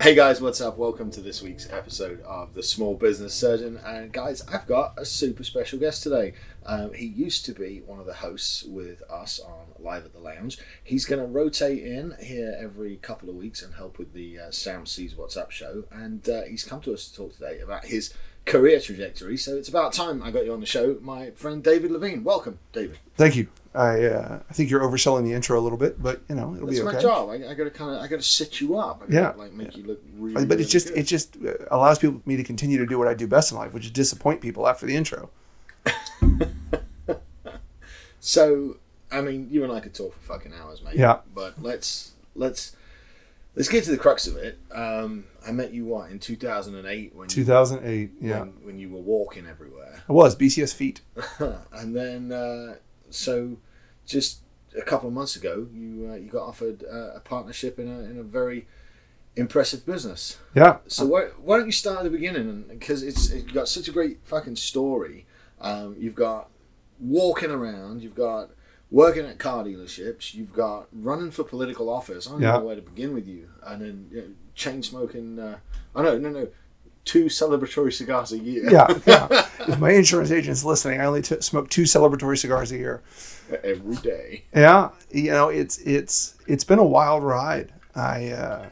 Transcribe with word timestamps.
Hey 0.00 0.14
guys, 0.14 0.40
what's 0.40 0.60
up? 0.60 0.78
Welcome 0.78 1.10
to 1.10 1.20
this 1.20 1.42
week's 1.42 1.68
episode 1.72 2.22
of 2.22 2.54
The 2.54 2.62
Small 2.62 2.94
Business 2.94 3.34
Surgeon. 3.34 3.80
And 3.84 4.12
guys, 4.12 4.46
I've 4.46 4.64
got 4.64 4.94
a 4.96 5.04
super 5.04 5.42
special 5.42 5.80
guest 5.80 6.04
today. 6.04 6.34
Um, 6.64 6.92
he 6.94 7.06
used 7.06 7.44
to 7.46 7.52
be 7.52 7.82
one 7.84 7.98
of 7.98 8.06
the 8.06 8.14
hosts 8.14 8.62
with 8.62 9.02
us 9.10 9.40
on 9.40 9.66
Live 9.80 10.04
at 10.04 10.12
the 10.12 10.20
Lounge. 10.20 10.58
He's 10.84 11.04
going 11.04 11.20
to 11.20 11.26
rotate 11.26 11.84
in 11.84 12.14
here 12.22 12.56
every 12.60 12.98
couple 12.98 13.28
of 13.28 13.34
weeks 13.34 13.60
and 13.60 13.74
help 13.74 13.98
with 13.98 14.12
the 14.12 14.38
uh, 14.38 14.50
Sam 14.52 14.86
Sees 14.86 15.16
What's 15.16 15.36
Up 15.36 15.50
show. 15.50 15.82
And 15.90 16.28
uh, 16.28 16.42
he's 16.42 16.62
come 16.62 16.80
to 16.82 16.94
us 16.94 17.08
to 17.08 17.16
talk 17.16 17.34
today 17.34 17.58
about 17.58 17.86
his 17.86 18.14
career 18.46 18.78
trajectory. 18.78 19.36
So 19.36 19.56
it's 19.56 19.68
about 19.68 19.94
time 19.94 20.22
I 20.22 20.30
got 20.30 20.44
you 20.44 20.52
on 20.52 20.60
the 20.60 20.66
show, 20.66 20.98
my 21.02 21.32
friend 21.32 21.60
David 21.60 21.90
Levine. 21.90 22.22
Welcome, 22.22 22.60
David. 22.72 22.98
Thank 23.16 23.34
you. 23.34 23.48
I 23.74 24.04
uh, 24.06 24.40
I 24.48 24.52
think 24.54 24.70
you're 24.70 24.80
overselling 24.80 25.24
the 25.24 25.32
intro 25.32 25.58
a 25.58 25.62
little 25.62 25.78
bit, 25.78 26.02
but 26.02 26.20
you 26.28 26.34
know 26.34 26.54
it'll 26.54 26.66
That's 26.66 26.78
be 26.80 26.86
okay. 26.86 26.96
It's 26.96 27.04
my 27.04 27.10
job. 27.10 27.28
I, 27.30 27.34
I 27.50 27.54
got 27.54 27.64
to 27.64 27.70
kind 27.70 27.94
of, 27.94 28.02
I 28.02 28.06
got 28.08 28.16
to 28.16 28.22
set 28.22 28.60
you 28.60 28.76
up. 28.78 29.02
I 29.02 29.12
gotta, 29.12 29.14
Yeah. 29.14 29.42
like 29.42 29.52
make 29.52 29.72
Yeah. 29.72 29.82
you 29.82 29.86
look 29.88 30.02
really. 30.16 30.46
but 30.46 30.56
really 30.58 30.64
just 30.64 30.88
good. 30.88 30.98
it 30.98 31.02
just 31.04 31.36
uh, 31.36 31.52
allows 31.70 31.98
people 31.98 32.22
me 32.24 32.36
to 32.36 32.44
continue 32.44 32.78
to 32.78 32.86
do 32.86 32.98
what 32.98 33.08
I 33.08 33.14
do 33.14 33.26
best 33.26 33.52
in 33.52 33.58
life, 33.58 33.72
which 33.74 33.84
is 33.84 33.90
disappoint 33.90 34.40
people 34.40 34.66
after 34.68 34.86
the 34.86 34.96
intro. 34.96 35.30
So, 38.20 38.76
I 39.10 39.20
mean, 39.20 39.48
you 39.50 39.64
and 39.64 39.72
I 39.72 39.80
could 39.80 39.94
talk 39.94 40.12
for 40.12 40.20
fucking 40.20 40.52
hours, 40.52 40.82
mate. 40.82 40.96
Yeah. 40.96 41.18
But 41.34 41.62
let's 41.62 42.12
let's 42.34 42.74
let's 43.54 43.68
get 43.68 43.84
to 43.84 43.90
the 43.90 43.96
crux 43.96 44.26
of 44.26 44.36
it. 44.36 44.58
Um, 44.72 45.24
I 45.46 45.52
met 45.52 45.72
you 45.72 45.84
what 45.84 46.10
in 46.10 46.18
two 46.18 46.36
thousand 46.36 46.74
and 46.74 46.86
eight 46.86 47.14
when 47.14 47.28
you, 47.30 47.34
2008. 47.36 48.10
Yeah, 48.20 48.40
when, 48.40 48.48
when 48.64 48.78
you 48.78 48.90
were 48.90 49.00
walking 49.00 49.46
everywhere, 49.46 50.02
I 50.08 50.12
was 50.12 50.36
BCS 50.36 50.74
feet. 50.74 51.00
and 51.72 51.94
then 51.94 52.32
uh, 52.32 52.74
so 53.10 53.56
just 54.06 54.40
a 54.76 54.82
couple 54.82 55.08
of 55.08 55.14
months 55.14 55.36
ago, 55.36 55.66
you 55.72 56.08
uh, 56.10 56.14
you 56.16 56.28
got 56.30 56.46
offered 56.46 56.84
uh, 56.84 57.14
a 57.16 57.20
partnership 57.20 57.78
in 57.78 57.88
a 57.88 58.00
in 58.00 58.18
a 58.18 58.22
very 58.22 58.66
impressive 59.36 59.86
business. 59.86 60.38
Yeah. 60.54 60.78
So 60.88 61.06
why, 61.06 61.20
why 61.40 61.58
don't 61.58 61.66
you 61.66 61.72
start 61.72 61.98
at 61.98 62.04
the 62.04 62.10
beginning? 62.10 62.64
Because 62.68 63.02
it's 63.02 63.32
you've 63.32 63.52
got 63.54 63.68
such 63.68 63.88
a 63.88 63.92
great 63.92 64.18
fucking 64.24 64.56
story. 64.56 65.26
Um, 65.60 65.96
you've 65.98 66.14
got 66.14 66.48
walking 67.00 67.50
around. 67.50 68.02
You've 68.02 68.14
got 68.14 68.50
working 68.90 69.26
at 69.26 69.38
car 69.38 69.64
dealerships. 69.64 70.34
You've 70.34 70.52
got 70.52 70.88
running 70.92 71.30
for 71.30 71.44
political 71.44 71.88
office. 71.88 72.26
I 72.26 72.32
don't 72.32 72.42
Yeah. 72.42 72.52
know 72.58 72.64
where 72.64 72.76
to 72.76 72.82
begin 72.82 73.14
with 73.14 73.26
you. 73.28 73.48
And 73.64 73.82
then 73.82 74.08
you 74.10 74.20
know, 74.20 74.28
chain 74.54 74.82
smoking. 74.82 75.38
Uh, 75.38 75.58
oh 75.94 76.02
no, 76.02 76.18
no, 76.18 76.30
no. 76.30 76.48
Two 77.08 77.24
celebratory 77.26 77.92
cigars 77.92 78.32
a 78.32 78.38
year. 78.38 78.70
Yeah, 78.70 78.86
yeah. 79.06 79.46
if 79.60 79.78
my 79.78 79.92
insurance 79.92 80.30
agent's 80.30 80.62
listening, 80.62 81.00
I 81.00 81.06
only 81.06 81.22
t- 81.22 81.40
smoke 81.40 81.70
two 81.70 81.84
celebratory 81.84 82.36
cigars 82.38 82.70
a 82.70 82.76
year. 82.76 83.02
every 83.64 83.96
day. 83.96 84.44
Yeah, 84.54 84.90
you 85.10 85.30
know 85.30 85.48
it's 85.48 85.78
it's 85.78 86.34
it's 86.46 86.64
been 86.64 86.78
a 86.78 86.84
wild 86.84 87.22
ride. 87.22 87.72
I 87.94 88.28
uh, 88.28 88.66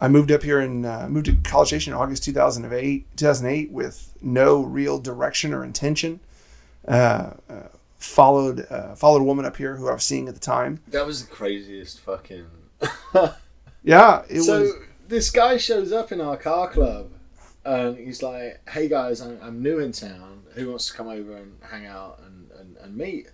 I 0.00 0.08
moved 0.08 0.32
up 0.32 0.42
here 0.42 0.58
and 0.58 0.84
uh, 0.84 1.08
moved 1.08 1.26
to 1.26 1.36
College 1.44 1.68
Station 1.68 1.92
in 1.92 1.98
August 2.00 2.24
2008 2.24 3.16
2008 3.16 3.70
with 3.70 4.12
no 4.20 4.62
real 4.62 4.98
direction 4.98 5.54
or 5.54 5.62
intention. 5.64 6.18
Uh, 6.88 7.34
uh, 7.48 7.68
followed 7.98 8.66
uh, 8.70 8.96
followed 8.96 9.20
a 9.20 9.24
woman 9.24 9.44
up 9.44 9.56
here 9.56 9.76
who 9.76 9.88
I 9.88 9.92
was 9.92 10.02
seeing 10.02 10.26
at 10.26 10.34
the 10.34 10.40
time. 10.40 10.80
That 10.88 11.06
was 11.06 11.24
the 11.24 11.30
craziest 11.30 12.00
fucking. 12.00 12.46
Yeah, 13.84 14.22
it 14.28 14.42
so 14.42 14.60
was. 14.60 14.72
this 15.08 15.30
guy 15.30 15.56
shows 15.56 15.90
up 15.92 16.12
in 16.12 16.20
our 16.20 16.36
car 16.36 16.70
club, 16.70 17.10
and 17.64 17.96
he's 17.96 18.22
like, 18.22 18.60
"Hey 18.68 18.88
guys, 18.88 19.20
I'm, 19.20 19.38
I'm 19.42 19.62
new 19.62 19.78
in 19.78 19.92
town. 19.92 20.42
Who 20.54 20.70
wants 20.70 20.88
to 20.88 20.94
come 20.94 21.08
over 21.08 21.36
and 21.36 21.58
hang 21.70 21.86
out 21.86 22.20
and, 22.24 22.50
and, 22.58 22.76
and 22.78 22.96
meet?" 22.96 23.28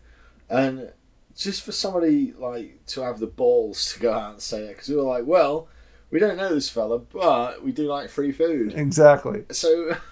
And 0.51 0.93
just 1.37 1.63
for 1.63 1.73
somebody 1.73 2.33
like 2.33 2.85
to 2.87 3.03
have 3.03 3.21
the 3.21 3.27
balls 3.27 3.93
to 3.95 4.01
go 4.01 4.13
out 4.13 4.33
and 4.33 4.43
say 4.43 4.65
it, 4.65 4.69
because 4.69 4.89
we 4.89 4.97
were 4.97 5.03
like, 5.03 5.25
"Well, 5.27 5.69
we 6.11 6.19
don't 6.19 6.37
know 6.37 6.55
this 6.55 6.69
fella, 6.69 6.99
but 6.99 7.65
we 7.65 7.73
do 7.73 7.85
like 7.85 8.11
free 8.11 8.33
food." 8.33 8.75
Exactly. 8.75 9.45
So 9.51 9.97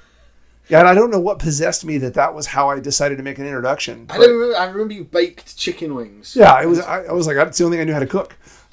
Yeah, 0.69 0.81
and 0.81 0.89
I 0.89 0.95
don't 0.95 1.11
know 1.11 1.21
what 1.21 1.39
possessed 1.39 1.85
me 1.85 1.99
that 1.99 2.15
that 2.15 2.35
was 2.35 2.47
how 2.47 2.69
I 2.69 2.81
decided 2.81 3.19
to 3.19 3.23
make 3.23 3.39
an 3.39 3.47
introduction. 3.47 4.07
I 4.11 4.19
don't 4.19 4.31
remember. 4.31 4.57
I 4.57 4.67
remember 4.67 4.95
you 4.95 5.05
baked 5.05 5.57
chicken 5.57 5.95
wings. 5.95 6.35
Yeah, 6.35 6.61
it 6.61 6.67
was. 6.67 6.81
I, 6.81 7.05
I 7.05 7.13
was 7.13 7.27
like, 7.27 7.37
that's 7.37 7.57
the 7.57 7.65
only 7.65 7.77
thing 7.77 7.83
I 7.83 7.85
knew 7.85 7.93
how 7.93 8.01
to 8.01 8.07
cook, 8.07 8.37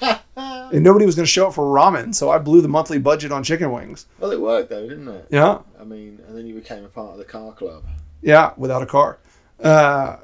and 0.74 0.82
nobody 0.82 1.06
was 1.06 1.14
going 1.14 1.24
to 1.24 1.30
show 1.30 1.46
up 1.46 1.54
for 1.54 1.64
ramen, 1.64 2.12
so 2.14 2.30
I 2.30 2.38
blew 2.38 2.60
the 2.60 2.68
monthly 2.68 2.98
budget 2.98 3.30
on 3.30 3.44
chicken 3.44 3.70
wings. 3.70 4.06
Well, 4.18 4.32
it 4.32 4.40
worked 4.40 4.70
though, 4.70 4.88
didn't 4.88 5.08
it? 5.08 5.26
Yeah, 5.30 5.60
I 5.80 5.84
mean, 5.84 6.20
and 6.26 6.36
then 6.36 6.46
you 6.46 6.54
became 6.54 6.84
a 6.84 6.88
part 6.88 7.12
of 7.12 7.18
the 7.18 7.24
car 7.24 7.52
club. 7.52 7.84
Yeah, 8.22 8.52
without 8.56 8.82
a 8.82 8.86
car. 8.86 9.18
Uh, 9.62 10.16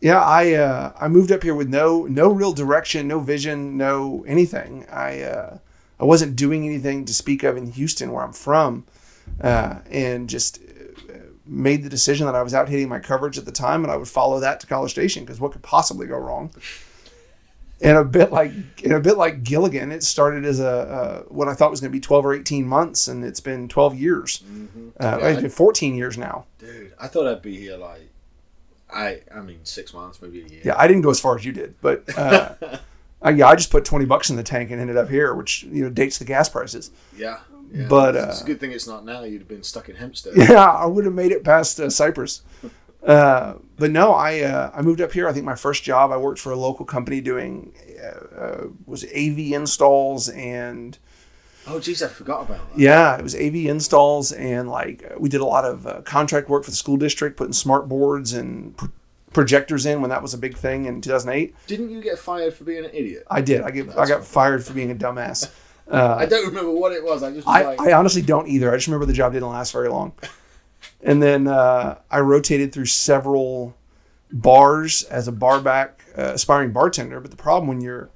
yeah, 0.00 0.20
I 0.20 0.52
uh, 0.52 0.92
I 1.00 1.08
moved 1.08 1.32
up 1.32 1.42
here 1.42 1.54
with 1.54 1.68
no 1.68 2.04
no 2.04 2.30
real 2.30 2.52
direction, 2.52 3.08
no 3.08 3.20
vision, 3.20 3.78
no 3.78 4.22
anything. 4.28 4.86
I 4.90 5.22
uh, 5.22 5.58
I 5.98 6.04
wasn't 6.04 6.36
doing 6.36 6.66
anything 6.66 7.06
to 7.06 7.14
speak 7.14 7.42
of 7.42 7.56
in 7.56 7.72
Houston, 7.72 8.12
where 8.12 8.22
I'm 8.22 8.34
from, 8.34 8.84
uh, 9.40 9.78
and 9.90 10.28
just 10.28 10.60
uh, 11.08 11.14
made 11.46 11.82
the 11.82 11.88
decision 11.88 12.26
that 12.26 12.34
I 12.34 12.42
was 12.42 12.52
out 12.52 12.68
hitting 12.68 12.88
my 12.88 12.98
coverage 13.00 13.38
at 13.38 13.46
the 13.46 13.52
time, 13.52 13.82
and 13.82 13.90
I 13.90 13.96
would 13.96 14.08
follow 14.08 14.40
that 14.40 14.60
to 14.60 14.66
College 14.66 14.90
Station 14.90 15.24
because 15.24 15.40
what 15.40 15.52
could 15.52 15.62
possibly 15.62 16.06
go 16.06 16.18
wrong? 16.18 16.52
And 17.82 17.96
a 17.96 18.04
bit 18.04 18.30
like 18.30 18.52
and 18.84 18.92
a 18.92 19.00
bit 19.00 19.16
like 19.16 19.42
Gilligan, 19.42 19.90
it 19.90 20.02
started 20.02 20.44
as 20.44 20.60
a 20.60 20.68
uh, 20.68 21.22
what 21.28 21.48
I 21.48 21.54
thought 21.54 21.70
was 21.70 21.80
going 21.80 21.90
to 21.90 21.96
be 21.96 22.00
12 22.00 22.26
or 22.26 22.34
18 22.34 22.66
months, 22.66 23.08
and 23.08 23.24
it's 23.24 23.40
been 23.40 23.68
12 23.68 23.94
years. 23.98 24.42
Uh, 25.00 25.18
Yeah, 25.20 25.28
it's 25.28 25.40
been 25.40 25.50
14 25.50 25.94
years 25.94 26.18
now. 26.18 26.44
Dude, 26.58 26.92
I 27.00 27.06
thought 27.08 27.26
I'd 27.26 27.40
be 27.40 27.56
here 27.56 27.78
like, 27.78 28.10
I 28.92 29.20
I 29.34 29.40
mean 29.40 29.60
six 29.64 29.94
months, 29.94 30.20
maybe 30.20 30.42
a 30.42 30.46
year. 30.46 30.60
Yeah, 30.64 30.74
I 30.76 30.86
didn't 30.88 31.02
go 31.02 31.10
as 31.10 31.20
far 31.20 31.36
as 31.36 31.44
you 31.44 31.52
did, 31.52 31.74
but 31.80 32.04
uh, 32.18 32.54
I, 33.22 33.30
yeah, 33.30 33.48
I 33.48 33.56
just 33.56 33.70
put 33.70 33.84
twenty 33.84 34.04
bucks 34.04 34.30
in 34.30 34.36
the 34.36 34.42
tank 34.42 34.70
and 34.70 34.80
ended 34.80 34.96
up 34.96 35.08
here, 35.08 35.34
which 35.34 35.62
you 35.64 35.84
know 35.84 35.90
dates 35.90 36.18
the 36.18 36.24
gas 36.24 36.48
prices. 36.48 36.90
Yeah. 37.16 37.38
yeah. 37.72 37.86
But, 37.88 38.16
it's 38.16 38.40
uh, 38.40 38.44
a 38.44 38.46
good 38.46 38.60
thing 38.60 38.72
it's 38.72 38.86
not 38.86 39.04
now. 39.04 39.22
You'd 39.22 39.40
have 39.40 39.48
been 39.48 39.62
stuck 39.62 39.88
in 39.88 39.96
Hempstead. 39.96 40.34
Yeah, 40.36 40.64
I 40.64 40.86
would 40.86 41.04
have 41.04 41.14
made 41.14 41.32
it 41.32 41.44
past 41.44 41.80
uh, 41.80 41.88
Cypress. 41.88 42.42
Uh, 43.02 43.54
but 43.78 43.90
no, 43.90 44.12
I 44.12 44.40
uh, 44.40 44.70
I 44.74 44.82
moved 44.82 45.00
up 45.00 45.12
here. 45.12 45.26
I 45.28 45.32
think 45.32 45.44
my 45.46 45.54
first 45.54 45.82
job 45.82 46.10
I 46.12 46.16
worked 46.18 46.38
for 46.38 46.52
a 46.52 46.56
local 46.56 46.84
company 46.84 47.20
doing 47.20 47.72
uh, 48.02 48.36
uh, 48.40 48.66
was 48.86 49.04
AV 49.04 49.38
installs 49.52 50.28
and 50.28 50.98
Oh, 51.66 51.78
jeez, 51.78 52.02
I 52.04 52.08
forgot 52.08 52.42
about 52.42 52.70
that. 52.72 52.78
yeah, 52.78 53.16
it 53.16 53.22
was 53.22 53.34
AV 53.34 53.54
installs 53.66 54.32
and 54.32 54.68
like 54.68 55.04
uh, 55.10 55.14
we 55.18 55.28
did 55.28 55.40
a 55.40 55.44
lot 55.46 55.64
of 55.64 55.86
uh, 55.86 56.00
contract 56.02 56.48
work 56.48 56.64
for 56.64 56.70
the 56.70 56.76
school 56.76 56.96
district, 56.96 57.36
putting 57.36 57.52
smart 57.52 57.88
boards 57.88 58.32
and 58.32 58.76
pr- 58.76 58.86
projectors 59.32 59.86
in 59.86 60.00
when 60.00 60.10
that 60.10 60.20
was 60.20 60.34
a 60.34 60.38
big 60.38 60.56
thing 60.56 60.86
in 60.86 61.00
2008. 61.00 61.54
Didn't 61.66 61.90
you 61.90 62.02
get 62.02 62.18
fired 62.18 62.52
for 62.54 62.64
being 62.64 62.84
an 62.84 62.90
idiot? 62.92 63.24
I 63.30 63.40
did. 63.40 63.62
I 63.62 63.70
get 63.70 63.96
I 63.96 64.06
got 64.06 64.24
fired 64.24 64.64
for 64.64 64.72
being 64.74 64.90
a 64.90 64.94
dumbass. 64.94 65.50
Uh, 65.90 66.14
I 66.20 66.24
don't 66.26 66.46
remember 66.46 66.70
what 66.70 66.92
it 66.92 67.02
was. 67.02 67.24
I 67.24 67.32
just 67.32 67.44
was 67.44 67.56
I, 67.56 67.64
like, 67.64 67.80
I 67.80 67.92
honestly 67.94 68.22
don't 68.22 68.46
either. 68.46 68.70
I 68.72 68.76
just 68.76 68.86
remember 68.86 69.06
the 69.06 69.12
job 69.12 69.32
didn't 69.32 69.48
last 69.48 69.72
very 69.72 69.88
long. 69.88 70.12
And 71.02 71.22
then 71.22 71.46
uh, 71.46 71.98
I 72.10 72.20
rotated 72.20 72.72
through 72.72 72.86
several 72.86 73.74
bars 74.32 75.02
as 75.04 75.28
a 75.28 75.32
barback, 75.32 76.04
uh, 76.16 76.32
aspiring 76.34 76.72
bartender. 76.72 77.20
But 77.20 77.30
the 77.30 77.36
problem 77.36 77.68
when 77.68 77.80
you're 77.80 78.10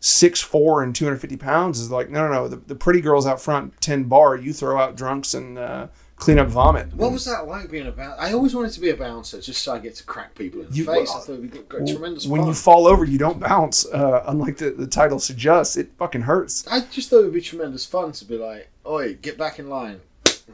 six 0.00 0.40
four 0.40 0.82
and 0.82 0.94
250 0.94 1.36
pounds 1.36 1.78
is 1.78 1.90
like, 1.90 2.08
no, 2.10 2.26
no, 2.26 2.32
no. 2.32 2.48
The, 2.48 2.56
the 2.56 2.74
pretty 2.74 3.00
girls 3.00 3.26
out 3.26 3.40
front, 3.40 3.78
10 3.80 4.04
bar, 4.04 4.36
you 4.36 4.52
throw 4.52 4.78
out 4.78 4.96
drunks 4.96 5.34
and 5.34 5.58
uh, 5.58 5.88
clean 6.16 6.38
up 6.38 6.48
vomit. 6.48 6.92
what 6.94 7.12
was 7.12 7.26
that 7.26 7.46
like 7.46 7.70
being 7.70 7.86
a 7.86 7.92
bouncer? 7.92 8.20
I 8.20 8.32
always 8.32 8.54
wanted 8.54 8.72
to 8.72 8.80
be 8.80 8.88
a 8.90 8.96
bouncer 8.96 9.40
just 9.42 9.62
so 9.62 9.74
I 9.74 9.78
get 9.78 9.94
to 9.96 10.04
crack 10.04 10.34
people 10.34 10.62
in 10.62 10.70
the 10.70 10.76
You- 10.76 10.84
face. 10.86 11.10
I 11.10 11.18
thought 11.20 11.28
it'd 11.28 11.42
be 11.42 11.48
good, 11.48 11.68
great, 11.68 11.86
tremendous 11.88 12.26
when 12.26 12.40
fun. 12.40 12.48
you 12.48 12.54
fall 12.54 12.86
over, 12.86 13.04
you 13.04 13.18
don't 13.18 13.38
bounce. 13.40 13.86
Uh, 13.86 14.24
unlike 14.26 14.56
the, 14.56 14.70
the 14.70 14.86
title 14.86 15.18
suggests, 15.18 15.76
it 15.76 15.90
fucking 15.98 16.22
hurts. 16.22 16.66
I 16.70 16.80
just 16.90 17.10
thought 17.10 17.18
it'd 17.20 17.34
be 17.34 17.42
tremendous 17.42 17.84
fun 17.84 18.12
to 18.12 18.24
be 18.24 18.38
like, 18.38 18.68
"Oi, 18.86 19.14
get 19.20 19.36
back 19.36 19.58
in 19.58 19.68
line." 19.68 20.00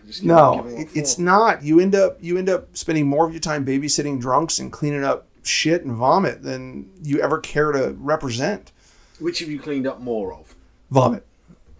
Just 0.06 0.22
No, 0.22 0.66
it, 0.68 0.88
it's 0.94 1.18
not. 1.18 1.62
You 1.62 1.80
end 1.80 1.94
up 1.94 2.18
you 2.20 2.38
end 2.38 2.48
up 2.48 2.76
spending 2.76 3.06
more 3.06 3.26
of 3.26 3.32
your 3.32 3.40
time 3.40 3.64
babysitting 3.64 4.20
drunks 4.20 4.58
and 4.58 4.72
cleaning 4.72 5.04
up 5.04 5.26
shit 5.42 5.84
and 5.84 5.94
vomit 5.94 6.42
than 6.42 6.90
you 7.02 7.20
ever 7.20 7.38
care 7.38 7.72
to 7.72 7.96
represent. 7.98 8.72
Which 9.18 9.40
have 9.40 9.48
you 9.48 9.58
cleaned 9.58 9.86
up 9.86 10.00
more 10.00 10.32
of? 10.32 10.54
Vomit. 10.90 11.24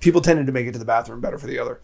People 0.01 0.21
tended 0.21 0.47
to 0.47 0.53
make 0.53 0.67
it 0.67 0.73
to 0.73 0.79
the 0.79 0.85
bathroom 0.85 1.21
better 1.21 1.39
for 1.39 1.47
the 1.47 1.59
other. 1.59 1.81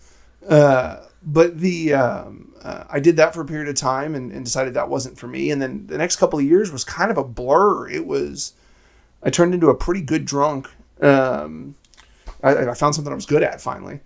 Uh, 0.48 1.06
but 1.24 1.60
the 1.60 1.94
um, 1.94 2.52
uh, 2.62 2.84
I 2.90 2.98
did 2.98 3.16
that 3.16 3.34
for 3.34 3.42
a 3.42 3.44
period 3.44 3.68
of 3.68 3.76
time 3.76 4.14
and, 4.14 4.32
and 4.32 4.44
decided 4.44 4.74
that 4.74 4.88
wasn't 4.88 5.18
for 5.18 5.28
me. 5.28 5.50
And 5.50 5.62
then 5.62 5.86
the 5.86 5.98
next 5.98 6.16
couple 6.16 6.38
of 6.38 6.44
years 6.44 6.72
was 6.72 6.82
kind 6.82 7.10
of 7.10 7.18
a 7.18 7.24
blur. 7.24 7.88
It 7.88 8.06
was 8.06 8.54
I 9.22 9.30
turned 9.30 9.54
into 9.54 9.68
a 9.68 9.74
pretty 9.74 10.02
good 10.02 10.24
drunk. 10.24 10.68
Um, 11.00 11.76
I, 12.42 12.70
I 12.70 12.74
found 12.74 12.94
something 12.94 13.12
I 13.12 13.16
was 13.16 13.26
good 13.26 13.42
at 13.42 13.60
finally. 13.60 14.00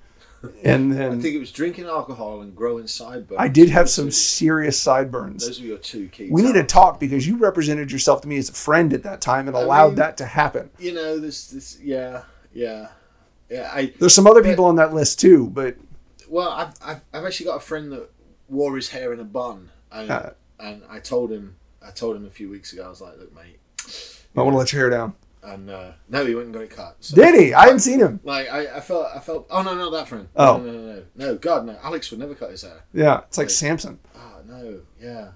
And 0.65 0.93
then 0.93 1.19
I 1.19 1.21
think 1.23 1.35
it 1.35 1.39
was 1.39 1.53
drinking 1.53 1.87
alcohol 1.87 2.41
and 2.43 2.55
growing 2.55 2.87
sideburns. 2.87 3.39
I 3.41 3.49
did 3.49 3.71
have 3.71 3.89
some 3.91 4.11
serious 4.11 4.79
sideburns. 4.79 5.47
Those 5.47 5.61
were 5.61 5.67
your 5.67 5.79
two 5.79 6.09
key. 6.09 6.29
We 6.31 6.43
need 6.43 6.55
to 6.55 6.65
talk 6.65 6.99
because 7.01 7.27
you 7.27 7.37
represented 7.37 7.91
yourself 7.93 8.21
to 8.23 8.29
me 8.29 8.37
as 8.39 8.49
a 8.49 8.53
friend 8.53 8.93
at 8.93 9.03
that 9.05 9.21
time 9.21 9.49
and 9.49 9.57
I 9.57 9.61
allowed 9.63 9.87
mean- 9.89 9.95
that 9.97 10.17
to 10.19 10.27
happen. 10.27 10.71
You 10.79 10.93
know 10.95 11.19
this. 11.19 11.49
This. 11.49 11.79
Yeah. 11.83 12.23
Yeah. 12.53 12.89
Yeah. 13.51 13.71
I. 13.73 13.93
There's 13.99 14.15
some 14.15 14.27
other 14.27 14.43
But- 14.43 14.49
people 14.51 14.65
on 14.67 14.77
that 14.77 14.93
list 14.95 15.21
too, 15.21 15.47
but 15.49 15.77
Well, 16.29 16.51
I've, 16.51 16.75
I've, 16.85 17.01
I've 17.13 17.25
actually 17.25 17.47
got 17.47 17.57
a 17.57 17.61
friend 17.61 17.93
that 17.93 18.11
wore 18.49 18.75
his 18.77 18.91
hair 18.91 19.13
in 19.13 19.21
a 19.21 19.25
bun, 19.25 19.71
and, 19.93 20.11
Uh. 20.11 20.31
and 20.59 20.83
I 20.89 20.99
told 21.01 21.31
him, 21.31 21.57
I 21.87 21.91
told 21.91 22.17
him 22.17 22.25
a 22.27 22.31
few 22.31 22.49
weeks 22.51 22.73
ago, 22.73 22.85
I 22.85 22.89
was 22.89 23.01
like, 23.01 23.19
look, 23.19 23.33
mate, 23.35 23.59
I 24.37 24.43
want 24.43 24.55
to 24.55 24.59
let 24.59 24.73
your 24.73 24.81
hair 24.83 24.91
down. 24.91 25.15
And 25.47 25.71
uh, 25.71 25.93
no, 26.09 26.27
he 26.27 26.35
went 26.35 26.47
and 26.47 26.55
got 26.55 26.63
it 26.65 26.71
cut. 26.71 26.97
So, 27.01 27.17
Did 27.17 27.35
he? 27.41 27.55
I 27.55 27.65
hadn't 27.65 27.81
seen 27.81 28.01
him. 28.01 28.21
Like 28.25 28.49
I, 28.51 28.77
I 28.77 28.81
felt, 28.81 29.07
I 29.15 29.21
felt. 29.21 29.47
Oh 29.51 29.63
no, 29.63 29.75
not 29.75 29.91
that 29.93 30.09
friend. 30.09 30.29
Oh. 30.37 30.59
no, 30.59 30.65
no, 30.65 30.73
no, 30.73 30.95
no, 30.95 31.03
no. 31.15 31.35
God, 31.37 31.67
no. 31.67 31.77
Alex 31.83 32.11
would 32.11 32.21
never 32.21 32.35
cut 32.35 32.51
his 32.51 32.63
hair. 32.63 32.85
Yeah, 32.93 33.21
it's 33.29 33.39
like 33.39 33.47
Like- 33.47 33.51
Samson. 33.51 33.99
Oh 34.17 34.41
no, 34.47 34.81
yeah. 35.01 35.29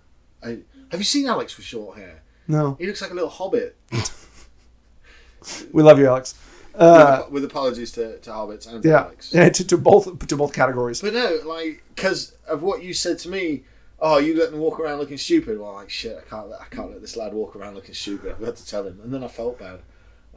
I 0.42 0.58
have 0.90 1.00
you 1.00 1.04
seen 1.04 1.26
Alex 1.26 1.56
with 1.56 1.66
short 1.66 1.96
hair? 1.98 2.22
No, 2.48 2.76
He 2.80 2.86
looks 2.86 3.00
like 3.00 3.12
a 3.12 3.14
little 3.14 3.28
hobbit. 3.30 3.76
we 5.72 5.82
love 5.82 5.98
you, 5.98 6.06
Alex. 6.08 6.34
Uh, 6.74 7.22
with, 7.24 7.32
with 7.32 7.44
apologies 7.44 7.92
to, 7.92 8.18
to 8.18 8.30
hobbits 8.30 8.66
and 8.70 8.82
to 8.82 8.88
yeah, 8.88 9.02
Alex. 9.04 9.32
yeah, 9.34 9.48
to, 9.48 9.66
to 9.66 9.76
both 9.76 10.26
to 10.26 10.36
both 10.36 10.52
categories. 10.52 11.00
But 11.00 11.14
no, 11.14 11.38
like 11.44 11.82
because 11.94 12.34
of 12.48 12.62
what 12.62 12.82
you 12.82 12.92
said 12.94 13.18
to 13.20 13.28
me. 13.28 13.64
Oh, 14.02 14.16
you 14.16 14.34
let 14.38 14.50
them 14.50 14.60
walk 14.60 14.80
around 14.80 14.98
looking 14.98 15.18
stupid. 15.18 15.60
Well, 15.60 15.74
like 15.74 15.90
shit, 15.90 16.16
I 16.16 16.26
can't. 16.28 16.48
Let, 16.48 16.60
I 16.62 16.64
can't 16.74 16.90
let 16.90 17.02
this 17.02 17.18
lad 17.18 17.34
walk 17.34 17.54
around 17.54 17.74
looking 17.74 17.94
stupid. 17.94 18.32
I've 18.32 18.40
got 18.40 18.56
to 18.56 18.66
tell 18.66 18.86
him. 18.86 18.98
And 19.04 19.12
then 19.12 19.22
I 19.22 19.28
felt 19.28 19.58
bad. 19.58 19.80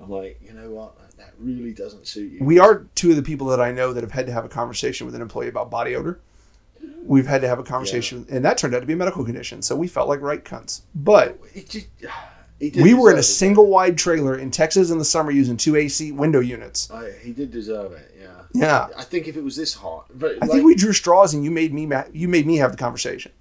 I'm 0.04 0.10
like, 0.10 0.40
you 0.46 0.54
know 0.54 0.70
what? 0.70 0.98
That, 1.18 1.34
really 1.40 1.74
doesn't 1.74 2.06
suit 2.08 2.32
you. 2.34 2.44
We 2.44 2.60
are 2.60 2.86
two 2.96 3.12
of 3.12 3.16
the 3.16 3.22
people 3.24 3.48
that 3.48 3.62
I 3.62 3.72
know 3.72 3.94
that 3.94 4.02
have 4.02 4.12
had 4.12 4.26
to 4.28 4.32
have 4.32 4.46
a 4.46 4.50
conversation 4.50 5.06
with 5.06 5.16
an 5.16 5.22
employee 5.22 5.48
about 5.48 5.72
body 5.72 5.96
odor. 5.96 6.20
We've 7.06 7.26
had 7.26 7.42
to 7.42 7.48
have 7.48 7.60
a 7.60 7.64
conversation, 7.64 8.26
and 8.30 8.44
that 8.46 8.58
turned 8.58 8.76
out 8.76 8.82
to 8.82 8.86
be 8.86 8.94
a 8.94 8.98
medical 8.98 9.24
condition. 9.24 9.62
So 9.62 9.76
we 9.76 9.88
felt 9.88 10.10
like 10.10 10.22
right 10.22 10.44
cunts. 10.44 10.82
But 10.94 11.40
It 11.54 11.70
just, 11.70 11.88
we 12.60 12.94
were 12.94 13.12
in 13.12 13.18
a 13.18 13.24
single 13.24 13.68
wide 13.68 13.98
trailer 13.98 14.38
in 14.38 14.52
Texas 14.52 14.90
in 14.92 14.98
the 14.98 15.06
summer 15.06 15.32
using 15.32 15.58
two 15.58 15.76
AC 15.76 16.12
window 16.12 16.40
units. 16.40 16.90
I, 16.92 17.12
he 17.22 17.32
did 17.32 17.52
deserve 17.52 17.94
it. 17.94 18.16
Yeah. 18.20 18.30
Yeah, 18.54 18.88
I 18.96 19.04
think 19.04 19.28
if 19.28 19.36
it 19.36 19.44
was 19.44 19.56
this 19.56 19.74
hot, 19.74 20.06
but 20.14 20.36
I 20.36 20.46
like, 20.46 20.52
think 20.52 20.66
we 20.66 20.76
drew 20.76 20.94
straws, 20.94 21.34
and 21.34 21.44
you 21.44 21.50
made 21.50 21.74
me 21.74 21.88
ma- 21.88 22.04
you 22.14 22.28
made 22.28 22.46
me 22.46 22.58
have 22.58 22.72
the 22.72 22.78
conversation. 22.78 23.32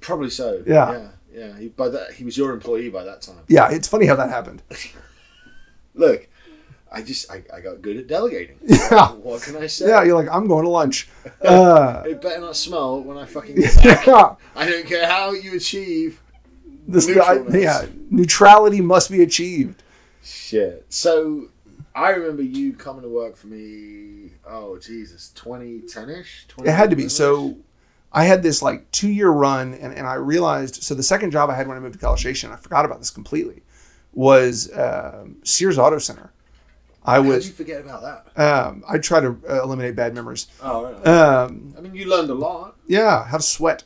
probably 0.00 0.30
so. 0.30 0.62
Yeah. 0.66 0.90
Yeah. 0.90 1.08
Yeah. 1.32 1.58
He, 1.58 1.68
by 1.68 1.88
that, 1.88 2.12
he 2.14 2.24
was 2.24 2.36
your 2.36 2.52
employee 2.52 2.90
by 2.90 3.04
that 3.04 3.22
time. 3.22 3.38
Yeah, 3.46 3.70
it's 3.70 3.86
funny 3.86 4.06
how 4.06 4.16
that 4.16 4.30
happened. 4.30 4.62
Look, 5.98 6.28
I 6.90 7.02
just 7.02 7.30
I, 7.30 7.42
I 7.54 7.60
got 7.60 7.82
good 7.82 7.96
at 7.98 8.06
delegating. 8.06 8.56
Yeah, 8.66 9.08
What 9.12 9.42
can 9.42 9.56
I 9.56 9.66
say? 9.66 9.88
yeah. 9.88 10.02
You're 10.04 10.14
like, 10.14 10.32
I'm 10.34 10.46
going 10.48 10.64
to 10.64 10.70
lunch. 10.70 11.08
Uh, 11.42 12.02
It 12.06 12.20
better 12.22 12.40
not 12.40 12.56
smell 12.56 13.00
when 13.02 13.16
I 13.18 13.24
fucking 13.26 13.54
get 13.60 13.74
back. 13.76 14.06
yeah, 14.06 14.34
I 14.56 14.66
don't 14.68 14.86
care 14.86 15.06
how 15.06 15.32
you 15.32 15.54
achieve. 15.56 16.20
this, 16.86 17.06
Neutralness. 17.06 17.62
Yeah, 17.62 17.86
neutrality 18.10 18.80
must 18.80 19.10
be 19.10 19.22
achieved. 19.22 19.82
Shit. 20.22 20.86
So 20.88 21.48
I 21.94 22.10
remember 22.10 22.42
you 22.42 22.72
coming 22.72 23.02
to 23.02 23.08
work 23.08 23.36
for 23.36 23.46
me. 23.48 24.32
Oh 24.48 24.78
Jesus, 24.78 25.28
2010 25.34 26.10
ish. 26.10 26.46
It 26.64 26.70
had 26.70 26.90
to 26.90 26.96
be. 26.96 27.08
So 27.08 27.56
I 28.12 28.24
had 28.24 28.42
this 28.42 28.62
like 28.62 28.90
two 28.90 29.10
year 29.10 29.30
run, 29.30 29.74
and, 29.74 29.92
and 29.94 30.06
I 30.06 30.14
realized. 30.14 30.82
So 30.82 30.94
the 30.94 31.02
second 31.02 31.30
job 31.30 31.50
I 31.50 31.54
had 31.54 31.68
when 31.68 31.76
I 31.76 31.80
moved 31.80 31.94
to 31.94 32.00
College 32.00 32.20
Station, 32.20 32.50
I 32.50 32.56
forgot 32.56 32.84
about 32.84 32.98
this 32.98 33.10
completely, 33.10 33.62
was 34.12 34.70
um 34.76 35.36
Sears 35.44 35.78
Auto 35.78 35.98
Center. 35.98 36.30
I 37.04 37.16
How 37.16 37.22
did 37.22 37.28
was. 37.28 37.46
you 37.46 37.52
forget 37.54 37.80
about 37.80 38.02
that? 38.34 38.42
Um, 38.66 38.84
I 38.86 38.98
try 38.98 39.20
to 39.20 39.36
uh, 39.48 39.62
eliminate 39.62 39.96
bad 39.96 40.14
memories. 40.14 40.46
Oh, 40.62 40.84
right. 40.92 41.06
Um, 41.06 41.74
I 41.78 41.80
mean, 41.80 41.94
you 41.94 42.06
learned 42.08 42.28
a 42.28 42.34
lot. 42.34 42.76
yeah, 42.86 43.24
how 43.24 43.38
to 43.38 43.42
sweat. 43.42 43.84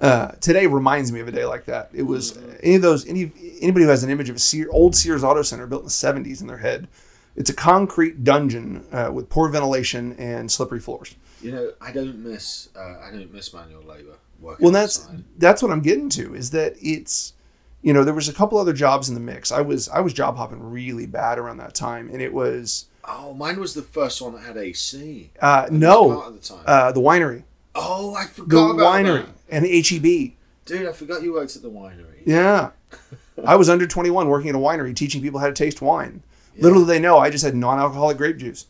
Uh, 0.00 0.28
today 0.40 0.66
reminds 0.66 1.12
me 1.12 1.20
of 1.20 1.28
a 1.28 1.32
day 1.32 1.44
like 1.44 1.64
that. 1.66 1.90
It 1.92 2.02
was 2.02 2.38
any 2.62 2.76
of 2.76 2.82
those 2.82 3.06
any 3.06 3.30
anybody 3.60 3.84
who 3.84 3.90
has 3.90 4.02
an 4.04 4.10
image 4.10 4.30
of 4.30 4.36
a 4.36 4.38
Sear, 4.38 4.68
old 4.70 4.96
Sears 4.96 5.22
Auto 5.22 5.42
Center 5.42 5.66
built 5.66 5.82
in 5.82 5.86
the 5.86 5.90
'70s 5.90 6.40
in 6.40 6.46
their 6.46 6.56
head. 6.58 6.88
It's 7.36 7.50
a 7.50 7.54
concrete 7.54 8.24
dungeon 8.24 8.84
uh, 8.92 9.10
with 9.12 9.28
poor 9.28 9.48
ventilation 9.48 10.14
and 10.18 10.50
slippery 10.50 10.80
floors. 10.80 11.14
You 11.40 11.52
know, 11.52 11.72
I 11.80 11.92
don't 11.92 12.18
miss. 12.22 12.68
Uh, 12.76 12.98
I 13.02 13.10
don't 13.10 13.32
miss 13.32 13.52
manual 13.52 13.82
labor. 13.82 14.14
Working 14.40 14.64
Well, 14.64 14.72
that's 14.72 15.00
outside. 15.04 15.24
that's 15.38 15.62
what 15.62 15.70
I'm 15.72 15.82
getting 15.82 16.08
to 16.10 16.34
is 16.34 16.50
that 16.50 16.74
it's 16.80 17.34
you 17.82 17.92
know 17.92 18.04
there 18.04 18.14
was 18.14 18.28
a 18.28 18.32
couple 18.32 18.58
other 18.58 18.72
jobs 18.72 19.08
in 19.08 19.14
the 19.14 19.20
mix. 19.20 19.52
I 19.52 19.60
was 19.60 19.88
I 19.88 20.00
was 20.00 20.12
job 20.12 20.36
hopping 20.36 20.62
really 20.62 21.06
bad 21.06 21.38
around 21.38 21.58
that 21.58 21.74
time, 21.74 22.08
and 22.12 22.22
it 22.22 22.32
was 22.32 22.86
Oh, 23.04 23.34
mine 23.34 23.58
was 23.58 23.74
the 23.74 23.82
first 23.82 24.22
one 24.22 24.34
that 24.34 24.42
had 24.44 24.56
AC. 24.56 25.30
uh, 25.40 25.66
no 25.70 26.30
the 26.30 26.38
time. 26.38 26.62
uh, 26.66 26.92
the 26.92 27.00
winery, 27.00 27.42
oh, 27.74 28.14
I 28.14 28.26
forgot 28.26 28.70
about 28.70 28.76
the 28.76 28.84
winery, 28.84 29.26
that. 29.26 29.34
and 29.50 29.64
the 29.64 29.82
HEB. 29.82 30.32
Dude, 30.64 30.88
I 30.88 30.92
forgot 30.92 31.22
you 31.22 31.32
worked 31.32 31.56
at 31.56 31.62
the 31.62 31.70
winery. 31.70 32.22
Yeah, 32.24 32.70
I 33.44 33.56
was 33.56 33.68
under 33.68 33.86
21 33.88 34.28
working 34.28 34.48
at 34.50 34.54
a 34.54 34.58
winery 34.58 34.94
teaching 34.94 35.20
people 35.20 35.40
how 35.40 35.48
to 35.48 35.52
taste 35.52 35.82
wine. 35.82 36.22
Yeah. 36.54 36.62
Little 36.64 36.80
did 36.80 36.88
they 36.88 37.00
know 37.00 37.18
I 37.18 37.30
just 37.30 37.44
had 37.44 37.56
non-alcoholic 37.56 38.16
grape 38.18 38.36
juice, 38.36 38.66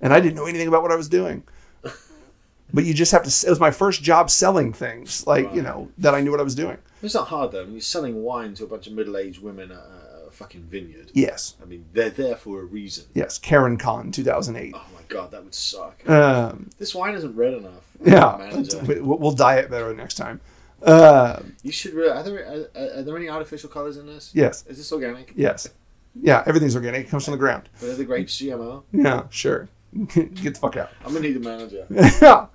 and 0.00 0.12
I 0.12 0.20
didn't 0.20 0.36
know 0.36 0.46
anything 0.46 0.68
about 0.68 0.82
what 0.82 0.92
I 0.92 0.96
was 0.96 1.08
doing. 1.08 1.42
But 2.74 2.84
you 2.84 2.94
just 2.94 3.12
have 3.12 3.22
to. 3.24 3.46
It 3.46 3.50
was 3.50 3.60
my 3.60 3.70
first 3.70 4.02
job 4.02 4.30
selling 4.30 4.72
things, 4.72 5.26
like 5.26 5.52
you 5.54 5.60
know 5.60 5.90
that 5.98 6.14
I 6.14 6.20
knew 6.22 6.30
what 6.30 6.40
I 6.40 6.44
was 6.44 6.54
doing. 6.54 6.78
It's 7.02 7.14
not 7.14 7.28
hard 7.28 7.52
though. 7.52 7.60
I 7.62 7.64
mean, 7.64 7.72
you're 7.74 7.80
selling 7.80 8.22
wine 8.22 8.54
to 8.54 8.64
a 8.64 8.66
bunch 8.66 8.86
of 8.86 8.92
middle-aged 8.92 9.42
women 9.42 9.70
at 9.72 9.78
a 9.78 10.30
fucking 10.30 10.62
vineyard. 10.62 11.10
Yes, 11.14 11.56
I 11.62 11.66
mean, 11.66 11.84
they're 11.92 12.10
there 12.10 12.36
for 12.36 12.60
a 12.60 12.64
reason. 12.64 13.04
yes. 13.14 13.38
Karen 13.38 13.76
Con, 13.76 14.10
2008. 14.12 14.72
Oh 14.76 14.82
my 14.94 15.00
god, 15.08 15.30
that 15.32 15.42
would 15.44 15.54
suck. 15.54 16.08
Um, 16.08 16.70
This 16.78 16.94
wine 16.94 17.14
isn't 17.14 17.34
red 17.36 17.54
enough. 17.54 17.84
Yeah, 18.04 18.36
we'll 19.02 19.18
we'll 19.18 19.32
dye 19.32 19.56
it 19.58 19.70
better 19.70 19.92
next 19.94 20.14
time. 20.14 20.40
Uh, 20.82 21.40
You 21.62 21.70
should. 21.72 21.94
Re- 21.94 22.08
are 22.08 22.22
there 22.22 22.68
are, 22.74 22.98
are 22.98 23.02
there 23.02 23.16
any 23.16 23.28
artificial 23.28 23.68
colors 23.68 23.96
in 23.96 24.06
this? 24.06 24.30
yes, 24.34 24.64
Is 24.66 24.78
this 24.78 24.92
organic? 24.92 25.32
yes, 25.36 25.68
yeah. 26.20 26.42
Everything's 26.46 26.74
organic. 26.76 27.06
It 27.06 27.10
comes 27.10 27.24
from 27.24 27.32
the 27.32 27.38
ground. 27.38 27.68
But 27.80 27.90
are 27.90 27.94
the 27.96 28.04
grapes 28.04 28.36
GMO? 28.40 28.82
Yeah, 28.92 29.24
sure. 29.30 29.68
Get 30.14 30.34
the 30.34 30.58
fuck 30.60 30.76
out. 30.76 30.90
I'm 31.04 31.12
gonna 31.12 31.26
need 31.28 31.36
a 31.36 31.40
manager. 31.40 31.86
yeah, 31.90 32.46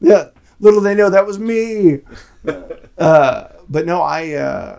yeah. 0.00 0.28
Little 0.60 0.80
they 0.80 0.94
know 0.94 1.10
that 1.10 1.26
was 1.26 1.38
me. 1.40 2.00
Uh, 2.98 3.48
but 3.68 3.86
no, 3.86 4.02
I 4.02 4.32
uh, 4.32 4.78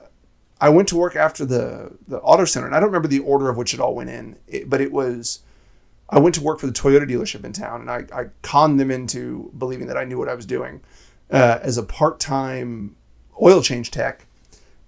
I 0.59 0.69
went 0.69 0.87
to 0.89 0.95
work 0.95 1.15
after 1.15 1.45
the 1.45 1.91
the 2.07 2.19
auto 2.19 2.45
center, 2.45 2.65
and 2.65 2.75
I 2.75 2.79
don't 2.79 2.89
remember 2.89 3.07
the 3.07 3.19
order 3.19 3.49
of 3.49 3.57
which 3.57 3.73
it 3.73 3.79
all 3.79 3.95
went 3.95 4.09
in, 4.09 4.37
it, 4.47 4.69
but 4.69 4.81
it 4.81 4.91
was. 4.91 5.39
I 6.09 6.19
went 6.19 6.35
to 6.35 6.41
work 6.41 6.59
for 6.59 6.67
the 6.67 6.73
Toyota 6.73 7.09
dealership 7.09 7.43
in 7.43 7.53
town, 7.53 7.81
and 7.81 7.89
I, 7.89 8.05
I 8.13 8.25
conned 8.43 8.79
them 8.79 8.91
into 8.91 9.51
believing 9.57 9.87
that 9.87 9.97
I 9.97 10.03
knew 10.03 10.19
what 10.19 10.29
I 10.29 10.35
was 10.35 10.45
doing 10.45 10.81
uh, 11.31 11.59
as 11.61 11.77
a 11.77 11.83
part 11.83 12.19
time 12.19 12.95
oil 13.41 13.61
change 13.61 13.89
tech. 13.91 14.25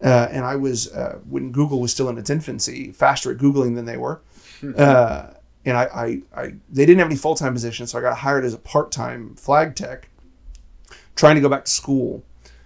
Uh, 0.03 0.27
and 0.29 0.45
I 0.45 0.55
was 0.57 0.93
uh, 0.93 1.19
when 1.27 1.51
Google 1.51 1.79
was 1.79 1.91
still 1.91 2.09
in 2.09 2.17
its 2.17 2.29
infancy, 2.29 2.91
faster 2.91 3.31
at 3.31 3.37
googling 3.37 3.75
than 3.75 3.85
they 3.85 3.97
were. 3.97 4.21
Uh, 4.77 5.31
and 5.65 5.77
I, 5.77 5.83
I, 5.85 6.21
I, 6.35 6.53
they 6.69 6.85
didn't 6.85 6.99
have 6.99 7.07
any 7.07 7.15
full 7.15 7.35
time 7.35 7.53
positions, 7.53 7.91
so 7.91 7.97
I 7.97 8.01
got 8.01 8.17
hired 8.19 8.45
as 8.45 8.53
a 8.53 8.57
part 8.57 8.91
time 8.91 9.35
flag 9.35 9.75
tech, 9.75 10.09
trying 11.15 11.35
to 11.35 11.41
go 11.41 11.49
back 11.49 11.65
to 11.65 11.71
school. 11.71 12.23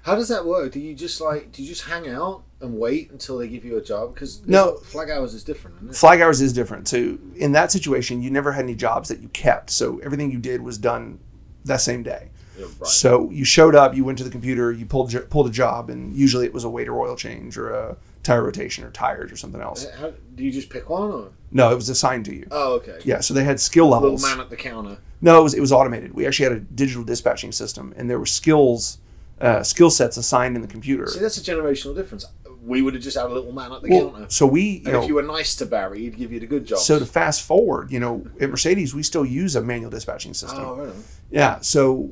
How 0.09 0.15
does 0.15 0.29
that 0.29 0.43
work? 0.43 0.71
Do 0.71 0.79
you 0.79 0.95
just 0.95 1.21
like 1.21 1.51
do 1.51 1.61
you 1.61 1.67
just 1.69 1.83
hang 1.83 2.09
out 2.09 2.43
and 2.61 2.79
wait 2.79 3.11
until 3.11 3.37
they 3.37 3.47
give 3.47 3.63
you 3.63 3.77
a 3.77 3.81
job? 3.81 4.13
Because 4.15 4.45
No. 4.47 4.77
flag 4.77 5.11
hours 5.11 5.35
is 5.35 5.43
different, 5.43 5.77
isn't 5.77 5.89
it? 5.91 5.95
Flag 5.95 6.19
hours 6.19 6.41
is 6.41 6.51
different. 6.51 6.87
So 6.87 7.19
in 7.35 7.51
that 7.51 7.71
situation, 7.71 8.21
you 8.23 8.31
never 8.31 8.51
had 8.53 8.65
any 8.65 8.73
jobs 8.73 9.09
that 9.09 9.19
you 9.21 9.27
kept. 9.29 9.69
So 9.69 9.99
everything 10.03 10.31
you 10.31 10.39
did 10.39 10.63
was 10.63 10.79
done 10.79 11.19
that 11.65 11.81
same 11.81 12.01
day. 12.01 12.31
Yeah, 12.57 12.65
right. 12.79 12.87
So 12.87 13.29
you 13.29 13.45
showed 13.45 13.75
up, 13.75 13.95
you 13.95 14.03
went 14.03 14.17
to 14.17 14.23
the 14.23 14.31
computer, 14.31 14.71
you 14.71 14.87
pulled 14.87 15.13
pulled 15.29 15.47
a 15.47 15.51
job, 15.51 15.91
and 15.91 16.15
usually 16.15 16.45
it 16.45 16.53
was 16.53 16.63
a 16.63 16.69
waiter 16.69 16.99
oil 16.99 17.15
change 17.15 17.55
or 17.55 17.69
a 17.69 17.97
tire 18.23 18.43
rotation 18.43 18.83
or 18.83 18.89
tires 18.89 19.31
or 19.31 19.37
something 19.37 19.61
else. 19.61 19.85
Uh, 19.85 19.95
how, 19.99 20.13
do 20.35 20.43
you 20.43 20.51
just 20.51 20.71
pick 20.71 20.89
one 20.89 21.11
or? 21.11 21.29
No, 21.51 21.71
it 21.71 21.75
was 21.75 21.87
assigned 21.87 22.25
to 22.25 22.35
you. 22.35 22.47
Oh, 22.49 22.73
okay. 22.77 22.97
Yeah, 23.05 23.19
so 23.19 23.35
they 23.35 23.43
had 23.43 23.59
skill 23.59 23.89
levels. 23.89 24.23
Little 24.23 24.37
man 24.37 24.43
at 24.43 24.49
the 24.49 24.57
counter. 24.57 24.97
No, 25.21 25.39
it 25.39 25.43
was 25.43 25.53
it 25.53 25.61
was 25.61 25.71
automated. 25.71 26.15
We 26.15 26.25
actually 26.25 26.45
had 26.49 26.53
a 26.53 26.59
digital 26.61 27.03
dispatching 27.03 27.51
system, 27.51 27.93
and 27.95 28.09
there 28.09 28.17
were 28.17 28.25
skills 28.25 28.97
uh, 29.41 29.63
skill 29.63 29.89
sets 29.89 30.17
assigned 30.17 30.55
in 30.55 30.61
the 30.61 30.67
computer. 30.67 31.07
See, 31.07 31.19
that's 31.19 31.37
a 31.37 31.41
generational 31.41 31.95
difference. 31.95 32.25
We 32.61 32.81
would 32.81 32.93
have 32.93 33.01
just 33.03 33.17
had 33.17 33.25
a 33.27 33.33
little 33.33 33.53
man 33.53 33.71
at 33.71 33.81
the 33.81 33.89
Well, 33.89 34.11
counter. 34.11 34.25
so 34.29 34.45
we, 34.45 34.61
you 34.63 34.75
And 34.85 34.93
know, 34.93 35.01
if 35.01 35.07
you 35.07 35.15
were 35.15 35.23
nice 35.23 35.55
to 35.57 35.65
Barry, 35.65 36.01
he'd 36.01 36.17
give 36.17 36.31
you 36.31 36.39
the 36.39 36.45
good 36.45 36.65
job. 36.65 36.79
so 36.79 36.99
to 36.99 37.05
fast 37.05 37.41
forward, 37.43 37.89
you 37.91 37.99
know, 37.99 38.25
at 38.41 38.49
Mercedes 38.49 38.93
we 38.93 39.01
still 39.03 39.25
use 39.25 39.55
a 39.55 39.61
manual 39.61 39.89
dispatching 39.89 40.33
system. 40.33 40.59
oh, 40.63 40.81
on. 40.81 41.03
Yeah. 41.31 41.59
So, 41.61 42.11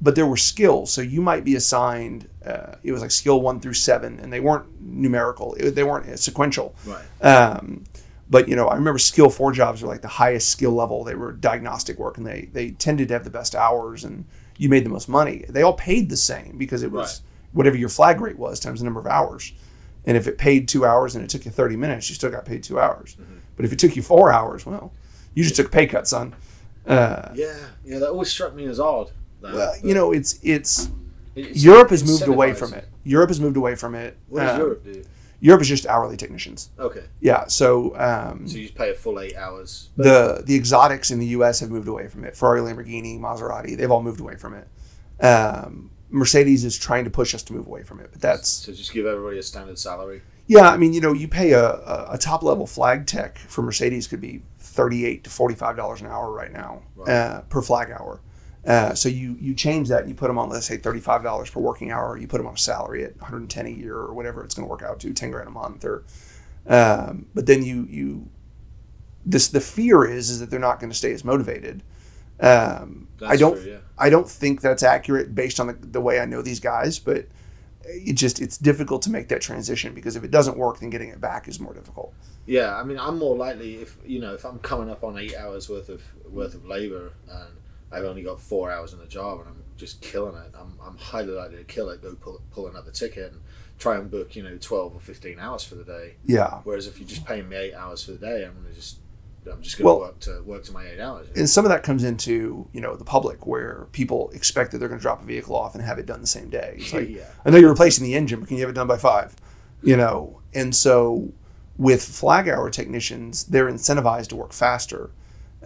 but 0.00 0.14
there 0.14 0.26
were 0.26 0.36
skills. 0.36 0.92
So 0.92 1.00
you 1.00 1.22
might 1.22 1.44
be 1.44 1.56
assigned. 1.56 2.28
Uh, 2.44 2.74
it 2.82 2.92
was 2.92 3.00
like 3.00 3.10
skill 3.10 3.40
one 3.40 3.58
through 3.58 3.72
seven, 3.74 4.20
and 4.20 4.30
they 4.30 4.40
weren't 4.40 4.66
numerical. 4.82 5.54
It, 5.54 5.70
they 5.70 5.82
weren't 5.84 6.18
sequential. 6.18 6.74
Right. 6.84 7.24
Um, 7.24 7.84
but 8.28 8.48
you 8.48 8.54
know, 8.56 8.68
I 8.68 8.74
remember 8.74 8.98
skill 8.98 9.30
four 9.30 9.50
jobs 9.52 9.80
were 9.82 9.88
like 9.88 10.02
the 10.02 10.08
highest 10.08 10.50
skill 10.50 10.72
level. 10.72 11.04
They 11.04 11.14
were 11.14 11.32
diagnostic 11.32 11.98
work, 11.98 12.18
and 12.18 12.26
they 12.26 12.50
they 12.52 12.72
tended 12.72 13.08
to 13.08 13.14
have 13.14 13.24
the 13.24 13.30
best 13.30 13.54
hours, 13.54 14.04
and 14.04 14.26
you 14.58 14.68
made 14.68 14.84
the 14.84 14.90
most 14.90 15.08
money. 15.08 15.44
They 15.48 15.62
all 15.62 15.72
paid 15.74 16.08
the 16.08 16.16
same 16.16 16.56
because 16.58 16.82
it 16.82 16.90
was 16.90 17.20
Right. 17.20 17.20
whatever 17.52 17.76
your 17.76 17.88
flag 17.88 18.20
rate 18.20 18.38
was 18.38 18.58
times 18.60 18.80
the 18.80 18.84
number 18.84 19.00
of 19.00 19.06
hours. 19.06 19.52
And 20.04 20.16
if 20.16 20.26
it 20.28 20.38
paid 20.38 20.68
two 20.68 20.84
hours 20.86 21.14
and 21.16 21.24
it 21.24 21.30
took 21.30 21.44
you 21.44 21.50
thirty 21.50 21.76
minutes, 21.76 22.08
you 22.08 22.14
still 22.14 22.30
got 22.30 22.44
paid 22.44 22.62
two 22.62 22.78
hours. 22.78 23.16
But 23.56 23.64
if 23.64 23.72
it 23.72 23.78
took 23.78 23.96
you 23.96 24.02
four 24.02 24.32
hours, 24.32 24.64
well, 24.66 24.92
you 25.34 25.42
just 25.42 25.56
took 25.56 25.66
a 25.66 25.70
pay 25.70 25.86
cut, 25.86 26.06
son. 26.06 26.34
Uh, 26.86 27.30
Yeah, 27.34 27.56
yeah, 27.84 27.98
that 27.98 28.10
always 28.10 28.30
struck 28.30 28.54
me 28.54 28.66
as 28.66 28.78
odd. 28.78 29.10
that, 29.42 29.54
well, 29.54 29.74
you 29.82 29.94
know, 29.94 30.12
it's 30.12 30.38
it's 30.42 30.88
it's 31.34 31.62
Europe 31.64 31.90
has 31.90 32.04
moved 32.06 32.28
away 32.28 32.54
from 32.54 32.72
it. 32.74 32.88
Europe 33.04 33.30
has 33.30 33.40
moved 33.40 33.56
away 33.56 33.74
from 33.74 33.94
it. 33.94 34.16
What 34.28 34.40
does 34.42 34.54
Uh, 34.54 34.62
Europe 34.62 34.84
do? 34.84 35.02
Europe 35.40 35.60
is 35.62 35.68
just 35.68 35.86
hourly 35.86 36.16
technicians. 36.16 36.70
Okay, 36.78 37.04
Yeah, 37.20 37.46
so 37.46 37.96
um, 37.98 38.48
so 38.48 38.56
you 38.56 38.64
just 38.64 38.74
pay 38.74 38.90
a 38.90 38.94
full 38.94 39.20
eight 39.20 39.36
hours. 39.36 39.90
But 39.96 40.04
the 40.04 40.42
the 40.46 40.54
exotics 40.54 41.10
in 41.10 41.18
the 41.18 41.26
U.S. 41.38 41.60
have 41.60 41.70
moved 41.70 41.88
away 41.88 42.08
from 42.08 42.24
it. 42.24 42.36
Ferrari, 42.36 42.60
Lamborghini, 42.60 43.20
Maserati, 43.20 43.76
they've 43.76 43.90
all 43.90 44.02
moved 44.02 44.20
away 44.20 44.36
from 44.36 44.54
it. 44.54 44.66
Um, 45.24 45.90
Mercedes 46.10 46.64
is 46.64 46.78
trying 46.78 47.04
to 47.04 47.10
push 47.10 47.34
us 47.34 47.42
to 47.44 47.52
move 47.52 47.66
away 47.66 47.82
from 47.82 48.00
it, 48.00 48.10
but 48.12 48.20
that's 48.20 48.48
so 48.48 48.72
just 48.72 48.92
give 48.92 49.06
everybody 49.06 49.38
a 49.38 49.42
standard 49.42 49.78
salary. 49.78 50.22
yeah. 50.46 50.70
I 50.70 50.76
mean, 50.76 50.92
you 50.92 51.00
know, 51.00 51.12
you 51.12 51.26
pay 51.28 51.52
a, 51.52 51.64
a, 51.64 52.06
a 52.12 52.18
top 52.18 52.42
level 52.42 52.66
flag 52.66 53.06
tech 53.06 53.38
for 53.38 53.62
Mercedes 53.62 54.06
could 54.06 54.20
be 54.20 54.42
thirty 54.58 55.04
eight 55.04 55.24
to 55.24 55.30
forty 55.30 55.54
five 55.54 55.76
dollars 55.76 56.00
an 56.00 56.06
hour 56.06 56.30
right 56.32 56.52
now 56.52 56.82
Right. 56.94 57.08
uh, 57.12 57.40
per 57.42 57.60
flag 57.62 57.90
hour. 57.90 58.20
Uh, 58.66 58.94
so 58.94 59.08
you 59.08 59.36
you 59.40 59.54
change 59.54 59.88
that 59.88 60.00
and 60.00 60.08
you 60.08 60.14
put 60.14 60.26
them 60.26 60.38
on 60.38 60.48
let's 60.48 60.66
say 60.66 60.76
thirty 60.76 60.98
five 61.00 61.22
dollars 61.22 61.48
per 61.50 61.60
working 61.60 61.92
hour. 61.92 62.18
You 62.18 62.26
put 62.26 62.38
them 62.38 62.46
on 62.46 62.54
a 62.54 62.58
salary 62.58 63.04
at 63.04 63.16
one 63.20 63.30
hundred 63.30 63.48
ten 63.48 63.66
a 63.66 63.70
year 63.70 63.96
or 63.96 64.12
whatever 64.12 64.42
it's 64.44 64.54
going 64.54 64.66
to 64.66 64.70
work 64.70 64.82
out 64.82 64.98
to 65.00 65.12
ten 65.12 65.30
grand 65.30 65.48
a 65.48 65.52
month 65.52 65.84
or. 65.84 66.04
Um, 66.66 67.26
but 67.32 67.46
then 67.46 67.62
you 67.62 67.86
you 67.88 68.28
this 69.24 69.48
the 69.48 69.60
fear 69.60 70.04
is 70.04 70.30
is 70.30 70.40
that 70.40 70.50
they're 70.50 70.58
not 70.58 70.80
going 70.80 70.90
to 70.90 70.96
stay 70.96 71.12
as 71.12 71.24
motivated. 71.24 71.82
Um, 72.40 73.08
I 73.24 73.36
don't 73.36 73.64
yeah. 73.64 73.78
I 73.98 74.10
don't 74.10 74.28
think 74.28 74.60
that's 74.60 74.82
accurate 74.82 75.34
based 75.34 75.60
on 75.60 75.68
the, 75.68 75.74
the 75.74 76.00
way 76.00 76.18
I 76.18 76.24
know 76.24 76.42
these 76.42 76.60
guys, 76.60 76.98
but 76.98 77.26
it 77.84 78.14
just 78.14 78.40
it's 78.40 78.58
difficult 78.58 79.02
to 79.02 79.10
make 79.10 79.28
that 79.28 79.40
transition 79.40 79.94
because 79.94 80.16
if 80.16 80.24
it 80.24 80.30
doesn't 80.30 80.56
work, 80.56 80.80
then 80.80 80.90
getting 80.90 81.08
it 81.08 81.20
back 81.20 81.46
is 81.48 81.60
more 81.60 81.72
difficult. 81.72 82.12
Yeah, 82.46 82.76
I 82.76 82.82
mean, 82.82 82.98
I'm 82.98 83.18
more 83.18 83.36
likely 83.36 83.76
if 83.76 83.96
you 84.04 84.20
know 84.20 84.34
if 84.34 84.44
I'm 84.44 84.58
coming 84.58 84.90
up 84.90 85.04
on 85.04 85.18
eight 85.18 85.36
hours 85.36 85.68
worth 85.68 85.88
of 85.88 86.02
worth 86.30 86.54
of 86.54 86.66
labor 86.66 87.12
and 87.30 87.48
I've 87.96 88.04
only 88.04 88.22
got 88.22 88.38
four 88.40 88.70
hours 88.70 88.92
in 88.92 88.98
the 88.98 89.06
job 89.06 89.40
and 89.40 89.48
I'm 89.48 89.62
just 89.76 90.00
killing 90.02 90.36
it. 90.36 90.52
I'm, 90.58 90.78
I'm 90.84 90.96
highly 90.96 91.32
likely 91.32 91.56
to 91.58 91.64
kill 91.64 91.88
it, 91.90 92.02
go 92.02 92.14
pull 92.14 92.40
pull 92.50 92.68
another 92.68 92.90
ticket 92.90 93.32
and 93.32 93.40
try 93.78 93.96
and 93.96 94.10
book 94.10 94.36
you 94.36 94.42
know 94.42 94.56
twelve 94.60 94.94
or 94.94 95.00
fifteen 95.00 95.38
hours 95.38 95.64
for 95.64 95.74
the 95.76 95.84
day. 95.84 96.16
Yeah, 96.24 96.60
Whereas 96.64 96.86
if 96.86 96.98
you're 96.98 97.08
just 97.08 97.24
paying 97.24 97.48
me 97.48 97.56
eight 97.56 97.74
hours 97.74 98.04
for 98.04 98.12
the 98.12 98.18
day, 98.18 98.44
I'm 98.44 98.54
gonna 98.54 98.74
just 98.74 98.98
I'm 99.50 99.62
just 99.62 99.78
gonna 99.78 99.86
Well- 99.86 100.00
work 100.00 100.18
to 100.20 100.42
work 100.42 100.64
to 100.64 100.72
my 100.72 100.86
eight 100.86 100.98
hours. 101.00 101.28
and 101.36 101.48
some 101.48 101.64
of 101.64 101.70
that 101.70 101.82
comes 101.82 102.02
into 102.04 102.68
you 102.72 102.80
know 102.80 102.96
the 102.96 103.04
public 103.04 103.46
where 103.46 103.86
people 103.92 104.30
expect 104.34 104.72
that 104.72 104.78
they're 104.78 104.88
going 104.88 104.98
to 104.98 105.02
drop 105.02 105.22
a 105.22 105.24
vehicle 105.24 105.54
off 105.56 105.74
and 105.74 105.84
have 105.84 105.98
it 105.98 106.06
done 106.06 106.20
the 106.20 106.26
same 106.26 106.50
day. 106.50 106.76
It's 106.78 106.92
like 106.92 107.08
yeah, 107.20 107.24
I 107.44 107.50
know 107.50 107.56
you're 107.58 107.70
replacing 107.70 108.04
the 108.04 108.14
engine, 108.14 108.40
but 108.40 108.48
can 108.48 108.56
you 108.56 108.62
have 108.62 108.70
it 108.70 108.74
done 108.74 108.88
by 108.88 108.98
five? 108.98 109.34
You 109.82 109.96
know, 109.96 110.40
and 110.54 110.74
so 110.74 111.32
with 111.78 112.02
flag 112.02 112.48
hour 112.48 112.70
technicians, 112.70 113.44
they're 113.44 113.70
incentivized 113.70 114.28
to 114.28 114.36
work 114.36 114.52
faster, 114.52 115.10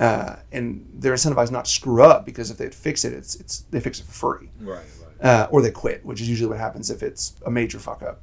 uh, 0.00 0.36
and 0.50 0.84
they're 0.94 1.14
incentivized 1.14 1.52
not 1.52 1.66
to 1.66 1.70
screw 1.70 2.02
up 2.02 2.24
because 2.24 2.50
if 2.50 2.56
they 2.56 2.68
fix 2.70 3.04
it, 3.04 3.12
it's 3.12 3.36
it's 3.36 3.60
they 3.70 3.78
fix 3.78 4.00
it 4.00 4.06
for 4.06 4.12
free, 4.38 4.48
right, 4.60 4.78
right. 5.20 5.24
uh, 5.24 5.48
or 5.52 5.62
they 5.62 5.70
quit, 5.70 6.04
which 6.04 6.20
is 6.20 6.28
usually 6.28 6.48
what 6.48 6.58
happens 6.58 6.90
if 6.90 7.02
it's 7.02 7.34
a 7.46 7.50
major 7.50 7.78
fuck 7.78 8.02
up. 8.02 8.20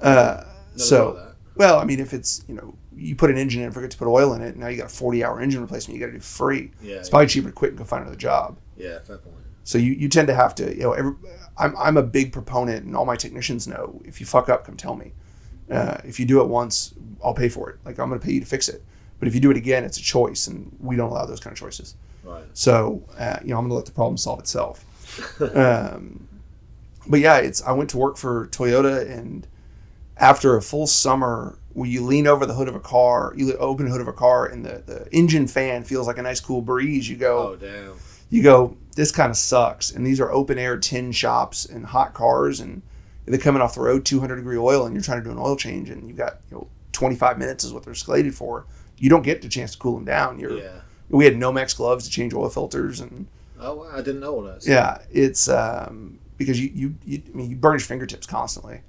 Uh, 0.00 0.44
so. 0.76 1.12
that. 1.12 1.34
Well, 1.56 1.80
I 1.80 1.84
mean, 1.84 1.98
if 1.98 2.14
it's 2.14 2.44
you 2.46 2.54
know 2.54 2.76
you 2.96 3.16
put 3.16 3.30
an 3.30 3.36
engine 3.36 3.60
in, 3.62 3.66
and 3.66 3.74
forget 3.74 3.90
to 3.90 3.98
put 3.98 4.06
oil 4.06 4.32
in 4.34 4.42
it, 4.42 4.56
now 4.56 4.68
you 4.68 4.76
got 4.76 4.86
a 4.86 4.88
forty 4.88 5.24
hour 5.24 5.40
engine 5.40 5.60
replacement 5.60 5.98
you 5.98 6.06
got 6.06 6.12
to 6.12 6.18
do 6.18 6.20
free. 6.20 6.70
yeah, 6.80 6.96
It's 6.96 7.10
probably 7.10 7.26
cheaper 7.26 7.48
to 7.48 7.52
quit 7.52 7.70
and 7.72 7.78
go 7.78 7.84
find 7.84 8.02
another 8.02 8.16
job. 8.16 8.56
yeah, 8.76 9.00
fair 9.00 9.18
point. 9.18 9.34
So 9.64 9.76
you, 9.76 9.92
you 9.92 10.08
tend 10.08 10.28
to 10.28 10.34
have 10.34 10.54
to 10.54 10.72
you 10.72 10.82
know 10.82 10.92
every, 10.92 11.14
I'm 11.58 11.76
I'm 11.76 11.96
a 11.96 12.02
big 12.04 12.32
proponent, 12.32 12.84
and 12.86 12.96
all 12.96 13.04
my 13.04 13.16
technicians 13.16 13.66
know 13.66 14.00
if 14.04 14.20
you 14.20 14.26
fuck 14.26 14.48
up, 14.48 14.64
come 14.64 14.76
tell 14.76 14.94
me. 14.94 15.12
Uh, 15.68 15.98
if 16.04 16.20
you 16.20 16.26
do 16.26 16.40
it 16.40 16.46
once, 16.48 16.94
I'll 17.24 17.34
pay 17.34 17.48
for 17.48 17.68
it. 17.70 17.78
Like 17.84 17.98
I'm 17.98 18.08
going 18.08 18.20
to 18.20 18.24
pay 18.24 18.34
you 18.34 18.40
to 18.40 18.46
fix 18.46 18.68
it. 18.68 18.84
But 19.18 19.28
if 19.28 19.34
you 19.34 19.40
do 19.40 19.50
it 19.50 19.56
again, 19.56 19.84
it's 19.84 19.98
a 19.98 20.02
choice, 20.02 20.46
and 20.46 20.74
we 20.80 20.96
don't 20.96 21.10
allow 21.10 21.26
those 21.26 21.40
kind 21.40 21.52
of 21.52 21.58
choices. 21.58 21.94
Right. 22.24 22.44
So 22.54 23.02
uh, 23.18 23.38
you 23.42 23.50
know 23.50 23.56
I'm 23.58 23.64
going 23.64 23.70
to 23.70 23.74
let 23.76 23.86
the 23.86 23.92
problem 23.92 24.16
solve 24.16 24.38
itself. 24.40 24.84
um, 25.56 26.28
but 27.06 27.20
yeah, 27.20 27.38
it's 27.38 27.62
I 27.62 27.72
went 27.72 27.90
to 27.90 27.98
work 27.98 28.16
for 28.16 28.46
Toyota, 28.48 29.10
and 29.10 29.46
after 30.16 30.56
a 30.56 30.62
full 30.62 30.86
summer, 30.86 31.58
where 31.72 31.88
you 31.88 32.04
lean 32.04 32.26
over 32.26 32.44
the 32.44 32.54
hood 32.54 32.68
of 32.68 32.74
a 32.74 32.80
car, 32.80 33.32
you 33.36 33.56
open 33.56 33.86
the 33.86 33.92
hood 33.92 34.00
of 34.00 34.08
a 34.08 34.12
car, 34.12 34.46
and 34.46 34.64
the, 34.64 34.82
the 34.86 35.08
engine 35.12 35.46
fan 35.46 35.84
feels 35.84 36.06
like 36.06 36.18
a 36.18 36.22
nice 36.22 36.40
cool 36.40 36.60
breeze. 36.60 37.08
You 37.08 37.16
go, 37.16 37.50
Oh 37.50 37.56
damn. 37.56 37.94
you 38.30 38.42
go, 38.42 38.76
this 38.96 39.10
kind 39.10 39.30
of 39.30 39.36
sucks. 39.36 39.90
And 39.92 40.06
these 40.06 40.20
are 40.20 40.30
open 40.30 40.58
air 40.58 40.76
tin 40.76 41.12
shops 41.12 41.64
and 41.64 41.86
hot 41.86 42.14
cars, 42.14 42.60
and 42.60 42.82
they're 43.26 43.38
coming 43.38 43.62
off 43.62 43.74
the 43.74 43.80
road 43.80 44.04
200 44.04 44.36
degree 44.36 44.58
oil, 44.58 44.86
and 44.86 44.94
you're 44.94 45.02
trying 45.02 45.18
to 45.18 45.24
do 45.24 45.30
an 45.30 45.38
oil 45.38 45.56
change, 45.56 45.88
and 45.88 46.06
you've 46.08 46.16
got 46.18 46.40
you 46.50 46.56
know 46.56 46.66
25 46.92 47.38
minutes 47.38 47.64
is 47.64 47.72
what 47.72 47.84
they're 47.84 47.94
slated 47.94 48.34
for. 48.34 48.66
You 48.98 49.08
don't 49.10 49.22
get 49.22 49.42
the 49.42 49.48
chance 49.48 49.72
to 49.72 49.78
cool 49.78 49.94
them 49.94 50.04
down. 50.04 50.38
You're 50.38 50.58
Yeah. 50.58 50.80
we 51.08 51.24
had 51.24 51.34
Nomex 51.34 51.76
gloves 51.76 52.04
to 52.04 52.10
change 52.10 52.34
oil 52.34 52.48
filters, 52.48 53.00
and 53.00 53.26
Oh, 53.60 53.88
I 53.92 53.96
didn't 53.98 54.20
know 54.20 54.34
all 54.36 54.42
that. 54.42 54.66
yeah, 54.66 54.98
it's 55.10 55.48
um, 55.48 56.18
because 56.36 56.60
you, 56.60 56.70
you 56.74 56.94
you 57.04 57.22
I 57.32 57.36
mean 57.36 57.50
you 57.50 57.56
burn 57.56 57.72
your 57.74 57.80
fingertips 57.80 58.26
constantly, 58.26 58.82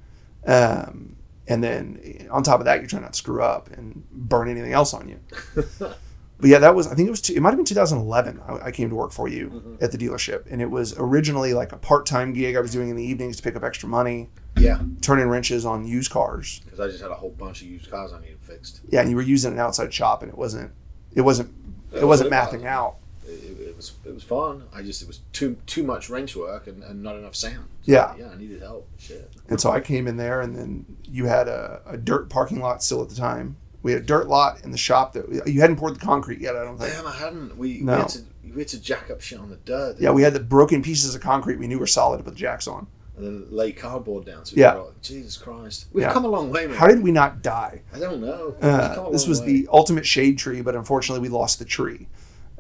um, 0.46 1.16
and 1.48 1.64
then 1.64 2.28
on 2.32 2.44
top 2.44 2.60
of 2.60 2.66
that 2.66 2.80
you're 2.80 2.88
trying 2.88 3.02
not 3.04 3.14
to 3.14 3.18
screw 3.18 3.42
up 3.42 3.70
and 3.72 4.04
burn 4.12 4.48
anything 4.50 4.74
else 4.74 4.94
on 4.94 5.10
you. 5.10 5.20
But 6.40 6.50
yeah, 6.50 6.60
that 6.60 6.74
was 6.74 6.88
I 6.88 6.96
think 6.96 7.08
it 7.08 7.12
was 7.12 7.22
two, 7.22 7.34
it 7.34 7.42
might 7.42 7.50
have 7.50 7.58
been 7.58 7.66
2011. 7.66 8.40
I, 8.48 8.68
I 8.68 8.72
came 8.72 8.90
to 8.90 8.96
work 8.96 9.12
for 9.12 9.28
you 9.28 9.50
Mhm. 9.50 9.84
at 9.84 9.92
the 9.92 9.98
dealership, 9.98 10.46
and 10.50 10.62
it 10.62 10.70
was 10.72 10.96
originally 10.98 11.54
like 11.54 11.72
a 11.74 11.78
part 11.78 12.06
time 12.06 12.32
gig 12.34 12.56
I 12.56 12.62
was 12.62 12.72
doing 12.72 12.90
in 12.90 12.96
the 12.96 13.04
evenings 13.04 13.36
to 13.38 13.44
pick 13.44 13.56
up 13.58 13.64
extra 13.64 13.90
money, 13.90 14.30
Yeah, 14.58 14.80
turning 15.02 15.28
wrenches 15.28 15.66
on 15.66 15.86
used 15.86 16.12
cars. 16.12 16.62
because 16.64 16.80
I 16.80 16.88
just 16.88 17.02
had 17.02 17.12
a 17.12 17.16
whole 17.16 17.32
bunch 17.32 17.62
of 17.62 17.68
used 17.68 17.90
cars 17.92 18.14
I 18.14 18.22
needed 18.22 18.38
fixed. 18.42 18.82
Yeah, 18.90 19.02
and 19.02 19.10
you 19.10 19.16
were 19.18 19.22
using 19.22 19.52
an 19.54 19.60
outside 19.60 19.94
shop, 19.94 20.24
and 20.24 20.32
it 20.32 20.38
wasn't 20.38 20.72
it 21.14 21.22
wasn't 21.22 21.52
Yeah, 21.92 22.02
it 22.02 22.06
wasn't 22.06 22.28
it 22.28 22.34
mathing 22.34 22.66
out. 22.66 22.96
It, 23.28 23.60
it 23.60 23.76
was 23.76 23.92
it 24.06 24.14
was 24.14 24.24
fun. 24.24 24.64
I 24.74 24.82
just 24.82 25.02
it 25.02 25.08
was 25.10 25.20
too 25.34 25.58
too 25.66 25.84
much 25.84 26.10
wrench 26.10 26.36
work 26.38 26.68
and, 26.68 26.84
and 26.84 27.04
not 27.04 27.16
enough 27.18 27.36
sound. 27.36 27.66
Yeah. 27.84 28.14
yeah, 28.18 28.30
I 28.34 28.38
needed 28.38 28.62
help. 28.62 28.88
Shit. 28.98 29.30
And 29.50 29.60
so 29.60 29.72
I 29.72 29.80
came 29.82 30.08
in 30.08 30.16
there, 30.18 30.40
and 30.42 30.56
then 30.56 30.86
you 31.04 31.26
had 31.26 31.48
a, 31.50 31.82
a 31.86 31.98
dirt 31.98 32.30
parking 32.30 32.60
lot 32.60 32.82
still 32.84 33.02
at 33.02 33.10
the 33.10 33.16
time. 33.16 33.58
We 33.82 33.94
had 33.94 34.02
a 34.02 34.06
dirt 34.06 34.28
lot 34.28 34.64
in 34.64 34.72
the 34.72 34.78
shop 34.78 35.14
that 35.14 35.48
you 35.48 35.62
hadn't 35.62 35.78
poured 35.78 35.96
the 35.96 36.00
concrete 36.00 36.40
yet. 36.42 36.56
I 36.56 36.64
don't 36.64 36.78
think. 36.78 36.94
Damn, 36.94 37.08
I 37.08 37.14
hadn't. 37.16 37.58
We, 37.58 37.80
No. 37.80 37.94
we 37.94 38.00
had 38.00 38.10
to 38.10 38.20
we 38.54 38.60
had 38.62 38.68
to 38.70 38.82
jack 38.82 39.10
up 39.12 39.22
shit 39.22 39.40
on 39.40 39.50
the 39.50 39.56
dirt. 39.58 39.96
Yeah, 40.00 40.12
we 40.12 40.22
had 40.24 40.34
the 40.34 40.40
broken 40.40 40.82
pieces 40.82 41.14
of 41.16 41.22
concrete 41.22 41.58
we 41.58 41.68
knew 41.68 41.78
were 41.80 41.88
solid 41.88 42.18
to 42.18 42.24
put 42.24 42.32
the 42.34 42.40
jacks 42.40 42.68
on. 42.68 42.88
and 43.18 43.26
then 43.26 43.48
lay 43.52 43.72
cardboard 43.74 44.26
down. 44.26 44.46
So 44.46 44.54
Yeah. 44.56 44.76
like, 44.76 45.02
Jesus 45.02 45.36
Christ, 45.38 45.88
we've 45.92 46.04
Yeah. 46.04 46.14
come 46.14 46.24
a 46.24 46.30
long 46.30 46.50
way, 46.52 46.68
man. 46.68 46.78
How 46.78 46.88
did 46.88 47.04
we 47.04 47.12
not 47.12 47.42
die? 47.42 47.82
I 47.94 48.00
don't 48.00 48.22
know. 48.22 48.56
Uh, 48.62 49.10
this 49.10 49.28
was 49.28 49.42
way. 49.42 49.46
the 49.48 49.68
ultimate 49.74 50.06
shade 50.06 50.38
tree, 50.38 50.62
but 50.62 50.74
unfortunately, 50.74 51.22
we 51.22 51.28
lost 51.28 51.60
the 51.60 51.66
tree. 51.66 52.08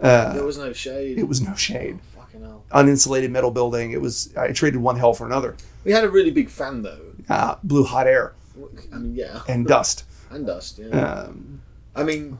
Uh, 0.01 0.33
There 0.33 0.43
was 0.43 0.57
no 0.57 0.73
shade. 0.73 1.17
it 1.17 1.27
was 1.29 1.39
no 1.41 1.55
shade. 1.55 1.99
Oh, 2.17 2.19
fucking 2.21 2.41
hell. 2.41 2.63
Uninsulated 2.73 3.29
metal 3.31 3.51
building. 3.51 3.91
It 3.93 4.01
was. 4.01 4.33
I 4.37 4.51
traded 4.51 4.81
one 4.81 4.97
hell 4.97 5.13
for 5.13 5.25
another. 5.25 5.55
We 5.85 5.91
had 5.93 6.03
a 6.03 6.09
really 6.09 6.31
big 6.31 6.49
fan 6.49 6.81
though. 6.81 6.99
Uh, 7.29 7.55
blew 7.63 7.83
hot 7.85 8.05
air 8.07 8.33
I 8.93 8.97
mean, 8.97 9.15
yeah, 9.15 9.41
and 9.47 9.65
dust. 9.65 10.03
And 10.29 10.45
dust. 10.45 10.79
Yeah. 10.79 11.13
Um, 11.13 11.61
I 11.95 12.03
mean, 12.03 12.37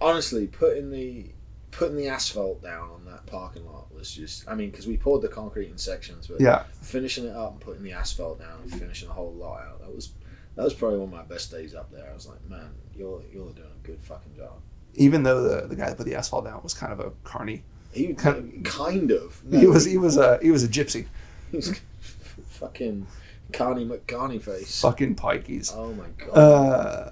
honestly, 0.00 0.46
putting 0.46 0.90
the 0.90 1.26
putting 1.70 1.96
the 1.96 2.08
asphalt 2.08 2.62
down 2.62 2.90
on 2.90 3.04
that 3.06 3.26
parking 3.26 3.64
lot 3.66 3.92
was 3.94 4.10
just. 4.12 4.48
I 4.48 4.54
mean, 4.54 4.70
because 4.70 4.86
we 4.86 4.96
poured 4.96 5.22
the 5.22 5.28
concrete 5.28 5.70
in 5.70 5.78
sections, 5.78 6.26
but 6.26 6.40
yeah, 6.40 6.64
finishing 6.82 7.26
it 7.26 7.36
up 7.36 7.52
and 7.52 7.60
putting 7.60 7.82
the 7.82 7.92
asphalt 7.92 8.40
down 8.40 8.60
and 8.62 8.72
finishing 8.72 9.08
the 9.08 9.14
whole 9.14 9.32
lot 9.32 9.60
out. 9.62 9.80
That 9.80 9.94
was 9.94 10.10
that 10.56 10.64
was 10.64 10.74
probably 10.74 10.98
one 10.98 11.08
of 11.08 11.14
my 11.14 11.34
best 11.34 11.50
days 11.50 11.74
up 11.74 11.90
there. 11.92 12.08
I 12.10 12.14
was 12.14 12.26
like, 12.26 12.38
man, 12.48 12.70
you're 12.94 13.22
you're 13.32 13.50
doing 13.52 13.68
a 13.82 13.86
good 13.86 14.00
fucking 14.02 14.34
job. 14.36 14.60
even 14.94 15.22
though 15.22 15.42
the, 15.42 15.66
the 15.68 15.76
guy 15.76 15.88
that 15.88 15.96
put 15.96 16.06
the 16.06 16.14
asphalt 16.16 16.44
down 16.44 16.60
was 16.62 16.74
kind 16.74 16.92
of 16.92 17.00
a 17.00 17.12
carny. 17.24 17.62
He 17.92 18.14
Kind 18.14 18.64
kind, 18.64 19.10
of. 19.10 19.42
he 19.50 19.66
was 19.66 19.84
he 19.84 19.96
was 19.96 20.16
a 20.16 20.38
he 20.42 20.50
was 20.50 20.62
a 20.62 20.68
gypsy. 20.68 21.06
he 21.50 21.56
was 21.56 21.80
fucking 22.50 23.06
Carney 23.52 23.84
McCarney 23.84 24.40
face. 24.40 24.80
Fucking 24.80 25.16
pikeys. 25.16 25.72
Oh 25.74 25.92
my 25.92 26.06
god. 26.18 26.36
Uh, 26.36 27.10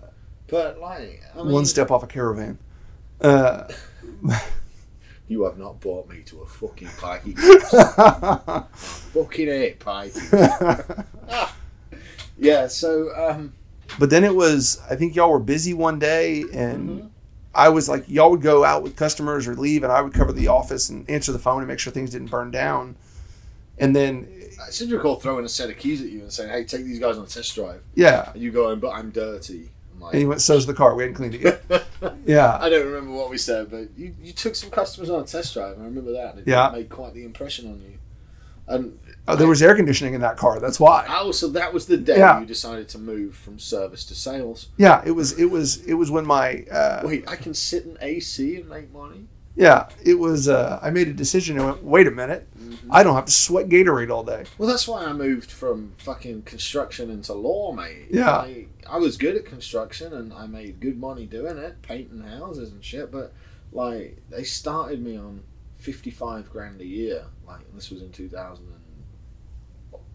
but 0.48 0.78
like, 0.78 1.22
I 1.34 1.42
mean, 1.42 1.52
one 1.52 1.64
step 1.66 1.90
off 1.90 2.02
a 2.02 2.06
caravan. 2.06 2.58
Uh, 3.20 3.68
You 5.28 5.44
have 5.44 5.58
not 5.58 5.78
brought 5.80 6.08
me 6.08 6.22
to 6.22 6.40
a 6.40 6.46
fucking 6.46 6.88
pikey. 6.88 7.36
fucking 9.12 9.46
hate 9.46 9.78
pikey. 9.78 11.06
yeah. 12.38 12.66
So 12.66 13.14
um. 13.14 13.52
But 13.98 14.10
then 14.10 14.24
it 14.24 14.34
was, 14.34 14.80
I 14.90 14.96
think 14.96 15.16
y'all 15.16 15.30
were 15.30 15.38
busy 15.38 15.72
one 15.74 15.98
day, 15.98 16.44
and 16.52 16.88
mhm. 16.88 17.10
I 17.54 17.70
was 17.70 17.88
like, 17.88 18.04
y'all 18.06 18.30
would 18.30 18.42
go 18.42 18.62
out 18.62 18.82
with 18.82 18.96
customers 18.96 19.48
or 19.48 19.54
leave, 19.54 19.82
and 19.82 19.90
I 19.90 20.02
would 20.02 20.12
cover 20.12 20.32
the 20.32 20.48
office 20.48 20.90
and 20.90 21.08
answer 21.08 21.32
the 21.32 21.38
phone 21.38 21.58
and 21.58 21.68
make 21.68 21.78
sure 21.78 21.90
things 21.90 22.10
didn't 22.10 22.30
burn 22.30 22.50
down. 22.50 22.96
And 23.78 23.96
then, 23.96 24.28
I 24.66 24.70
to 24.70 24.96
recall 24.96 25.16
throwing 25.16 25.44
a 25.44 25.48
set 25.48 25.70
of 25.70 25.76
keys 25.78 26.00
at 26.02 26.08
you 26.10 26.20
and 26.20 26.32
saying, 26.32 26.50
"Hey, 26.50 26.64
take 26.64 26.84
these 26.84 26.98
guys 26.98 27.16
on 27.16 27.24
a 27.24 27.28
test 27.28 27.54
drive." 27.54 27.80
yeah. 27.94 28.30
And 28.32 28.42
you 28.42 28.50
going, 28.50 28.80
"But 28.80 28.90
I'm 28.90 29.10
dirty." 29.10 29.70
I'm 29.94 30.00
like, 30.00 30.12
And 30.14 30.20
he 30.20 30.26
went, 30.26 30.40
so's 30.40 30.66
the 30.66 30.74
car. 30.74 30.94
We 30.94 31.02
hadn't 31.04 31.16
cleaned 31.16 31.34
it 31.36 31.40
yet. 31.42 31.84
Yeah. 32.24 32.56
I 32.60 32.68
don't 32.68 32.86
remember 32.86 33.12
what 33.12 33.30
we 33.30 33.38
said, 33.38 33.70
but 33.70 33.88
you, 33.96 34.14
you 34.22 34.32
took 34.32 34.54
some 34.54 34.70
customers 34.70 35.10
on 35.10 35.22
a 35.22 35.26
test 35.26 35.54
drive. 35.54 35.76
I 35.80 35.82
remember 35.84 36.12
that. 36.12 36.32
and 36.36 36.40
It 36.40 36.48
Yeah. 36.50 36.70
made 36.72 36.88
quite 36.88 37.14
the 37.14 37.24
impression 37.24 37.68
on 37.68 37.80
you. 37.80 37.98
And 38.68 38.98
Oh, 39.26 39.34
there 39.34 39.48
was 39.48 39.60
air 39.62 39.74
conditioning 39.74 40.14
in 40.14 40.20
that 40.20 40.36
car. 40.36 40.60
That's 40.60 40.78
why. 40.78 41.04
oh, 41.08 41.32
so 41.32 41.48
that 41.48 41.72
was 41.72 41.86
the 41.86 41.96
day 41.96 42.18
Yeah. 42.18 42.38
you 42.38 42.46
decided 42.46 42.88
to 42.90 42.98
move 42.98 43.34
from 43.34 43.58
service 43.58 44.04
to 44.04 44.14
sales. 44.14 44.68
Yeah, 44.76 45.02
it 45.04 45.10
was. 45.12 45.32
It 45.38 45.46
was. 45.46 45.78
It 45.84 45.94
was 45.94 46.10
when 46.10 46.26
my. 46.26 46.64
Uh, 46.70 47.02
Wait, 47.04 47.28
I 47.28 47.34
can 47.36 47.52
sit 47.54 47.84
in 47.84 47.98
AC 48.00 48.56
and 48.56 48.68
make 48.68 48.92
money. 48.92 49.26
Yeah, 49.56 49.88
it 50.04 50.14
was. 50.18 50.48
Uh, 50.48 50.78
I 50.80 50.90
made 50.90 51.08
a 51.08 51.12
decision 51.12 51.56
and 51.58 51.66
went, 51.66 51.82
wait 51.82 52.06
a 52.06 52.10
minute, 52.12 52.46
I 52.90 53.02
don't 53.02 53.14
have 53.14 53.26
to 53.26 53.32
sweat 53.32 53.68
Gatorade 53.68 54.10
all 54.10 54.24
day. 54.24 54.44
Well, 54.58 54.68
that's 54.68 54.88
why 54.88 55.04
I 55.04 55.12
moved 55.12 55.50
from 55.50 55.92
fucking 55.98 56.42
construction 56.42 57.10
into 57.10 57.32
law, 57.34 57.72
mate. 57.72 58.06
Yeah. 58.10 58.30
I, 58.30 58.66
I 58.88 58.98
was 58.98 59.16
good 59.16 59.36
at 59.36 59.44
construction 59.44 60.12
and 60.12 60.32
I 60.32 60.46
made 60.46 60.80
good 60.80 60.98
money 60.98 61.26
doing 61.26 61.58
it, 61.58 61.82
painting 61.82 62.20
houses 62.20 62.72
and 62.72 62.84
shit. 62.84 63.10
But 63.10 63.32
like, 63.72 64.18
they 64.30 64.44
started 64.44 65.02
me 65.02 65.16
on 65.16 65.42
fifty-five 65.76 66.50
grand 66.50 66.80
a 66.80 66.86
year. 66.86 67.24
Like, 67.46 67.60
this 67.74 67.90
was 67.90 68.02
in 68.02 68.10
two 68.12 68.28
thousand 68.28 68.66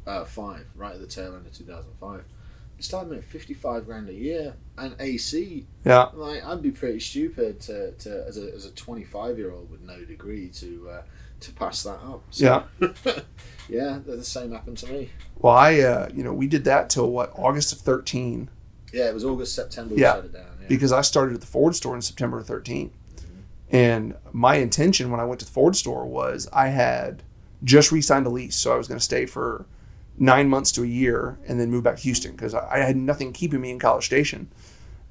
and 0.06 0.28
five, 0.28 0.66
right 0.76 0.96
at 0.96 1.02
the 1.02 1.08
tail 1.08 1.36
end 1.36 1.46
of 1.48 1.54
two 1.54 1.64
thousand 1.64 1.92
five. 2.00 2.24
They 2.78 2.82
started 2.84 3.12
me 3.12 3.18
at 3.18 3.24
fifty-five 3.24 3.86
grand 3.86 4.10
a 4.10 4.14
year 4.14 4.56
and 4.78 4.96
AC. 5.00 5.66
Yeah, 5.86 6.10
Like, 6.14 6.44
I'd 6.44 6.62
be 6.62 6.72
pretty 6.72 7.00
stupid 7.00 7.60
to, 7.62 7.92
to 7.92 8.26
as 8.28 8.38
a 8.38 8.54
as 8.54 8.66
a 8.66 8.72
twenty-five-year-old 8.72 9.70
with 9.72 9.82
no 9.82 10.04
degree 10.04 10.50
to. 10.50 10.90
Uh, 10.90 11.02
to 11.44 11.52
pass 11.54 11.84
that 11.84 12.00
up. 12.04 12.24
So, 12.32 12.64
yeah, 13.70 14.00
the 14.06 14.24
same 14.24 14.52
happened 14.52 14.78
to 14.80 14.88
me. 14.92 15.10
Well, 15.38 15.54
I, 15.54 15.80
uh, 15.80 16.10
you 16.14 16.24
know, 16.24 16.34
we 16.34 16.48
did 16.48 16.64
that 16.66 16.90
till 16.90 17.10
what 17.12 17.32
August 17.36 17.74
of 17.74 17.80
thirteen 17.80 18.50
Yeah, 18.92 19.10
it 19.10 19.14
was 19.14 19.26
August, 19.26 19.56
September. 19.56 19.96
Yeah. 19.96 20.22
down. 20.22 20.32
Yeah. 20.34 20.68
because 20.68 20.92
I 20.92 21.02
started 21.02 21.36
at 21.36 21.42
the 21.42 21.48
Ford 21.48 21.76
store 21.76 21.96
in 21.96 22.02
September 22.02 22.40
of 22.40 22.48
13. 22.48 22.92
And 23.70 24.16
my 24.32 24.56
intention 24.56 25.10
when 25.10 25.20
I 25.20 25.26
went 25.26 25.40
to 25.40 25.46
the 25.46 25.52
Ford 25.52 25.76
store 25.76 26.06
was 26.06 26.48
I 26.54 26.68
had 26.68 27.24
just 27.64 27.92
re-signed 27.92 28.26
a 28.28 28.30
lease, 28.30 28.56
so 28.56 28.74
I 28.74 28.78
was 28.78 28.88
going 28.88 29.00
to 29.00 29.04
stay 29.04 29.26
for 29.26 29.66
nine 30.18 30.48
months 30.48 30.72
to 30.74 30.84
a 30.84 30.86
year 30.86 31.40
and 31.48 31.60
then 31.60 31.72
move 31.72 31.84
back 31.84 31.96
to 31.96 32.02
Houston 32.04 32.32
because 32.34 32.54
I, 32.54 32.68
I 32.76 32.78
had 32.80 32.96
nothing 32.96 33.34
keeping 33.34 33.60
me 33.62 33.72
in 33.72 33.80
College 33.80 34.06
Station. 34.06 34.48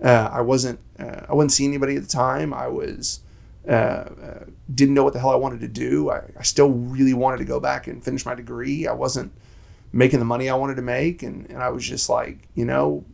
Uh, 0.02 0.30
I 0.32 0.40
wasn't 0.42 0.78
uh, 0.98 1.26
I 1.28 1.34
wasn't 1.34 1.52
seeing 1.52 1.70
anybody 1.70 1.96
at 1.96 2.02
the 2.02 2.08
time. 2.08 2.54
I 2.54 2.68
was 2.68 3.20
uh, 3.69 4.04
didn't 4.75 4.95
know 4.95 5.04
what 5.04 5.12
the 5.12 5.21
hell 5.21 5.31
I 5.31 5.37
wanted 5.37 5.61
to 5.61 5.69
do. 5.69 6.11
I, 6.11 6.23
I 6.38 6.42
still 6.42 6.71
really 6.71 7.14
wanted 7.14 7.38
to 7.38 7.45
go 7.45 7.61
back 7.61 7.87
and 7.87 8.02
finish 8.04 8.25
my 8.26 8.35
degree. 8.35 8.87
I 8.87 8.92
wasn't 8.92 9.33
making 9.92 10.19
the 10.19 10.25
money 10.25 10.49
I 10.49 10.54
wanted 10.54 10.76
to 10.76 10.83
make, 10.83 11.23
and, 11.23 11.49
and 11.50 11.62
I 11.62 11.69
was 11.69 11.87
just 11.87 12.09
like, 12.09 12.49
you 12.54 12.64
know, 12.64 13.04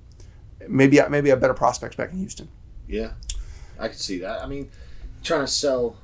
maybe 0.67 1.01
I, 1.03 1.09
maybe 1.09 1.31
I 1.31 1.33
have 1.33 1.41
better 1.41 1.55
prospects 1.55 1.97
back 1.97 2.13
in 2.13 2.19
Houston. 2.19 2.49
yeah, 2.89 3.13
I 3.79 3.89
could 3.89 3.99
see 3.99 4.19
that. 4.21 4.43
I 4.43 4.47
mean, 4.47 4.71
trying 5.23 5.41
to 5.41 5.47
sell 5.47 5.97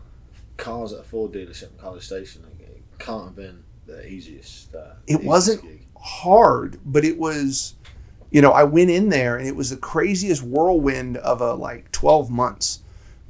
cars 0.56 0.92
at 0.92 1.00
a 1.00 1.02
Ford 1.02 1.32
dealership 1.32 1.72
in 1.72 1.78
College 1.78 2.04
Station 2.04 2.44
it 2.60 2.82
can't 2.98 3.24
have 3.24 3.36
been 3.36 3.62
the 3.86 4.06
easiest. 4.06 4.74
Uh, 4.74 4.94
It 5.06 5.14
easiest 5.14 5.24
wasn't- 5.26 5.62
gig. 5.62 5.86
hard, 5.96 6.78
but 6.84 7.04
it 7.04 7.18
was, 7.18 7.74
you 8.30 8.40
know, 8.42 8.50
I 8.52 8.64
went 8.64 8.90
in 8.90 9.08
there 9.08 9.36
and 9.36 9.46
it 9.48 9.56
was 9.56 9.70
the 9.70 9.76
craziest 9.76 10.42
whirlwind 10.42 11.16
of 11.18 11.40
a 11.40 11.54
like 11.54 11.90
12 11.92 12.30
months 12.30 12.80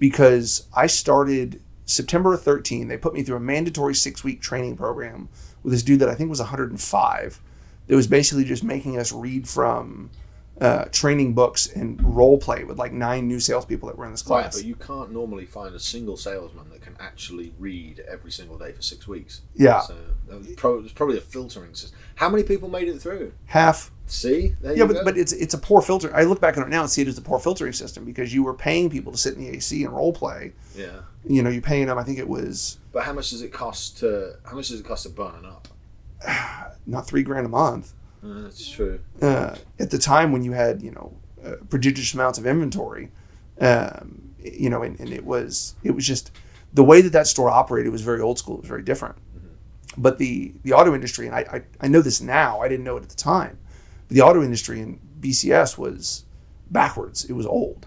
because 0.08 0.66
I 0.76 0.86
started 0.86 1.62
September 1.86 2.34
of 2.34 2.42
13. 2.42 2.88
They 2.88 2.98
put 2.98 3.14
me 3.14 3.22
through 3.22 3.36
a 3.36 3.40
mandatory 3.40 3.94
six 3.94 4.22
week 4.22 4.42
training 4.42 4.76
program 4.76 5.30
with 5.62 5.72
this 5.72 5.82
dude 5.82 6.00
that 6.00 6.10
I 6.10 6.14
think 6.14 6.28
was 6.28 6.40
105. 6.40 7.40
That 7.86 7.96
was 7.96 8.06
basically 8.06 8.44
just 8.44 8.62
making 8.62 8.98
us 8.98 9.12
read 9.12 9.48
from 9.48 10.10
uh, 10.60 10.84
training 10.92 11.32
books 11.32 11.66
and 11.66 11.98
role 12.02 12.36
play 12.36 12.64
with 12.64 12.78
like 12.78 12.92
nine 12.92 13.26
new 13.26 13.40
salespeople 13.40 13.88
that 13.88 13.96
were 13.96 14.04
in 14.04 14.10
this 14.10 14.20
class. 14.20 14.44
Right, 14.44 14.62
but 14.62 14.64
you 14.68 14.74
can't 14.74 15.10
normally 15.10 15.46
find 15.46 15.74
a 15.74 15.80
single 15.80 16.18
salesman 16.18 16.68
that 16.70 16.82
can 16.82 16.96
actually 17.00 17.54
read 17.58 18.00
every 18.06 18.30
single 18.30 18.58
day 18.58 18.72
for 18.72 18.82
six 18.82 19.08
weeks. 19.08 19.40
yeah, 19.54 19.80
So 19.80 19.96
that 20.28 20.38
was 20.38 20.48
pro- 20.48 20.80
there's 20.80 20.92
probably 20.92 21.16
a 21.16 21.22
filtering 21.22 21.74
system. 21.74 21.98
How 22.16 22.28
many 22.28 22.42
people 22.42 22.68
made 22.68 22.88
it 22.88 23.00
through? 23.00 23.32
half 23.46 23.90
See, 24.14 24.54
there 24.60 24.76
Yeah, 24.76 24.86
but, 24.86 24.92
go. 24.94 25.04
but 25.04 25.18
it's 25.18 25.32
it's 25.32 25.54
a 25.54 25.58
poor 25.58 25.82
filter. 25.82 26.14
I 26.14 26.22
look 26.22 26.40
back 26.40 26.56
on 26.56 26.62
it 26.62 26.68
now 26.68 26.82
and 26.82 26.90
see 26.90 27.02
it 27.02 27.08
as 27.08 27.18
a 27.18 27.22
poor 27.22 27.38
filtering 27.40 27.72
system 27.72 28.04
because 28.04 28.32
you 28.32 28.42
were 28.44 28.54
paying 28.54 28.88
people 28.88 29.10
to 29.12 29.18
sit 29.18 29.34
in 29.34 29.40
the 29.40 29.48
AC 29.50 29.82
and 29.84 29.92
role 29.92 30.12
play. 30.12 30.52
yeah. 30.76 31.00
You 31.26 31.42
know, 31.42 31.48
you're 31.50 31.62
paying 31.62 31.86
them. 31.86 31.96
I 31.98 32.04
think 32.04 32.18
it 32.18 32.28
was 32.28 32.78
But 32.92 33.04
how 33.04 33.12
much 33.14 33.30
does 33.30 33.42
it 33.42 33.52
cost 33.52 33.98
to? 33.98 34.36
How 34.44 34.54
much 34.54 34.68
does 34.68 34.78
it 34.80 34.86
cost 34.86 35.02
to 35.04 35.08
burn 35.08 35.34
it 35.42 35.44
up? 35.46 35.68
not 36.86 37.06
three 37.06 37.22
grand 37.22 37.46
a 37.46 37.48
month 37.48 37.92
Uh, 38.22 38.42
that's 38.42 38.68
true. 38.70 39.00
uh, 39.20 39.54
at 39.80 39.90
the 39.90 39.98
time 39.98 40.32
when 40.32 40.42
you 40.44 40.52
had 40.52 40.80
you 40.82 40.90
know 40.92 41.12
uh, 41.44 41.56
prodigious 41.68 42.14
amounts 42.14 42.38
of 42.38 42.46
inventory. 42.46 43.10
Um, 43.60 44.34
you 44.42 44.68
know, 44.70 44.82
and, 44.82 44.98
and 45.00 45.10
it 45.12 45.24
was 45.24 45.74
it 45.82 45.90
was 45.92 46.06
just 46.06 46.30
the 46.72 46.84
way 46.84 47.00
that 47.00 47.12
that 47.12 47.26
store 47.26 47.50
operated 47.50 47.90
was 47.92 48.02
very 48.02 48.20
old 48.20 48.38
school. 48.38 48.56
It 48.56 48.60
was 48.62 48.68
very 48.68 48.82
different. 48.82 49.16
But 49.96 50.18
the 50.18 50.52
the 50.64 50.72
auto 50.72 50.94
industry, 50.94 51.26
and 51.26 51.34
I, 51.34 51.40
I 51.52 51.62
I 51.82 51.88
know 51.88 52.02
this 52.02 52.20
now. 52.20 52.60
I 52.60 52.68
didn't 52.68 52.84
know 52.84 52.96
it 52.96 53.02
at 53.04 53.08
the 53.10 53.14
time. 53.16 53.58
The 54.08 54.20
auto 54.20 54.42
industry 54.42 54.80
in 54.80 55.00
BCS 55.20 55.78
was 55.78 56.24
backwards. 56.70 57.24
It 57.24 57.32
was 57.32 57.46
old. 57.46 57.86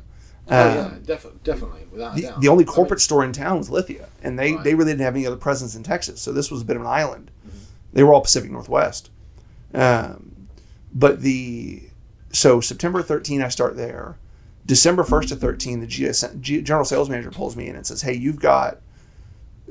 Oh 0.50 0.70
Um, 0.70 0.76
yeah, 0.76 0.90
definitely, 1.06 1.40
definitely, 1.44 1.82
without 1.92 2.14
a 2.14 2.16
the, 2.16 2.22
doubt. 2.24 2.42
the 2.42 2.48
only 2.48 2.64
I 2.64 2.68
mean, 2.68 2.74
corporate 2.76 3.02
store 3.02 3.24
in 3.26 3.34
town 3.34 3.58
was 3.58 3.70
Lithia, 3.70 4.08
and 4.24 4.40
they, 4.40 4.54
Right. 4.54 4.64
they 4.64 4.76
really 4.76 4.92
didn't 4.94 5.02
have 5.04 5.16
any 5.16 5.26
other 5.28 5.36
presence 5.36 5.76
in 5.76 5.84
Texas. 5.84 6.22
So 6.22 6.32
this 6.32 6.50
was 6.50 6.62
a 6.62 6.66
bit 6.66 6.76
of 6.78 6.82
an 6.84 6.88
island. 6.88 7.32
Mm-hmm. 7.48 7.58
They 7.94 8.04
were 8.04 8.14
all 8.14 8.22
Pacific 8.22 8.50
Northwest. 8.50 9.10
Um, 9.74 10.48
but 10.94 11.22
the 11.22 11.84
so 12.32 12.62
September 12.62 13.02
13, 13.02 13.42
I 13.42 13.50
start 13.50 13.76
there. 13.76 14.18
December 14.66 15.04
1st 15.04 15.28
to 15.30 15.36
13, 15.38 15.80
the 15.80 15.88
GS, 15.88 16.26
G, 16.42 16.62
general 16.62 16.86
sales 16.86 17.10
manager 17.10 17.32
pulls 17.32 17.56
me 17.56 17.68
in 17.68 17.76
and 17.76 17.86
says, 17.86 18.02
"Hey, 18.02 18.14
you've 18.14 18.40
got 18.40 18.80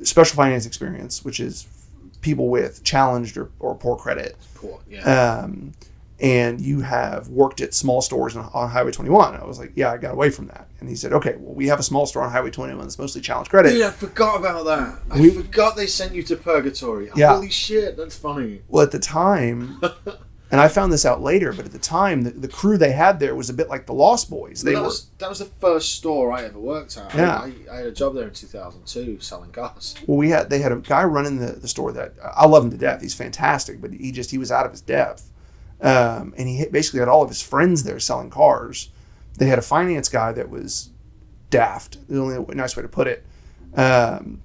special 0.03 0.37
finance 0.37 0.67
experience, 0.67 1.25
which 1.25 1.39
is 1.41 1.67
people 2.23 2.49
with 2.49 2.83
challenged 2.85 3.37
or, 3.37 3.51
or 3.61 3.75
poor 3.75 3.97
credit." 3.97 4.37
poor, 4.55 4.81
yeah. 4.89 5.03
um, 5.41 5.73
and 6.19 6.61
you 6.61 6.81
have 6.81 7.29
worked 7.29 7.61
at 7.61 7.75
small 7.75 8.01
stores 8.01 8.37
on, 8.37 8.49
on 8.55 8.71
Highway 8.71 8.91
21. 8.91 9.35
I 9.35 9.45
was 9.45 9.59
like, 9.59 9.73
yeah, 9.75 9.93
I 9.93 9.99
got 9.99 10.15
away 10.15 10.31
from 10.31 10.47
that. 10.47 10.69
And 10.81 10.89
he 10.89 10.97
said, 10.97 11.13
okay, 11.13 11.37
well, 11.39 11.55
we 11.55 11.67
have 11.69 11.79
a 11.79 11.83
small 11.83 12.07
store 12.07 12.23
on 12.23 12.33
Highway 12.33 12.51
21 12.51 12.81
that's 12.81 12.99
mostly 12.99 13.21
challenge 13.21 13.51
credit. 13.51 13.71
Dude, 13.71 13.83
I 13.83 13.91
forgot 13.91 14.41
about 14.41 14.65
that. 14.65 14.99
I 15.11 15.21
We- 15.21 15.31
forgot 15.31 15.77
they 15.77 15.87
sent 15.87 16.15
you 16.15 16.23
to 16.25 16.37
purgatory. 16.37 17.11
Yeah. 17.15 17.35
Holy 17.35 17.51
shit, 17.51 17.97
that's 17.97 18.17
funny. 18.17 18.63
Well, 18.69 18.83
at 18.83 18.93
the 18.93 18.99
time, 18.99 19.79
and 20.51 20.59
I 20.61 20.69
found 20.69 20.91
this 20.91 21.05
out 21.05 21.21
later, 21.21 21.53
but 21.53 21.67
at 21.67 21.73
the 21.73 21.79
time, 21.79 22.23
the, 22.23 22.31
the 22.31 22.49
crew 22.49 22.79
they 22.79 22.93
had 22.93 23.21
there 23.21 23.35
was 23.35 23.51
a 23.51 23.55
bit 23.55 23.69
like 23.69 23.85
the 23.85 23.93
Lost 23.93 24.31
Boys. 24.31 24.63
They 24.63 24.73
that, 24.73 24.81
were, 24.81 24.87
was, 24.87 25.11
that 25.19 25.29
was 25.29 25.41
the 25.41 25.45
first 25.61 25.97
store 25.97 26.33
I 26.33 26.45
ever 26.45 26.59
worked 26.59 26.97
at. 26.97 27.15
Yeah. 27.15 27.37
I, 27.41 27.53
I 27.71 27.77
had 27.77 27.87
a 27.89 27.93
job 27.93 28.15
there 28.15 28.29
in 28.29 28.33
2002 28.33 29.21
selling 29.21 29.51
cars. 29.51 29.97
well, 30.07 30.17
we 30.17 30.31
had, 30.31 30.49
they 30.49 30.61
had 30.61 30.73
a 30.73 30.77
guy 30.77 31.05
running 31.05 31.39
the, 31.41 31.53
the 31.53 31.69
store 31.69 31.93
that 31.93 32.15
I 32.35 32.47
love 32.47 32.65
him 32.65 32.71
to 32.71 32.79
death. 32.79 33.03
He's 33.03 33.13
fantastic, 33.15 33.83
but 33.83 33.93
he 33.93 34.13
just, 34.13 34.31
he 34.31 34.39
was 34.39 34.51
out 34.51 34.65
of 34.65 34.73
his 34.73 34.81
depth. 34.81 35.31
Um, 35.81 36.35
and 36.37 36.49
he 36.49 36.65
basically 36.67 37.01
had 37.01 37.09
all 37.09 37.23
of 37.23 37.29
his 37.29 37.43
friends 37.43 37.83
there 37.83 38.01
selling 38.01 38.31
cars. 38.31 38.91
They 39.39 39.47
had 39.47 39.59
a 39.59 39.63
finance 39.63 40.09
guy 40.09 40.33
that 40.33 40.49
was 40.49 40.91
daft. 41.51 41.99
The 42.09 42.19
only 42.19 42.55
nice 42.55 42.77
way 42.77 42.83
to 42.83 42.89
put 42.89 43.07
it. 43.07 43.25
Um, 43.75 44.43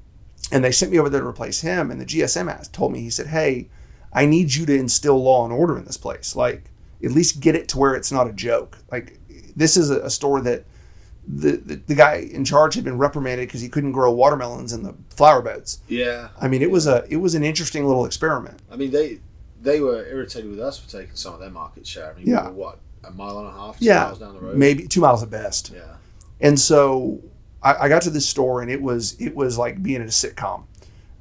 and 0.51 0.63
they 0.63 0.71
sent 0.71 0.91
me 0.91 0.99
over 0.99 1.09
there 1.09 1.21
to 1.21 1.27
replace 1.27 1.61
him. 1.61 1.91
And 1.91 2.01
the 2.01 2.05
GSM 2.05 2.51
asked, 2.51 2.73
told 2.73 2.91
me, 2.91 2.99
he 2.99 3.09
said, 3.09 3.27
"Hey, 3.27 3.69
I 4.11 4.25
need 4.25 4.53
you 4.53 4.65
to 4.65 4.77
instill 4.77 5.21
law 5.21 5.45
and 5.45 5.53
order 5.53 5.77
in 5.77 5.85
this 5.85 5.97
place. 5.97 6.35
Like, 6.35 6.65
at 7.03 7.11
least 7.11 7.39
get 7.39 7.55
it 7.55 7.67
to 7.69 7.77
where 7.77 7.95
it's 7.95 8.11
not 8.11 8.27
a 8.27 8.33
joke. 8.33 8.77
Like, 8.91 9.19
this 9.55 9.77
is 9.77 9.89
a, 9.89 10.01
a 10.01 10.09
store 10.09 10.41
that." 10.41 10.65
The, 11.27 11.57
the, 11.57 11.75
the 11.75 11.93
guy 11.93 12.27
in 12.31 12.43
charge 12.43 12.73
had 12.73 12.83
been 12.83 12.97
reprimanded 12.97 13.47
because 13.47 13.61
he 13.61 13.69
couldn't 13.69 13.91
grow 13.91 14.11
watermelons 14.11 14.73
in 14.73 14.81
the 14.81 14.95
flower 15.11 15.43
beds. 15.43 15.79
Yeah. 15.87 16.29
I 16.41 16.47
mean, 16.47 16.63
it 16.63 16.71
was 16.71 16.87
a 16.87 17.05
it 17.09 17.17
was 17.17 17.35
an 17.35 17.43
interesting 17.43 17.85
little 17.85 18.05
experiment. 18.07 18.59
I 18.71 18.75
mean, 18.75 18.89
they 18.89 19.19
they 19.61 19.79
were 19.79 20.05
irritated 20.05 20.49
with 20.49 20.59
us 20.59 20.79
for 20.79 20.89
taking 20.89 21.15
some 21.15 21.33
of 21.33 21.39
their 21.39 21.49
market 21.49 21.85
share. 21.85 22.11
I 22.11 22.17
mean, 22.17 22.27
Yeah. 22.27 22.43
we 22.43 22.47
were 22.49 22.53
what, 22.53 22.79
a 23.03 23.11
mile 23.11 23.39
and 23.39 23.47
a 23.47 23.51
half, 23.51 23.79
two 23.79 23.85
Yeah, 23.85 24.03
miles 24.05 24.19
down 24.19 24.33
the 24.35 24.39
road? 24.41 24.57
Maybe 24.57 24.87
two 24.87 25.01
miles 25.01 25.23
at 25.23 25.29
best. 25.29 25.71
Yeah. 25.73 25.95
And 26.39 26.59
so 26.59 27.19
I, 27.61 27.73
I 27.85 27.89
got 27.89 28.01
to 28.03 28.09
this 28.09 28.27
store 28.27 28.61
and 28.61 28.71
it 28.71 28.81
was 28.81 29.15
it 29.19 29.35
was 29.35 29.57
like 29.57 29.81
being 29.83 29.97
in 30.01 30.07
a 30.07 30.11
sitcom. 30.11 30.63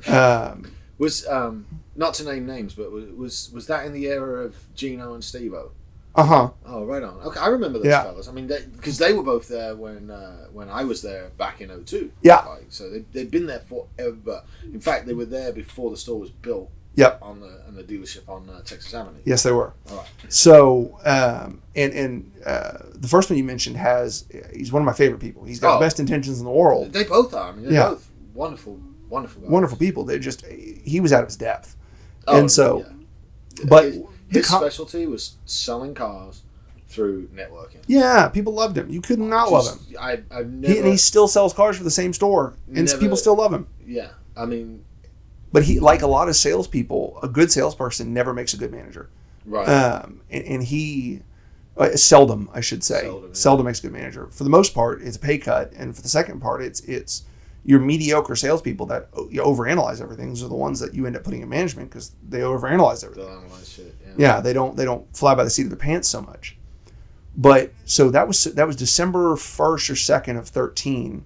Um, 0.08 0.72
Was, 0.98 1.26
um, 1.28 1.64
not 1.96 2.12
to 2.14 2.24
name 2.24 2.44
names, 2.46 2.74
but 2.74 2.92
was, 2.92 3.50
was, 3.52 3.66
that 3.68 3.86
in 3.86 3.94
the 3.94 4.06
era 4.06 4.44
of 4.44 4.54
Gino 4.74 5.14
and 5.14 5.24
Steve-O? 5.24 5.70
uh 6.14 6.22
huh. 6.22 6.50
Oh, 6.66 6.84
right 6.84 7.02
on. 7.02 7.14
Okay, 7.22 7.40
I 7.40 7.46
remember 7.46 7.78
those 7.78 7.86
Yeah. 7.86 8.02
fellas. 8.02 8.28
I 8.28 8.32
mean, 8.32 8.48
because 8.76 8.98
they, 8.98 9.14
were 9.14 9.22
both 9.22 9.48
there 9.48 9.74
when 9.74 10.10
uh, 10.10 10.48
when 10.52 10.68
I 10.68 10.84
was 10.84 11.00
there 11.00 11.30
back 11.38 11.62
in 11.62 11.70
02. 11.84 12.12
Yeah. 12.20 12.40
Like, 12.44 12.66
so 12.68 12.90
they, 12.90 12.98
they'd 13.12 13.30
been 13.30 13.46
there 13.46 13.60
forever. 13.60 14.42
In 14.62 14.80
fact, 14.80 15.06
they 15.06 15.14
were 15.14 15.24
there 15.24 15.52
before 15.52 15.90
the 15.90 15.96
store 15.96 16.20
was 16.20 16.30
built 16.30 16.70
Yep. 16.96 17.18
on 17.22 17.40
the 17.40 17.60
on 17.68 17.74
the 17.76 17.82
dealership 17.84 18.28
on 18.28 18.48
uh, 18.50 18.60
Texas 18.62 18.92
Avenue. 18.94 19.18
Yes, 19.24 19.42
they 19.42 19.52
were. 19.52 19.72
All 19.90 19.96
right. 19.98 20.06
So 20.28 20.98
um, 21.04 21.62
and 21.76 21.92
and 21.92 22.32
uh, 22.44 22.78
the 22.94 23.08
first 23.08 23.30
one 23.30 23.36
you 23.38 23.44
mentioned 23.44 23.76
has 23.76 24.26
he's 24.54 24.72
one 24.72 24.82
of 24.82 24.86
my 24.86 24.92
favorite 24.92 25.20
people. 25.20 25.44
He's 25.44 25.60
got 25.60 25.76
Oh. 25.76 25.78
the 25.78 25.84
best 25.86 26.00
intentions 26.00 26.38
in 26.40 26.44
the 26.44 26.50
world. 26.50 26.92
They 26.92 27.04
both 27.04 27.32
are. 27.34 27.50
I 27.50 27.52
mean, 27.52 27.64
they're 27.64 27.72
Yeah. 27.74 27.88
both 27.90 28.10
wonderful, 28.34 28.78
wonderful 29.08 29.42
guys. 29.42 29.50
Wonderful 29.50 29.78
people. 29.78 30.04
They 30.04 30.18
just 30.18 30.44
he 30.46 31.00
was 31.00 31.12
out 31.12 31.22
of 31.22 31.28
his 31.28 31.36
depth. 31.36 31.76
Oh, 32.26 32.38
and 32.38 32.50
so, 32.50 32.80
yeah. 33.58 33.64
but 33.68 33.84
his, 33.84 34.02
his 34.30 34.46
com- 34.48 34.60
specialty 34.60 35.06
was 35.06 35.36
selling 35.46 35.94
cars 35.94 36.42
through 36.88 37.28
networking. 37.28 37.78
yeah, 37.86 38.28
people 38.28 38.52
loved 38.52 38.76
him. 38.76 38.90
You 38.90 39.00
could 39.00 39.20
not 39.20 39.50
love 39.52 39.66
him. 39.68 39.96
I, 39.98 40.20
I've 40.30 40.50
never. 40.50 40.72
He, 40.74 40.78
and 40.80 40.88
he 40.88 40.96
still 40.96 41.28
sells 41.28 41.52
cars 41.54 41.78
for 41.78 41.84
the 41.84 41.90
same 41.90 42.12
store, 42.12 42.54
and 42.66 42.84
Never- 42.86 42.98
people 42.98 43.16
still 43.16 43.36
love 43.36 43.54
him. 43.54 43.68
yeah. 43.86 44.08
I 44.36 44.44
mean, 44.46 44.84
But 45.52 45.64
he, 45.64 45.80
like 45.80 46.02
a 46.02 46.06
lot 46.06 46.28
of 46.28 46.36
salespeople, 46.36 47.18
a 47.22 47.28
good 47.28 47.50
salesperson 47.50 48.14
never 48.14 48.32
makes 48.32 48.54
a 48.54 48.56
good 48.56 48.70
manager. 48.70 49.10
right. 49.44 49.68
Um, 49.68 50.20
and, 50.30 50.44
and 50.44 50.62
he 50.62 51.22
uh, 51.76 51.96
seldom, 51.96 52.48
I 52.52 52.60
should 52.60 52.84
say, 52.84 53.02
Seldom, 53.02 53.34
seldom, 53.34 53.66
makes 53.66 53.78
a 53.80 53.82
good 53.82 53.92
manager. 53.92 54.28
For 54.30 54.44
the 54.44 54.50
most 54.50 54.74
part, 54.74 55.02
it's 55.02 55.16
a 55.16 55.20
pay 55.20 55.38
cut, 55.38 55.72
and 55.74 55.94
for 55.94 56.02
the 56.02 56.08
second 56.08 56.40
part, 56.40 56.62
it's 56.62 56.80
it's 56.80 57.24
your 57.64 57.80
mediocre 57.80 58.36
salespeople 58.36 58.86
that 58.86 59.08
you 59.28 59.42
overanalyze 59.42 60.00
everything. 60.00 60.28
Those 60.30 60.42
are 60.42 60.48
the 60.48 60.54
ones 60.54 60.80
that 60.80 60.94
you 60.94 61.06
end 61.06 61.16
up 61.16 61.24
putting 61.24 61.42
in 61.42 61.48
management 61.48 61.90
because 61.90 62.12
they 62.26 62.40
overanalyze 62.40 63.04
everything. 63.04 63.26
They'll 63.26 63.64
shit. 63.64 63.94
Yeah. 64.06 64.12
Yeah, 64.16 64.40
they 64.40 64.52
don't 64.52 64.76
they 64.76 64.84
don't 64.84 65.04
fly 65.16 65.34
by 65.34 65.44
the 65.44 65.50
seat 65.50 65.64
of 65.64 65.70
their 65.70 65.78
pants 65.78 66.08
so 66.08 66.22
much. 66.22 66.56
But 67.36 67.72
so 67.84 68.10
that 68.10 68.26
was 68.26 68.44
that 68.44 68.66
was 68.66 68.76
December 68.76 69.36
first 69.36 69.88
or 69.90 69.96
second 69.96 70.36
of 70.36 70.48
thirteen. 70.48 71.24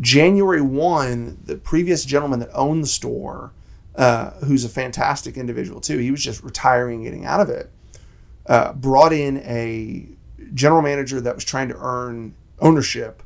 January 0.00 0.60
one, 0.60 1.38
the 1.44 1.56
previous 1.56 2.04
gentleman 2.04 2.40
that 2.40 2.50
owned 2.54 2.82
the 2.82 2.88
store, 2.88 3.52
uh, 3.96 4.30
who's 4.44 4.64
a 4.64 4.68
fantastic 4.68 5.36
individual 5.36 5.80
too, 5.80 5.98
he 5.98 6.10
was 6.10 6.22
just 6.22 6.42
retiring, 6.42 7.02
getting 7.04 7.24
out 7.24 7.40
of 7.40 7.48
it. 7.48 7.70
Uh, 8.46 8.72
brought 8.72 9.12
in 9.12 9.38
a 9.38 10.06
general 10.54 10.80
manager 10.82 11.20
that 11.20 11.34
was 11.34 11.44
trying 11.44 11.68
to 11.68 11.76
earn 11.78 12.34
ownership 12.60 13.22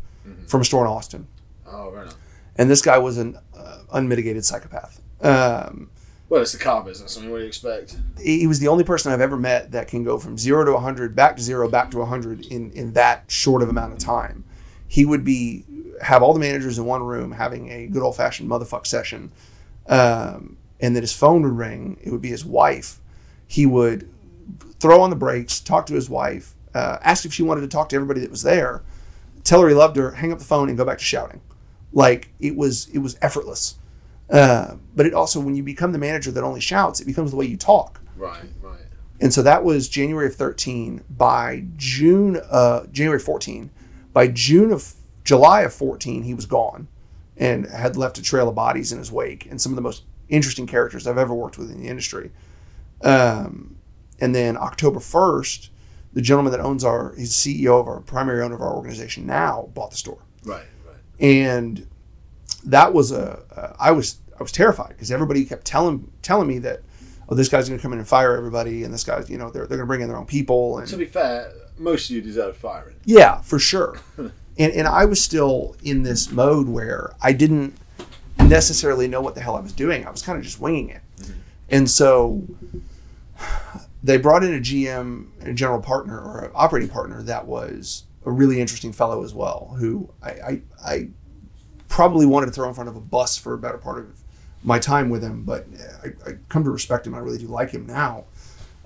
from 0.47 0.61
a 0.61 0.65
store 0.65 0.85
in 0.85 0.91
Austin, 0.91 1.27
Oh, 1.67 1.91
right 1.91 2.07
on. 2.07 2.15
and 2.57 2.71
this 2.71 2.81
guy 2.83 2.99
was 2.99 3.19
an 3.19 3.39
uh, 3.57 3.79
unmitigated 3.93 4.45
psychopath. 4.45 5.01
Um, 5.21 5.91
Well, 6.29 6.43
it's 6.43 6.53
the 6.53 6.59
car 6.59 6.83
business. 6.83 7.17
I 7.17 7.21
mean, 7.21 7.31
what 7.31 7.39
do 7.39 7.43
you 7.43 7.49
expect? 7.49 7.97
he 8.21 8.47
was 8.47 8.59
the 8.61 8.69
only 8.69 8.83
person 8.85 9.13
I've 9.13 9.21
ever 9.21 9.37
met 9.37 9.73
that 9.73 9.89
can 9.89 10.03
go 10.05 10.19
from 10.19 10.37
zero 10.39 10.65
to 10.65 10.73
100, 10.73 11.15
back 11.15 11.37
to 11.37 11.43
zero, 11.43 11.69
back 11.69 11.91
to 11.93 11.99
100 11.99 12.47
in, 12.47 12.71
in 12.73 12.93
that 12.95 13.25
short 13.29 13.63
of 13.63 13.69
amount 13.69 13.93
of 13.93 13.99
time. 13.99 14.45
He 14.89 15.05
would 15.05 15.25
be 15.25 15.65
have 16.03 16.23
all 16.23 16.35
the 16.35 16.41
managers 16.41 16.79
in 16.79 16.85
one 16.85 17.03
room 17.03 17.33
having 17.33 17.71
a 17.71 17.87
good 17.87 18.03
old 18.03 18.17
fashioned 18.17 18.51
motherfuck 18.51 18.87
session, 18.87 19.33
um, 19.89 20.57
and 20.81 20.95
then 20.95 21.03
his 21.03 21.13
phone 21.13 21.43
would 21.43 21.57
ring. 21.57 21.97
It 22.03 22.11
would 22.11 22.21
be 22.21 22.29
his 22.29 22.45
wife. 22.45 22.99
He 23.47 23.67
would 23.67 24.11
throw 24.81 25.01
on 25.01 25.11
the 25.11 25.17
brakes, 25.17 25.61
talk 25.61 25.87
to 25.87 25.95
his 25.95 26.11
wife, 26.11 26.55
uh, 26.75 26.99
ask 27.03 27.25
if 27.25 27.33
she 27.33 27.43
wanted 27.43 27.61
to 27.63 27.69
talk 27.69 27.89
to 27.91 27.97
everybody 27.97 28.21
that 28.21 28.31
was 28.31 28.43
there, 28.43 28.83
tell 29.45 29.63
her 29.63 29.69
he 29.69 29.75
loved 29.75 29.97
her, 29.97 30.11
hang 30.13 30.33
up 30.33 30.39
the 30.39 30.45
phone, 30.45 30.69
and 30.69 30.77
go 30.77 30.85
back 30.85 30.99
to 30.99 31.05
shouting. 31.05 31.41
Like 31.93 32.31
it 32.41 32.57
was, 32.57 32.89
it 32.89 32.99
was 32.99 33.17
effortless. 33.23 33.77
Uh, 34.31 34.77
but 34.97 35.07
it 35.07 35.15
also, 35.15 35.39
when 35.41 35.55
you 35.55 35.63
become 35.63 35.93
the 35.93 35.99
manager 35.99 36.31
that 36.33 36.43
only 36.43 36.61
shouts, 36.61 37.01
it 37.01 37.05
becomes 37.05 37.31
the 37.31 37.37
way 37.37 37.45
you 37.45 37.57
talk. 37.57 38.01
Right, 38.17 38.45
right. 38.63 38.81
And 39.21 39.33
so 39.33 39.43
that 39.43 39.63
was 39.63 39.89
January 39.89 40.27
of 40.27 40.35
13. 40.35 41.05
By 41.11 41.65
June, 41.77 42.41
uh, 42.51 42.87
January 42.87 43.21
14, 43.21 43.71
by 44.13 44.29
June 44.29 44.73
of 44.73 44.95
July 45.33 45.63
of 45.63 45.73
14, 45.73 46.25
he 46.25 46.35
was 46.35 46.45
gone 46.45 46.89
and 47.39 47.65
had 47.67 47.97
left 47.97 48.19
a 48.19 48.23
trail 48.23 48.51
of 48.51 48.55
bodies 48.55 48.93
in 48.93 48.99
his 48.99 49.11
wake 49.11 49.47
and 49.47 49.59
some 49.59 49.73
of 49.73 49.77
the 49.77 49.83
most 49.83 50.03
interesting 50.29 50.67
characters 50.67 51.07
I've 51.07 51.17
ever 51.17 51.33
worked 51.35 51.57
with 51.57 51.71
in 51.71 51.81
the 51.81 51.89
industry. 51.89 52.31
Um, 53.03 53.77
and 54.21 54.35
then 54.35 54.59
October 54.59 55.01
1st, 55.01 55.71
the 56.13 56.21
gentleman 56.21 56.53
that 56.53 56.61
owns 56.61 56.85
our, 56.85 57.15
he's 57.17 57.33
CEO 57.33 57.81
of 57.81 57.89
our 57.89 58.01
primary 58.01 58.43
owner 58.45 58.55
of 58.55 58.61
our 58.61 58.75
organization 58.75 59.25
now, 59.27 59.71
bought 59.73 59.91
the 59.91 59.97
store 59.97 60.19
Right, 60.45 60.67
right. 60.87 60.97
and 61.19 61.87
that 62.67 62.93
was 62.93 63.11
a 63.11 63.43
uh, 63.57 63.75
I 63.81 63.91
was 63.93 64.19
I 64.39 64.43
was 64.43 64.53
terrified 64.53 64.91
because 64.91 65.11
everybody 65.11 65.45
kept 65.47 65.65
telling 65.65 66.13
telling 66.21 66.47
me 66.47 66.59
that 66.59 66.83
oh 67.29 67.35
this 67.35 67.49
guy's 67.49 67.69
going 67.69 67.79
to 67.79 67.83
come 67.83 67.93
in 67.95 67.99
and 68.01 68.07
fire 68.07 68.37
everybody 68.37 68.85
and 68.85 68.93
this 68.93 69.03
guy's 69.05 69.31
you 69.31 69.39
know 69.39 69.51
they're, 69.51 69.67
they're 69.67 69.79
going 69.79 69.87
to 69.87 69.87
bring 69.87 70.03
in 70.03 70.09
their 70.09 70.19
own 70.19 70.27
people 70.27 70.79
and 70.79 70.87
To 70.89 70.97
be 70.97 71.07
fair, 71.07 71.51
most 71.79 72.11
of 72.11 72.17
you 72.17 72.21
deserve 72.23 72.57
firing. 72.57 72.97
yeah 73.05 73.41
for 73.41 73.59
sure 73.59 73.99
and 74.59 74.73
and 74.73 74.87
I 74.87 75.05
was 75.05 75.23
still 75.23 75.77
in 75.83 76.03
this 76.03 76.31
mode 76.31 76.69
where 76.69 77.13
I 77.23 77.33
didn't 77.33 77.75
necessarily 78.39 79.09
know 79.09 79.21
what 79.21 79.35
the 79.35 79.41
hell 79.41 79.57
I 79.57 79.61
was 79.61 79.73
doing 79.73 80.07
I 80.07 80.11
was 80.11 80.23
kind 80.23 80.39
of 80.39 80.45
just 80.45 80.61
winging 80.61 80.91
it 80.91 81.03
and 81.69 81.89
so 81.91 82.43
they 84.03 84.17
brought 84.17 84.45
in 84.45 84.55
a 84.55 84.59
GM 84.59 85.27
a 85.43 85.53
general 85.53 85.81
partner 85.81 86.19
or 86.21 86.45
an 86.47 86.51
operating 86.55 86.89
partner 86.89 87.23
that 87.23 87.47
was 87.47 88.05
a 88.25 88.31
really 88.31 88.61
interesting 88.61 88.93
fellow 88.93 89.25
as 89.25 89.35
well 89.35 89.75
who 89.79 90.09
I, 90.23 90.31
I, 90.31 90.63
I 90.85 91.09
probably 91.89 92.25
wanted 92.25 92.47
to 92.47 92.53
throw 92.53 92.69
in 92.69 92.75
front 92.75 92.89
of 92.89 92.97
a 92.97 93.01
bus 93.01 93.37
for 93.37 93.53
a 93.53 93.59
better 93.59 93.77
part 93.77 93.99
of 93.99 94.23
my 94.65 94.79
time 94.79 95.11
with 95.11 95.23
him, 95.23 95.43
but 95.43 95.67
I, 96.03 96.31
I 96.31 96.35
come 96.49 96.65
to 96.65 96.71
respect 96.71 97.07
him. 97.07 97.15
I 97.15 97.19
really 97.19 97.39
do 97.39 97.49
like 97.49 97.71
him 97.71 97.87
now. 97.87 98.25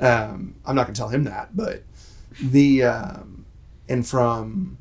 Um, 0.01 0.57
I'm 0.67 0.75
not 0.75 0.85
going 0.85 0.95
to 0.95 0.99
tell 0.99 1.09
him 1.09 1.25
that, 1.25 1.57
but 1.57 1.83
the 2.41 2.83
um, 2.83 3.47
and 3.89 4.07
from 4.07 4.79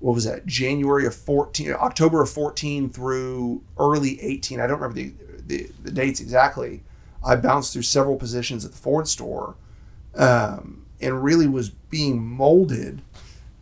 what 0.00 0.14
was 0.14 0.24
that 0.24 0.46
January 0.46 1.06
of 1.06 1.14
14, 1.14 1.72
October 1.72 2.22
of 2.22 2.30
14 2.30 2.90
through 2.90 3.62
early 3.78 4.20
18. 4.20 4.60
I 4.60 4.66
don't 4.66 4.80
remember 4.80 4.94
the 4.94 5.12
the, 5.46 5.70
the 5.82 5.90
dates 5.90 6.20
exactly. 6.20 6.82
I 7.24 7.36
bounced 7.36 7.72
through 7.72 7.82
several 7.82 8.16
positions 8.16 8.64
at 8.64 8.72
the 8.72 8.76
Ford 8.76 9.08
store, 9.08 9.56
um, 10.14 10.86
and 11.00 11.22
really 11.22 11.46
was 11.46 11.70
being 11.70 12.24
molded 12.24 13.02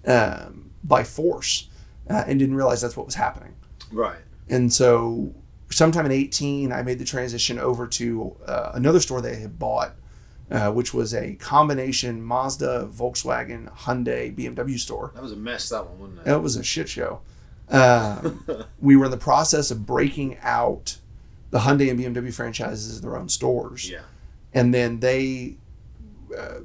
um, 0.06 0.70
by 0.82 1.04
force, 1.04 1.68
uh, 2.08 2.24
and 2.26 2.38
didn't 2.38 2.56
realize 2.56 2.80
that's 2.80 2.96
what 2.96 3.06
was 3.06 3.14
happening. 3.14 3.54
Right. 3.92 4.18
And 4.48 4.72
so, 4.72 5.34
sometime 5.70 6.06
in 6.06 6.12
18, 6.12 6.72
I 6.72 6.82
made 6.82 6.98
the 6.98 7.04
transition 7.04 7.58
over 7.58 7.86
to 7.88 8.36
uh, 8.46 8.72
another 8.74 9.00
store 9.00 9.20
they 9.20 9.36
had 9.36 9.58
bought, 9.58 9.94
uh, 10.50 10.70
which 10.70 10.92
was 10.92 11.14
a 11.14 11.35
combination 11.35 12.22
Mazda, 12.22 12.88
Volkswagen, 12.92 13.72
Hyundai, 13.72 14.35
BMW 14.35 14.78
store. 14.78 15.12
That 15.14 15.22
was 15.22 15.33
a 15.33 15.37
mess, 15.37 15.68
that 15.70 15.87
one, 15.87 15.98
wasn't 15.98 16.26
it? 16.26 16.30
It 16.30 16.42
was 16.42 16.57
a 16.57 16.64
shit 16.64 16.88
show. 16.88 17.20
Um, 17.68 18.44
we 18.80 18.96
were 18.96 19.07
in 19.07 19.11
the 19.11 19.16
process 19.16 19.70
of 19.70 19.87
breaking 19.87 20.38
out 20.42 20.98
the 21.50 21.61
Hyundai 21.61 21.90
and 21.90 21.98
BMW 21.98 22.33
franchises 22.33 22.90
as 22.90 23.00
their 23.00 23.16
own 23.16 23.28
stores. 23.28 23.90
Yeah. 23.90 24.02
And 24.52 24.72
then 24.72 25.00
they 25.00 25.57
uh, 26.37 26.40
uh, 26.40 26.61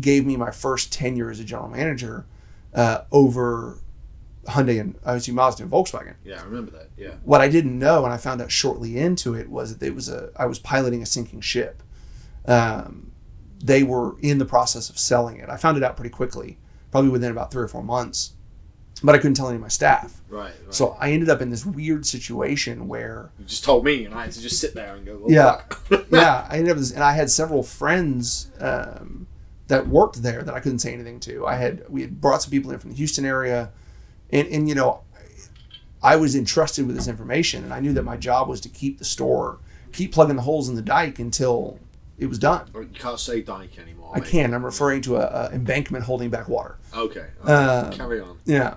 gave 0.00 0.26
me 0.26 0.36
my 0.36 0.50
first 0.50 0.92
tenure 0.92 1.30
as 1.30 1.40
a 1.40 1.44
general 1.44 1.68
manager 1.68 2.26
uh, 2.74 3.02
over 3.12 3.78
Hyundai 4.46 4.80
and 4.80 4.94
I 5.04 5.14
was 5.14 5.28
Mazda 5.28 5.62
and 5.62 5.72
Volkswagen. 5.72 6.14
Yeah, 6.24 6.40
I 6.40 6.44
remember 6.44 6.70
that. 6.72 6.90
Yeah. 6.96 7.14
What 7.24 7.40
I 7.40 7.48
didn't 7.48 7.78
know, 7.78 8.04
and 8.04 8.12
I 8.12 8.16
found 8.16 8.42
out 8.42 8.50
shortly 8.50 8.98
into 8.98 9.34
it, 9.34 9.48
was 9.48 9.76
that 9.76 9.86
it 9.86 9.94
was 9.94 10.08
a 10.08 10.30
I 10.36 10.46
was 10.46 10.58
piloting 10.58 11.02
a 11.02 11.06
sinking 11.06 11.40
ship. 11.40 11.82
Um, 12.46 13.12
they 13.64 13.82
were 13.82 14.16
in 14.20 14.36
the 14.36 14.44
process 14.44 14.90
of 14.90 14.98
selling 14.98 15.38
it. 15.38 15.48
I 15.48 15.56
found 15.56 15.78
it 15.78 15.82
out 15.82 15.96
pretty 15.96 16.10
quickly, 16.10 16.58
probably 16.90 17.10
within 17.10 17.30
about 17.32 17.50
three 17.50 17.62
or 17.62 17.68
four 17.68 17.82
months, 17.82 18.34
but 19.02 19.14
I 19.14 19.18
couldn't 19.18 19.34
tell 19.34 19.48
any 19.48 19.56
of 19.56 19.62
my 19.62 19.68
staff. 19.68 20.20
Right. 20.28 20.52
right. 20.64 20.74
So 20.74 20.96
I 21.00 21.12
ended 21.12 21.30
up 21.30 21.40
in 21.40 21.50
this 21.50 21.64
weird 21.64 22.04
situation 22.04 22.88
where 22.88 23.32
you 23.38 23.46
just 23.46 23.64
told 23.64 23.84
me, 23.84 24.04
and 24.04 24.14
I 24.14 24.24
had 24.24 24.32
to 24.32 24.42
just 24.42 24.60
sit 24.60 24.74
there 24.74 24.94
and 24.94 25.06
go, 25.06 25.16
well, 25.16 25.30
Yeah. 25.30 25.62
yeah, 26.10 26.46
I 26.48 26.58
ended 26.58 26.76
up, 26.76 26.84
and 26.94 27.02
I 27.02 27.12
had 27.12 27.30
several 27.30 27.62
friends 27.62 28.50
um, 28.60 29.26
that 29.68 29.88
worked 29.88 30.22
there 30.22 30.42
that 30.42 30.54
I 30.54 30.60
couldn't 30.60 30.80
say 30.80 30.92
anything 30.92 31.18
to. 31.20 31.46
I 31.46 31.54
had 31.54 31.84
we 31.88 32.02
had 32.02 32.20
brought 32.20 32.42
some 32.42 32.50
people 32.50 32.70
in 32.70 32.78
from 32.78 32.90
the 32.90 32.96
Houston 32.96 33.24
area, 33.24 33.70
and 34.30 34.46
and 34.48 34.68
you 34.68 34.74
know, 34.74 35.00
I 36.02 36.16
was 36.16 36.36
entrusted 36.36 36.86
with 36.86 36.96
this 36.96 37.08
information, 37.08 37.64
and 37.64 37.72
I 37.72 37.80
knew 37.80 37.94
that 37.94 38.04
my 38.04 38.18
job 38.18 38.46
was 38.46 38.60
to 38.60 38.68
keep 38.68 38.98
the 38.98 39.06
store, 39.06 39.58
keep 39.92 40.12
plugging 40.12 40.36
the 40.36 40.42
holes 40.42 40.68
in 40.68 40.74
the 40.74 40.82
dike 40.82 41.18
until 41.18 41.78
it 42.18 42.26
was 42.26 42.38
done. 42.38 42.68
you 42.74 42.88
can't 42.94 43.18
say 43.18 43.42
dike 43.42 43.78
anymore. 43.78 44.12
I 44.14 44.20
mate. 44.20 44.28
can. 44.28 44.54
I'm 44.54 44.64
referring 44.64 45.02
to 45.02 45.16
a, 45.16 45.48
a 45.48 45.50
embankment 45.52 46.04
holding 46.04 46.30
back 46.30 46.48
water. 46.48 46.78
Okay. 46.94 47.20
okay. 47.20 47.30
Uh, 47.44 47.90
Carry 47.90 48.20
on. 48.20 48.38
Yeah. 48.44 48.76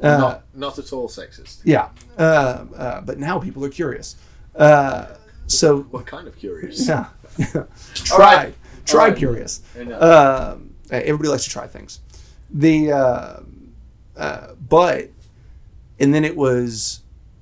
Uh, 0.00 0.18
not, 0.18 0.42
not 0.54 0.78
at 0.78 0.92
all 0.92 1.08
sexist. 1.08 1.60
Yeah. 1.64 1.88
Uh, 2.18 2.64
uh, 2.76 3.00
but 3.00 3.18
now 3.18 3.38
people 3.38 3.64
are 3.64 3.70
curious. 3.70 4.16
Uh, 4.54 5.06
so 5.46 5.82
What 5.90 6.06
kind 6.06 6.28
of 6.28 6.38
curious? 6.38 6.86
Yeah. 6.86 7.06
try. 7.94 8.18
Right. 8.18 8.54
Try 8.84 9.08
right. 9.08 9.16
curious. 9.16 9.62
Um, 9.76 10.74
everybody 10.90 11.28
likes 11.28 11.44
to 11.44 11.50
try 11.50 11.66
things. 11.66 12.00
The 12.50 12.92
uh, 12.92 13.40
uh, 14.16 14.54
but 14.54 15.10
and 15.98 16.14
then 16.14 16.24
it 16.24 16.36
was 16.36 17.00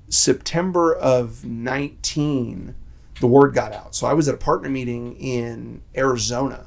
September 0.09 0.95
of 0.95 1.45
19 1.45 2.75
the 3.21 3.27
word 3.27 3.53
got 3.53 3.71
out. 3.73 3.95
So 3.95 4.07
I 4.07 4.13
was 4.13 4.27
at 4.27 4.35
a 4.35 4.37
partner 4.37 4.69
meeting 4.69 5.15
in 5.17 5.81
Arizona 5.95 6.65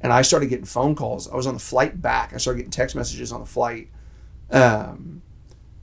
and 0.00 0.12
I 0.12 0.22
started 0.22 0.48
getting 0.48 0.64
phone 0.64 0.94
calls. 0.94 1.28
I 1.28 1.36
was 1.36 1.46
on 1.46 1.54
the 1.54 1.60
flight 1.60 2.00
back. 2.00 2.32
I 2.32 2.38
started 2.38 2.58
getting 2.58 2.70
text 2.70 2.96
messages 2.96 3.32
on 3.32 3.40
the 3.40 3.46
flight. 3.46 3.88
Um, 4.50 5.22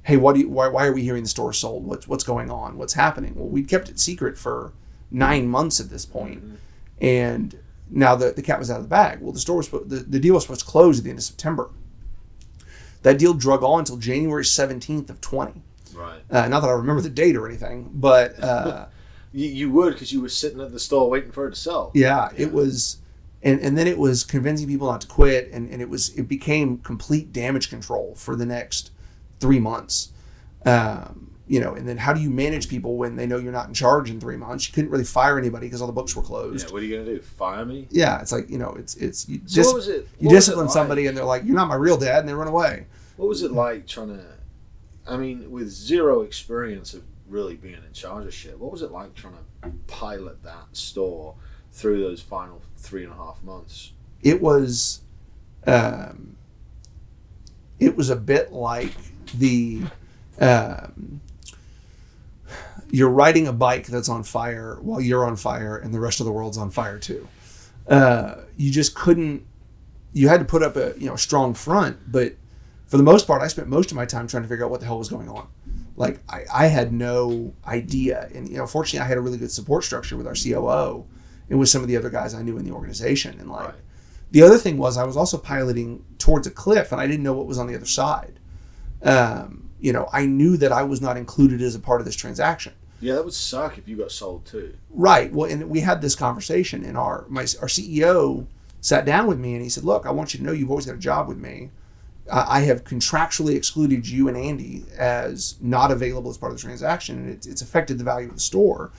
hey, 0.04 0.18
what 0.18 0.36
do 0.36 0.42
you, 0.42 0.50
why, 0.50 0.70
why 0.70 0.88
are 0.88 0.94
we 0.94 1.04
hearing 1.04 1.24
the 1.24 1.30
store 1.30 1.54
sold? 1.54 1.86
What's 1.86 2.08
what's 2.08 2.24
going 2.24 2.50
on? 2.50 2.78
What's 2.78 2.94
happening? 2.94 3.36
Well, 3.36 3.48
we'd 3.48 3.68
kept 3.68 3.90
it 3.90 4.00
secret 4.00 4.38
for 4.38 4.74
nine 5.12 5.48
months 5.48 5.80
at 5.80 5.90
this 5.90 6.06
point, 6.06 6.44
and 7.00 7.58
now 7.90 8.16
the, 8.16 8.32
the 8.32 8.42
cat 8.42 8.60
was 8.60 8.72
out 8.72 8.78
of 8.78 8.84
the 8.84 8.90
bag. 8.90 9.22
Well, 9.22 9.32
the 9.32 9.40
store 9.40 9.58
was 9.58 9.70
the, 9.70 10.06
the 10.08 10.20
deal 10.20 10.34
was 10.34 10.44
supposed 10.44 10.62
to 10.62 10.66
close 10.66 10.98
at 10.98 11.04
the 11.04 11.10
end 11.12 11.20
of 11.20 11.24
September. 11.24 11.70
That 13.04 13.20
deal 13.20 13.34
drug 13.34 13.64
on 13.64 13.80
until 13.80 13.98
January 13.98 14.44
seventeenth 14.44 15.10
of 15.10 15.22
twenty. 15.22 15.62
Right. 15.94 16.22
Uh, 16.30 16.48
not 16.48 16.62
that 16.62 16.70
I 16.70 16.74
remember 16.74 17.02
the 17.02 17.10
date 17.10 17.36
or 17.36 17.48
anything, 17.48 17.90
but 17.94 18.42
uh, 18.44 18.88
You, 19.34 19.48
you 19.48 19.72
would 19.72 19.94
because 19.94 20.12
you 20.12 20.22
were 20.22 20.30
sitting 20.30 20.62
at 20.62 20.72
the 20.72 20.80
store 20.80 21.10
waiting 21.10 21.32
for 21.32 21.48
it 21.48 21.52
to 21.52 21.56
sell. 21.60 21.92
yeah, 21.94 22.30
it 22.36 22.52
was, 22.52 22.98
and 23.44 23.60
and 23.60 23.78
then 23.78 23.88
it 23.88 23.98
was 23.98 24.24
convincing 24.24 24.68
people 24.68 24.88
not 24.88 25.02
to 25.02 25.08
quit, 25.08 25.50
and 25.52 25.70
and 25.72 25.82
it 25.82 25.90
was 25.90 26.10
it 26.18 26.28
became 26.28 26.78
complete 26.80 27.32
damage 27.34 27.70
control 27.70 28.14
for 28.16 28.36
the 28.36 28.46
next 28.46 28.92
three 29.40 29.60
months. 29.60 30.10
Um, 30.66 31.32
you 31.50 31.62
know, 31.62 31.76
and 31.76 31.88
then 31.88 31.96
how 31.98 32.12
do 32.12 32.20
you 32.20 32.30
manage 32.30 32.68
people 32.68 32.98
when 32.98 33.16
they 33.16 33.26
know 33.26 33.38
you're 33.38 33.54
not 33.54 33.70
in 33.70 33.74
charge 33.74 34.10
in 34.10 34.20
three 34.20 34.36
months? 34.36 34.68
You 34.68 34.74
couldn't 34.74 34.90
really 34.92 35.06
fire 35.06 35.38
anybody 35.38 35.68
because 35.68 35.80
all 35.82 35.88
the 35.88 35.94
books 35.94 36.14
were 36.16 36.22
closed. 36.22 36.68
Yeah, 36.68 36.74
what 36.74 36.82
are 36.82 36.86
you 36.86 36.98
gonna 36.98 37.10
do? 37.16 37.22
Fire 37.22 37.64
me? 37.66 37.88
Yeah, 37.90 38.20
it's 38.22 38.32
like 38.34 38.50
you 38.50 38.58
know, 38.58 38.76
it's 38.78 38.96
it's 38.96 39.30
you, 39.30 39.40
So 39.46 39.56
dis- 39.56 39.66
what 39.68 39.76
was 39.76 39.88
it? 39.88 40.08
you 40.20 40.28
what 40.28 40.34
it 40.34 40.36
discipline 40.36 40.66
like? 40.66 40.74
somebody 40.74 41.08
and 41.08 41.16
they're 41.16 41.24
like, 41.24 41.44
"You're 41.46 41.56
not 41.56 41.70
my 41.70 41.76
real 41.76 41.98
dad," 41.98 42.20
and 42.20 42.28
they 42.30 42.34
run 42.34 42.48
away. 42.50 42.88
What 43.16 43.30
was 43.30 43.44
it 43.44 43.52
like 43.52 43.88
trying 43.88 44.10
to? 44.18 44.26
I 45.08 45.16
mean, 45.16 45.50
with 45.50 45.70
zero 45.70 46.22
experience 46.22 46.94
of 46.94 47.04
really 47.30 47.56
being 47.56 47.76
in 47.76 47.94
charge 47.94 48.26
of 48.26 48.34
shit, 48.34 48.60
what 48.60 48.72
was 48.72 48.82
it 48.82 48.92
like 48.92 49.14
trying 49.16 49.36
to 49.64 49.70
pilot 49.88 50.44
that 50.44 50.68
store 50.74 51.36
through 51.72 52.02
those 52.02 52.22
final 52.22 52.62
three 52.78 53.04
and 53.04 53.14
a 53.14 53.16
half 53.16 53.44
months? 53.44 53.92
It 54.22 54.42
was, 54.42 55.02
um, 55.66 56.38
it 57.80 57.96
was 57.96 58.10
a 58.10 58.16
bit 58.16 58.52
like 58.52 58.94
the, 59.38 59.84
um, 60.40 61.22
you're 62.90 63.10
riding 63.10 63.48
a 63.48 63.54
bike 63.54 63.88
that's 63.88 64.10
on 64.10 64.24
fire 64.24 64.78
while 64.82 65.02
you're 65.02 65.26
on 65.26 65.36
fire 65.36 65.78
and 65.78 65.94
the 65.94 66.00
rest 66.00 66.20
of 66.20 66.26
the 66.26 66.32
world's 66.32 66.58
on 66.58 66.70
fire 66.70 66.98
too. 66.98 67.28
Uh, 67.88 68.36
you 68.56 68.72
just 68.72 68.96
couldn't. 68.96 69.46
You 70.14 70.30
had 70.30 70.40
to 70.40 70.46
put 70.46 70.64
up 70.64 70.76
a 70.76 70.94
you 70.98 71.08
know 71.08 71.16
strong 71.16 71.54
front, 71.54 72.12
but 72.12 72.34
for 72.88 72.98
the 72.98 73.04
most 73.04 73.28
part, 73.28 73.42
I 73.42 73.48
spent 73.48 73.68
most 73.68 73.92
of 73.92 73.96
my 73.96 74.06
time 74.06 74.28
trying 74.28 74.44
to 74.44 74.50
figure 74.50 74.66
out 74.66 74.72
what 74.72 74.80
the 74.80 74.86
hell 74.86 74.98
was 74.98 75.10
going 75.10 75.30
on. 75.30 75.48
Like 75.98 76.20
I, 76.30 76.46
I 76.54 76.68
had 76.68 76.94
no 76.94 77.54
idea, 77.66 78.30
and 78.34 78.48
you 78.48 78.58
know, 78.58 78.68
fortunately, 78.68 79.04
I 79.04 79.08
had 79.10 79.18
a 79.18 79.22
really 79.22 79.38
good 79.40 79.52
support 79.52 79.84
structure 79.84 80.16
with 80.16 80.28
our 80.28 80.36
COO 80.36 81.06
and 81.50 81.60
with 81.60 81.70
some 81.70 81.82
of 81.82 81.88
the 81.88 81.98
other 81.98 82.10
guys 82.12 82.34
I 82.36 82.44
knew 82.44 82.58
in 82.58 82.66
the 82.66 82.72
organization. 82.72 83.40
And 83.40 83.50
like 83.50 83.66
Right. 83.70 83.76
the 84.32 84.44
other 84.44 84.58
thing 84.60 84.78
was, 84.78 84.96
I 84.98 85.04
was 85.06 85.18
also 85.18 85.38
piloting 85.40 86.06
towards 86.20 86.46
a 86.46 86.52
cliff, 86.52 86.92
and 86.92 87.02
I 87.02 87.08
didn't 87.08 87.24
know 87.24 87.34
what 87.34 87.48
was 87.48 87.58
on 87.58 87.66
the 87.68 87.76
other 87.76 87.86
side. 87.88 88.40
Um, 89.02 89.70
you 89.80 89.92
know, 89.92 90.08
I 90.14 90.26
knew 90.26 90.56
that 90.58 90.72
I 90.72 90.84
was 90.84 91.02
not 91.02 91.18
included 91.18 91.62
as 91.62 91.76
a 91.76 91.80
part 91.80 92.00
of 92.02 92.06
this 92.06 92.16
transaction. 92.16 92.74
Yeah, 93.00 93.16
that 93.16 93.26
would 93.26 93.34
suck 93.34 93.78
if 93.78 93.88
you 93.88 93.96
got 93.98 94.12
sold 94.12 94.46
too. 94.46 94.76
Right. 94.92 95.32
Well, 95.34 95.50
and 95.50 95.70
we 95.70 95.82
had 95.82 96.02
this 96.02 96.16
conversation, 96.16 96.84
and 96.84 96.96
our 96.98 97.26
my 97.28 97.42
our 97.42 97.68
CEO 97.68 98.46
sat 98.82 99.06
down 99.06 99.26
with 99.28 99.40
me, 99.40 99.54
and 99.56 99.64
he 99.64 99.70
said, 99.70 99.84
"Look, 99.84 100.06
I 100.06 100.12
want 100.12 100.34
you 100.34 100.40
to 100.40 100.46
know 100.46 100.52
you've 100.52 100.70
always 100.70 100.86
got 100.86 100.96
a 100.96 101.00
job 101.00 101.28
with 101.28 101.38
me. 101.38 101.72
I 102.32 102.62
have 102.62 102.84
contractually 102.84 103.56
excluded 103.56 104.08
you 104.08 104.28
and 104.28 104.36
Andy 104.36 104.84
as 104.98 105.56
not 105.62 105.92
available 105.92 106.30
as 106.30 106.38
part 106.38 106.52
of 106.52 106.58
the 106.58 106.62
transaction, 106.62 107.18
and 107.18 107.30
it's, 107.30 107.48
it's 107.48 107.62
affected 107.62 107.98
the 107.98 108.04
value 108.04 108.28
of 108.28 108.34
the 108.34 108.40
store. 108.40 108.92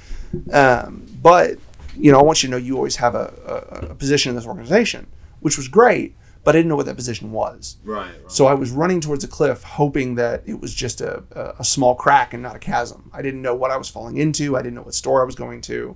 Um, 0.52 1.06
but 1.22 1.58
you 1.96 2.12
know, 2.12 2.18
I 2.18 2.22
want 2.22 2.42
you 2.42 2.48
to 2.48 2.50
know 2.52 2.56
you 2.56 2.76
always 2.76 2.96
have 2.96 3.14
a, 3.14 3.34
a, 3.82 3.86
a 3.90 3.94
position 3.94 4.30
in 4.30 4.36
this 4.36 4.46
organization, 4.46 5.06
which 5.40 5.56
was 5.56 5.68
great. 5.68 6.14
But 6.44 6.54
I 6.54 6.60
didn't 6.60 6.70
know 6.70 6.76
what 6.76 6.86
that 6.86 6.96
position 6.96 7.32
was. 7.32 7.76
Right. 7.84 8.06
right. 8.06 8.32
So 8.32 8.46
I 8.46 8.54
was 8.54 8.70
running 8.70 9.00
towards 9.02 9.22
a 9.22 9.28
cliff, 9.28 9.62
hoping 9.64 10.14
that 10.14 10.44
it 10.46 10.58
was 10.58 10.72
just 10.72 11.02
a, 11.02 11.22
a, 11.32 11.56
a 11.58 11.64
small 11.64 11.94
crack 11.94 12.32
and 12.32 12.42
not 12.42 12.56
a 12.56 12.58
chasm. 12.58 13.10
I 13.12 13.20
didn't 13.20 13.42
know 13.42 13.54
what 13.54 13.70
I 13.70 13.76
was 13.76 13.90
falling 13.90 14.16
into. 14.16 14.56
I 14.56 14.62
didn't 14.62 14.76
know 14.76 14.82
what 14.82 14.94
store 14.94 15.20
I 15.20 15.26
was 15.26 15.34
going 15.34 15.60
to. 15.62 15.94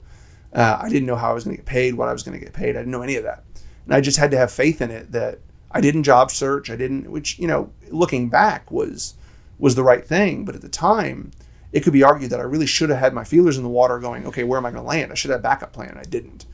Uh, 0.53 0.79
I 0.83 0.91
didn't 0.91 1.07
know 1.07 1.17
how 1.17 1.31
I 1.31 1.33
was 1.33 1.45
going 1.45 1.57
to 1.57 1.63
get 1.63 1.67
paid, 1.67 1.95
what 1.95 2.09
I 2.09 2.13
was 2.13 2.23
going 2.23 2.39
to 2.39 2.45
get 2.45 2.53
paid. 2.53 2.71
I 2.77 2.81
didn't 2.81 2.91
know 2.91 3.01
any 3.01 3.17
of 3.17 3.25
that. 3.25 3.45
And 3.87 3.95
I 3.95 4.03
just 4.03 4.19
had 4.19 4.31
to 4.33 4.37
have 4.37 4.51
faith 4.51 4.83
in 4.83 4.91
it 4.91 5.13
that 5.13 5.39
I 5.73 5.81
didn't 5.81 6.05
job 6.05 6.31
search. 6.31 6.71
I 6.71 6.77
didn't, 6.77 7.11
which, 7.11 7.39
you 7.39 7.47
know, 7.47 7.73
looking 7.89 8.29
back 8.29 8.71
was 8.71 9.15
was 9.59 9.75
the 9.75 9.83
right 9.83 10.05
thing. 10.05 10.45
But 10.45 10.55
at 10.55 10.61
the 10.61 10.69
time, 10.69 11.31
it 11.73 11.81
could 11.81 11.93
be 11.93 12.03
argued 12.03 12.31
that 12.31 12.41
I 12.41 12.45
really 12.45 12.67
should 12.67 12.91
have 12.91 12.99
had 12.99 13.15
my 13.15 13.25
feelers 13.25 13.57
in 13.57 13.63
the 13.63 13.69
water 13.69 13.99
going, 13.99 14.27
okay, 14.27 14.45
where 14.45 14.59
am 14.59 14.67
I 14.67 14.71
going 14.71 14.83
to 14.83 14.89
land? 14.89 15.13
I 15.13 15.15
should 15.15 15.31
have 15.31 15.41
a 15.41 15.43
backup 15.43 15.73
plan. 15.73 15.97
I 15.99 16.03
didn't. 16.03 16.47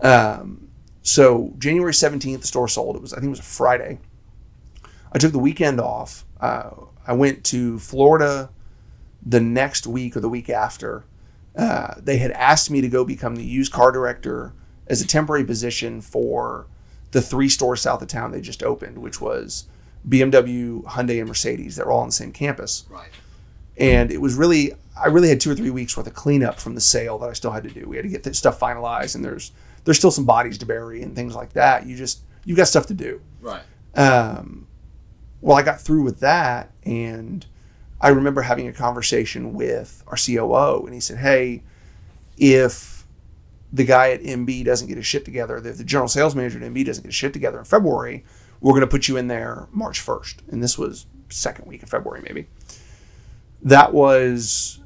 Um, 0.00 0.68
so 1.02 1.54
January 1.58 1.92
17th, 1.92 2.40
the 2.40 2.46
store 2.46 2.68
sold. 2.68 2.96
It 2.96 3.02
was, 3.02 3.12
I 3.12 3.16
think 3.16 3.26
it 3.26 3.30
was 3.30 3.40
a 3.40 3.44
Friday. 3.44 3.98
I 5.12 5.18
took 5.18 5.32
the 5.32 5.38
weekend 5.38 5.80
off. 5.80 6.24
Uh, 6.40 6.70
I 7.06 7.14
went 7.14 7.44
to 7.44 7.78
Florida 7.78 8.50
the 9.24 9.40
next 9.40 9.86
week 9.86 10.16
or 10.16 10.20
the 10.20 10.28
week 10.28 10.50
after. 10.50 11.04
Uh, 11.56 11.94
they 11.98 12.18
had 12.18 12.30
asked 12.32 12.70
me 12.70 12.80
to 12.80 12.88
go 12.88 13.04
become 13.04 13.36
the 13.36 13.44
used 13.44 13.72
car 13.72 13.90
director 13.90 14.52
as 14.86 15.00
a 15.00 15.06
temporary 15.06 15.44
position 15.44 16.00
for 16.00 16.66
the 17.10 17.22
three 17.22 17.48
stores 17.48 17.80
south 17.80 18.02
of 18.02 18.08
town 18.08 18.32
they 18.32 18.40
just 18.40 18.62
opened, 18.62 18.98
which 18.98 19.20
was 19.20 19.64
BMW, 20.08 20.82
Hyundai, 20.84 21.18
and 21.18 21.28
Mercedes. 21.28 21.76
They're 21.76 21.90
all 21.90 22.00
on 22.00 22.08
the 22.08 22.12
same 22.12 22.32
campus 22.32 22.84
right. 22.90 23.10
and 23.76 24.10
it 24.10 24.20
was 24.20 24.34
really 24.34 24.72
I 25.00 25.06
really 25.08 25.28
had 25.28 25.40
two 25.40 25.50
or 25.50 25.54
three 25.54 25.70
weeks 25.70 25.96
worth 25.96 26.06
of 26.06 26.14
cleanup 26.14 26.58
from 26.58 26.74
the 26.74 26.80
sale 26.80 27.18
that 27.18 27.30
I 27.30 27.32
still 27.32 27.52
had 27.52 27.62
to 27.64 27.70
do. 27.70 27.86
We 27.88 27.96
had 27.96 28.02
to 28.02 28.08
get 28.08 28.24
this 28.24 28.38
stuff 28.38 28.58
finalized, 28.58 29.14
and 29.14 29.24
there's 29.24 29.52
there's 29.84 29.98
still 29.98 30.10
some 30.10 30.24
bodies 30.24 30.58
to 30.58 30.66
bury 30.66 31.02
and 31.02 31.14
things 31.14 31.34
like 31.34 31.52
that. 31.52 31.86
You 31.86 31.96
just 31.96 32.20
you've 32.44 32.56
got 32.56 32.68
stuff 32.68 32.86
to 32.86 32.94
do. 32.94 33.20
Right. 33.40 33.62
Um, 33.94 34.66
well, 35.40 35.56
I 35.56 35.62
got 35.62 35.80
through 35.80 36.02
with 36.02 36.20
that, 36.20 36.70
and 36.84 37.46
I 38.00 38.08
remember 38.08 38.42
having 38.42 38.68
a 38.68 38.72
conversation 38.72 39.54
with 39.54 40.02
our 40.08 40.16
COO, 40.16 40.84
and 40.84 40.94
he 40.94 41.00
said, 41.00 41.18
"Hey, 41.18 41.62
if 42.36 42.97
the 43.72 43.84
guy 43.84 44.10
at 44.10 44.22
MB 44.22 44.64
doesn't 44.64 44.88
get 44.88 44.96
his 44.96 45.06
shit 45.06 45.24
together, 45.24 45.56
if 45.58 45.76
the 45.76 45.84
general 45.84 46.08
sales 46.08 46.34
manager 46.34 46.58
at 46.58 46.72
MB 46.72 46.84
doesn't 46.86 47.02
get 47.02 47.08
his 47.08 47.14
shit 47.14 47.32
together 47.32 47.58
in 47.58 47.64
February, 47.64 48.24
we're 48.60 48.72
going 48.72 48.80
to 48.80 48.86
put 48.86 49.08
you 49.08 49.16
in 49.16 49.28
there 49.28 49.68
March 49.72 50.04
1st." 50.04 50.48
And 50.48 50.62
this 50.62 50.78
was 50.78 51.06
second 51.28 51.66
week 51.66 51.82
of 51.82 51.90
February, 51.90 52.22
maybe. 52.22 52.48
That 53.62 53.92
was 53.92 54.80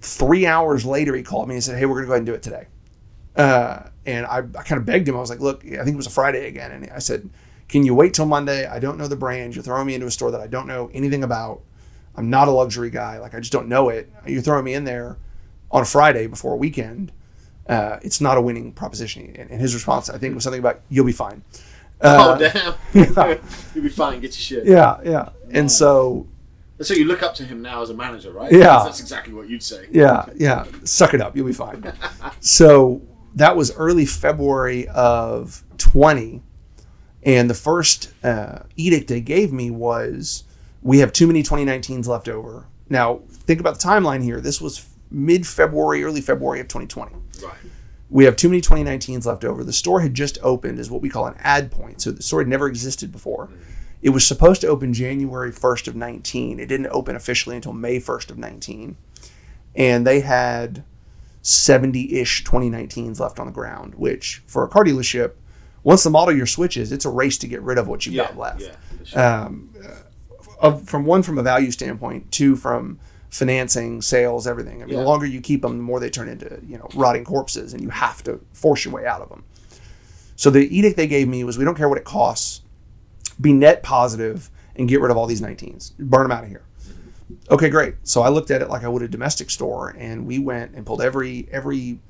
three 0.00 0.46
hours 0.46 0.84
later. 0.84 1.14
He 1.14 1.22
called 1.22 1.48
me 1.48 1.54
and 1.54 1.64
said, 1.64 1.78
"Hey, 1.78 1.86
we're 1.86 1.94
going 1.94 2.04
to 2.04 2.08
go 2.08 2.12
ahead 2.12 2.20
and 2.20 2.26
do 2.26 2.34
it 2.34 2.42
today." 2.42 2.66
Uh, 3.34 3.88
and 4.04 4.26
I, 4.26 4.38
I 4.38 4.62
kind 4.62 4.78
of 4.78 4.84
begged 4.84 5.08
him. 5.08 5.16
I 5.16 5.20
was 5.20 5.30
like, 5.30 5.40
"Look, 5.40 5.64
I 5.64 5.84
think 5.84 5.94
it 5.94 5.96
was 5.96 6.06
a 6.06 6.10
Friday 6.10 6.48
again," 6.48 6.72
and 6.72 6.90
I 6.90 6.98
said, 6.98 7.30
"Can 7.68 7.84
you 7.84 7.94
wait 7.94 8.12
till 8.14 8.26
Monday? 8.26 8.66
I 8.66 8.78
don't 8.78 8.98
know 8.98 9.08
the 9.08 9.16
brand. 9.16 9.54
You're 9.54 9.64
throwing 9.64 9.86
me 9.86 9.94
into 9.94 10.06
a 10.06 10.10
store 10.10 10.30
that 10.32 10.40
I 10.40 10.46
don't 10.48 10.66
know 10.66 10.90
anything 10.92 11.24
about. 11.24 11.62
I'm 12.14 12.28
not 12.28 12.48
a 12.48 12.50
luxury 12.50 12.90
guy. 12.90 13.18
Like 13.18 13.34
I 13.34 13.40
just 13.40 13.52
don't 13.52 13.68
know 13.68 13.88
it. 13.88 14.12
You're 14.26 14.42
throwing 14.42 14.64
me 14.64 14.74
in 14.74 14.84
there 14.84 15.16
on 15.70 15.82
a 15.82 15.86
Friday 15.86 16.26
before 16.26 16.52
a 16.52 16.56
weekend. 16.56 17.12
Uh, 17.68 17.98
it's 18.02 18.20
not 18.20 18.36
a 18.38 18.40
winning 18.40 18.72
proposition." 18.72 19.34
And, 19.38 19.50
and 19.50 19.60
his 19.60 19.74
response, 19.74 20.08
I 20.10 20.18
think, 20.18 20.34
was 20.34 20.44
something 20.44 20.60
about, 20.60 20.80
"You'll 20.88 21.06
be 21.06 21.12
fine." 21.12 21.42
oh 22.00 22.32
Uh, 22.32 22.38
damn. 22.38 22.74
yeah. 22.94 23.38
You'll 23.74 23.84
be 23.84 23.88
fine. 23.90 24.20
Get 24.20 24.30
your 24.30 24.62
shit. 24.62 24.66
yeah, 24.66 24.98
yeah. 25.04 25.28
And 25.50 25.70
so 25.70 26.26
So 26.80 26.94
you 26.94 27.04
look 27.04 27.22
up 27.22 27.34
to 27.36 27.44
him 27.44 27.62
now 27.62 27.80
as 27.82 27.90
a 27.90 27.94
manager, 27.94 28.32
right? 28.32 28.50
Yeah. 28.50 28.82
That's 28.84 28.98
exactly 29.00 29.32
what 29.34 29.48
you'd 29.48 29.62
say. 29.62 29.86
yeah, 29.90 30.24
yeah. 30.34 30.66
Suck 30.84 31.14
it 31.14 31.20
up. 31.20 31.36
You'll 31.36 31.46
be 31.46 31.52
fine. 31.52 31.92
so 32.40 33.02
that 33.36 33.56
was 33.56 33.72
early 33.76 34.04
February 34.04 34.88
of 34.88 35.62
20. 35.78 36.42
And 37.24 37.48
the 37.48 37.54
first 37.54 38.12
uh, 38.24 38.64
edict 38.76 39.06
they 39.08 39.20
gave 39.20 39.52
me 39.52 39.70
was 39.70 40.42
we 40.82 40.98
have 40.98 41.12
too 41.12 41.28
many 41.28 41.44
2019s 41.44 42.08
left 42.08 42.28
over. 42.28 42.66
Now, 42.88 43.20
think 43.30 43.60
about 43.60 43.78
the 43.78 43.86
timeline 43.86 44.22
here. 44.24 44.40
This 44.40 44.60
was 44.60 44.88
mid 45.10 45.46
February, 45.46 46.02
early 46.02 46.20
February 46.20 46.58
of 46.60 46.66
2020. 46.66 47.14
Right. 47.42 47.54
We 48.10 48.24
have 48.24 48.36
too 48.36 48.48
many 48.48 48.60
2019s 48.60 49.24
left 49.26 49.44
over. 49.44 49.64
The 49.64 49.72
store 49.72 50.00
had 50.00 50.12
just 50.14 50.38
opened 50.42 50.78
as 50.78 50.90
what 50.90 51.00
we 51.00 51.08
call 51.08 51.26
an 51.26 51.34
add 51.38 51.70
point. 51.70 52.02
So 52.02 52.10
the 52.12 52.22
store 52.22 52.40
had 52.40 52.48
never 52.48 52.68
existed 52.68 53.10
before. 53.10 53.48
It 54.02 54.10
was 54.10 54.26
supposed 54.26 54.60
to 54.62 54.66
open 54.66 54.92
January 54.92 55.50
1st 55.52 55.88
of 55.88 55.96
19. 55.96 56.60
It 56.60 56.66
didn't 56.66 56.88
open 56.88 57.16
officially 57.16 57.56
until 57.56 57.72
May 57.72 57.98
1st 58.00 58.30
of 58.30 58.38
19. 58.38 58.96
And 59.74 60.06
they 60.06 60.20
had 60.20 60.84
70-ish 61.42 62.44
2019s 62.44 63.18
left 63.20 63.38
on 63.40 63.46
the 63.46 63.52
ground, 63.52 63.94
which 63.94 64.42
for 64.46 64.64
a 64.64 64.68
car 64.68 64.84
dealership, 64.84 65.32
once 65.82 66.02
the 66.02 66.10
model 66.10 66.34
year 66.34 66.46
switches, 66.46 66.92
it's 66.92 67.04
a 67.04 67.10
race 67.10 67.38
to 67.38 67.48
get 67.48 67.62
rid 67.62 67.78
of 67.78 67.88
what 67.88 68.04
you've 68.06 68.14
Yeah. 68.14 68.24
got 68.28 68.38
left 68.38 68.60
Yeah. 68.62 68.74
sure. 69.04 69.20
um, 69.46 69.70
uh, 69.82 69.88
of, 70.60 70.84
from 70.88 71.04
one 71.04 71.22
from 71.22 71.38
a 71.38 71.42
value 71.42 71.70
standpoint, 71.70 72.30
two 72.30 72.54
from 72.56 72.98
financing, 73.32 74.02
sales, 74.02 74.46
everything. 74.46 74.82
I 74.82 74.84
mean, 74.84 74.94
Yeah. 74.94 75.00
the 75.00 75.06
longer 75.08 75.24
you 75.24 75.40
keep 75.40 75.62
them, 75.62 75.78
the 75.78 75.82
more 75.82 75.98
they 75.98 76.10
turn 76.10 76.28
into 76.28 76.60
you 76.68 76.76
know 76.78 76.86
rotting 76.94 77.24
corpses, 77.24 77.72
and 77.72 77.82
you 77.82 77.88
have 77.88 78.22
to 78.24 78.38
force 78.52 78.84
your 78.84 78.92
way 78.94 79.06
out 79.06 79.22
of 79.22 79.30
them. 79.30 79.42
So 80.36 80.50
the 80.50 80.76
edict 80.76 80.96
they 80.96 81.06
gave 81.06 81.28
me 81.28 81.42
was, 81.42 81.56
we 81.56 81.64
don't 81.64 81.74
care 81.76 81.88
what 81.88 81.98
it 81.98 82.04
costs, 82.04 82.60
be 83.40 83.52
net 83.52 83.82
positive 83.82 84.50
and 84.76 84.88
get 84.88 85.00
rid 85.00 85.10
of 85.10 85.16
all 85.16 85.26
these 85.26 85.40
19s, 85.40 85.92
burn 85.98 86.24
them 86.24 86.32
out 86.32 86.44
of 86.44 86.50
here. 86.50 86.62
Okay, 87.50 87.70
great. 87.70 87.94
So 88.02 88.22
I 88.22 88.28
looked 88.28 88.50
at 88.50 88.60
it 88.60 88.68
like 88.68 88.84
I 88.84 88.88
would 88.88 89.02
a 89.02 89.08
domestic 89.08 89.48
store, 89.50 89.94
and 89.98 90.26
we 90.26 90.38
went 90.38 90.74
and 90.74 90.84
pulled 90.84 91.00
every 91.00 91.48
every 91.50 92.00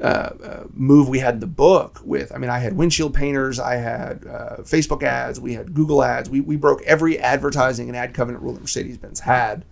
uh, 0.00 0.04
uh, 0.42 0.64
move 0.72 1.08
we 1.08 1.20
had 1.20 1.34
in 1.34 1.40
the 1.40 1.46
book 1.46 2.00
with. 2.04 2.32
I 2.34 2.38
mean, 2.38 2.50
I 2.50 2.58
had 2.58 2.72
windshield 2.76 3.14
painters, 3.14 3.60
I 3.60 3.76
had 3.76 4.26
uh, 4.26 4.56
Facebook 4.62 5.04
ads, 5.04 5.38
we 5.38 5.54
had 5.54 5.72
Google 5.74 6.02
ads. 6.02 6.28
We, 6.28 6.40
we 6.40 6.56
broke 6.56 6.82
every 6.82 7.20
advertising 7.20 7.86
and 7.88 7.96
ad 7.96 8.12
covenant 8.12 8.42
rule 8.42 8.54
that 8.54 8.60
Mercedes 8.60 8.98
Benz 8.98 9.20
had 9.20 9.64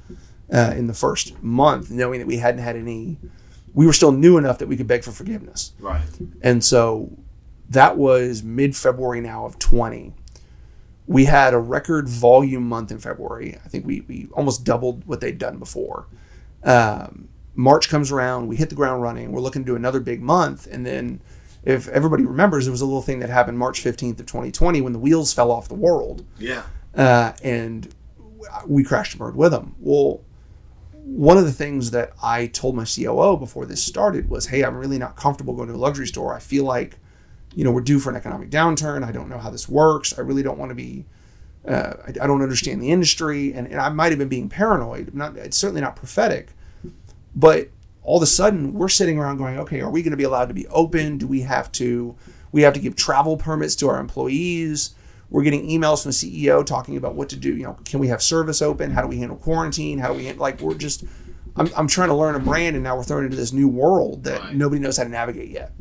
uh, 0.53 0.75
in 0.77 0.87
the 0.87 0.95
first 0.95 1.43
month, 1.43 1.91
knowing 1.91 2.19
that 2.21 2.27
we 2.27 2.37
hadn't 2.39 2.63
had 2.63 2.77
any. 2.77 3.19
We 3.73 3.87
were 3.87 3.93
still 3.93 4.11
new 4.13 4.37
enough 4.37 4.59
that 4.59 4.67
we 4.69 4.77
could 4.77 4.89
beg 4.89 5.05
for 5.05 5.13
forgiveness. 5.13 5.73
right. 5.79 6.03
And 6.43 6.65
so 6.65 7.17
that 7.69 7.97
was 7.97 8.43
mid 8.43 8.77
February 8.77 9.21
now 9.21 9.45
of 9.47 9.59
20. 9.61 10.13
We 11.07 11.25
had 11.27 11.55
a 11.55 11.59
record 11.59 12.09
volume 12.09 12.69
month 12.69 12.91
in 12.91 12.99
February. 12.99 13.57
I 13.65 13.69
think 13.69 13.87
we, 13.87 14.01
we 14.03 14.29
almost 14.33 14.65
doubled 14.65 15.05
what 15.07 15.21
they'd 15.21 15.39
done 15.39 15.59
before. 15.59 16.07
Um, 16.65 17.29
March 17.55 17.89
comes 17.89 18.11
around, 18.13 18.47
we 18.49 18.57
hit 18.57 18.69
the 18.71 18.75
ground 18.75 19.03
running. 19.03 19.33
We're 19.33 19.41
looking 19.41 19.63
to 19.63 19.67
do 19.67 19.77
another 19.77 20.01
big 20.01 20.21
month. 20.23 20.67
And 20.71 20.85
then, 20.87 21.21
if 21.63 21.89
everybody 21.89 22.25
remembers, 22.25 22.65
there 22.65 22.73
was 22.73 22.81
a 22.81 22.85
little 22.87 23.03
thing 23.03 23.21
that 23.21 23.29
happened 23.31 23.59
March 23.59 23.83
15th 23.85 24.21
of 24.21 24.27
2020 24.27 24.81
when 24.81 24.93
the 24.93 24.99
wheels 24.99 25.33
fell 25.33 25.51
off 25.51 25.69
the 25.69 25.75
world 25.75 26.25
Yeah. 26.39 26.63
uh, 26.97 27.33
and 27.43 27.93
we 28.67 28.83
crashed 28.85 29.13
and 29.15 29.19
burned 29.19 29.37
with 29.37 29.53
them. 29.53 29.75
Well, 29.79 30.23
one 31.17 31.37
of 31.39 31.45
the 31.45 31.53
things 31.53 31.91
that 31.91 32.13
I 32.23 32.47
told 32.47 32.77
my 32.77 32.85
COO 32.85 33.37
before 33.37 33.67
this 33.67 33.83
started 33.83 34.31
was, 34.31 34.47
"Hey, 34.47 34.63
I'm 34.63 34.77
really 34.77 34.99
not 34.99 35.17
comfortable 35.17 35.55
going 35.55 35.69
to 35.69 35.75
a 35.75 35.77
luxury 35.77 36.07
store. 36.07 36.35
I 36.35 36.39
feel 36.39 36.65
like, 36.65 36.99
you 37.55 37.65
know, 37.65 37.73
we're 37.73 37.81
due 37.81 37.99
for 37.99 38.11
an 38.11 38.17
economic 38.17 38.51
downturn. 38.51 39.05
I 39.05 39.13
don't 39.13 39.29
know 39.29 39.39
how 39.39 39.51
this 39.51 39.69
works. 39.69 40.17
I 40.17 40.23
really 40.23 40.43
don't 40.43 40.59
want 40.59 40.71
to 40.71 40.75
be 40.77 41.07
Uh, 41.67 41.93
I, 42.07 42.25
I 42.25 42.27
don't 42.27 42.41
understand 42.43 42.81
the 42.81 42.91
industry, 42.91 43.53
and, 43.53 43.67
and 43.69 43.79
I 43.79 43.91
might 43.91 44.13
have 44.13 44.19
been 44.19 44.29
being 44.31 44.49
paranoid. 44.49 45.13
Not, 45.15 45.37
it's 45.37 45.59
certainly 45.59 45.83
not 45.83 45.95
prophetic, 45.95 46.55
but 47.35 47.69
all 48.03 48.17
of 48.17 48.23
a 48.23 48.27
sudden 48.27 48.73
we're 48.73 48.89
sitting 48.89 49.19
around 49.19 49.37
going, 49.37 49.59
okay, 49.59 49.81
are 49.81 49.91
we 49.91 50.03
going 50.03 50.13
to 50.13 50.17
be 50.17 50.25
allowed 50.25 50.49
to 50.49 50.55
be 50.55 50.67
open? 50.69 51.19
Do 51.19 51.27
we 51.27 51.43
have 51.43 51.71
to? 51.73 52.15
We 52.51 52.63
have 52.63 52.73
to 52.75 52.81
give 52.81 52.97
travel 52.97 53.37
permits 53.37 53.77
to 53.77 53.89
our 53.89 54.01
employees. 54.01 54.95
We're 55.31 55.43
getting 55.45 55.69
emails 55.69 56.03
from 56.03 56.11
the 56.11 56.17
CEO 56.45 56.65
talking 56.67 56.97
about 56.97 57.15
what 57.15 57.29
to 57.31 57.37
do. 57.37 57.55
You 57.57 57.63
know, 57.65 57.79
can 57.85 58.01
we 58.01 58.09
have 58.09 58.21
service 58.23 58.61
open? 58.61 58.91
How 58.91 59.03
do 59.03 59.09
we 59.09 59.19
handle 59.19 59.37
quarantine? 59.37 59.99
How 59.99 60.09
do 60.09 60.15
we 60.15 60.33
like? 60.33 60.61
We're 60.61 60.75
just, 60.75 61.05
I'm, 61.57 61.71
I'm 61.77 61.87
trying 61.87 62.09
to 62.09 62.15
learn 62.15 62.35
a 62.35 62.41
brand, 62.41 62.75
and 62.77 62.83
now 62.83 62.97
we're 62.97 63.05
thrown 63.05 63.25
into 63.25 63.37
this 63.37 63.53
new 63.53 63.69
world 63.69 64.25
that 64.25 64.41
Right. 64.41 64.55
nobody 64.57 64.81
knows 64.81 64.97
how 64.97 65.05
to 65.05 65.09
navigate 65.09 65.51
yet. 65.51 65.73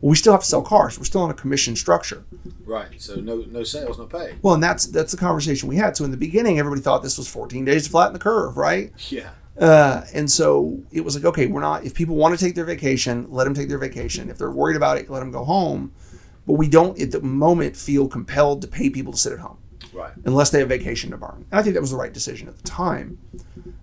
Well, 0.00 0.10
we 0.10 0.16
still 0.16 0.32
have 0.32 0.40
to 0.40 0.46
sell 0.46 0.62
cars. 0.62 0.98
We're 0.98 1.04
still 1.04 1.20
on 1.20 1.30
a 1.30 1.34
commission 1.34 1.76
structure. 1.76 2.24
Right. 2.64 3.00
So 3.00 3.16
no 3.16 3.44
no 3.48 3.62
sales, 3.62 3.98
no 3.98 4.06
pay. 4.06 4.34
Well, 4.42 4.54
and 4.54 4.62
that's 4.62 4.86
that's 4.86 5.12
the 5.12 5.18
conversation 5.18 5.68
we 5.68 5.76
had. 5.76 5.96
So 5.96 6.04
in 6.04 6.10
the 6.10 6.16
beginning, 6.16 6.58
everybody 6.58 6.80
thought 6.82 7.02
this 7.02 7.18
was 7.18 7.28
14 7.28 7.64
days 7.64 7.84
to 7.84 7.90
flatten 7.90 8.12
the 8.12 8.18
curve, 8.18 8.56
right? 8.56 8.92
Yeah. 9.10 9.30
Uh, 9.60 10.02
and 10.14 10.30
so 10.30 10.80
it 10.90 11.02
was 11.02 11.14
like, 11.14 11.26
okay, 11.26 11.46
we're 11.46 11.60
not. 11.60 11.84
If 11.84 11.92
people 11.92 12.16
want 12.16 12.36
to 12.36 12.42
take 12.42 12.54
their 12.54 12.64
vacation, 12.64 13.26
let 13.30 13.44
them 13.44 13.52
take 13.52 13.68
their 13.68 13.76
vacation. 13.78 14.30
If 14.30 14.38
they're 14.38 14.50
worried 14.50 14.76
about 14.76 14.96
it, 14.96 15.10
let 15.10 15.20
them 15.20 15.30
go 15.30 15.44
home. 15.44 15.92
But 16.46 16.54
we 16.54 16.68
don't 16.68 16.98
at 17.00 17.10
the 17.12 17.20
moment 17.20 17.76
feel 17.76 18.08
compelled 18.08 18.62
to 18.62 18.68
pay 18.68 18.90
people 18.90 19.12
to 19.12 19.18
sit 19.18 19.32
at 19.32 19.38
home 19.38 19.58
Right. 19.92 20.12
unless 20.24 20.50
they 20.50 20.58
have 20.60 20.68
vacation 20.68 21.10
to 21.10 21.16
burn. 21.16 21.44
And 21.50 21.60
I 21.60 21.62
think 21.62 21.74
that 21.74 21.80
was 21.80 21.90
the 21.92 21.96
right 21.96 22.12
decision 22.12 22.48
at 22.48 22.56
the 22.56 22.62
time. 22.64 23.18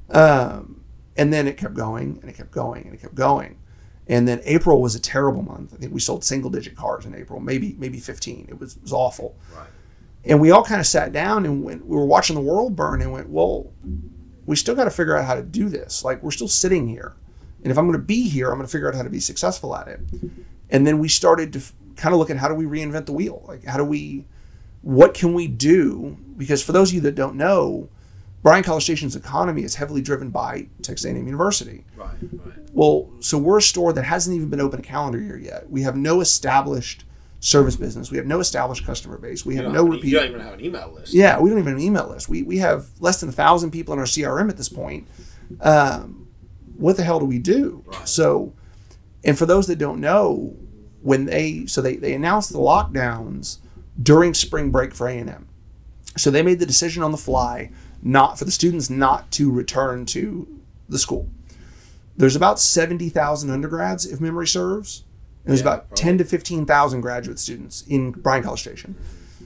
Um, 0.10 0.82
and 1.17 1.32
then 1.34 1.48
it 1.48 1.58
kept 1.58 1.74
going 1.74 2.17
and 2.22 2.30
it 2.30 2.36
kept 2.36 2.52
going 2.52 2.86
and 2.86 2.93
it 2.93 3.02
kept 3.02 3.15
going. 3.15 3.58
And 4.08 4.28
then 4.28 4.41
April 4.43 4.82
was 4.82 4.95
a 4.95 5.00
terrible 5.00 5.43
month. 5.43 5.74
I 5.74 5.78
think 5.78 5.93
we 5.93 6.00
sold 6.00 6.24
single 6.24 6.50
digit 6.50 6.76
cars 6.76 7.06
in 7.06 7.13
April, 7.13 7.39
maybe 7.39 7.76
maybe 7.78 8.00
15. 8.00 8.48
It 8.50 8.60
was, 8.60 8.76
it 8.76 8.82
was 8.82 8.93
awful. 8.93 9.36
Right. 9.56 9.67
And 10.26 10.41
we 10.41 10.52
all 10.52 10.63
kind 10.63 10.82
of 10.82 10.88
sat 10.88 11.12
down 11.13 11.45
and 11.45 11.63
went, 11.63 11.86
we 11.86 11.95
were 11.95 12.06
watching 12.06 12.36
the 12.36 12.41
world 12.41 12.76
burn 12.76 13.02
and 13.02 13.12
went, 13.12 13.30
well, 13.30 13.72
we 14.45 14.56
still 14.56 14.76
got 14.76 14.86
to 14.86 14.91
figure 14.91 15.15
out 15.15 15.26
how 15.26 15.36
to 15.36 15.43
do 15.43 15.69
this. 15.69 16.04
Like 16.04 16.24
we're 16.24 16.32
still 16.32 16.48
sitting 16.48 16.88
here. 16.88 17.13
And 17.63 17.72
if 17.72 17.78
I'm 17.78 17.86
going 17.86 18.00
to 18.00 18.06
be 18.06 18.28
here, 18.28 18.48
I'm 18.50 18.56
going 18.58 18.65
to 18.65 18.72
figure 18.72 18.88
out 18.89 18.95
how 18.95 19.04
to 19.04 19.10
be 19.10 19.19
successful 19.19 19.76
at 19.76 19.88
it. 19.88 20.00
And 20.72 20.88
then 20.88 20.98
we 21.00 21.08
started 21.08 21.54
to 21.54 21.62
kind 21.99 22.13
of 22.13 22.19
look 22.19 22.29
at 22.29 22.38
how 22.38 22.47
do 22.47 22.55
we 22.55 22.65
reinvent 22.65 23.05
the 23.05 23.13
wheel? 23.13 23.43
Like 23.47 23.63
how 23.65 23.77
do 23.77 23.83
we, 23.83 24.25
what 24.81 25.13
can 25.13 25.33
we 25.33 25.47
do? 25.47 26.17
Because 26.38 26.63
for 26.63 26.71
those 26.71 26.89
of 26.89 26.95
you 26.95 27.01
that 27.01 27.15
don't 27.15 27.35
know, 27.35 27.89
Bryan 28.41 28.63
College 28.63 28.83
Station's 28.83 29.15
economy 29.15 29.63
is 29.63 29.75
heavily 29.75 30.01
driven 30.01 30.29
by 30.29 30.67
Texas 30.81 31.05
A&M 31.05 31.25
University. 31.25 31.83
Right. 31.97 32.09
Right. 32.21 32.57
Well, 32.71 33.09
so 33.19 33.38
we're 33.38 33.57
a 33.57 33.62
store 33.62 33.91
that 33.93 34.03
hasn't 34.03 34.35
even 34.35 34.49
been 34.49 34.62
open 34.62 34.79
a 34.79 34.83
calendar 34.83 35.19
year 35.19 35.38
yet. 35.38 35.69
We 35.69 35.81
have 35.81 35.97
no 35.97 36.21
established 36.21 37.03
service 37.41 37.75
business. 37.75 38.12
We 38.12 38.17
have 38.17 38.25
no 38.25 38.39
established 38.39 38.85
customer 38.85 39.17
base. 39.17 39.45
We 39.45 39.55
have 39.55 39.65
no 39.65 39.85
have 39.85 39.93
repeat. 39.93 40.05
you 40.05 40.19
don't 40.19 40.29
even 40.29 40.41
have 40.41 40.53
an 40.53 40.63
email 40.63 40.91
list. 40.93 41.13
Yeah, 41.13 41.39
we 41.39 41.49
don't 41.49 41.59
even 41.59 41.73
have 41.73 41.77
an 41.77 41.83
email 41.83 42.07
list. 42.07 42.29
We, 42.29 42.43
we 42.43 42.57
have 42.59 42.88
less 42.99 43.19
than 43.19 43.29
a 43.29 43.33
thousand 43.33 43.71
people 43.71 43.93
in 43.93 43.99
our 43.99 44.05
CRM 44.05 44.49
at 44.49 44.57
this 44.57 44.69
point. 44.69 45.07
Um, 45.62 46.27
what 46.77 46.95
the 46.95 47.03
hell 47.03 47.19
do 47.19 47.25
we 47.25 47.39
do? 47.39 47.83
Right. 47.85 48.07
So, 48.07 48.53
and 49.23 49.38
for 49.38 49.45
those 49.45 49.67
that 49.67 49.77
don't 49.77 49.99
know, 49.99 50.55
when 51.01 51.25
they 51.25 51.65
so 51.65 51.81
they 51.81 51.95
they 51.95 52.13
announced 52.13 52.51
the 52.51 52.59
lockdowns 52.59 53.57
during 54.01 54.33
spring 54.33 54.71
break 54.71 54.93
for 54.93 55.07
A 55.07 55.17
and 55.17 55.29
M, 55.29 55.47
so 56.17 56.29
they 56.29 56.41
made 56.41 56.59
the 56.59 56.65
decision 56.65 57.03
on 57.03 57.12
the 57.12 57.17
fly 57.17 57.71
not 58.01 58.39
for 58.39 58.45
the 58.45 58.51
students 58.51 58.89
not 58.89 59.29
to 59.31 59.51
return 59.51 60.05
to 60.05 60.47
the 60.88 60.97
school. 60.97 61.29
There's 62.17 62.35
about 62.35 62.59
seventy 62.59 63.09
thousand 63.09 63.49
undergrads, 63.49 64.05
if 64.05 64.19
memory 64.19 64.47
serves. 64.47 65.03
And 65.43 65.51
there's 65.51 65.62
Yeah, 65.62 65.73
about 65.73 65.95
ten 65.95 66.17
to 66.17 66.23
fifteen 66.23 66.65
thousand 66.65 67.01
graduate 67.01 67.39
students 67.39 67.83
in 67.88 68.12
Bryan 68.12 68.43
College 68.43 68.62
Station. 68.62 68.95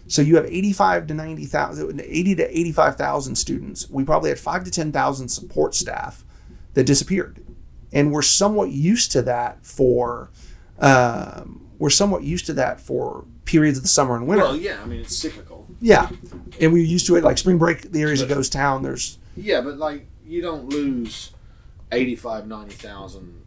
So 0.07 0.21
you 0.21 0.35
have 0.35 0.45
85 0.45 1.07
to 1.07 1.13
90,000, 1.13 2.01
80 2.01 2.35
to 2.35 2.59
85,000 2.59 3.35
students. 3.35 3.89
We 3.89 4.03
probably 4.03 4.29
had 4.29 4.39
five 4.39 4.63
to 4.65 4.71
10,000 4.71 5.29
support 5.29 5.73
staff 5.73 6.23
that 6.73 6.85
disappeared. 6.85 7.41
And 7.93 8.11
we're 8.11 8.21
somewhat 8.21 8.69
used 8.69 9.11
to 9.13 9.21
that 9.23 9.65
for, 9.65 10.29
um, 10.79 11.67
we're 11.79 11.89
somewhat 11.89 12.23
used 12.23 12.45
to 12.47 12.53
that 12.53 12.79
for 12.79 13.25
periods 13.45 13.77
of 13.77 13.83
the 13.83 13.89
summer 13.89 14.15
and 14.15 14.27
winter. 14.27 14.43
Well, 14.45 14.55
yeah. 14.55 14.81
I 14.81 14.85
mean, 14.85 15.01
it's 15.01 15.15
cyclical. 15.15 15.67
yeah. 15.81 16.09
And 16.61 16.71
we're 16.73 16.83
used 16.85 17.07
to 17.07 17.15
it 17.15 17.23
like 17.23 17.37
spring 17.37 17.57
break, 17.57 17.91
the 17.91 18.01
areas 18.01 18.21
of 18.21 18.29
ghost 18.29 18.53
town, 18.53 18.83
there's, 18.83 19.17
Yeah, 19.35 19.61
but 19.61 19.77
like 19.77 20.05
you 20.25 20.41
don't 20.41 20.69
lose 20.69 21.31
85, 21.91 22.47
90,000 22.47 23.41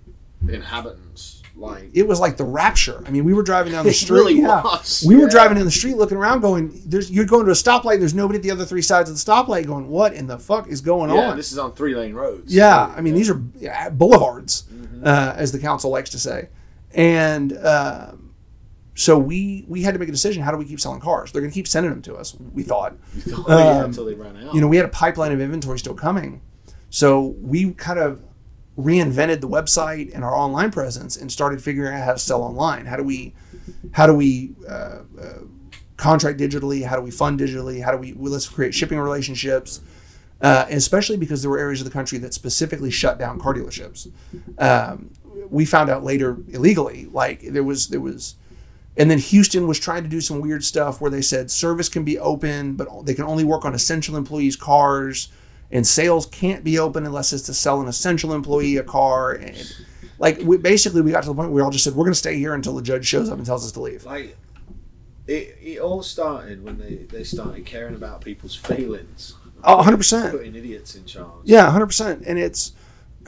inhabitants. 0.48 1.42
Like 1.58 1.88
it 1.94 2.06
was 2.06 2.20
like 2.20 2.36
the 2.36 2.44
rapture. 2.44 3.02
I 3.06 3.10
mean, 3.10 3.24
we 3.24 3.32
were 3.32 3.42
driving 3.42 3.72
down 3.72 3.84
the 3.84 3.90
It 3.90 3.94
street. 3.94 4.16
really 4.18 4.34
yeah. 4.40 4.62
was, 4.62 5.02
We 5.06 5.16
were 5.16 5.26
driving 5.28 5.56
down 5.56 5.64
the 5.64 5.70
street 5.70 5.96
looking 5.96 6.18
around 6.18 6.40
going, 6.42 6.70
there's, 6.84 7.10
you're 7.10 7.24
going 7.24 7.46
to 7.46 7.50
a 7.52 7.54
stoplight. 7.54 7.94
And 7.94 8.02
there's 8.02 8.12
nobody 8.12 8.36
at 8.38 8.42
the 8.42 8.50
other 8.50 8.66
three 8.66 8.82
sides 8.82 9.08
of 9.08 9.16
the 9.16 9.22
stoplight 9.32 9.66
going, 9.66 9.88
what 9.88 10.12
in 10.12 10.26
the 10.26 10.38
fuck 10.38 10.68
is 10.68 10.82
going 10.82 11.10
yeah, 11.10 11.30
on? 11.30 11.36
this 11.38 11.52
is 11.52 11.58
on 11.58 11.72
three 11.72 11.94
lane 11.94 12.12
roads. 12.14 12.54
Yeah, 12.54 12.92
I 12.94 13.00
mean 13.00 13.14
these 13.14 13.30
are 13.30 13.34
boulevards, 13.90 14.64
Mm-hmm. 14.64 15.06
uh, 15.06 15.32
as 15.36 15.52
the 15.52 15.58
council 15.58 15.90
likes 15.90 16.10
to 16.10 16.18
say, 16.18 16.48
and 16.96 17.56
um, 17.64 18.34
so 18.94 19.16
we 19.18 19.64
we 19.68 19.82
had 19.82 19.92
to 19.94 20.00
make 20.00 20.08
a 20.08 20.12
decision. 20.12 20.42
How 20.42 20.50
do 20.50 20.56
we 20.56 20.64
keep 20.64 20.80
selling 20.80 21.00
cars? 21.00 21.30
They're 21.30 21.42
going 21.42 21.50
to 21.52 21.54
keep 21.54 21.68
sending 21.68 21.90
them 21.92 22.02
to 22.02 22.16
us. 22.16 22.34
We 22.52 22.62
thought, 22.64 22.96
Oh, 23.36 23.44
yeah, 23.48 23.78
Um, 23.80 23.84
until 23.86 24.06
they 24.06 24.14
ran 24.14 24.36
out. 24.38 24.54
you 24.54 24.60
know, 24.60 24.66
we 24.66 24.76
had 24.76 24.86
a 24.86 24.90
pipeline 24.90 25.30
of 25.32 25.40
inventory 25.40 25.78
still 25.78 25.94
coming, 25.94 26.40
so 26.90 27.34
we 27.40 27.72
kind 27.74 27.98
of 28.00 28.22
reinvented 28.78 29.40
the 29.40 29.48
website 29.48 30.14
and 30.14 30.22
our 30.24 30.34
online 30.34 30.70
presence 30.70 31.16
and 31.16 31.30
started 31.30 31.62
figuring 31.62 31.94
out 31.94 32.04
how 32.04 32.12
to 32.12 32.18
sell 32.18 32.42
online. 32.42 32.84
How 32.84 32.96
do 32.96 33.02
we, 33.02 33.34
how 33.92 34.06
do 34.06 34.14
we 34.14 34.54
uh, 34.68 34.72
uh, 34.72 35.38
contract 35.96 36.38
digitally? 36.38 36.84
How 36.84 36.96
do 36.96 37.02
we 37.02 37.10
fund 37.10 37.38
digitally? 37.40 37.82
How 37.82 37.92
do 37.92 37.98
we 37.98 38.12
well, 38.14 38.32
let's 38.32 38.48
create 38.48 38.74
shipping 38.74 38.98
relationships? 38.98 39.80
Uh, 40.42 40.66
especially 40.68 41.16
because 41.16 41.40
there 41.40 41.50
were 41.50 41.58
areas 41.58 41.80
of 41.80 41.86
the 41.86 41.90
country 41.90 42.18
that 42.18 42.34
specifically 42.34 42.90
shut 42.90 43.18
down 43.18 43.40
car 43.40 43.54
dealerships. 43.54 44.06
Um, 44.58 45.10
we 45.50 45.64
found 45.64 45.90
out 45.90 46.04
later 46.04 46.36
illegally, 46.48 47.06
like 47.12 47.40
there 47.42 47.64
was 47.64 47.88
there 47.88 48.00
was, 48.00 48.34
and 48.96 49.10
then 49.10 49.18
Houston 49.18 49.66
was 49.66 49.78
trying 49.78 50.02
to 50.02 50.08
do 50.08 50.20
some 50.20 50.40
weird 50.40 50.64
stuff 50.64 51.00
where 51.00 51.10
they 51.10 51.22
said 51.22 51.50
service 51.50 51.88
can 51.88 52.04
be 52.04 52.18
open, 52.18 52.74
but 52.74 52.88
they 53.04 53.14
can 53.14 53.24
only 53.24 53.44
work 53.44 53.64
on 53.64 53.74
essential 53.74 54.16
employees' 54.16 54.56
cars, 54.56 55.28
and 55.70 55.86
sales 55.86 56.26
can't 56.26 56.64
be 56.64 56.78
open 56.78 57.06
unless 57.06 57.32
it's 57.32 57.44
to 57.44 57.54
sell 57.54 57.80
an 57.80 57.88
essential 57.88 58.32
employee 58.32 58.76
a 58.76 58.82
car. 58.82 59.32
And 59.32 59.74
like 60.18 60.40
we, 60.42 60.56
basically, 60.56 61.00
we 61.02 61.10
got 61.12 61.22
to 61.22 61.28
the 61.28 61.34
point 61.34 61.50
where 61.50 61.56
we 61.56 61.62
all 61.62 61.70
just 61.70 61.84
said 61.84 61.94
we're 61.94 62.04
going 62.04 62.12
to 62.12 62.18
stay 62.18 62.38
here 62.38 62.54
until 62.54 62.74
the 62.74 62.82
judge 62.82 63.06
shows 63.06 63.30
up 63.30 63.38
and 63.38 63.46
tells 63.46 63.64
us 63.64 63.72
to 63.72 63.80
leave. 63.80 64.04
like 64.04 64.36
it, 65.26 65.58
it 65.60 65.78
all 65.80 66.02
started 66.02 66.64
when 66.64 66.78
they, 66.78 66.94
they 67.10 67.24
started 67.24 67.66
caring 67.66 67.94
about 67.94 68.20
people's 68.20 68.54
feelings. 68.54 69.34
Oh, 69.64 69.82
100%. 69.82 70.30
Putting 70.30 70.54
idiots 70.54 70.94
in 70.94 71.04
charge. 71.04 71.30
Yeah, 71.44 71.70
hundred 71.70 71.86
percent. 71.86 72.22
And 72.26 72.38
it's 72.38 72.72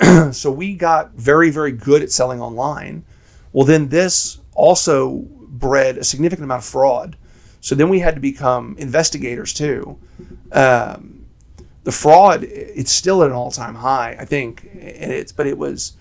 so 0.33 0.51
we 0.51 0.75
got 0.75 1.13
very, 1.13 1.51
very 1.51 1.73
good 1.73 2.03
at 2.03 2.11
selling 2.11 2.41
online. 2.41 3.05
Well, 3.53 3.67
then 3.67 3.89
this 3.89 4.39
also 4.55 5.25
bred 5.49 5.99
a 5.99 6.05
significant 6.05 6.45
amount 6.45 6.63
of 6.63 6.69
fraud. 6.69 7.17
So 7.61 7.75
then 7.75 7.89
we 7.89 7.99
had 8.01 8.15
to 8.15 8.21
become 8.21 8.77
investigators 8.79 9.53
too. 9.53 9.99
Um, 10.53 11.27
the 11.85 11.93
fraud, 11.93 12.45
it's 12.45 12.93
still 12.93 13.23
at 13.23 13.31
an 13.31 13.37
all-time 13.37 13.75
high, 13.75 14.17
I 14.19 14.25
think, 14.25 14.65
and 14.73 15.13
it's 15.13 15.33
but 15.33 15.47
it 15.47 15.59
was. 15.59 15.95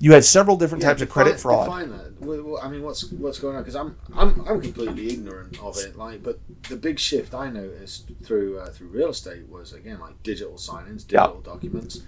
You 0.00 0.12
had 0.12 0.24
several 0.24 0.56
different 0.56 0.82
Yeah, 0.82 0.88
types 0.90 1.02
of 1.02 1.08
credit 1.08 1.38
fraud. 1.38 1.66
Define 1.66 1.90
that. 1.90 2.60
I 2.62 2.68
mean, 2.68 2.82
what's 2.82 3.10
what's 3.12 3.38
going 3.38 3.56
on? 3.56 3.62
Because 3.62 3.76
I'm 3.76 3.96
I'm 4.14 4.40
I'm 4.48 4.60
completely 4.60 5.10
ignorant 5.12 5.58
of 5.62 5.78
it. 5.78 5.96
Like, 5.96 6.22
but 6.22 6.40
the 6.68 6.76
big 6.76 6.98
shift 6.98 7.32
I 7.34 7.48
noticed 7.50 8.10
through 8.22 8.58
uh, 8.58 8.70
through 8.70 8.88
real 8.88 9.10
estate 9.10 9.48
was 9.48 9.72
again 9.72 10.00
like 10.00 10.20
digital 10.22 10.54
signings, 10.54 11.04
Yeah. 11.10 11.26
digital 11.26 11.40
documents. 11.42 12.02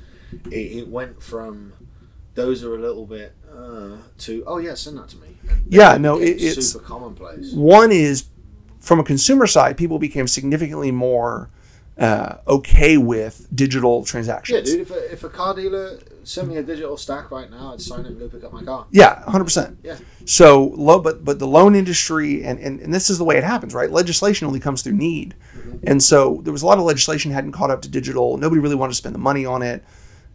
It, 0.51 0.57
it 0.79 0.89
went 0.89 1.23
from 1.23 1.73
those 2.35 2.63
are 2.65 2.75
a 2.75 2.79
little 2.79 3.07
bit 3.07 3.35
uh, 3.51 3.97
to 4.19 4.45
oh 4.47 4.59
yeah, 4.59 4.75
send 4.75 4.99
that 4.99 5.09
to 5.09 5.17
me. 5.19 5.29
And 5.49 5.63
Yeah, 5.73 5.97
no, 5.97 6.19
it- 6.21 6.41
it's- 6.41 6.67
super 6.73 6.85
commonplace. 6.85 7.53
One 7.53 7.91
is 7.93 8.25
from 8.81 9.01
a 9.01 9.05
consumer 9.05 9.47
side, 9.47 9.77
people 9.77 9.99
became 9.99 10.29
significantly 10.29 10.91
more 10.93 11.51
uh, 11.99 12.37
okay 12.47 12.99
with 12.99 13.49
digital 13.55 14.05
transactions. 14.05 14.69
Yeah, 14.69 14.77
dude. 14.77 14.83
If 14.83 14.91
a, 14.91 15.13
if 15.13 15.25
a 15.25 15.31
car 15.31 15.55
dealer 15.55 15.99
sent 16.25 16.47
me 16.49 16.59
a 16.59 16.63
digital 16.63 16.99
stack 16.99 17.31
right 17.31 17.51
now, 17.51 17.73
I'd 17.73 17.81
sign 17.81 18.01
it 18.01 18.09
and 18.09 18.19
go 18.19 18.29
pick 18.29 18.45
up 18.45 18.53
my 18.53 18.63
car. 18.63 18.87
Yeah, 18.91 19.23
hundred 19.25 19.45
percent. 19.45 19.79
Yeah. 19.83 19.97
So 20.27 20.65
low, 20.77 21.01
but 21.01 21.25
but 21.25 21.39
the 21.39 21.47
loan 21.47 21.75
industry, 21.75 22.45
and, 22.45 22.59
and 22.61 22.81
and 22.81 22.93
this 22.93 23.09
is 23.09 23.17
the 23.17 23.25
way 23.25 23.39
it 23.39 23.45
happens, 23.45 23.73
right? 23.73 23.91
Legislation 23.91 24.47
only 24.47 24.61
comes 24.61 24.83
through 24.83 24.93
need, 24.93 25.35
and 25.85 26.03
so 26.03 26.41
there 26.45 26.53
was 26.53 26.61
a 26.63 26.67
lot 26.67 26.77
of 26.77 26.85
legislation 26.85 27.31
hadn't 27.33 27.53
caught 27.53 27.71
up 27.71 27.81
to 27.83 27.89
digital. 27.89 28.37
Nobody 28.37 28.61
really 28.61 28.75
wanted 28.77 28.91
to 28.93 28.97
spend 28.99 29.15
the 29.15 29.19
money 29.21 29.47
on 29.47 29.63
it. 29.63 29.83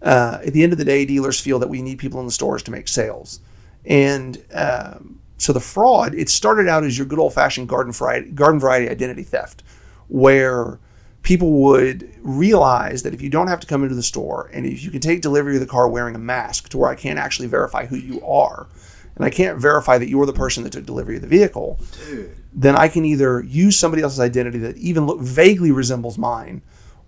Uh, 0.02 0.39
at 0.45 0.54
the 0.54 0.64
end 0.64 0.72
of 0.72 0.80
the 0.80 0.86
day, 0.86 1.06
dealers 1.06 1.39
feel 1.39 1.60
that 1.60 1.70
we 1.70 1.82
need 1.82 1.99
people 1.99 2.20
in 2.20 2.26
the 2.26 2.32
stores 2.32 2.64
to 2.64 2.72
make 2.72 2.88
sales, 2.88 3.39
and 3.86 4.43
um, 4.54 5.20
so 5.38 5.54
the 5.54 5.60
fraud. 5.60 6.14
It 6.16 6.30
started 6.30 6.68
out 6.68 6.84
as 6.84 6.97
your 6.97 7.08
good 7.08 7.20
old 7.20 7.34
fashioned 7.34 7.68
garden 7.68 7.93
variety, 7.93 8.32
garden 8.32 8.60
variety 8.60 8.89
identity 8.89 9.24
theft, 9.24 9.64
where 10.08 10.80
people 11.24 11.52
would 11.52 12.12
realize 12.22 13.04
that 13.04 13.14
if 13.14 13.22
you 13.22 13.30
don't 13.30 13.47
have 13.47 13.60
to 13.60 13.68
come 13.68 13.84
into 13.84 13.95
the 13.95 14.04
store 14.04 14.49
and 14.54 14.66
if 14.66 14.84
you 14.84 14.91
can 14.91 15.02
take 15.02 15.22
delivery 15.22 15.56
of 15.56 15.60
the 15.60 15.68
car 15.68 15.88
wearing 15.88 16.16
a 16.16 16.20
mask 16.20 16.70
to 16.70 16.78
where 16.78 16.89
I 16.89 16.95
can't 16.95 17.20
actually 17.20 17.47
verify 17.47 17.86
who 17.86 17.95
you 17.95 18.26
are. 18.26 18.68
And 19.16 19.26
I 19.26 19.30
can't 19.30 19.60
verify 19.60 19.97
that 19.97 20.10
you're 20.10 20.26
the 20.26 20.34
person 20.34 20.64
that 20.64 20.72
took 20.72 20.86
delivery 20.86 21.18
of 21.18 21.22
the 21.22 21.28
vehicle, 21.28 21.80
Dude. 22.08 22.36
then 22.54 22.76
I 22.76 22.88
can 22.88 23.04
either 23.04 23.43
use 23.43 23.78
somebody 23.78 24.02
else's 24.02 24.20
identity 24.22 24.58
that 24.60 24.78
even 24.78 25.06
look 25.06 25.20
vaguely 25.20 25.72
resembles 25.72 26.18
mine, 26.18 26.62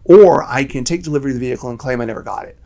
or 0.04 0.44
I 0.44 0.66
can 0.66 0.84
take 0.84 1.04
delivery 1.04 1.32
of 1.32 1.36
the 1.36 1.46
vehicle 1.46 1.70
and 1.70 1.80
claim 1.80 2.02
I 2.02 2.06
never 2.06 2.22
got 2.22 2.46
it. 2.46 2.58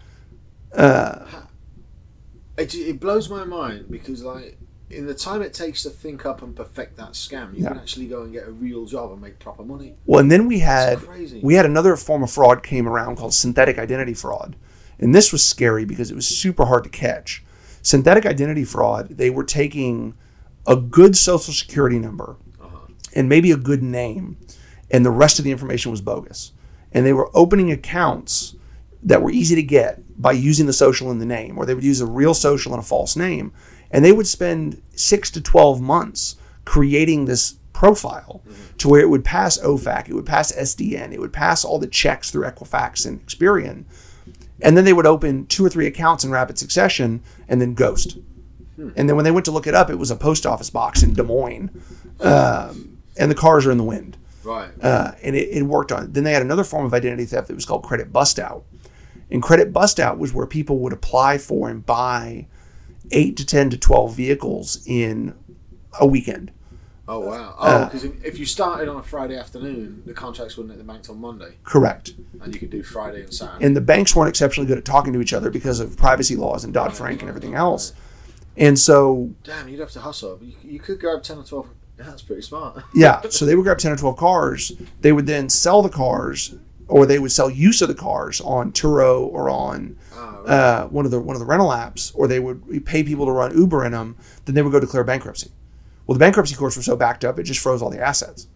It, 2.57 2.73
it 2.73 2.99
blows 2.99 3.29
my 3.29 3.43
mind 3.43 3.85
because, 3.89 4.23
like, 4.23 4.57
in 4.89 5.05
the 5.05 5.13
time 5.13 5.41
it 5.41 5.53
takes 5.53 5.83
to 5.83 5.89
think 5.89 6.25
up 6.25 6.41
and 6.41 6.55
perfect 6.55 6.97
that 6.97 7.11
scam, 7.11 7.55
you 7.55 7.63
Yeah. 7.63 7.69
can 7.69 7.77
actually 7.79 8.07
go 8.07 8.23
and 8.23 8.31
get 8.33 8.47
a 8.47 8.51
real 8.51 8.85
job 8.85 9.11
and 9.11 9.21
make 9.21 9.37
proper 9.37 9.63
money. 9.63 9.95
Well, 10.05 10.19
and 10.21 10.31
then 10.31 10.47
we 10.47 10.59
had 10.59 10.99
crazy. 10.99 11.39
we 11.43 11.55
had 11.55 11.65
another 11.65 11.95
form 11.95 12.23
of 12.23 12.31
fraud 12.31 12.63
came 12.63 12.87
around 12.87 13.17
called 13.17 13.33
synthetic 13.33 13.77
identity 13.77 14.13
fraud, 14.13 14.55
and 14.97 15.13
this 15.13 15.31
was 15.31 15.45
scary 15.45 15.85
because 15.85 16.09
it 16.09 16.15
was 16.15 16.27
super 16.27 16.65
hard 16.65 16.83
to 16.85 16.89
catch. 16.89 17.43
Synthetic 17.83 18.25
identity 18.25 18.63
fraud, 18.63 19.09
they 19.17 19.29
were 19.29 19.43
taking 19.43 20.15
a 20.65 20.75
good 20.75 21.15
social 21.15 21.53
security 21.53 21.99
number 21.99 22.37
Uh-huh. 22.59 22.87
and 23.13 23.29
maybe 23.29 23.51
a 23.51 23.57
good 23.57 23.83
name, 23.83 24.37
and 24.89 25.05
the 25.05 25.11
rest 25.11 25.37
of 25.37 25.45
the 25.45 25.51
information 25.51 25.91
was 25.91 26.01
bogus. 26.01 26.53
And 26.91 27.05
they 27.05 27.13
were 27.13 27.29
opening 27.35 27.71
accounts 27.71 28.55
that 29.03 29.21
were 29.21 29.31
easy 29.31 29.55
to 29.55 29.63
get 29.63 30.01
by 30.21 30.31
using 30.31 30.65
the 30.65 30.73
social 30.73 31.11
in 31.11 31.19
the 31.19 31.25
name, 31.25 31.57
or 31.57 31.65
they 31.65 31.73
would 31.75 31.83
use 31.83 32.01
a 32.01 32.05
real 32.05 32.33
social 32.33 32.73
and 32.73 32.81
a 32.81 32.85
false 32.85 33.15
name. 33.15 33.53
And 33.91 34.03
they 34.03 34.11
would 34.11 34.27
spend 34.27 34.81
six 34.95 35.31
to 35.31 35.41
12 35.41 35.79
months 35.79 36.35
creating 36.65 37.25
this 37.25 37.55
profile 37.73 38.41
to 38.79 38.89
where 38.89 39.01
it 39.01 39.09
would 39.09 39.23
pass 39.23 39.57
OFAC, 39.59 40.09
it 40.09 40.13
would 40.13 40.25
pass 40.25 40.51
SDN, 40.51 41.13
it 41.13 41.19
would 41.19 41.31
pass 41.31 41.63
all 41.63 41.79
the 41.79 41.87
checks 41.87 42.31
through 42.31 42.43
Equifax 42.45 43.05
and 43.05 43.25
Experian. 43.25 43.85
And 44.61 44.75
then 44.75 44.83
they 44.83 44.93
would 44.93 45.05
open 45.05 45.45
two 45.45 45.63
or 45.63 45.69
three 45.69 45.85
accounts 45.85 46.23
in 46.23 46.31
rapid 46.31 46.57
succession 46.57 47.21
and 47.47 47.61
then 47.61 47.75
ghost. 47.75 48.17
And 48.77 49.07
then 49.09 49.15
when 49.15 49.25
they 49.25 49.31
went 49.31 49.45
to 49.45 49.51
look 49.51 49.67
it 49.67 49.73
up, 49.73 49.89
it 49.89 49.95
was 49.97 50.11
a 50.11 50.15
post 50.15 50.45
office 50.45 50.69
box 50.69 51.01
in 51.03 51.13
Des 51.13 51.23
Moines. 51.23 51.69
Um, 52.19 52.97
and 53.17 53.31
the 53.31 53.35
cars 53.35 53.65
are 53.65 53.71
in 53.71 53.77
the 53.77 53.83
wind 53.83 54.17
Right. 54.43 54.69
uh, 54.81 55.11
and 55.21 55.35
it, 55.35 55.49
it 55.49 55.63
worked 55.63 55.91
on. 55.91 56.11
Then 56.13 56.23
they 56.23 56.31
had 56.31 56.41
another 56.41 56.63
form 56.63 56.85
of 56.85 56.93
identity 56.93 57.25
theft 57.25 57.47
that 57.47 57.55
was 57.55 57.65
called 57.65 57.83
credit 57.83 58.13
bust 58.13 58.39
out, 58.39 58.63
and 59.31 59.41
credit 59.43 59.73
bust 59.73 59.99
out 59.99 60.17
was 60.17 60.33
where 60.33 60.45
people 60.47 60.79
would 60.79 60.93
apply 60.93 61.37
for 61.37 61.69
and 61.69 61.85
buy 61.85 62.47
eight 63.11 63.37
to 63.37 63.45
ten 63.45 63.69
to 63.69 63.77
twelve 63.77 64.15
vehicles 64.15 64.81
in 64.85 65.33
a 65.99 66.05
weekend. 66.05 66.51
oh, 67.07 67.19
wow. 67.21 67.55
uh, 67.57 67.79
Oh, 67.81 67.85
because 67.85 68.03
if, 68.03 68.23
if 68.23 68.37
you 68.39 68.45
started 68.45 68.87
on 68.89 68.97
a 68.97 69.03
Friday 69.03 69.37
afternoon, 69.37 70.03
the 70.05 70.13
contracts 70.13 70.57
wouldn't 70.57 70.73
at 70.73 70.77
the 70.77 70.83
bank 70.83 71.03
till 71.03 71.15
Monday, 71.15 71.55
Correct. 71.63 72.11
and 72.41 72.53
you 72.53 72.59
could 72.59 72.69
do 72.69 72.83
Friday 72.83 73.21
and 73.23 73.33
Saturday. 73.33 73.65
And 73.65 73.75
the 73.75 73.81
banks 73.81 74.15
weren't 74.15 74.29
exceptionally 74.29 74.67
good 74.67 74.77
at 74.77 74.85
talking 74.85 75.13
to 75.13 75.21
each 75.21 75.33
other 75.33 75.49
because 75.49 75.79
of 75.79 75.95
privacy 75.97 76.35
laws 76.35 76.63
and 76.65 76.73
Dodd 76.73 76.93
Frank 76.95 77.21
and 77.21 77.29
everything 77.29 77.55
else. 77.55 77.93
And 78.57 78.77
so, 78.77 79.31
Damn, 79.43 79.69
you'd 79.69 79.79
have 79.79 79.91
to 79.91 80.01
hustle. 80.01 80.39
You, 80.41 80.53
you 80.63 80.79
could 80.79 80.99
grab 80.99 81.23
10 81.23 81.37
or 81.37 81.43
12. 81.43 81.67
That's 81.97 82.21
pretty 82.21 82.41
smart. 82.43 82.83
yeah, 82.93 83.21
so 83.29 83.45
they 83.45 83.55
would 83.55 83.63
grab 83.63 83.77
10 83.79 83.93
or 83.93 83.97
12 83.97 84.17
cars. 84.17 84.71
They 85.01 85.11
would 85.13 85.25
then 85.27 85.49
sell 85.49 85.81
the 85.81 85.89
cars 85.89 86.53
or 86.87 87.05
they 87.05 87.19
would 87.19 87.31
sell 87.31 87.49
use 87.49 87.81
of 87.81 87.87
the 87.89 87.95
cars 87.95 88.39
on 88.41 88.71
Turo 88.71 89.21
or 89.27 89.49
on 89.49 89.97
Oh, 90.15 90.41
right. 90.45 90.49
uh, 90.53 90.87
one 90.87 91.05
of 91.05 91.11
the 91.11 91.19
one 91.19 91.35
of 91.35 91.39
the 91.39 91.45
rental 91.45 91.69
apps, 91.69 92.11
or 92.15 92.27
they 92.27 92.39
would 92.39 92.85
pay 92.85 93.03
people 93.03 93.25
to 93.25 93.31
run 93.31 93.55
Uber 93.57 93.85
in 93.85 93.91
them. 93.91 94.15
Then 94.45 94.55
they 94.55 94.61
would 94.61 94.71
go 94.71 94.79
declare 94.79 95.03
bankruptcy. 95.03 95.51
Well, 96.05 96.13
the 96.13 96.19
bankruptcy 96.19 96.55
courts 96.55 96.77
were 96.77 96.83
so 96.83 96.95
backed 96.95 97.25
up, 97.25 97.37
it 97.37 97.43
just 97.43 97.59
froze 97.59 97.81
all 97.81 97.89
the 97.89 97.99
assets. 98.01 98.47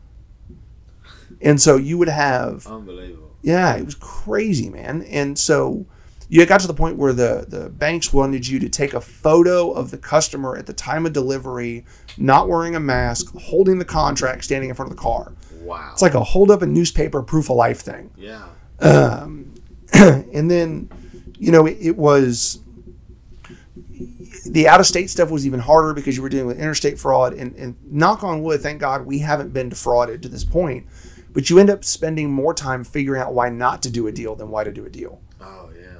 And 1.41 1.59
so 1.61 1.75
you 1.75 1.97
would 1.97 2.07
have, 2.09 2.67
Unbelievable. 2.67 3.31
yeah, 3.41 3.75
it 3.75 3.83
was 3.85 3.95
crazy, 3.95 4.69
man. 4.69 5.01
And 5.03 5.37
so 5.37 5.85
you 6.29 6.45
got 6.45 6.59
to 6.61 6.67
the 6.67 6.73
point 6.73 6.97
where 6.97 7.13
the 7.13 7.45
the 7.47 7.69
banks 7.69 8.13
wanted 8.13 8.47
you 8.47 8.59
to 8.59 8.69
take 8.69 8.93
a 8.93 9.01
photo 9.01 9.71
of 9.71 9.91
the 9.91 9.97
customer 9.97 10.55
at 10.55 10.65
the 10.65 10.73
time 10.73 11.05
of 11.05 11.13
delivery, 11.13 11.85
not 12.17 12.47
wearing 12.47 12.75
a 12.75 12.79
mask, 12.79 13.33
holding 13.37 13.79
the 13.79 13.85
contract, 13.85 14.43
standing 14.43 14.69
in 14.69 14.75
front 14.75 14.91
of 14.91 14.95
the 14.95 15.01
car. 15.01 15.33
Wow. 15.71 15.89
It's 15.93 16.01
like 16.01 16.13
a 16.13 16.23
hold 16.23 16.51
up 16.51 16.61
a 16.61 16.67
newspaper 16.67 17.21
proof 17.23 17.49
of 17.49 17.55
life 17.55 17.79
thing 17.81 18.11
yeah. 18.17 18.45
um, 18.79 19.53
and 19.93 20.51
then 20.51 20.89
you 21.39 21.51
know 21.51 21.65
it, 21.65 21.77
it 21.79 21.97
was 21.97 22.59
the 24.45 24.67
out 24.67 24.79
of 24.79 24.85
state 24.85 25.09
stuff 25.09 25.29
was 25.29 25.45
even 25.45 25.59
harder 25.59 25.93
because 25.93 26.15
you 26.15 26.21
were 26.23 26.29
dealing 26.29 26.47
with 26.47 26.59
interstate 26.59 26.97
fraud 26.99 27.33
and, 27.33 27.55
and 27.55 27.75
knock 27.85 28.23
on 28.23 28.41
wood 28.41 28.61
thank 28.61 28.79
god 28.79 29.05
we 29.05 29.19
haven't 29.19 29.53
been 29.53 29.69
defrauded 29.69 30.21
to 30.21 30.27
this 30.29 30.43
point 30.43 30.85
but 31.33 31.49
you 31.49 31.59
end 31.59 31.69
up 31.69 31.83
spending 31.85 32.29
more 32.31 32.53
time 32.53 32.83
figuring 32.83 33.21
out 33.21 33.33
why 33.33 33.49
not 33.49 33.81
to 33.83 33.89
do 33.89 34.07
a 34.07 34.11
deal 34.11 34.35
than 34.35 34.49
why 34.49 34.63
to 34.63 34.71
do 34.71 34.85
a 34.85 34.89
deal 34.89 35.21
Oh, 35.39 35.69
yeah. 35.79 35.97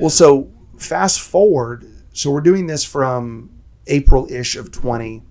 well 0.00 0.10
so 0.10 0.50
fast 0.76 1.20
forward 1.20 1.86
so 2.12 2.30
we're 2.30 2.40
doing 2.40 2.66
this 2.66 2.84
from 2.84 3.50
april-ish 3.86 4.54
of 4.56 4.70
20 4.70 5.22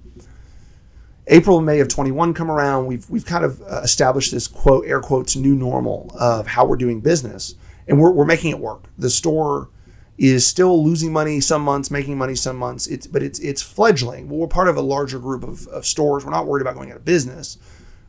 April 1.30 1.58
and 1.58 1.66
May 1.66 1.80
of 1.80 1.88
21 1.90 2.34
come 2.34 2.50
around. 2.50 2.86
We've 2.86 3.10
we've 3.10 3.26
kind 3.26 3.44
of 3.44 3.62
uh, 3.64 3.82
established 3.84 4.32
this 4.32 4.48
quote 4.48 4.86
air 4.86 5.02
quotes 5.02 5.36
new 5.36 5.56
normal 5.56 6.10
of 6.20 6.48
how 6.48 6.66
we're 6.66 6.78
doing 6.78 7.02
business, 7.02 7.56
and 7.88 8.00
we're, 8.00 8.12
we're 8.12 8.26
making 8.26 8.52
it 8.52 8.60
work. 8.60 8.86
The 8.98 9.10
store 9.10 9.70
is 10.18 10.48
still 10.48 10.84
losing 10.84 11.12
money 11.14 11.40
some 11.40 11.62
months, 11.62 11.92
making 11.92 12.18
money 12.18 12.34
some 12.36 12.58
months. 12.58 12.88
It's 12.88 13.08
but 13.08 13.22
it's 13.24 13.40
it's 13.40 13.62
fledgling. 13.62 14.30
We're 14.30 14.48
part 14.48 14.68
of 14.70 14.78
a 14.78 14.82
larger 14.82 15.20
group 15.20 15.44
of, 15.44 15.68
of 15.68 15.86
stores. 15.86 16.24
We're 16.26 16.32
not 16.32 16.48
worried 16.48 16.62
about 16.62 16.76
going 16.76 16.92
out 16.92 16.98
of 16.98 17.06
business, 17.06 17.58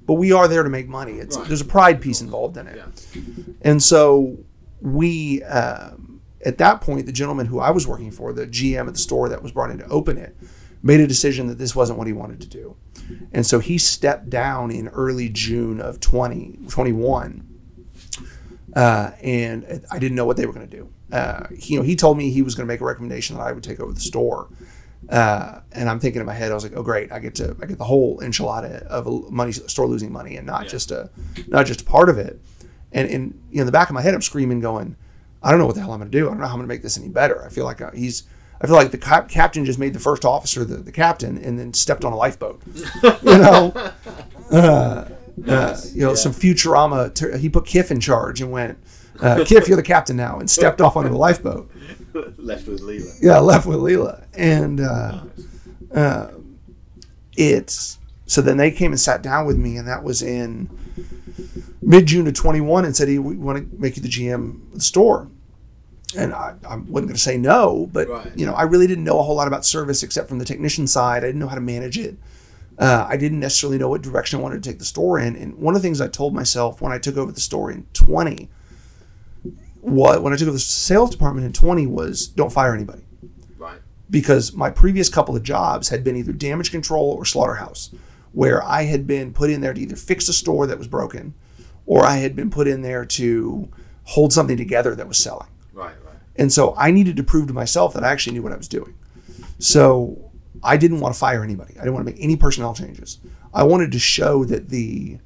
but 0.07 0.15
we 0.15 0.31
are 0.33 0.47
there 0.47 0.63
to 0.63 0.71
make 0.71 0.89
money. 0.89 1.15
It's 1.15 1.37
Right. 1.37 1.47
there's 1.49 1.61
a 1.61 1.65
pride 1.67 2.01
piece 2.01 2.21
involved 2.21 2.57
in 2.57 2.67
it, 2.69 2.77
Yeah. 2.77 3.23
and 3.63 3.83
so 3.83 4.39
we. 4.81 5.43
Um, 5.45 6.05
at 6.47 6.57
that 6.59 6.81
point, 6.81 7.05
the 7.05 7.11
gentleman 7.13 7.47
who 7.47 7.59
I 7.59 7.71
was 7.73 7.85
working 7.85 8.13
for, 8.13 8.33
the 8.33 8.47
GM 8.47 8.87
at 8.87 8.95
the 8.95 9.01
store 9.01 9.29
that 9.29 9.43
was 9.43 9.51
brought 9.51 9.73
in 9.73 9.79
to 9.79 9.87
open 9.89 10.17
it, 10.17 10.37
made 10.85 11.01
a 11.01 11.07
decision 11.07 11.49
that 11.49 11.59
this 11.59 11.75
wasn't 11.75 11.99
what 11.99 12.07
he 12.07 12.13
wanted 12.13 12.41
to 12.43 12.47
do. 12.47 12.77
And 13.33 13.47
so 13.47 13.59
he 13.59 13.79
stepped 13.79 14.31
down 14.31 14.71
in 14.71 14.89
early 14.89 15.29
June 15.29 15.81
of 15.81 16.01
2021. 16.01 17.45
uh, 18.75 19.11
and 19.23 19.85
I 19.91 19.99
didn't 19.99 20.15
know 20.17 20.25
what 20.27 20.37
they 20.37 20.47
were 20.47 20.53
going 20.53 20.69
to 20.69 20.77
do. 20.77 20.89
Uh, 21.11 21.47
he, 21.57 21.75
you 21.75 21.79
know, 21.81 21.85
he 21.85 21.97
told 21.97 22.19
me 22.19 22.31
he 22.31 22.43
was 22.43 22.55
going 22.55 22.67
to 22.67 22.73
make 22.73 22.81
a 22.81 22.85
recommendation 22.85 23.37
that 23.37 23.43
I 23.43 23.53
would 23.53 23.65
take 23.65 23.81
over 23.81 23.93
the 23.93 24.01
store. 24.01 24.49
Uh, 25.09 25.61
and 25.73 25.89
I'm 25.89 26.01
thinking 26.01 26.21
in 26.21 26.27
my 26.27 26.35
head, 26.35 26.51
I 26.51 26.55
was 26.55 26.65
like, 26.65 26.75
"Oh, 26.77 26.83
great! 26.83 27.11
I 27.13 27.19
get 27.19 27.35
to 27.37 27.57
I 27.63 27.67
get 27.67 27.79
the 27.79 27.85
whole 27.85 28.19
enchilada 28.19 28.83
of 28.89 29.07
a 29.07 29.11
money 29.31 29.53
store 29.53 29.87
losing 29.87 30.13
money, 30.13 30.37
and 30.37 30.47
not 30.47 30.65
Yeah. 30.65 30.69
just 30.69 30.91
a 30.91 31.09
not 31.47 31.65
just 31.67 31.81
a 31.83 31.85
part 31.85 32.09
of 32.11 32.19
it." 32.19 32.39
And 32.93 33.09
in 33.09 33.23
you 33.51 33.57
know, 33.57 33.61
in 33.63 33.67
the 33.67 33.73
back 33.73 33.89
of 33.89 33.95
my 33.95 34.03
head, 34.03 34.13
I'm 34.13 34.21
screaming, 34.21 34.61
going, 34.61 34.97
"I 35.43 35.51
don't 35.51 35.61
know 35.61 35.67
what 35.67 35.77
the 35.77 35.81
hell 35.81 35.93
I'm 35.93 36.01
going 36.01 36.11
to 36.11 36.19
do. 36.19 36.27
I 36.27 36.31
don't 36.31 36.41
know 36.41 36.47
how 36.47 36.53
I'm 36.53 36.59
going 36.59 36.69
to 36.69 36.75
make 36.75 36.83
this 36.83 36.99
any 36.99 37.09
better. 37.09 37.43
I 37.43 37.49
feel 37.49 37.65
like 37.65 37.81
uh, 37.81 37.91
he's 37.93 38.25
I 38.61 38.67
feel 38.67 38.77
like 38.77 38.91
the 38.91 38.99
cap- 38.99 39.29
captain 39.29 39.65
just 39.65 39.79
made 39.79 39.93
the 39.95 40.01
first 40.01 40.25
officer 40.25 40.65
the, 40.65 40.77
the 40.77 40.93
captain, 40.93 41.39
and 41.39 41.59
then 41.59 41.73
stepped 41.75 42.05
on 42.05 42.13
a 42.13 42.17
lifeboat. 42.17 42.61
you 43.03 43.39
know, 43.39 43.73
uh, 44.51 45.09
uh, 45.47 45.81
you 45.93 46.03
know, 46.03 46.15
some 46.15 46.33
Futurama. 46.33 47.15
Ter- 47.15 47.37
he 47.37 47.49
put 47.49 47.65
Kiff 47.65 47.91
in 47.91 48.01
charge 48.01 48.41
and 48.41 48.51
went, 48.51 48.79
uh, 49.21 49.37
"Kiff, 49.37 49.69
you're 49.69 49.77
the 49.77 49.83
captain 49.83 50.17
now," 50.17 50.39
and 50.41 50.51
stepped 50.51 50.81
off 50.81 50.97
onto 50.97 51.11
the 51.11 51.17
lifeboat. 51.17 51.71
Left 52.37 52.67
with 52.67 52.81
Leela. 52.81 53.17
Yeah, 53.21 53.39
left 53.39 53.67
with 53.67 53.79
Leela, 53.79 54.25
and 54.35 54.81
uh, 54.81 55.23
uh, 55.95 56.31
it's 57.37 57.99
so 58.27 58.43
then 58.43 58.57
they 58.57 58.71
came 58.71 58.93
and 58.93 59.01
sat 59.01 59.23
down 59.23 59.47
with 59.47 59.57
me, 59.57 59.77
and 59.77 59.87
that 59.87 60.03
was 60.03 60.23
in 60.23 60.69
mid 61.81 62.07
June 62.07 62.27
of 62.27 62.35
21, 62.35 62.85
and 62.85 62.97
said, 62.97 63.09
"Hey, 63.09 63.19
we 63.19 63.37
want 63.37 63.59
to 63.59 63.81
make 63.81 63.97
you 63.97 64.03
the 64.03 64.09
GM 64.09 64.69
of 64.69 64.75
the 64.75 64.81
store." 64.81 65.29
And 66.17 66.33
I, 66.33 66.55
I 66.67 66.77
wasn't 66.77 66.91
going 66.93 67.09
to 67.09 67.19
say 67.19 67.37
no, 67.37 67.89
but 67.93 68.09
Right. 68.09 68.33
you 68.37 68.47
know, 68.47 68.55
I 68.55 68.63
really 68.63 68.87
didn't 68.87 69.05
know 69.05 69.19
a 69.19 69.23
whole 69.23 69.37
lot 69.37 69.47
about 69.49 69.65
service 69.67 70.03
except 70.03 70.29
from 70.29 70.39
the 70.39 70.45
technician 70.45 70.87
side. 70.87 71.23
I 71.23 71.27
didn't 71.27 71.41
know 71.41 71.49
how 71.49 71.55
to 71.55 71.61
manage 71.61 71.99
it. 71.99 72.17
Uh, 72.79 73.05
I 73.09 73.17
didn't 73.17 73.41
necessarily 73.41 73.77
know 73.77 73.89
what 73.89 74.03
direction 74.03 74.39
I 74.39 74.43
wanted 74.43 74.63
to 74.63 74.71
take 74.71 74.79
the 74.79 74.85
store 74.85 75.19
in. 75.19 75.37
And 75.37 75.57
one 75.59 75.75
of 75.75 75.83
the 75.83 75.87
things 75.87 76.01
I 76.01 76.09
told 76.09 76.33
myself 76.35 76.81
when 76.81 76.93
I 76.93 76.99
took 76.99 77.17
over 77.17 77.31
the 77.33 77.41
store 77.41 77.71
in 77.71 77.87
20, 77.93 78.49
what 79.81 80.23
when 80.23 80.33
I 80.33 80.37
took 80.37 80.49
over 80.49 80.53
the 80.57 80.61
sales 80.61 81.11
department 81.11 81.47
in 81.47 81.53
20 81.53 81.87
was 81.87 82.27
don't 82.27 82.53
fire 82.53 82.75
anybody 82.75 83.03
Right. 83.59 83.79
because 84.11 84.53
my 84.55 84.71
previous 84.71 85.09
couple 85.09 85.37
of 85.37 85.43
jobs 85.43 85.89
had 85.89 86.05
been 86.05 86.17
either 86.17 86.33
damage 86.33 86.71
control 86.71 87.11
or 87.19 87.25
slaughterhouse, 87.25 87.91
where 88.33 88.63
I 88.63 88.83
had 88.85 89.07
been 89.07 89.33
put 89.33 89.51
in 89.51 89.61
there 89.61 89.75
to 89.75 89.81
either 89.81 89.97
fix 89.97 90.29
a 90.29 90.33
store 90.33 90.67
that 90.67 90.79
was 90.79 90.87
broken, 90.89 91.35
or 91.87 92.05
I 92.05 92.17
had 92.17 92.35
been 92.37 92.51
put 92.51 92.67
in 92.69 92.83
there 92.83 93.05
to 93.05 93.69
hold 94.05 94.33
something 94.33 94.57
together 94.57 94.95
that 94.95 95.09
was 95.09 95.19
selling. 95.19 95.49
And 96.39 96.53
so 96.53 96.75
I 96.77 96.91
needed 96.93 97.17
to 97.17 97.23
prove 97.23 97.49
to 97.49 97.53
myself 97.53 97.95
that 97.95 98.05
I 98.05 98.11
actually 98.13 98.35
knew 98.35 98.43
what 98.43 98.53
I 98.53 98.57
was 98.57 98.69
doing. 98.69 98.95
So 99.59 100.31
I 100.63 100.77
didn't 100.77 101.01
want 101.01 101.15
to 101.15 101.19
fire 101.19 101.43
anybody. 101.43 101.75
I 101.77 101.81
didn't 101.81 101.95
want 101.95 102.07
to 102.07 102.13
make 102.13 102.23
any 102.23 102.37
personnel 102.37 102.75
changes. 102.75 103.19
I 103.53 103.65
wanted 103.65 103.93
to 103.93 103.99
show 103.99 104.45
that 104.45 104.69
the 104.69 105.19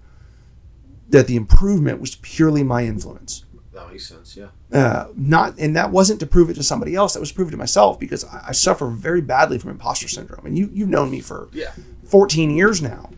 that 1.11 1.27
the 1.27 1.37
improvement 1.37 2.01
was 2.01 2.15
purely 2.17 2.63
my 2.63 2.85
influence 2.87 3.45
That 3.75 3.91
makes 3.91 4.07
sense. 4.09 4.35
Yeah. 4.35 4.47
uh, 4.73 5.09
not 5.15 5.59
and 5.59 5.77
that 5.77 5.91
wasn't 5.91 6.21
to 6.21 6.27
prove 6.27 6.49
it 6.49 6.55
to 6.55 6.63
somebody 6.63 6.95
else 6.95 7.13
that 7.13 7.21
was 7.21 7.29
to 7.29 7.35
prove 7.35 7.49
it 7.49 7.51
to 7.51 7.59
myself 7.59 7.99
because 8.01 8.25
I, 8.25 8.45
I 8.49 8.53
suffer 8.53 8.87
very 8.87 9.21
badly 9.21 9.59
from 9.59 9.71
imposter 9.73 10.09
syndrome 10.09 10.47
and 10.47 10.57
you 10.57 10.71
you've 10.73 10.89
known 10.89 11.11
me 11.11 11.21
for 11.21 11.51
Yeah. 11.53 11.73
14 12.05 12.49
years 12.51 12.81
now 12.81 13.11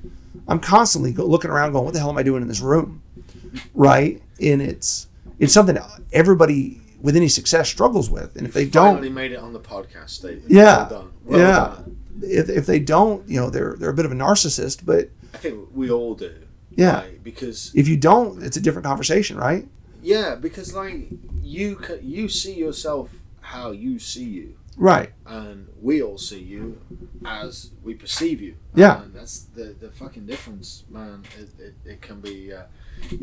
i'm 0.49 0.59
constantly 0.59 1.13
go, 1.13 1.25
looking 1.25 1.51
around 1.53 1.71
going 1.73 1.85
what 1.85 1.95
the 1.95 2.01
hell 2.01 2.11
am 2.11 2.19
i 2.19 2.25
doing 2.25 2.43
in 2.43 2.49
this 2.49 2.61
room 2.61 3.01
right 3.75 4.21
and 4.41 4.61
it's 4.61 5.07
it's 5.39 5.53
something 5.53 5.79
everybody 6.13 6.81
with 7.05 7.15
any 7.17 7.29
success 7.29 7.69
struggles 7.69 8.09
with 8.09 8.35
and 8.37 8.47
if 8.47 8.55
they 8.55 8.65
don't 8.65 9.03
they 9.03 9.11
made 9.23 9.31
it 9.33 9.39
on 9.39 9.53
the 9.53 9.61
podcast, 9.61 10.23
David. 10.23 10.45
Yeah. 10.49 10.89
Well. 10.89 11.09
Well 11.25 11.39
Yeah. 11.41 11.55
done. 11.77 11.97
if, 12.23 12.49
if 12.49 12.65
they 12.67 12.79
don't, 12.81 13.29
you 13.29 13.39
know, 13.41 13.51
they're 13.51 13.75
they're 13.79 13.91
a 13.91 13.99
bit 14.01 14.07
of 14.07 14.13
a 14.13 14.17
narcissist. 14.27 14.85
But 14.85 15.11
I 15.35 15.39
think 15.39 15.69
we 15.75 15.91
all 15.91 16.15
do. 16.15 16.35
Yeah. 16.71 17.03
right? 17.03 17.23
Because 17.23 17.71
if 17.75 17.87
you 17.89 17.97
don't, 17.97 18.43
it's 18.43 18.57
a 18.57 18.61
different 18.61 18.87
conversation, 18.87 19.37
right? 19.37 19.69
yeah, 20.03 20.35
because 20.35 20.75
like 20.75 21.09
you 21.43 21.79
you 22.03 22.29
see 22.29 22.55
yourself 22.55 23.11
how 23.41 23.71
you 23.85 23.99
see 23.99 24.25
you, 24.39 24.55
Right. 24.77 25.11
and 25.27 25.69
we 25.81 26.03
all 26.03 26.19
see 26.19 26.41
you 26.55 26.79
as 27.27 27.71
we 27.83 27.93
perceive 27.95 28.41
you. 28.41 28.55
Yeah. 28.75 29.03
and 29.03 29.13
that's 29.15 29.37
the 29.57 29.67
the 29.85 29.91
fucking 29.91 30.27
difference, 30.27 30.85
man. 30.91 31.23
It 31.41 31.49
it, 31.67 31.75
it 31.93 31.99
can 32.03 32.21
be. 32.21 32.53
Uh, 32.53 32.65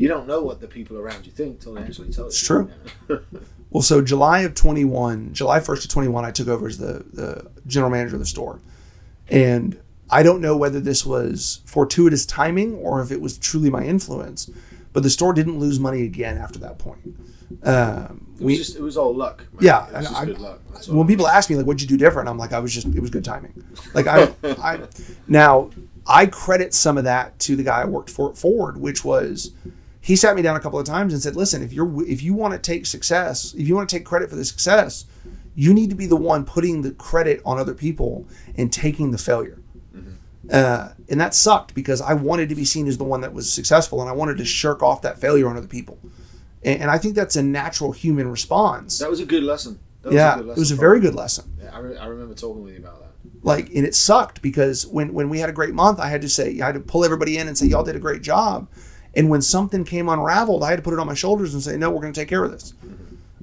you 0.02 0.06
don't 0.06 0.26
know 0.28 0.40
what 0.48 0.60
the 0.60 0.68
people 0.68 0.96
around 0.98 1.26
you 1.26 1.32
think 1.32 1.60
till 1.60 1.74
they 1.74 1.82
actually 1.82 2.12
tell 2.12 2.24
you. 2.26 2.28
It's 2.28 2.46
true. 2.46 2.70
Yeah. 3.08 3.16
Well, 3.72 3.82
so 3.82 4.02
July 4.02 4.40
of 4.40 4.54
21, 4.54 5.32
July 5.32 5.58
1st 5.58 5.84
of 5.84 5.90
21, 5.90 6.24
I 6.24 6.30
took 6.30 6.48
over 6.48 6.66
as 6.66 6.76
the, 6.78 7.04
the 7.12 7.50
general 7.66 7.90
manager 7.90 8.16
of 8.16 8.20
the 8.20 8.26
store. 8.26 8.60
And 9.28 9.80
I 10.10 10.22
don't 10.22 10.42
know 10.42 10.56
whether 10.56 10.78
this 10.78 11.06
was 11.06 11.60
fortuitous 11.64 12.26
timing 12.26 12.74
or 12.76 13.00
if 13.00 13.10
it 13.10 13.20
was 13.20 13.38
truly 13.38 13.70
my 13.70 13.82
influence, 13.82 14.50
but 14.92 15.02
the 15.02 15.08
store 15.10 15.32
didn't 15.32 15.58
lose 15.58 15.80
money 15.80 16.02
again 16.02 16.36
after 16.36 16.58
that 16.58 16.78
point. 16.78 17.16
Um, 17.62 18.26
It 18.34 18.44
was 18.44 18.44
we, 18.44 18.56
just 18.56 18.76
it 18.76 18.82
was 18.82 18.96
all 18.98 19.14
luck. 19.14 19.46
Man. 19.52 19.62
Yeah, 19.64 19.86
it 19.86 19.92
was 19.92 19.94
and 19.94 20.04
just 20.06 20.16
I- 20.20 20.24
good 20.26 20.38
luck. 20.38 20.60
When 20.88 21.06
people 21.06 21.26
ask 21.28 21.48
me 21.48 21.56
like 21.56 21.64
what'd 21.66 21.80
you 21.80 21.86
do 21.86 21.96
different 21.96 22.28
i'm 22.28 22.38
like 22.38 22.52
i 22.52 22.58
was 22.58 22.74
just 22.74 22.88
it 22.88 22.98
was 22.98 23.08
good 23.10 23.24
timing 23.24 23.52
like 23.94 24.08
i 24.08 24.32
i 24.60 24.80
now 25.28 25.70
i 26.08 26.26
credit 26.26 26.74
some 26.74 26.98
of 26.98 27.04
that 27.04 27.38
to 27.40 27.54
the 27.54 27.62
guy 27.62 27.82
i 27.82 27.84
worked 27.84 28.10
for 28.10 28.30
at 28.30 28.36
ford 28.36 28.78
which 28.78 29.04
was 29.04 29.52
he 30.02 30.16
sat 30.16 30.36
me 30.36 30.42
down 30.42 30.56
a 30.56 30.60
couple 30.60 30.78
of 30.78 30.84
times 30.84 31.14
and 31.14 31.22
said 31.22 31.34
listen 31.36 31.62
if 31.62 31.72
you're 31.72 32.06
if 32.06 32.22
you 32.22 32.34
want 32.34 32.52
to 32.52 32.58
take 32.58 32.84
success 32.84 33.54
if 33.54 33.66
you 33.66 33.74
want 33.74 33.88
to 33.88 33.96
take 33.96 34.04
credit 34.04 34.28
for 34.28 34.36
the 34.36 34.44
success 34.44 35.06
you 35.54 35.72
need 35.72 35.88
to 35.90 35.96
be 35.96 36.06
the 36.06 36.16
one 36.16 36.44
putting 36.44 36.82
the 36.82 36.90
credit 36.92 37.40
on 37.44 37.58
other 37.58 37.74
people 37.74 38.26
and 38.56 38.72
taking 38.72 39.10
the 39.10 39.18
failure 39.18 39.58
uh, 40.50 40.88
and 41.08 41.20
that 41.20 41.34
sucked 41.34 41.74
because 41.74 42.00
I 42.00 42.14
wanted 42.14 42.48
to 42.48 42.54
be 42.54 42.64
seen 42.64 42.86
as 42.88 42.98
the 42.98 43.04
one 43.04 43.20
that 43.20 43.32
was 43.32 43.50
successful, 43.50 44.00
and 44.00 44.10
I 44.10 44.12
wanted 44.12 44.38
to 44.38 44.44
shirk 44.44 44.82
off 44.82 45.02
that 45.02 45.18
failure 45.18 45.48
on 45.48 45.56
other 45.56 45.68
people. 45.68 45.98
And, 46.64 46.82
and 46.82 46.90
I 46.90 46.98
think 46.98 47.14
that's 47.14 47.36
a 47.36 47.42
natural 47.42 47.92
human 47.92 48.28
response. 48.28 48.98
that 48.98 49.08
was 49.10 49.20
a 49.20 49.24
good 49.24 49.44
lesson. 49.44 49.78
That 50.02 50.08
was 50.08 50.16
yeah, 50.16 50.34
a 50.34 50.42
good 50.42 50.50
it 50.50 50.58
was 50.58 50.70
a 50.72 50.76
very 50.76 50.98
me. 50.98 51.06
good 51.06 51.14
lesson. 51.14 51.56
Yeah, 51.62 51.70
I, 51.72 51.78
re- 51.78 51.96
I 51.96 52.06
remember 52.06 52.34
talking 52.34 52.62
with 52.64 52.72
you 52.72 52.80
about 52.80 53.00
that. 53.00 53.44
like 53.44 53.68
and 53.68 53.86
it 53.86 53.94
sucked 53.94 54.42
because 54.42 54.84
when 54.86 55.14
when 55.14 55.28
we 55.28 55.38
had 55.38 55.48
a 55.48 55.52
great 55.52 55.74
month 55.74 56.00
i 56.00 56.08
had 56.08 56.22
to 56.22 56.28
say 56.28 56.60
i 56.60 56.66
had 56.66 56.74
to 56.74 56.80
pull 56.80 57.04
everybody 57.04 57.38
in 57.38 57.46
and 57.46 57.56
say 57.56 57.66
y'all 57.66 57.84
did 57.84 57.94
a 57.94 58.00
great 58.00 58.20
job 58.22 58.68
and 59.14 59.28
when 59.28 59.42
something 59.42 59.84
came 59.84 60.08
unraveled 60.08 60.62
i 60.62 60.70
had 60.70 60.76
to 60.76 60.82
put 60.82 60.92
it 60.92 60.98
on 60.98 61.06
my 61.06 61.14
shoulders 61.14 61.54
and 61.54 61.62
say 61.62 61.76
no 61.76 61.90
we're 61.90 62.00
going 62.00 62.12
to 62.12 62.20
take 62.20 62.28
care 62.28 62.44
of 62.44 62.50
this. 62.50 62.74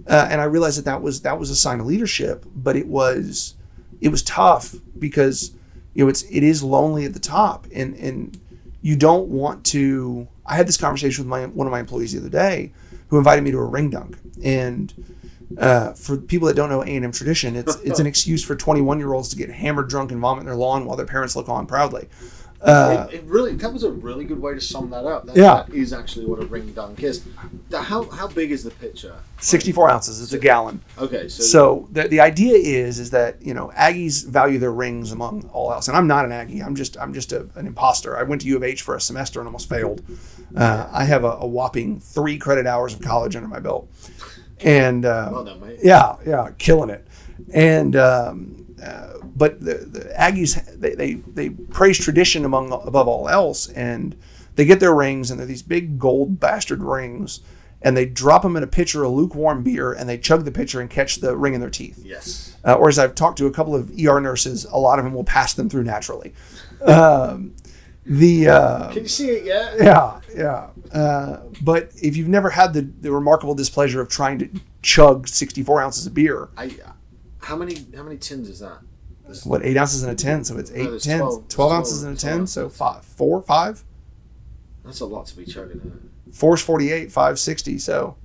Uh, 0.07 0.27
and 0.29 0.41
i 0.41 0.43
realized 0.43 0.77
that 0.77 0.85
that 0.85 1.01
was 1.01 1.21
that 1.21 1.37
was 1.37 1.49
a 1.49 1.55
sign 1.55 1.79
of 1.79 1.85
leadership 1.85 2.45
but 2.55 2.75
it 2.75 2.87
was 2.87 3.55
it 4.01 4.09
was 4.09 4.21
tough 4.23 4.75
because 4.97 5.51
you 5.93 6.03
know 6.03 6.09
it's 6.09 6.23
it 6.23 6.43
is 6.43 6.63
lonely 6.63 7.05
at 7.05 7.13
the 7.13 7.19
top. 7.19 7.67
And 7.73 7.95
and 7.95 8.39
you 8.81 8.95
don't 8.95 9.27
want 9.27 9.65
to 9.65 10.27
i 10.45 10.55
had 10.55 10.67
this 10.67 10.77
conversation 10.77 11.23
with 11.23 11.29
my 11.29 11.45
one 11.47 11.67
of 11.67 11.71
my 11.71 11.79
employees 11.79 12.13
the 12.13 12.19
other 12.19 12.29
day 12.29 12.71
who 13.09 13.17
invited 13.17 13.43
me 13.43 13.51
to 13.51 13.57
a 13.57 13.65
ring 13.65 13.89
dunk. 13.89 14.17
And 14.43 14.93
uh, 15.57 15.93
for 15.93 16.15
people 16.17 16.47
that 16.47 16.55
don't 16.55 16.69
know 16.69 16.83
A&M 16.83 17.11
tradition, 17.11 17.55
it's 17.55 17.75
it's 17.77 17.99
an 17.99 18.07
excuse 18.13 18.43
for 18.43 18.55
21 18.55 18.99
year 18.99 19.13
olds 19.13 19.29
to 19.29 19.35
get 19.35 19.49
hammered, 19.49 19.89
drunk, 19.89 20.11
and 20.11 20.21
vomit 20.21 20.41
in 20.41 20.45
their 20.45 20.55
lawn 20.55 20.85
while 20.85 20.95
their 20.95 21.05
parents 21.05 21.35
look 21.35 21.49
on 21.49 21.65
proudly. 21.65 22.07
Uh, 22.61 23.07
it, 23.09 23.15
it 23.15 23.23
really 23.23 23.55
that 23.55 23.71
was 23.71 23.83
a 23.83 23.91
really 23.91 24.25
good 24.25 24.41
way 24.41 24.53
to 24.53 24.59
sum 24.59 24.89
that 24.89 25.05
up. 25.05 25.25
That, 25.25 25.37
Yeah. 25.37 25.63
that 25.65 25.73
is 25.73 25.93
actually 25.93 26.25
what 26.25 26.43
a 26.43 26.45
ring 26.45 26.73
dunk 26.73 27.01
is. 27.03 27.25
How 27.71 28.03
how 28.09 28.27
big 28.27 28.51
is 28.51 28.63
the 28.65 28.71
pitcher? 28.71 29.15
64 29.39 29.89
ounces, 29.89 30.21
it's 30.21 30.33
a 30.33 30.37
gallon. 30.37 30.81
Okay, 30.97 31.29
so, 31.29 31.43
So 31.43 31.87
the, 31.93 32.09
the 32.09 32.19
idea 32.19 32.55
is 32.57 32.99
is 32.99 33.11
that 33.11 33.41
you 33.41 33.53
know 33.53 33.71
Aggies 33.77 34.27
value 34.27 34.59
their 34.59 34.73
rings 34.73 35.13
among 35.13 35.49
all 35.53 35.71
else, 35.71 35.87
and 35.87 35.95
I'm 35.95 36.07
not 36.07 36.25
an 36.25 36.33
Aggie. 36.33 36.61
I'm 36.61 36.75
just 36.75 36.97
I'm 36.99 37.13
just 37.13 37.31
a, 37.31 37.47
an 37.55 37.65
imposter. 37.65 38.17
I 38.17 38.23
went 38.23 38.41
to 38.41 38.47
U 38.47 38.57
of 38.57 38.63
H 38.63 38.81
for 38.81 38.95
a 38.95 39.01
semester 39.01 39.39
and 39.39 39.47
almost 39.47 39.69
failed. 39.69 40.01
Uh, 40.55 40.89
I 40.91 41.05
have 41.05 41.23
a, 41.23 41.37
a 41.39 41.47
whopping 41.47 41.99
three 42.01 42.37
credit 42.37 42.65
hours 42.67 42.93
of 42.93 42.99
college 43.01 43.37
under 43.37 43.47
my 43.47 43.59
belt, 43.59 43.87
and 44.59 45.05
uh, 45.05 45.29
well 45.31 45.45
done, 45.45 45.61
mate. 45.61 45.79
Yeah, 45.81 46.17
yeah, 46.25 46.49
killing 46.57 46.89
it. 46.89 47.07
And 47.53 47.95
um, 47.95 48.65
uh, 48.83 49.13
but 49.39 49.61
the, 49.61 49.75
the 49.75 50.13
Aggies 50.19 50.79
they, 50.79 50.93
they 50.93 51.13
they 51.13 51.49
praise 51.49 51.97
tradition 51.97 52.43
among 52.43 52.71
above 52.71 53.07
all 53.07 53.29
else, 53.29 53.69
and 53.69 54.15
they 54.55 54.65
get 54.65 54.81
their 54.81 54.93
rings, 54.93 55.31
and 55.31 55.39
they're 55.39 55.47
these 55.47 55.63
big 55.63 55.97
gold 55.97 56.39
bastard 56.39 56.83
rings, 56.83 57.39
and 57.81 57.95
they 57.95 58.05
drop 58.05 58.41
them 58.41 58.57
in 58.57 58.63
a 58.63 58.67
pitcher 58.67 59.05
of 59.05 59.13
lukewarm 59.13 59.63
beer, 59.63 59.93
and 59.93 60.09
they 60.09 60.17
chug 60.17 60.43
the 60.43 60.51
pitcher 60.51 60.81
and 60.81 60.89
catch 60.89 61.15
the 61.17 61.37
ring 61.37 61.53
in 61.53 61.61
their 61.61 61.69
teeth. 61.69 62.01
Yes. 62.03 62.57
Uh, 62.65 62.73
or 62.73 62.89
as 62.89 62.99
I've 62.99 63.15
talked 63.15 63.37
to 63.37 63.45
a 63.45 63.51
couple 63.51 63.73
of 63.73 63.89
ER 63.91 64.19
nurses, 64.19 64.65
a 64.65 64.77
lot 64.77 64.99
of 64.99 65.05
them 65.05 65.13
will 65.13 65.23
pass 65.23 65.53
them 65.53 65.69
through 65.69 65.85
naturally. 65.85 66.33
Um, 66.81 67.55
the 68.05 68.49
uh, 68.49 68.91
Can 68.91 69.03
you 69.03 69.07
see 69.07 69.29
it 69.29 69.45
yet? 69.45 69.75
yeah, 69.79 70.19
yeah. 70.35 70.69
Uh, 70.91 71.43
but 71.61 71.91
if 72.01 72.17
you've 72.17 72.27
never 72.27 72.49
had 72.49 72.73
the, 72.73 72.81
the 72.81 73.11
remarkable 73.11 73.55
displeasure 73.55 74.01
of 74.01 74.09
trying 74.09 74.39
to 74.39 74.49
chug 74.81 75.29
64 75.29 75.81
ounces 75.81 76.05
of 76.05 76.13
beer, 76.13 76.49
I. 76.57 76.71
How 77.41 77.55
many 77.55 77.85
how 77.95 78.03
many 78.03 78.17
tins 78.17 78.49
is 78.49 78.59
that? 78.59 78.79
There's- 79.29 79.45
what, 79.45 79.63
eight 79.65 79.77
ounces 79.77 80.03
in 80.03 80.09
a 80.09 80.15
10? 80.15 80.43
So 80.43 80.57
it's 80.57 80.71
eight 80.71 80.89
there's 80.89 81.03
tens, 81.03 81.19
12 81.19 81.47
12, 81.47 81.69
there's 81.71 81.77
ounces 81.79 82.03
in 82.03 82.13
a 82.13 82.15
12, 82.17 82.37
10. 82.39 82.47
So 82.47 82.69
five, 82.69 83.03
four, 83.05 83.41
five? 83.43 83.83
That's 84.83 84.99
a 85.01 85.05
lot 85.05 85.27
to 85.27 85.37
be 85.37 85.45
chugging. 85.45 85.77
Isn't 85.77 86.09
Four's 86.35 86.61
48, 86.61 87.11
560, 87.11 87.77
So? 87.79 88.15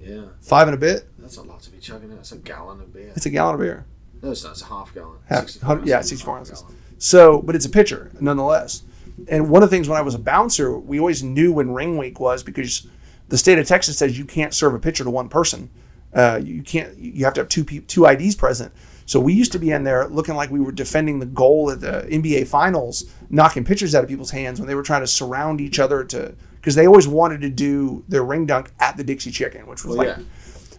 Yeah, 0.00 0.22
five 0.40 0.68
and 0.68 0.74
a 0.74 0.78
bit, 0.78 1.06
that's 1.18 1.36
a 1.36 1.42
lot 1.42 1.60
to 1.62 1.70
be 1.70 1.78
chugging. 1.78 2.08
That's 2.10 2.32
a 2.32 2.36
gallon 2.38 2.80
of 2.80 2.92
beer. 2.94 3.12
it's 3.16 3.26
a 3.26 3.30
gallon 3.30 3.54
of 3.56 3.60
beer. 3.60 3.84
No, 4.22 4.30
it's 4.30 4.42
not. 4.42 4.52
It's 4.52 4.62
a 4.62 4.66
half 4.66 4.94
gallon. 4.94 5.18
Half- 5.28 5.42
64 5.50 5.66
hun- 5.68 5.86
yeah, 5.86 5.96
ounces, 5.96 6.10
64 6.10 6.34
half 6.34 6.40
ounces. 6.40 6.60
gallon. 6.62 6.76
So, 6.98 7.42
but 7.42 7.54
it's 7.56 7.66
a 7.66 7.68
pitcher 7.70 8.10
nonetheless. 8.20 8.82
And 9.28 9.50
one 9.50 9.62
of 9.62 9.70
the 9.70 9.76
things 9.76 9.88
when 9.88 9.98
I 9.98 10.02
was 10.02 10.14
a 10.14 10.18
bouncer, 10.18 10.78
we 10.78 10.98
always 11.00 11.22
knew 11.22 11.52
when 11.52 11.72
ring 11.72 11.98
week 11.98 12.18
was 12.20 12.42
because 12.42 12.86
the 13.28 13.36
state 13.38 13.58
of 13.58 13.66
Texas 13.66 13.98
says 13.98 14.16
you 14.18 14.24
can't 14.24 14.54
serve 14.54 14.74
a 14.74 14.78
pitcher 14.78 15.04
to 15.04 15.10
one 15.10 15.28
person. 15.28 15.68
Uh, 16.14 16.40
you 16.42 16.62
can't. 16.62 16.96
You 16.96 17.24
have 17.24 17.34
to 17.34 17.40
have 17.42 17.48
two 17.48 17.64
pe- 17.64 17.80
two 17.80 18.06
IDs 18.06 18.34
present. 18.36 18.72
So 19.08 19.18
we 19.18 19.32
used 19.32 19.52
to 19.52 19.58
be 19.58 19.70
in 19.70 19.84
there 19.84 20.06
looking 20.08 20.34
like 20.34 20.50
we 20.50 20.60
were 20.60 20.70
defending 20.70 21.18
the 21.18 21.24
goal 21.24 21.70
at 21.70 21.80
the 21.80 22.06
NBA 22.10 22.46
Finals, 22.46 23.04
knocking 23.30 23.64
pitchers 23.64 23.94
out 23.94 24.04
of 24.04 24.08
people's 24.10 24.30
hands 24.30 24.60
when 24.60 24.68
they 24.68 24.74
were 24.74 24.82
trying 24.82 25.00
to 25.00 25.06
surround 25.06 25.62
each 25.62 25.78
other 25.78 26.04
to 26.04 26.34
because 26.56 26.74
they 26.74 26.86
always 26.86 27.08
wanted 27.08 27.40
to 27.40 27.48
do 27.48 28.04
their 28.08 28.22
ring 28.22 28.44
dunk 28.44 28.70
at 28.80 28.98
the 28.98 29.02
Dixie 29.04 29.30
Chicken, 29.30 29.66
which 29.66 29.82
was 29.82 29.96
Well, 29.96 30.06
like, 30.08 30.18
yeah. 30.18 30.24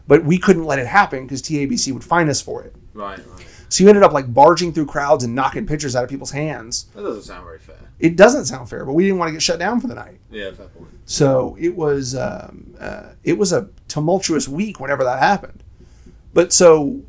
but 0.08 0.24
we 0.24 0.38
couldn't 0.38 0.66
let 0.66 0.78
it 0.78 0.86
happen 0.86 1.24
because 1.24 1.42
TABC 1.42 1.92
would 1.92 2.04
fine 2.04 2.30
us 2.30 2.40
for 2.40 2.62
it. 2.62 2.76
Right, 2.94 3.18
right. 3.18 3.48
So 3.70 3.84
you 3.84 3.90
ended 3.90 4.04
up 4.04 4.12
like 4.14 4.32
barging 4.32 4.74
through 4.74 4.86
crowds 4.86 5.24
and 5.24 5.34
knocking 5.34 5.66
pitchers 5.66 5.96
out 5.96 6.04
of 6.04 6.10
people's 6.12 6.30
hands. 6.30 6.84
That 6.94 7.02
doesn't 7.02 7.24
sound 7.24 7.46
very 7.46 7.58
fair. 7.58 7.78
It 8.00 8.16
doesn't 8.16 8.46
sound 8.46 8.70
fair, 8.70 8.86
but 8.86 8.94
we 8.94 9.06
didn't 9.06 9.18
want 9.18 9.30
to 9.30 9.34
get 9.34 9.42
shut 9.42 9.58
down 9.58 9.82
for 9.82 9.88
the 9.88 9.96
night. 9.96 10.20
Yeah, 10.30 10.52
fair 10.52 10.68
point. 10.68 10.90
So 11.06 11.58
it 11.60 11.76
was 11.76 12.16
um, 12.16 12.76
uh, 12.80 13.14
it 13.24 13.40
was 13.40 13.52
a 13.54 13.70
tumultuous 13.88 14.48
week 14.48 14.80
whenever 14.80 15.04
that 15.04 15.18
happened. 15.18 15.64
But 16.32 16.54
so 16.54 17.02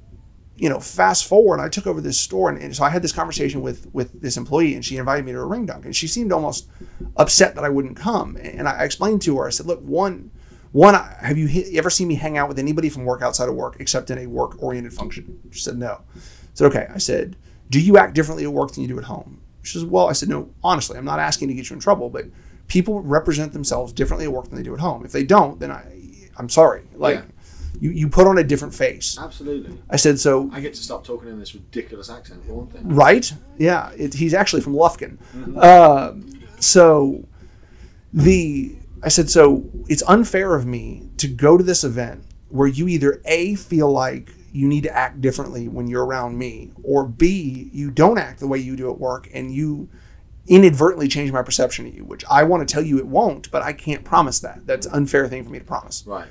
you 0.60 0.68
know, 0.68 0.78
fast 0.78 1.26
forward, 1.26 1.58
I 1.58 1.70
took 1.70 1.86
over 1.86 2.02
this 2.02 2.20
store, 2.20 2.50
and, 2.50 2.60
and 2.60 2.76
so 2.76 2.84
I 2.84 2.90
had 2.90 3.00
this 3.00 3.12
conversation 3.12 3.62
with 3.62 3.88
with 3.94 4.20
this 4.20 4.36
employee, 4.36 4.74
and 4.74 4.84
she 4.84 4.98
invited 4.98 5.24
me 5.24 5.32
to 5.32 5.38
a 5.38 5.46
ring 5.46 5.64
dunk, 5.64 5.86
and 5.86 5.96
she 5.96 6.06
seemed 6.06 6.32
almost 6.32 6.68
upset 7.16 7.54
that 7.54 7.64
I 7.64 7.70
wouldn't 7.70 7.96
come. 7.96 8.36
And 8.36 8.68
I 8.68 8.84
explained 8.84 9.22
to 9.22 9.38
her, 9.38 9.46
I 9.46 9.50
said, 9.50 9.64
"Look, 9.64 9.80
one, 9.80 10.30
one, 10.72 10.92
have 10.94 11.38
you 11.38 11.46
he- 11.46 11.78
ever 11.78 11.88
seen 11.88 12.08
me 12.08 12.14
hang 12.16 12.36
out 12.36 12.46
with 12.46 12.58
anybody 12.58 12.90
from 12.90 13.06
work 13.06 13.22
outside 13.22 13.48
of 13.48 13.54
work 13.54 13.76
except 13.78 14.10
in 14.10 14.18
a 14.18 14.26
work 14.26 14.62
oriented 14.62 14.92
function?" 14.92 15.40
She 15.50 15.60
said, 15.60 15.78
"No." 15.78 15.92
I 16.14 16.20
said, 16.52 16.66
"Okay." 16.66 16.88
I 16.94 16.98
said, 16.98 17.36
"Do 17.70 17.80
you 17.80 17.96
act 17.96 18.12
differently 18.14 18.44
at 18.44 18.52
work 18.52 18.72
than 18.72 18.82
you 18.82 18.88
do 18.88 18.98
at 18.98 19.04
home?" 19.04 19.40
She 19.62 19.72
says, 19.72 19.86
"Well," 19.86 20.08
I 20.08 20.12
said, 20.12 20.28
"No, 20.28 20.50
honestly, 20.62 20.98
I'm 20.98 21.06
not 21.06 21.20
asking 21.20 21.48
to 21.48 21.54
get 21.54 21.70
you 21.70 21.74
in 21.74 21.80
trouble, 21.80 22.10
but 22.10 22.26
people 22.68 23.00
represent 23.00 23.54
themselves 23.54 23.94
differently 23.94 24.26
at 24.26 24.32
work 24.32 24.48
than 24.50 24.56
they 24.56 24.62
do 24.62 24.74
at 24.74 24.80
home. 24.80 25.06
If 25.06 25.12
they 25.12 25.24
don't, 25.24 25.58
then 25.58 25.70
I, 25.70 25.84
I'm 26.36 26.50
sorry. 26.50 26.82
Like." 26.94 27.16
Yeah. 27.16 27.22
You, 27.78 27.90
you 27.90 28.08
put 28.08 28.26
on 28.26 28.38
a 28.38 28.44
different 28.44 28.74
face. 28.74 29.18
Absolutely. 29.18 29.76
I 29.88 29.96
said, 29.96 30.18
so 30.18 30.50
I 30.52 30.60
get 30.60 30.74
to 30.74 30.82
stop 30.82 31.04
talking 31.04 31.28
in 31.28 31.38
this 31.38 31.54
ridiculous 31.54 32.10
accent 32.10 32.44
for 32.46 32.54
one 32.54 32.66
thing. 32.66 32.88
Right? 32.88 33.32
Yeah. 33.58 33.90
It, 33.96 34.14
he's 34.14 34.34
actually 34.34 34.62
from 34.62 34.74
Lufkin. 34.74 35.18
Uh, 35.56 36.14
so 36.58 37.24
the 38.12 38.76
I 39.02 39.08
said, 39.08 39.30
so 39.30 39.64
it's 39.88 40.02
unfair 40.06 40.54
of 40.54 40.66
me 40.66 41.08
to 41.18 41.28
go 41.28 41.56
to 41.56 41.64
this 41.64 41.84
event 41.84 42.24
where 42.48 42.68
you 42.68 42.88
either 42.88 43.22
a 43.24 43.54
feel 43.54 43.90
like 43.90 44.32
you 44.52 44.66
need 44.66 44.82
to 44.82 44.94
act 44.94 45.20
differently 45.20 45.68
when 45.68 45.86
you're 45.86 46.04
around 46.04 46.36
me, 46.36 46.72
or 46.82 47.06
b 47.06 47.70
you 47.72 47.90
don't 47.90 48.18
act 48.18 48.40
the 48.40 48.48
way 48.48 48.58
you 48.58 48.76
do 48.76 48.90
at 48.90 48.98
work 48.98 49.28
and 49.32 49.54
you 49.54 49.88
inadvertently 50.48 51.06
change 51.06 51.30
my 51.30 51.42
perception 51.42 51.86
of 51.86 51.94
you, 51.94 52.04
which 52.04 52.24
I 52.28 52.42
want 52.42 52.66
to 52.66 52.72
tell 52.72 52.82
you 52.82 52.98
it 52.98 53.06
won't, 53.06 53.50
but 53.52 53.62
I 53.62 53.72
can't 53.72 54.04
promise 54.04 54.40
that. 54.40 54.66
That's 54.66 54.86
an 54.86 54.94
unfair 54.94 55.28
thing 55.28 55.44
for 55.44 55.50
me 55.50 55.60
to 55.60 55.64
promise. 55.64 56.02
Right. 56.04 56.26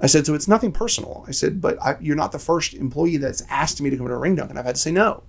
I 0.00 0.06
said, 0.06 0.26
so 0.26 0.34
it's 0.34 0.48
nothing 0.48 0.72
personal. 0.72 1.24
I 1.28 1.30
said, 1.32 1.60
but 1.60 1.80
I, 1.82 1.96
you're 2.00 2.16
not 2.16 2.32
the 2.32 2.38
first 2.38 2.74
employee 2.74 3.16
that's 3.16 3.42
asked 3.48 3.80
me 3.80 3.90
to 3.90 3.96
come 3.96 4.06
to 4.08 4.12
a 4.14 4.18
ring 4.18 4.34
dunk, 4.36 4.50
and 4.50 4.58
I've 4.58 4.64
had 4.66 4.74
to 4.76 4.80
say 4.80 4.90
no. 4.92 5.22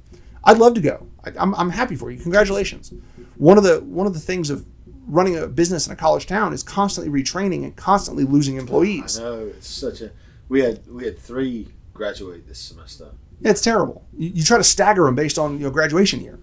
I'd 0.43 0.57
love 0.57 0.73
to 0.75 0.81
go. 0.81 1.07
I, 1.23 1.31
I'm, 1.37 1.55
I'm 1.55 1.69
happy 1.69 1.95
for 1.95 2.11
you. 2.11 2.19
Congratulations. 2.21 2.93
One 3.37 3.57
of 3.57 3.63
the 3.63 3.79
one 3.81 4.05
of 4.07 4.13
the 4.13 4.19
things 4.19 4.49
of 4.49 4.65
running 5.07 5.37
a 5.37 5.47
business 5.47 5.87
in 5.87 5.93
a 5.93 5.95
college 5.95 6.25
town 6.27 6.53
is 6.53 6.63
constantly 6.63 7.11
retraining 7.23 7.63
and 7.63 7.75
constantly 7.75 8.23
losing 8.23 8.57
employees. 8.57 9.19
I 9.19 9.23
know 9.23 9.39
it's 9.47 9.67
such 9.67 10.01
a. 10.01 10.11
We 10.49 10.61
had 10.61 10.85
we 10.87 11.05
had 11.05 11.17
three 11.19 11.69
graduate 11.93 12.47
this 12.47 12.59
semester. 12.59 13.07
Yeah, 13.41 13.51
it's 13.51 13.61
terrible. 13.61 14.05
You, 14.17 14.29
you 14.35 14.43
try 14.43 14.57
to 14.57 14.63
stagger 14.63 15.03
them 15.05 15.15
based 15.15 15.37
on 15.39 15.59
your 15.59 15.71
graduation 15.71 16.21
year. 16.21 16.39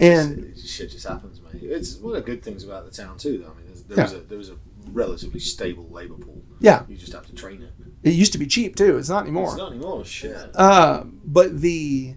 And 0.00 0.44
It- 0.44 0.58
shit 0.58 0.90
just 0.90 1.06
happens, 1.06 1.40
mate. 1.40 1.62
It's 1.62 1.96
one 1.96 2.14
of 2.16 2.24
the 2.24 2.30
good 2.30 2.42
things 2.42 2.64
about 2.64 2.84
the 2.84 2.90
town 2.90 3.18
too. 3.18 3.38
Though 3.38 3.50
I 3.50 3.54
mean, 3.56 3.66
there's, 3.66 3.82
there 3.84 3.96
Yeah. 3.98 4.02
was 4.04 4.12
a 4.14 4.18
there 4.20 4.38
was 4.38 4.50
a 4.50 4.56
relatively 4.92 5.40
stable 5.40 5.86
labour 5.90 6.14
pool. 6.14 6.40
Yeah, 6.60 6.84
You 6.88 6.96
just 6.96 7.12
have 7.12 7.26
to 7.26 7.34
train 7.34 7.62
it. 7.62 7.72
it 8.02 8.14
used 8.14 8.32
to 8.32 8.38
be 8.38 8.46
cheap 8.46 8.76
too. 8.76 8.98
It's 8.98 9.08
not 9.08 9.22
anymore. 9.22 9.48
It's 9.48 9.56
not 9.56 9.72
anymore. 9.72 10.04
Shit. 10.04 10.50
Uh, 10.54 11.04
but 11.24 11.60
the 11.60 12.14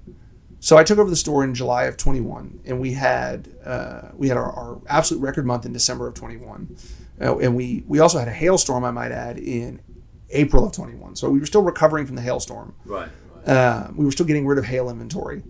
so 0.59 0.77
I 0.77 0.83
took 0.83 0.99
over 0.99 1.09
the 1.09 1.15
store 1.15 1.43
in 1.43 1.55
July 1.55 1.85
of 1.85 1.97
21, 1.97 2.61
and 2.65 2.79
we 2.79 2.93
had 2.93 3.49
uh, 3.65 4.09
we 4.13 4.27
had 4.27 4.37
our, 4.37 4.51
our 4.51 4.81
absolute 4.87 5.21
record 5.21 5.45
month 5.45 5.65
in 5.65 5.73
December 5.73 6.07
of 6.07 6.13
21, 6.13 6.75
uh, 7.19 7.37
and 7.39 7.55
we 7.55 7.83
we 7.87 7.99
also 7.99 8.19
had 8.19 8.27
a 8.27 8.31
hailstorm, 8.33 8.83
I 8.83 8.91
might 8.91 9.11
add, 9.11 9.37
in 9.39 9.81
April 10.29 10.65
of 10.65 10.71
21. 10.71 11.15
So 11.15 11.29
we 11.29 11.39
were 11.39 11.45
still 11.47 11.63
recovering 11.63 12.05
from 12.05 12.15
the 12.15 12.21
hailstorm. 12.21 12.75
Right. 12.85 13.09
Right. 13.35 13.47
Uh, 13.47 13.87
we 13.95 14.05
were 14.05 14.11
still 14.11 14.25
getting 14.27 14.45
rid 14.45 14.59
of 14.59 14.65
hail 14.65 14.89
inventory. 14.89 15.41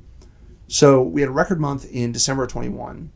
So 0.70 1.02
we 1.02 1.20
had 1.20 1.28
a 1.30 1.34
record 1.34 1.60
month 1.60 1.92
in 1.92 2.14
December 2.14 2.44
of 2.44 2.50
21, 2.50 3.12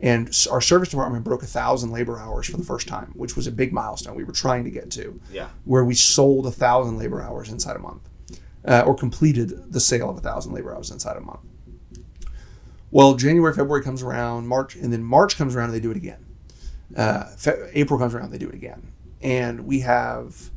and 0.00 0.28
our 0.50 0.60
service 0.60 0.90
department 0.90 1.24
broke 1.24 1.42
a 1.42 1.46
thousand 1.46 1.90
labor 1.90 2.18
hours 2.18 2.46
for 2.46 2.56
the 2.56 2.64
first 2.64 2.86
time, 2.86 3.12
which 3.14 3.34
was 3.34 3.46
a 3.46 3.52
big 3.52 3.72
milestone 3.72 4.14
we 4.14 4.24
were 4.24 4.32
trying 4.32 4.64
to 4.64 4.70
get 4.70 4.90
to 4.92 5.18
yeah. 5.32 5.48
where 5.64 5.84
we 5.84 5.94
sold 5.94 6.46
a 6.46 6.50
thousand 6.50 6.98
labor 6.98 7.22
hours 7.22 7.50
inside 7.50 7.76
a 7.76 7.78
month, 7.78 8.02
uh, 8.66 8.82
or 8.86 8.94
completed 8.94 9.72
the 9.72 9.80
sale 9.80 10.10
of 10.10 10.18
a 10.18 10.20
thousand 10.20 10.52
labor 10.52 10.74
hours 10.74 10.90
inside 10.90 11.16
a 11.16 11.20
month. 11.20 11.40
Well, 12.90 13.14
January, 13.14 13.52
February 13.52 13.82
comes 13.82 14.02
around, 14.02 14.46
March, 14.46 14.76
and 14.76 14.92
then 14.92 15.02
March 15.02 15.36
comes 15.36 15.56
around 15.56 15.66
and 15.66 15.74
they 15.74 15.80
do 15.80 15.90
it 15.90 15.96
again. 15.96 16.24
Uh, 16.96 17.24
Fe- 17.36 17.70
April 17.72 17.98
comes 17.98 18.14
around, 18.14 18.30
they 18.30 18.38
do 18.38 18.48
it 18.48 18.54
again, 18.54 18.92
and 19.20 19.66
we 19.66 19.80
have 19.80 20.50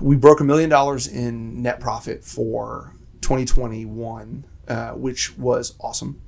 we 0.00 0.16
broke 0.16 0.40
a 0.40 0.44
million 0.44 0.68
dollars 0.68 1.06
in 1.06 1.62
net 1.62 1.80
profit 1.80 2.24
for 2.24 2.92
2021, 3.22 4.44
uh, 4.68 4.90
which 4.90 5.36
was 5.38 5.74
awesome. 5.80 6.20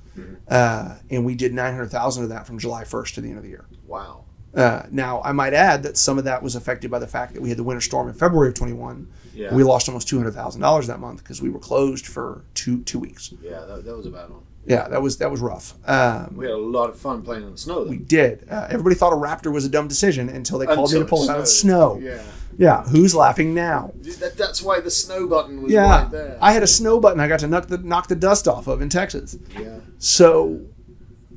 Uh, 0.49 0.97
and 1.11 1.25
we 1.25 1.35
did 1.35 1.53
900,000 1.55 2.23
of 2.25 2.29
that 2.31 2.47
from 2.47 2.59
July 2.59 2.85
1st 2.85 3.14
to 3.14 3.21
the 3.21 3.29
end 3.29 3.39
of 3.39 3.43
the 3.45 3.51
year. 3.51 3.66
Wow. 3.87 4.25
Uh, 4.55 4.83
now, 4.91 5.21
I 5.23 5.33
might 5.33 5.53
add 5.53 5.83
that 5.83 5.97
some 5.97 6.19
of 6.19 6.25
that 6.25 6.43
was 6.43 6.57
affected 6.57 6.91
by 6.91 6.99
the 6.99 7.07
fact 7.07 7.35
that 7.35 7.43
we 7.43 7.49
had 7.51 7.59
the 7.59 7.62
winter 7.62 7.81
storm 7.83 8.09
in 8.09 8.14
February 8.14 8.49
of 8.49 8.55
21. 8.55 9.07
Yeah. 9.35 9.55
We 9.55 9.62
lost 9.62 9.89
almost 9.89 10.09
$200,000 10.09 10.87
that 10.87 11.01
month 11.01 11.23
because 11.23 11.41
we 11.43 11.51
were 11.51 11.59
closed 11.61 12.07
for 12.07 12.45
two 12.55 12.83
two 12.83 12.99
weeks. 12.99 13.33
yeah. 13.43 13.61
That, 13.66 13.85
that 13.85 13.97
was 13.97 14.07
a 14.07 14.11
bad 14.11 14.31
one. 14.31 14.43
Yeah, 14.66 14.87
that 14.89 15.01
was 15.01 15.16
that 15.19 15.31
was 15.31 15.41
rough. 15.41 15.75
Um, 15.89 16.35
We 16.37 16.45
had 16.45 16.55
a 16.55 16.59
lot 16.59 16.91
of 16.91 16.99
fun 16.99 17.23
playing 17.23 17.45
in 17.45 17.53
the 17.53 17.59
snow. 17.59 17.85
Though. 17.85 17.91
we 17.91 17.97
did. 17.97 18.47
Uh, 18.51 18.66
everybody 18.69 18.97
thought 18.97 19.12
a 19.14 19.16
Raptor 19.16 19.51
was 19.51 19.64
a 19.64 19.69
dumb 19.71 19.89
decision 19.89 20.29
until 20.29 20.59
they 20.59 20.66
called 20.66 20.93
me 20.93 20.99
to 20.99 21.05
pull 21.07 21.23
it 21.25 21.31
out 21.31 21.39
of 21.41 21.49
snow. 21.49 21.99
Yeah. 22.03 22.23
Yeah, 22.59 22.83
who's 22.83 23.15
laughing 23.15 23.55
now? 23.55 23.93
That, 24.19 24.35
that's 24.37 24.61
why 24.61 24.81
the 24.81 24.91
snow 24.91 25.29
button 25.29 25.63
was 25.63 25.73
Yeah, 25.73 26.03
right 26.03 26.11
there. 26.11 26.37
I 26.43 26.53
had 26.53 26.63
a 26.65 26.67
snow 26.67 26.99
button 27.01 27.21
I 27.21 27.29
got 27.29 27.39
to 27.41 27.47
knock 27.47 27.69
the 27.69 27.79
knock 27.79 28.09
the 28.09 28.17
dust 28.17 28.49
off 28.49 28.67
of 28.67 28.83
in 28.83 28.89
Texas. 28.89 29.37
yeah. 29.59 29.79
So, 29.99 30.61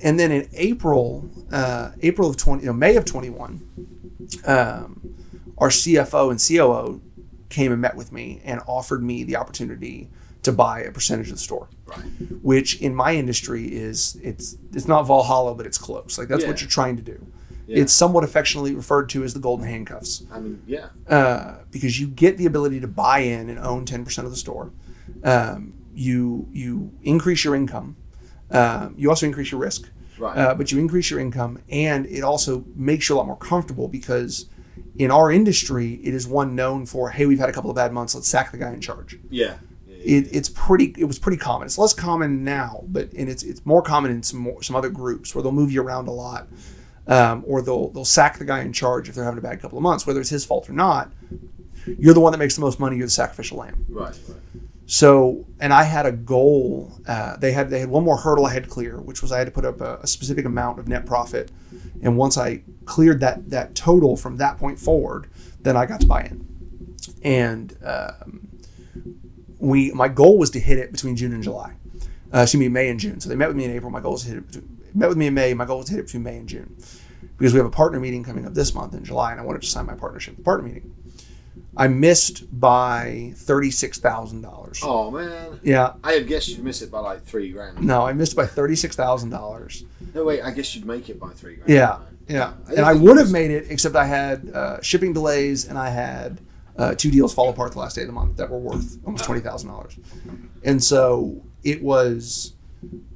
and 0.01 0.19
then 0.19 0.31
in 0.31 0.49
April, 0.53 1.29
uh, 1.51 1.91
April 2.01 2.27
of 2.29 2.37
twenty, 2.37 2.63
you 2.63 2.67
know, 2.67 2.73
May 2.73 2.95
of 2.95 3.05
twenty 3.05 3.29
one, 3.29 3.61
um, 4.45 5.15
our 5.57 5.69
CFO 5.69 6.31
and 6.31 6.39
COO 6.39 7.01
came 7.49 7.71
and 7.71 7.81
met 7.81 7.95
with 7.95 8.11
me 8.11 8.41
and 8.43 8.61
offered 8.67 9.03
me 9.03 9.23
the 9.23 9.35
opportunity 9.35 10.09
to 10.43 10.51
buy 10.51 10.81
a 10.81 10.91
percentage 10.91 11.27
of 11.27 11.33
the 11.35 11.39
store, 11.39 11.69
Right. 11.85 11.99
which 12.41 12.81
in 12.81 12.95
my 12.95 13.13
industry 13.13 13.65
is 13.65 14.17
it's 14.23 14.55
it's 14.73 14.87
not 14.87 15.03
Valhalla, 15.03 15.53
but 15.53 15.65
it's 15.67 15.77
close. 15.77 16.17
Like 16.17 16.29
that's 16.29 16.45
what 16.45 16.61
you're 16.61 16.69
trying 16.69 16.97
to 16.97 17.03
do. 17.03 17.27
Yeah. 17.71 17.81
It's 17.83 17.93
somewhat 17.93 18.23
affectionately 18.23 18.73
referred 18.75 19.07
to 19.09 19.23
as 19.23 19.33
the 19.33 19.39
golden 19.39 19.65
handcuffs 19.65 20.23
I 20.31 20.39
mean, 20.39 20.61
yeah. 20.67 20.87
uh, 21.07 21.59
because 21.71 21.99
you 21.99 22.07
get 22.07 22.37
the 22.37 22.45
ability 22.45 22.79
to 22.81 22.87
buy 22.87 23.19
in 23.19 23.49
and 23.49 23.57
own 23.59 23.85
10% 23.85 24.17
of 24.25 24.29
the 24.29 24.35
store. 24.35 24.71
Um, 25.23 25.73
you 25.93 26.47
you 26.51 26.91
increase 27.03 27.43
your 27.43 27.55
income. 27.55 27.95
Um, 28.49 28.95
you 28.97 29.09
also 29.09 29.25
increase 29.25 29.51
your 29.51 29.61
risk, 29.61 29.89
Right. 30.19 30.37
uh, 30.37 30.53
but 30.55 30.71
you 30.71 30.79
increase 30.79 31.09
your 31.09 31.19
income, 31.19 31.59
and 31.69 32.05
it 32.05 32.21
also 32.23 32.63
makes 32.75 33.07
you 33.07 33.15
a 33.15 33.17
lot 33.17 33.27
more 33.27 33.37
comfortable 33.37 33.87
because 33.87 34.47
in 34.97 35.09
our 35.11 35.31
industry, 35.31 35.93
it 36.03 36.13
is 36.13 36.27
one 36.27 36.55
known 36.55 36.85
for 36.85 37.09
hey, 37.11 37.25
we've 37.25 37.39
had 37.39 37.49
a 37.49 37.53
couple 37.53 37.69
of 37.69 37.75
bad 37.75 37.91
months, 37.93 38.13
let's 38.15 38.27
sack 38.27 38.51
the 38.51 38.57
guy 38.57 38.73
in 38.73 38.81
charge. 38.81 39.17
yeah. 39.29 39.55
It, 40.03 40.29
it's 40.35 40.49
pretty. 40.49 40.95
It 40.97 41.05
was 41.05 41.19
pretty 41.19 41.37
common. 41.37 41.67
It's 41.67 41.77
less 41.77 41.93
common 41.93 42.43
now, 42.43 42.83
but 42.87 43.13
and 43.13 43.29
it's 43.29 43.43
it's 43.43 43.63
more 43.67 43.83
common 43.83 44.09
in 44.09 44.23
some 44.23 44.39
more, 44.39 44.63
some 44.63 44.75
other 44.75 44.89
groups 44.89 45.35
where 45.35 45.43
they'll 45.43 45.51
move 45.51 45.71
you 45.71 45.79
around 45.83 46.07
a 46.07 46.11
lot, 46.11 46.47
um, 47.07 47.43
or 47.47 47.61
they'll 47.61 47.89
they'll 47.89 48.05
sack 48.05 48.37
the 48.37 48.45
guy 48.45 48.61
in 48.61 48.73
charge 48.73 49.09
if 49.09 49.15
they're 49.15 49.23
having 49.23 49.39
a 49.39 49.41
bad 49.41 49.61
couple 49.61 49.77
of 49.77 49.81
months, 49.81 50.05
whether 50.05 50.19
it's 50.19 50.29
his 50.29 50.45
fault 50.45 50.69
or 50.69 50.73
not. 50.73 51.11
You're 51.85 52.13
the 52.13 52.19
one 52.19 52.31
that 52.31 52.37
makes 52.37 52.55
the 52.55 52.61
most 52.61 52.79
money. 52.79 52.97
You're 52.97 53.07
the 53.07 53.11
sacrificial 53.11 53.57
lamb. 53.57 53.85
Right. 53.89 54.17
Right. 54.27 54.37
So, 54.85 55.45
and 55.61 55.73
I 55.73 55.83
had 55.83 56.05
a 56.05 56.11
goal. 56.11 56.99
Uh, 57.07 57.37
they 57.37 57.53
had 57.53 57.69
they 57.69 57.79
had 57.79 57.89
one 57.89 58.03
more 58.03 58.17
hurdle 58.17 58.45
I 58.45 58.53
had 58.53 58.63
to 58.65 58.69
clear, 58.69 58.99
which 58.99 59.21
was 59.21 59.31
I 59.31 59.37
had 59.37 59.47
to 59.47 59.51
put 59.51 59.63
up 59.63 59.79
a, 59.79 59.99
a 60.03 60.07
specific 60.07 60.45
amount 60.45 60.79
of 60.79 60.87
net 60.87 61.05
profit, 61.05 61.49
and 62.03 62.17
once 62.17 62.37
I 62.37 62.63
cleared 62.83 63.21
that 63.21 63.49
that 63.51 63.73
total 63.73 64.17
from 64.17 64.37
that 64.37 64.57
point 64.57 64.77
forward, 64.77 65.29
then 65.61 65.77
I 65.77 65.85
got 65.85 66.01
to 66.01 66.07
buy 66.07 66.23
in. 66.23 66.97
And 67.23 67.77
um, 67.85 68.49
we 69.59 69.91
my 69.91 70.09
goal 70.09 70.37
was 70.37 70.49
to 70.51 70.59
hit 70.59 70.77
it 70.77 70.91
between 70.91 71.15
June 71.15 71.33
and 71.33 71.41
July. 71.41 71.73
Uh, 72.33 72.39
excuse 72.39 72.59
me, 72.59 72.67
May 72.67 72.89
and 72.89 72.99
June. 72.99 73.19
So 73.21 73.29
they 73.29 73.35
met 73.35 73.47
with 73.47 73.57
me 73.57 73.65
in 73.65 73.71
April. 73.71 73.91
My 73.91 74.01
goal 74.01 74.13
was 74.13 74.23
to 74.23 74.29
hit 74.29 74.37
it. 74.55 74.63
Met 74.93 75.09
with 75.09 75.17
me 75.17 75.27
in 75.27 75.33
May. 75.33 75.53
My 75.53 75.65
goal 75.65 75.77
was 75.79 75.87
to 75.87 75.93
hit 75.93 75.99
it 75.99 76.05
between 76.05 76.23
May 76.23 76.37
and 76.37 76.47
June, 76.47 76.75
because 77.37 77.53
we 77.53 77.57
have 77.57 77.65
a 77.67 77.71
partner 77.71 77.99
meeting 77.99 78.23
coming 78.23 78.45
up 78.45 78.53
this 78.53 78.73
month 78.73 78.93
in 78.93 79.03
July, 79.03 79.31
and 79.31 79.39
I 79.39 79.43
wanted 79.43 79.61
to 79.61 79.67
sign 79.67 79.85
my 79.85 79.95
partnership 79.95 80.35
the 80.37 80.43
partner 80.43 80.67
meeting. 80.67 80.95
I 81.77 81.87
missed 81.87 82.59
by 82.59 83.33
thirty 83.35 83.71
six 83.71 83.97
thousand 83.97 84.41
dollars. 84.41 84.81
Oh 84.83 85.09
man. 85.09 85.59
Yeah, 85.63 85.93
I 86.03 86.13
had 86.13 86.27
guessed 86.27 86.49
you'd 86.49 86.63
miss 86.63 86.81
it 86.81 86.91
by 86.91 86.99
like 86.99 87.23
three 87.23 87.49
grand. 87.51 87.81
no, 87.81 88.01
I 88.05 88.11
missed 88.13 88.35
by 88.35 88.45
thirty 88.45 88.75
six 88.75 88.95
thousand 88.95 89.29
dollars. 89.29 89.85
No, 90.13 90.25
wait. 90.25 90.41
I 90.41 90.51
guess 90.51 90.75
you'd 90.75 90.85
make 90.85 91.09
it 91.09 91.19
by 91.19 91.29
three 91.29 91.55
grand. 91.55 91.69
Yeah, 91.69 91.99
yeah, 92.27 92.53
I 92.67 92.73
and 92.73 92.85
I 92.85 92.93
would 92.93 93.17
have 93.17 93.31
made 93.31 93.51
it, 93.51 93.67
except 93.69 93.95
I 93.95 94.05
had 94.05 94.49
uh, 94.53 94.81
shipping 94.81 95.13
delays 95.13 95.67
and 95.67 95.77
I 95.77 95.89
had 95.89 96.41
uh, 96.77 96.95
two 96.95 97.09
deals 97.09 97.33
fall 97.33 97.49
apart 97.49 97.71
the 97.71 97.79
last 97.79 97.95
day 97.95 98.01
of 98.01 98.07
the 98.07 98.13
month 98.13 98.35
that 98.37 98.49
were 98.49 98.59
worth 98.59 98.97
almost 99.05 99.23
twenty 99.23 99.41
thousand 99.41 99.69
dollars, 99.69 99.97
and 100.63 100.83
so 100.83 101.41
it 101.63 101.81
was. 101.81 102.53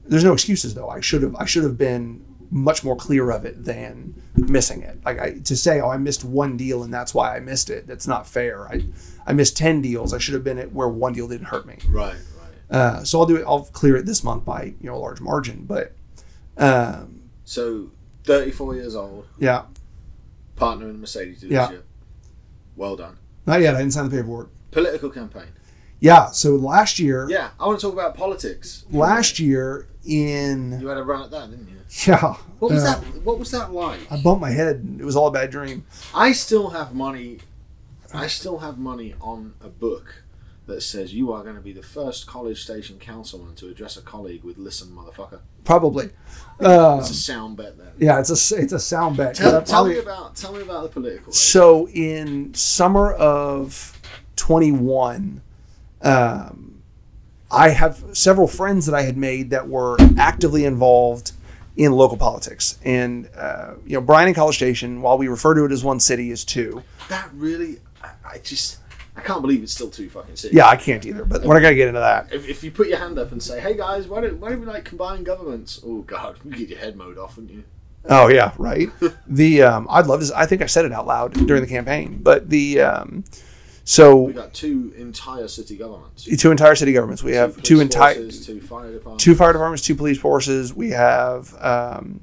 There's 0.05 0.23
no 0.23 0.33
excuses 0.33 0.73
though. 0.75 0.89
I 0.89 0.99
should 1.01 1.21
have. 1.23 1.35
I 1.35 1.45
should 1.45 1.63
have 1.63 1.77
been 1.77 2.23
much 2.51 2.83
more 2.83 2.95
clear 2.95 3.31
of 3.31 3.43
it 3.43 3.65
than 3.65 4.21
missing 4.35 4.81
it. 4.83 5.03
Like 5.03 5.19
I, 5.19 5.39
to 5.39 5.57
say, 5.57 5.81
oh, 5.81 5.89
I 5.89 5.97
missed 5.97 6.23
one 6.23 6.55
deal 6.57 6.83
and 6.83 6.93
that's 6.93 7.13
why 7.13 7.35
I 7.35 7.39
missed 7.39 7.69
it. 7.71 7.87
That's 7.87 8.07
not 8.07 8.27
fair. 8.27 8.67
I, 8.67 8.85
I 9.25 9.33
missed 9.33 9.57
ten 9.57 9.81
deals. 9.81 10.13
I 10.13 10.19
should 10.19 10.35
have 10.35 10.43
been 10.43 10.59
at 10.59 10.71
where 10.71 10.87
one 10.87 11.13
deal 11.13 11.27
didn't 11.27 11.47
hurt 11.47 11.65
me. 11.65 11.77
Right. 11.89 12.13
Right. 12.13 12.77
Uh, 12.77 13.03
so 13.03 13.19
I'll 13.19 13.25
do 13.25 13.35
it. 13.35 13.43
I'll 13.47 13.63
clear 13.65 13.95
it 13.97 14.05
this 14.05 14.23
month 14.23 14.45
by 14.45 14.63
you 14.79 14.87
know 14.89 14.95
a 14.95 14.97
large 14.97 15.19
margin. 15.21 15.65
But 15.65 15.93
um, 16.57 17.23
So, 17.43 17.91
34 18.25 18.75
years 18.75 18.95
old, 18.95 19.25
yeah, 19.39 19.63
partner 20.55 20.87
in 20.89 21.01
Mercedes 21.01 21.41
dealership. 21.43 21.49
Yeah. 21.49 21.77
Well 22.75 22.95
done. 22.95 23.17
not 23.45 23.61
yet. 23.61 23.75
I 23.75 23.79
didn't 23.79 23.93
sign 23.93 24.07
the 24.09 24.15
paperwork. 24.15 24.49
Political 24.71 25.09
campaign. 25.09 25.47
Yeah. 25.99 26.27
So 26.31 26.55
last 26.55 26.99
year, 26.99 27.27
Yeah, 27.29 27.49
I 27.59 27.65
want 27.67 27.79
to 27.79 27.85
talk 27.85 27.93
about 27.93 28.15
politics. 28.15 28.85
last 28.91 29.39
year 29.39 29.87
in 30.05 30.79
You 30.79 30.87
had 30.87 30.97
a 30.97 31.03
run 31.03 31.23
at 31.23 31.31
that, 31.31 31.49
didn't 31.49 31.67
you? 31.69 31.75
yeah, 32.07 32.33
What 32.59 32.71
was 32.71 32.83
uh, 32.83 32.95
that? 32.99 33.23
What 33.23 33.39
was 33.39 33.51
that 33.51 33.71
like? 33.71 33.99
I 34.11 34.17
bumped 34.21 34.41
my 34.41 34.51
head. 34.51 34.97
It 34.99 35.05
was 35.05 35.15
all 35.15 35.27
a 35.27 35.31
bad 35.31 35.49
dream. 35.51 35.85
I 36.13 36.31
still 36.33 36.69
have 36.71 36.93
money. 36.93 37.39
I 38.13 38.27
still 38.27 38.59
have 38.59 38.77
money 38.77 39.15
on 39.21 39.53
a 39.61 39.67
book 39.67 40.23
that 40.67 40.81
says 40.81 41.13
you 41.13 41.31
are 41.31 41.43
going 41.43 41.55
to 41.55 41.61
be 41.61 41.73
the 41.73 41.83
first 41.83 42.25
college 42.27 42.63
station 42.63 42.97
councilman 42.97 43.53
to 43.55 43.67
address 43.69 43.97
a 43.97 44.01
colleague 44.01 44.43
with 44.43 44.57
"Listen, 44.57 44.87
motherfucker." 44.89 45.39
Probably. 45.63 46.09
Uh, 46.59 46.97
It's 46.99 47.09
a 47.11 47.13
sound 47.13 47.57
bet 47.57 47.77
then. 47.77 47.91
yeah, 47.99 48.19
it's 48.19 48.29
a 48.29 48.55
it's 48.57 48.73
a 48.73 48.79
sound 48.79 49.17
bet. 49.17 49.35
Tell, 49.35 49.55
Uh, 49.55 49.61
tell 49.61 49.73
probably- 49.83 49.93
me 49.93 49.99
about 49.99 50.35
tell 50.35 50.53
me 50.53 50.61
about 50.61 50.83
the 50.83 50.89
political. 50.89 51.33
So 51.33 51.87
in 51.89 52.53
summer 52.53 53.11
of 53.13 53.99
21, 54.35 55.41
um, 56.05 56.81
I 57.51 57.69
have 57.69 58.03
several 58.13 58.47
friends 58.47 58.85
that 58.85 58.95
I 58.95 59.01
had 59.03 59.17
made 59.17 59.49
that 59.49 59.67
were 59.67 59.97
actively 60.17 60.65
involved 60.65 61.31
in 61.77 61.91
local 61.91 62.17
politics. 62.17 62.79
And, 62.83 63.29
uh, 63.35 63.73
you 63.85 63.93
know, 63.93 64.01
Bryan 64.01 64.27
and 64.27 64.35
College 64.35 64.55
Station, 64.55 65.01
while 65.01 65.17
we 65.17 65.27
refer 65.27 65.53
to 65.55 65.65
it 65.65 65.71
as 65.71 65.83
one 65.83 65.99
city, 65.99 66.31
is 66.31 66.45
two. 66.45 66.83
That 67.09 67.29
really, 67.33 67.79
I, 68.01 68.11
I 68.25 68.37
just, 68.39 68.79
I 69.15 69.21
can't 69.21 69.41
believe 69.41 69.63
it's 69.63 69.73
still 69.73 69.89
two 69.89 70.09
fucking 70.09 70.35
cities. 70.35 70.55
Yeah, 70.55 70.67
I 70.67 70.75
can't 70.75 71.05
either, 71.05 71.25
but 71.25 71.43
we're 71.43 71.53
not 71.53 71.61
going 71.61 71.73
to 71.73 71.77
get 71.77 71.87
into 71.87 71.99
that. 71.99 72.33
If, 72.33 72.47
if 72.47 72.63
you 72.63 72.71
put 72.71 72.87
your 72.87 72.97
hand 72.97 73.17
up 73.17 73.31
and 73.31 73.41
say, 73.41 73.59
"Hey 73.59 73.77
guys, 73.77 74.07
why 74.07 74.21
don't 74.21 74.39
why 74.39 74.49
don't 74.49 74.59
we 74.59 74.65
like 74.65 74.83
combine 74.83 75.23
governments?" 75.23 75.79
Oh 75.85 76.01
God, 76.01 76.37
you 76.45 76.51
get 76.51 76.69
your 76.69 76.79
head 76.79 76.97
mowed 76.97 77.17
off, 77.17 77.37
wouldn't 77.37 77.53
you? 77.53 77.63
Oh 78.09 78.27
yeah, 78.27 78.51
right. 78.57 78.89
the 79.27 79.63
um, 79.63 79.87
I'd 79.89 80.07
love 80.07 80.21
to. 80.25 80.37
I 80.37 80.45
think 80.45 80.61
I 80.61 80.65
said 80.65 80.85
it 80.85 80.91
out 80.91 81.07
loud 81.07 81.33
during 81.47 81.61
the 81.61 81.69
campaign, 81.69 82.19
but 82.21 82.49
the 82.49 82.81
um, 82.81 83.23
so 83.87 84.15
We 84.15 84.33
got 84.33 84.53
two 84.53 84.93
entire 84.97 85.47
city 85.47 85.77
governments. 85.77 86.25
two 86.25 86.49
entire 86.51 86.75
city 86.75 86.91
governments. 86.91 87.23
We 87.23 87.33
have 87.33 87.61
two 87.61 87.79
entire 87.79 88.15
two 88.31 88.59
fire 88.59 88.91
departments. 88.91 89.23
two 89.23 89.35
fire 89.35 89.53
departments, 89.53 89.83
two 89.83 89.95
police 89.95 90.17
forces. 90.17 90.73
We 90.73 90.89
have 90.89 91.55
um, 91.61 92.21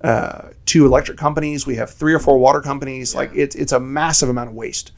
uh, 0.00 0.50
two 0.66 0.86
electric 0.86 1.18
companies. 1.18 1.66
We 1.66 1.74
have 1.76 1.90
three 1.90 2.14
or 2.14 2.20
four 2.20 2.38
water 2.38 2.60
companies. 2.60 3.12
Like 3.14 3.32
it's 3.34 3.56
it's 3.56 3.72
a 3.72 3.80
massive 3.80 4.28
amount 4.28 4.50
of 4.50 4.54
waste. 4.54 4.92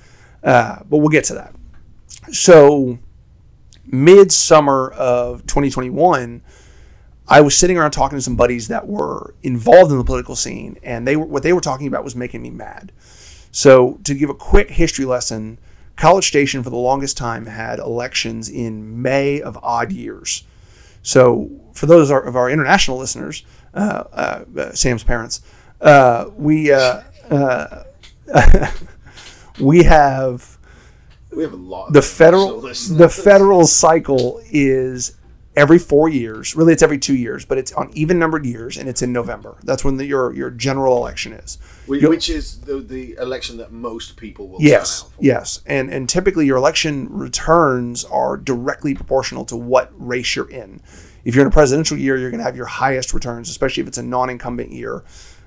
Uh, 0.45 0.81
but 0.89 0.99
we'll 0.99 1.09
get 1.09 1.25
to 1.25 1.35
that. 1.35 1.55
So, 2.31 2.99
midsummer 3.87 4.91
of 4.91 5.47
2021, 5.47 6.43
I 7.29 7.41
was 7.41 7.57
sitting 7.57 7.79
around 7.79 7.93
talking 7.93 8.19
to 8.19 8.23
some 8.23 8.37
buddies 8.37 8.69
that 8.69 8.87
were 8.87 9.35
involved 9.43 9.91
in 9.91 9.99
the 9.99 10.05
political 10.05 10.37
scene, 10.37 10.79
and 10.83 11.07
they 11.07 11.17
were 11.17 11.25
what 11.25 11.43
they 11.43 11.53
were 11.53 11.61
talking 11.61 11.87
about 11.87 12.05
was 12.05 12.15
making 12.15 12.43
me 12.43 12.51
mad. 12.51 12.93
So, 13.51 13.99
to 14.05 14.15
give 14.15 14.29
a 14.29 14.35
quick 14.35 14.71
history 14.71 15.05
lesson, 15.07 15.59
College 15.97 16.29
Station 16.29 16.63
for 16.63 16.71
the 16.71 16.77
longest 16.77 17.17
time 17.17 17.47
had 17.47 17.79
elections 17.79 18.49
in 18.49 19.01
May 19.01 19.41
of 19.41 19.59
odd 19.63 19.93
years. 19.93 20.45
So, 21.03 21.51
for 21.73 21.87
those 21.87 22.11
of 22.11 22.37
our 22.37 22.51
international 22.51 22.99
listeners, 22.99 23.45
uh, 23.75 24.05
uh, 24.13 24.45
uh, 24.59 24.73
Sam's 24.73 25.05
parents, 25.05 25.41
uh, 25.81 26.27
we 26.37 26.73
uh, 26.73 27.03
uh, 27.31 27.85
we 29.61 29.85
have 29.85 30.59
We 31.31 31.43
have 31.43 31.53
a 31.53 31.57
lot. 31.57 31.93
The 31.93 32.03
federal 32.03 32.61
the 32.61 33.09
federal 33.09 33.67
cycle 33.67 34.41
is 34.51 35.16
every 35.57 35.79
four 35.79 36.09
years. 36.09 36.55
Really, 36.55 36.73
it's 36.75 36.83
every 36.83 36.99
two 36.99 37.17
years, 37.17 37.45
but 37.45 37.57
it's 37.59 37.73
on 37.73 37.91
even 37.95 38.19
numbered 38.19 38.45
years, 38.45 38.77
and 38.77 38.89
it's 38.89 39.03
in 39.03 39.13
November. 39.13 39.57
That's 39.65 39.85
when 39.85 39.97
the, 39.97 40.05
your 40.05 40.33
your 40.35 40.51
general 40.51 40.97
election 40.99 41.33
is. 41.33 41.57
Whi- 41.87 41.97
You'll- 41.99 42.11
which 42.11 42.29
is 42.29 42.61
the, 42.61 42.79
the 42.79 43.15
election 43.15 43.57
that 43.59 43.73
most 43.73 44.17
people 44.17 44.49
will 44.49 44.61
Yes, 44.63 45.01
turn 45.03 45.07
out 45.09 45.15
for. 45.17 45.25
yes, 45.25 45.61
and 45.67 45.91
and 45.91 46.09
typically 46.09 46.47
your 46.47 46.57
election 46.59 47.09
returns 47.11 48.05
are 48.05 48.37
directly 48.37 48.95
proportional 48.95 49.45
to 49.47 49.57
what 49.57 49.91
race 49.97 50.37
you're 50.37 50.51
in. 50.51 50.81
If 51.25 51.35
you're 51.35 51.43
in 51.45 51.49
a 51.49 51.55
presidential 51.55 51.97
year, 51.97 52.17
you're 52.17 52.31
going 52.31 52.39
to 52.39 52.45
have 52.45 52.57
your 52.57 52.67
highest 52.67 53.13
returns, 53.13 53.49
especially 53.51 53.81
if 53.81 53.89
it's 53.89 53.99
a 53.99 54.03
non-incumbent 54.03 54.71
year, 54.71 55.03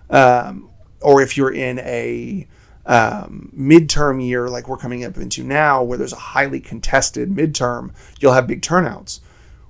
um, 0.09 0.69
or 1.01 1.21
if 1.21 1.37
you're 1.37 1.53
in 1.53 1.79
a 1.79 2.45
um, 2.85 3.49
midterm 3.57 4.25
year 4.25 4.49
like 4.49 4.67
we're 4.67 4.75
coming 4.77 5.05
up 5.05 5.15
into 5.17 5.41
now, 5.43 5.81
where 5.83 5.97
there's 5.97 6.11
a 6.11 6.17
highly 6.17 6.59
contested 6.59 7.29
midterm, 7.29 7.91
you'll 8.19 8.33
have 8.33 8.45
big 8.47 8.61
turnouts. 8.61 9.21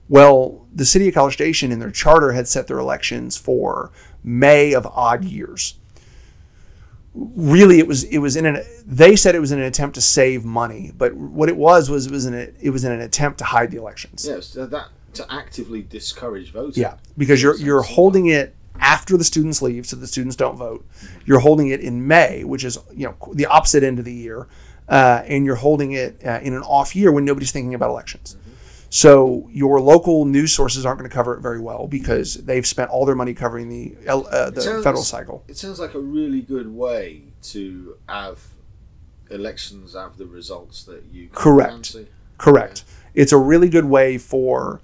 Well, 0.10 0.66
the 0.74 0.86
city 0.86 1.08
of 1.08 1.14
College 1.14 1.36
Station 1.36 1.72
in 1.72 1.80
their 1.80 1.92
charter 1.92 2.32
had 2.32 2.48
set 2.48 2.68
their 2.68 2.80
elections 2.80 3.38
for 3.38 3.92
May 4.24 4.74
of 4.74 4.86
odd 4.88 5.24
years. 5.24 5.76
Really 7.14 7.80
it 7.80 7.88
was 7.88 8.04
it 8.06 8.20
was 8.20 8.36
in 8.36 8.46
an 8.46 8.64
they 8.86 9.16
said 9.16 9.36
it 9.36 9.40
was 9.40 9.52
in 9.52 9.60
an 9.60 9.66
attempt 9.66 9.96
to 9.96 10.02
save 10.02 10.46
money 10.46 10.92
but 10.96 11.14
what 11.16 11.50
it 11.50 11.58
was 11.58 11.90
was 11.90 12.06
it 12.06 12.12
was 12.12 12.28
in 12.28 12.36
a, 12.36 12.50
it 12.62 12.70
was 12.70 12.84
in 12.84 12.92
an 12.92 13.02
attempt 13.02 13.40
to 13.40 13.46
hide 13.46 13.72
the 13.72 13.78
elections. 13.78 14.26
Yes, 14.28 14.48
so 14.48 14.66
that 14.68 14.90
to 15.14 15.34
actively 15.34 15.82
discourage 15.82 16.52
voting. 16.52 16.82
yeah 16.82 16.96
because 17.18 17.42
you're 17.42 17.58
you're 17.58 17.82
holding 17.82 18.28
it 18.28 18.56
after 18.80 19.18
the 19.18 19.24
students 19.24 19.62
leave 19.62 19.88
so 19.88 19.96
the 19.96 20.08
students 20.08 20.36
don't 20.36 20.56
vote. 20.56 20.86
You're 21.26 21.40
holding 21.40 21.70
it 21.70 21.82
in 21.82 22.08
may 22.08 22.44
which 22.44 22.64
is 22.64 22.78
you 22.94 23.08
know 23.08 23.16
the 23.34 23.48
opposite 23.48 23.84
end 23.84 23.98
of 24.00 24.06
the 24.06 24.14
year 24.14 24.48
uh, 24.88 25.24
and 25.26 25.46
you're 25.46 25.56
holding 25.56 25.94
it 25.94 26.24
uh, 26.24 26.40
in 26.42 26.54
an 26.54 26.62
off 26.62 26.96
year 26.96 27.12
when 27.12 27.26
nobody's 27.26 27.52
thinking 27.52 27.74
about 27.74 27.90
elections 27.90 28.38
so 28.90 29.48
your 29.52 29.80
local 29.80 30.26
news 30.26 30.52
sources 30.52 30.86
aren't 30.86 31.00
going 31.00 31.10
to 31.10 31.14
cover 31.14 31.36
it 31.36 31.42
very 31.42 31.60
well 31.60 31.88
because 31.88 32.36
they've 32.36 32.66
spent 32.66 32.90
all 32.90 33.06
their 33.06 33.16
money 33.16 33.34
covering 33.34 33.70
the 33.70 33.96
uh, 34.08 34.50
the 34.50 34.62
sounds- 34.62 34.84
federal 34.84 35.04
cycle 35.04 35.44
It 35.48 35.58
sounds 35.58 35.80
like 35.80 35.94
a 35.94 36.00
really 36.00 36.42
good 36.42 36.68
way 36.68 37.24
to 37.44 37.98
have 38.08 38.40
elections 39.30 39.94
have 39.94 40.18
the 40.18 40.26
results 40.26 40.84
that 40.84 41.04
you 41.12 41.30
Correct. 41.32 41.96
Correct. 42.38 42.84
It's 43.14 43.32
a 43.32 43.38
really 43.38 43.70
good 43.70 43.86
way 43.86 44.18
for. 44.18 44.82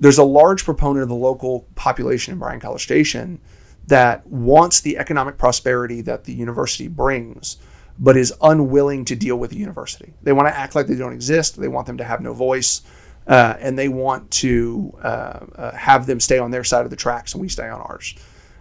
There's 0.00 0.18
a 0.18 0.24
large 0.24 0.64
proponent 0.64 1.02
of 1.02 1.08
the 1.08 1.14
local 1.14 1.66
population 1.74 2.32
in 2.32 2.38
Bryan 2.38 2.60
College 2.60 2.82
Station 2.82 3.40
that 3.88 4.26
wants 4.26 4.80
the 4.80 4.98
economic 4.98 5.38
prosperity 5.38 6.02
that 6.02 6.24
the 6.24 6.32
university 6.32 6.86
brings, 6.86 7.56
but 7.98 8.16
is 8.16 8.32
unwilling 8.42 9.04
to 9.06 9.16
deal 9.16 9.36
with 9.36 9.50
the 9.50 9.56
university. 9.56 10.12
They 10.22 10.32
want 10.32 10.46
to 10.46 10.56
act 10.56 10.74
like 10.76 10.86
they 10.86 10.94
don't 10.94 11.14
exist. 11.14 11.58
They 11.58 11.68
want 11.68 11.86
them 11.86 11.96
to 11.96 12.04
have 12.04 12.20
no 12.20 12.32
voice, 12.32 12.82
uh, 13.28 13.56
and 13.60 13.78
they 13.78 13.88
want 13.88 14.30
to 14.30 14.92
uh, 15.02 15.06
uh, 15.54 15.72
have 15.72 16.06
them 16.06 16.18
stay 16.18 16.38
on 16.38 16.50
their 16.50 16.64
side 16.64 16.84
of 16.84 16.90
the 16.90 16.96
tracks 16.96 17.34
and 17.34 17.40
we 17.40 17.48
stay 17.48 17.68
on 17.68 17.80
ours. 17.80 18.14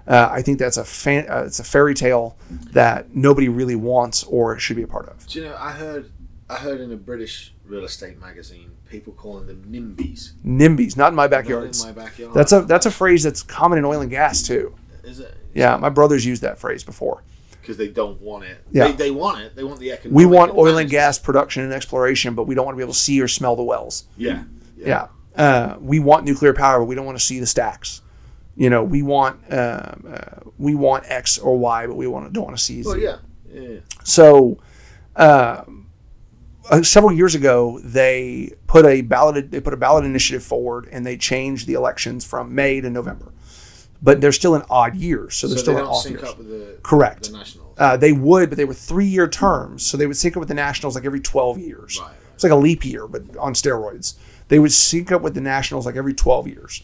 Uh, 0.05 0.30
I 0.32 0.41
think 0.41 0.59
that's 0.59 0.78
a 0.78 0.86
fan, 0.86 1.30
uh, 1.30 1.43
it's 1.45 1.59
a 1.59 1.63
fairy 1.63 1.93
tale 1.93 2.38
that 2.72 3.15
nobody 3.15 3.49
really 3.49 3.76
wants 3.76 4.24
or 4.24 4.57
should 4.59 4.76
be 4.78 4.84
a 4.84 4.88
part 4.88 5.09
of. 5.09 5.26
Do 5.28 5.39
you 5.39 5.45
know? 5.45 5.55
I 5.59 5.72
heard 5.72 6.11
I 6.49 6.55
heard 6.55 6.80
in 6.80 6.93
a 6.93 6.97
British 6.97 7.53
real 7.65 7.84
estate 7.84 8.20
magazine 8.20 8.72
people 8.89 9.11
calling 9.13 9.47
them 9.47 9.65
NIMBYs. 9.70 10.34
NIMBYs, 10.45 10.95
not 10.95 11.09
in 11.09 11.15
my 11.15 11.28
Not 11.28 11.45
in 11.45 11.95
my 11.95 12.03
backyard. 12.03 12.34
That's 12.34 12.53
a 12.53 12.61
that's 12.61 12.86
a 12.86 12.91
phrase 12.91 13.24
that's 13.24 13.43
common 13.43 13.80
in 13.80 13.86
oil 13.86 14.01
and 14.01 14.09
gas 14.09 14.41
too. 14.41 14.76
Is 15.03 15.20
it? 15.20 15.36
Yeah, 15.53 15.76
my 15.78 15.89
brothers 15.89 16.26
used 16.26 16.41
that 16.43 16.57
phrase 16.59 16.84
before. 16.84 17.24
Because 17.61 17.78
they 17.78 17.89
don't 17.89 18.22
want 18.22 18.45
it. 18.45 18.63
Yeah. 18.72 18.88
They, 18.88 18.93
they 18.93 19.11
want 19.11 19.41
it. 19.41 19.55
They 19.55 19.63
want 19.65 19.80
the 19.82 19.91
economic. 19.91 20.15
We 20.15 20.26
want 20.26 20.53
oil 20.55 20.78
and 20.78 20.89
gas 20.89 21.20
production 21.20 21.63
and 21.63 21.74
exploration, 21.74 22.34
but 22.34 22.43
we 22.43 22.55
don't 22.55 22.63
want 22.63 22.76
to 22.76 22.78
be 22.78 22.84
able 22.84 22.93
to 22.93 22.99
see 22.99 23.22
or 23.22 23.28
smell 23.28 23.57
the 23.57 23.63
wells. 23.63 24.05
Yeah. 24.15 24.43
Yeah. 24.78 25.07
Uh, 25.36 25.78
we 25.80 25.99
want 25.99 26.25
nuclear 26.25 26.53
power, 26.53 26.80
but 26.80 26.86
we 26.86 26.95
don't 26.95 27.05
want 27.05 27.17
to 27.17 27.23
see 27.23 27.39
the 27.39 27.45
stacks. 27.45 28.01
You 28.55 28.69
know, 28.71 28.84
we 28.84 29.03
want 29.03 29.39
um, 29.53 30.05
uh, 30.09 30.49
we 30.57 30.73
want 30.73 31.03
X 31.07 31.38
or 31.38 31.57
Y, 31.57 31.86
but 31.86 31.95
we 31.95 32.07
want 32.07 32.34
don't 32.34 32.43
want 32.43 32.57
to 32.57 32.63
see 32.63 32.82
Z. 32.82 32.89
Well, 32.89 32.97
yeah. 32.97 33.17
Yeah. 33.53 33.80
So, 34.03 34.57
um, 35.15 35.88
uh, 36.69 36.82
several 36.82 37.13
years 37.13 37.36
ago, 37.36 37.80
they 37.84 38.53
put 38.65 38.86
a 38.86 39.01
ballot 39.01 39.51
they 39.51 39.59
put 39.61 39.73
a 39.73 39.78
ballot 39.78 40.05
initiative 40.05 40.43
forward, 40.43 40.89
and 40.91 41.05
they 41.05 41.17
changed 41.17 41.67
the 41.67 41.73
elections 41.73 42.25
from 42.25 42.55
May 42.55 42.82
to 42.82 42.89
November. 42.89 43.32
But 44.01 44.21
they're 44.21 44.32
still 44.32 44.55
in 44.55 44.63
odd 44.69 44.95
years, 44.95 45.36
so 45.36 45.47
So 45.47 45.47
they're 45.47 45.55
they 45.55 45.61
still 45.61 45.78
in 45.78 45.84
don't 45.84 45.93
off 45.93 46.09
years. 46.09 46.21
the 46.21 46.80
Correct. 46.84 47.32
the. 47.32 47.59
Uh, 47.78 47.95
they 47.97 48.11
would, 48.11 48.49
but 48.49 48.57
they 48.57 48.65
were 48.65 48.73
three-year 48.73 49.28
terms, 49.28 49.86
so 49.86 49.97
they 49.97 50.07
would 50.07 50.17
sync 50.17 50.36
up 50.36 50.39
with 50.39 50.49
the 50.49 50.55
Nationals 50.55 50.95
like 50.95 51.05
every 51.05 51.19
twelve 51.19 51.57
years. 51.59 51.99
Right, 51.99 52.07
right. 52.07 52.15
It's 52.34 52.43
like 52.43 52.53
a 52.53 52.55
leap 52.55 52.86
year, 52.86 53.07
but 53.07 53.38
on 53.38 53.53
steroids. 53.53 54.15
They 54.48 54.60
would 54.60 54.72
sync 54.72 55.12
up 55.12 55.22
with 55.22 55.34
the 55.34 55.41
Nationals 55.41 55.86
like 55.86 55.95
every 55.95 56.14
twelve 56.14 56.48
years. 56.48 56.84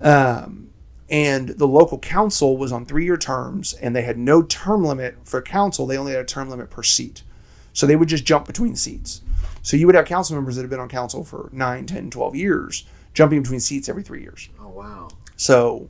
Um, 0.00 0.70
and 1.10 1.48
the 1.48 1.66
local 1.66 1.98
council 1.98 2.58
was 2.58 2.70
on 2.70 2.84
three-year 2.84 3.16
terms, 3.16 3.72
and 3.74 3.96
they 3.96 4.02
had 4.02 4.18
no 4.18 4.42
term 4.42 4.84
limit 4.84 5.16
for 5.24 5.40
council. 5.40 5.86
They 5.86 5.96
only 5.96 6.12
had 6.12 6.20
a 6.20 6.24
term 6.24 6.50
limit 6.50 6.68
per 6.70 6.82
seat, 6.82 7.22
so 7.72 7.86
they 7.86 7.96
would 7.96 8.08
just 8.08 8.24
jump 8.24 8.46
between 8.46 8.76
seats. 8.76 9.22
So 9.62 9.76
you 9.76 9.86
would 9.86 9.94
have 9.94 10.04
council 10.04 10.36
members 10.36 10.56
that 10.56 10.62
have 10.62 10.70
been 10.70 10.80
on 10.80 10.88
council 10.88 11.24
for 11.24 11.48
9, 11.52 11.86
10, 11.86 12.10
12 12.10 12.34
years, 12.34 12.84
jumping 13.14 13.42
between 13.42 13.60
seats 13.60 13.88
every 13.88 14.02
three 14.02 14.20
years. 14.20 14.48
oh 14.60 14.68
wow. 14.68 15.08
So 15.36 15.88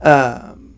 um, 0.00 0.74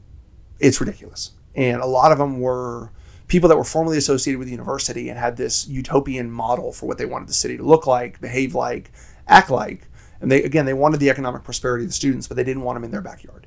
it's 0.59 0.81
ridiculous. 0.81 1.33
And 1.55 1.81
a 1.81 1.87
lot 1.87 2.13
of 2.13 2.19
them 2.19 2.41
were 2.41 2.91
people 3.29 3.49
that 3.49 3.57
were 3.57 3.65
formerly 3.65 3.99
associated 3.99 4.39
with 4.39 4.47
the 4.47 4.53
university 4.53 5.09
and 5.09 5.19
had 5.19 5.37
this 5.37 5.67
utopian 5.67 6.31
model 6.31 6.73
for 6.73 6.87
what 6.87 6.99
they 6.99 7.07
wanted 7.07 7.29
the 7.29 7.35
city 7.35 7.57
to 7.57 7.63
look 7.63 7.87
like, 7.87 8.21
behave 8.21 8.55
like, 8.55 8.93
act 9.29 9.51
like. 9.51 9.89
And 10.21 10.31
they 10.31 10.43
again, 10.43 10.65
they 10.67 10.75
wanted 10.75 11.01
the 11.01 11.11
economic 11.11 11.45
prosperity 11.45 11.85
of 11.85 11.91
the 11.91 11.95
students, 11.95 12.27
but 12.27 12.37
they 12.37 12.45
didn't 12.45 12.63
want 12.63 12.77
them 12.77 12.85
in 12.85 12.91
their 12.91 13.03
backyard. 13.03 13.47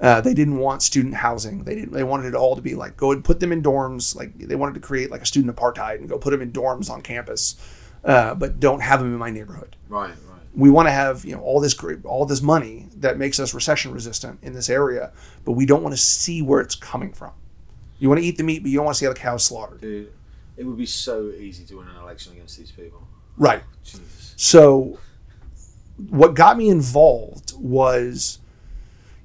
Uh, 0.00 0.20
they 0.22 0.32
didn't 0.32 0.56
want 0.56 0.82
student 0.82 1.14
housing. 1.14 1.64
They 1.64 1.74
didn't. 1.74 1.92
They 1.92 2.04
wanted 2.04 2.28
it 2.28 2.34
all 2.34 2.56
to 2.56 2.62
be 2.62 2.74
like 2.74 2.96
go 2.96 3.12
and 3.12 3.22
put 3.24 3.38
them 3.40 3.52
in 3.52 3.62
dorms. 3.62 4.16
Like 4.16 4.36
they 4.38 4.54
wanted 4.54 4.74
to 4.74 4.80
create 4.80 5.10
like 5.10 5.20
a 5.20 5.26
student 5.26 5.54
apartheid 5.54 5.96
and 5.96 6.08
go 6.08 6.16
put 6.18 6.30
them 6.30 6.40
in 6.40 6.52
dorms 6.52 6.88
on 6.88 7.02
campus, 7.02 7.56
uh, 8.04 8.34
but 8.34 8.60
don't 8.60 8.80
have 8.80 9.00
them 9.00 9.12
in 9.12 9.18
my 9.18 9.30
neighborhood 9.30 9.76
Right. 9.88 10.08
Right. 10.08 10.40
we 10.54 10.70
want 10.70 10.86
to 10.88 10.92
have 10.92 11.24
you 11.24 11.34
know 11.36 11.42
all 11.42 11.60
this 11.60 11.74
great 11.74 12.02
all 12.04 12.24
this 12.24 12.40
money 12.40 12.86
that 12.96 13.18
makes 13.18 13.38
us 13.38 13.52
recession 13.52 13.92
resistant 13.92 14.38
in 14.42 14.52
this 14.54 14.70
area 14.70 15.12
but 15.44 15.52
we 15.52 15.66
don't 15.66 15.82
want 15.82 15.94
to 15.94 16.00
see 16.00 16.40
where 16.40 16.60
it's 16.60 16.74
coming 16.74 17.12
from 17.12 17.32
you 17.98 18.08
want 18.08 18.18
to 18.20 18.26
eat 18.26 18.38
the 18.38 18.42
meat 18.42 18.62
but 18.62 18.70
you 18.70 18.76
don't 18.78 18.86
want 18.86 18.94
to 18.94 18.98
see 18.98 19.04
how 19.06 19.12
the 19.12 19.18
cow's 19.18 19.44
slaughtered 19.44 19.80
Dude, 19.82 20.10
it 20.56 20.64
would 20.64 20.78
be 20.78 20.86
so 20.86 21.28
easy 21.30 21.64
to 21.66 21.76
win 21.76 21.88
an 21.88 21.96
election 21.96 22.32
against 22.32 22.56
these 22.56 22.70
people. 22.70 23.06
right. 23.36 23.62
So 24.42 24.98
what 26.08 26.32
got 26.34 26.56
me 26.56 26.70
involved 26.70 27.52
was 27.58 28.38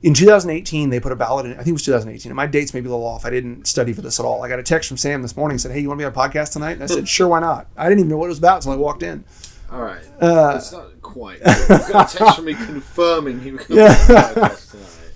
in 0.03 0.13
2018 0.13 0.89
they 0.89 0.99
put 0.99 1.13
a 1.13 1.15
ballot 1.15 1.45
in 1.45 1.53
i 1.53 1.57
think 1.57 1.69
it 1.69 1.71
was 1.71 1.83
2018 1.83 2.29
and 2.29 2.35
my 2.35 2.45
dates 2.45 2.73
may 2.73 2.81
be 2.81 2.87
a 2.87 2.91
little 2.91 3.05
off 3.05 3.25
i 3.25 3.29
didn't 3.29 3.65
study 3.65 3.93
for 3.93 4.01
this 4.01 4.19
at 4.19 4.25
all 4.25 4.43
i 4.43 4.49
got 4.49 4.59
a 4.59 4.63
text 4.63 4.89
from 4.89 4.97
sam 4.97 5.21
this 5.21 5.37
morning 5.37 5.57
said 5.57 5.71
hey 5.71 5.79
you 5.79 5.87
want 5.87 5.97
to 5.97 6.01
be 6.01 6.05
on 6.05 6.11
a 6.11 6.15
podcast 6.15 6.51
tonight 6.51 6.71
and 6.73 6.83
i 6.83 6.85
said 6.85 7.07
sure 7.17 7.29
why 7.29 7.39
not 7.39 7.67
i 7.77 7.85
didn't 7.87 7.99
even 7.99 8.09
know 8.09 8.17
what 8.17 8.25
it 8.25 8.29
was 8.29 8.39
about 8.39 8.57
until 8.57 8.73
i 8.73 8.75
walked 8.75 9.03
in 9.03 9.23
All 9.71 9.81
right. 9.81 10.03
Uh, 10.21 10.55
It's 10.57 10.71
not 10.73 11.01
quite. 11.01 11.39
You 11.39 11.45
got 11.93 12.13
a 12.13 12.17
text 12.17 12.35
from 12.35 12.45
me 12.45 12.53
confirming 12.53 13.39
he 13.39 13.51
was 13.51 13.65
going 13.65 13.79
Yeah. 13.81 13.95
to 13.95 14.07
be 14.07 14.13
on 14.15 14.33
the 14.33 14.39
podcast 14.41 14.71
tonight. 14.71 15.13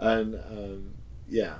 And 0.00 0.34
um, 0.50 0.90
yeah, 1.28 1.54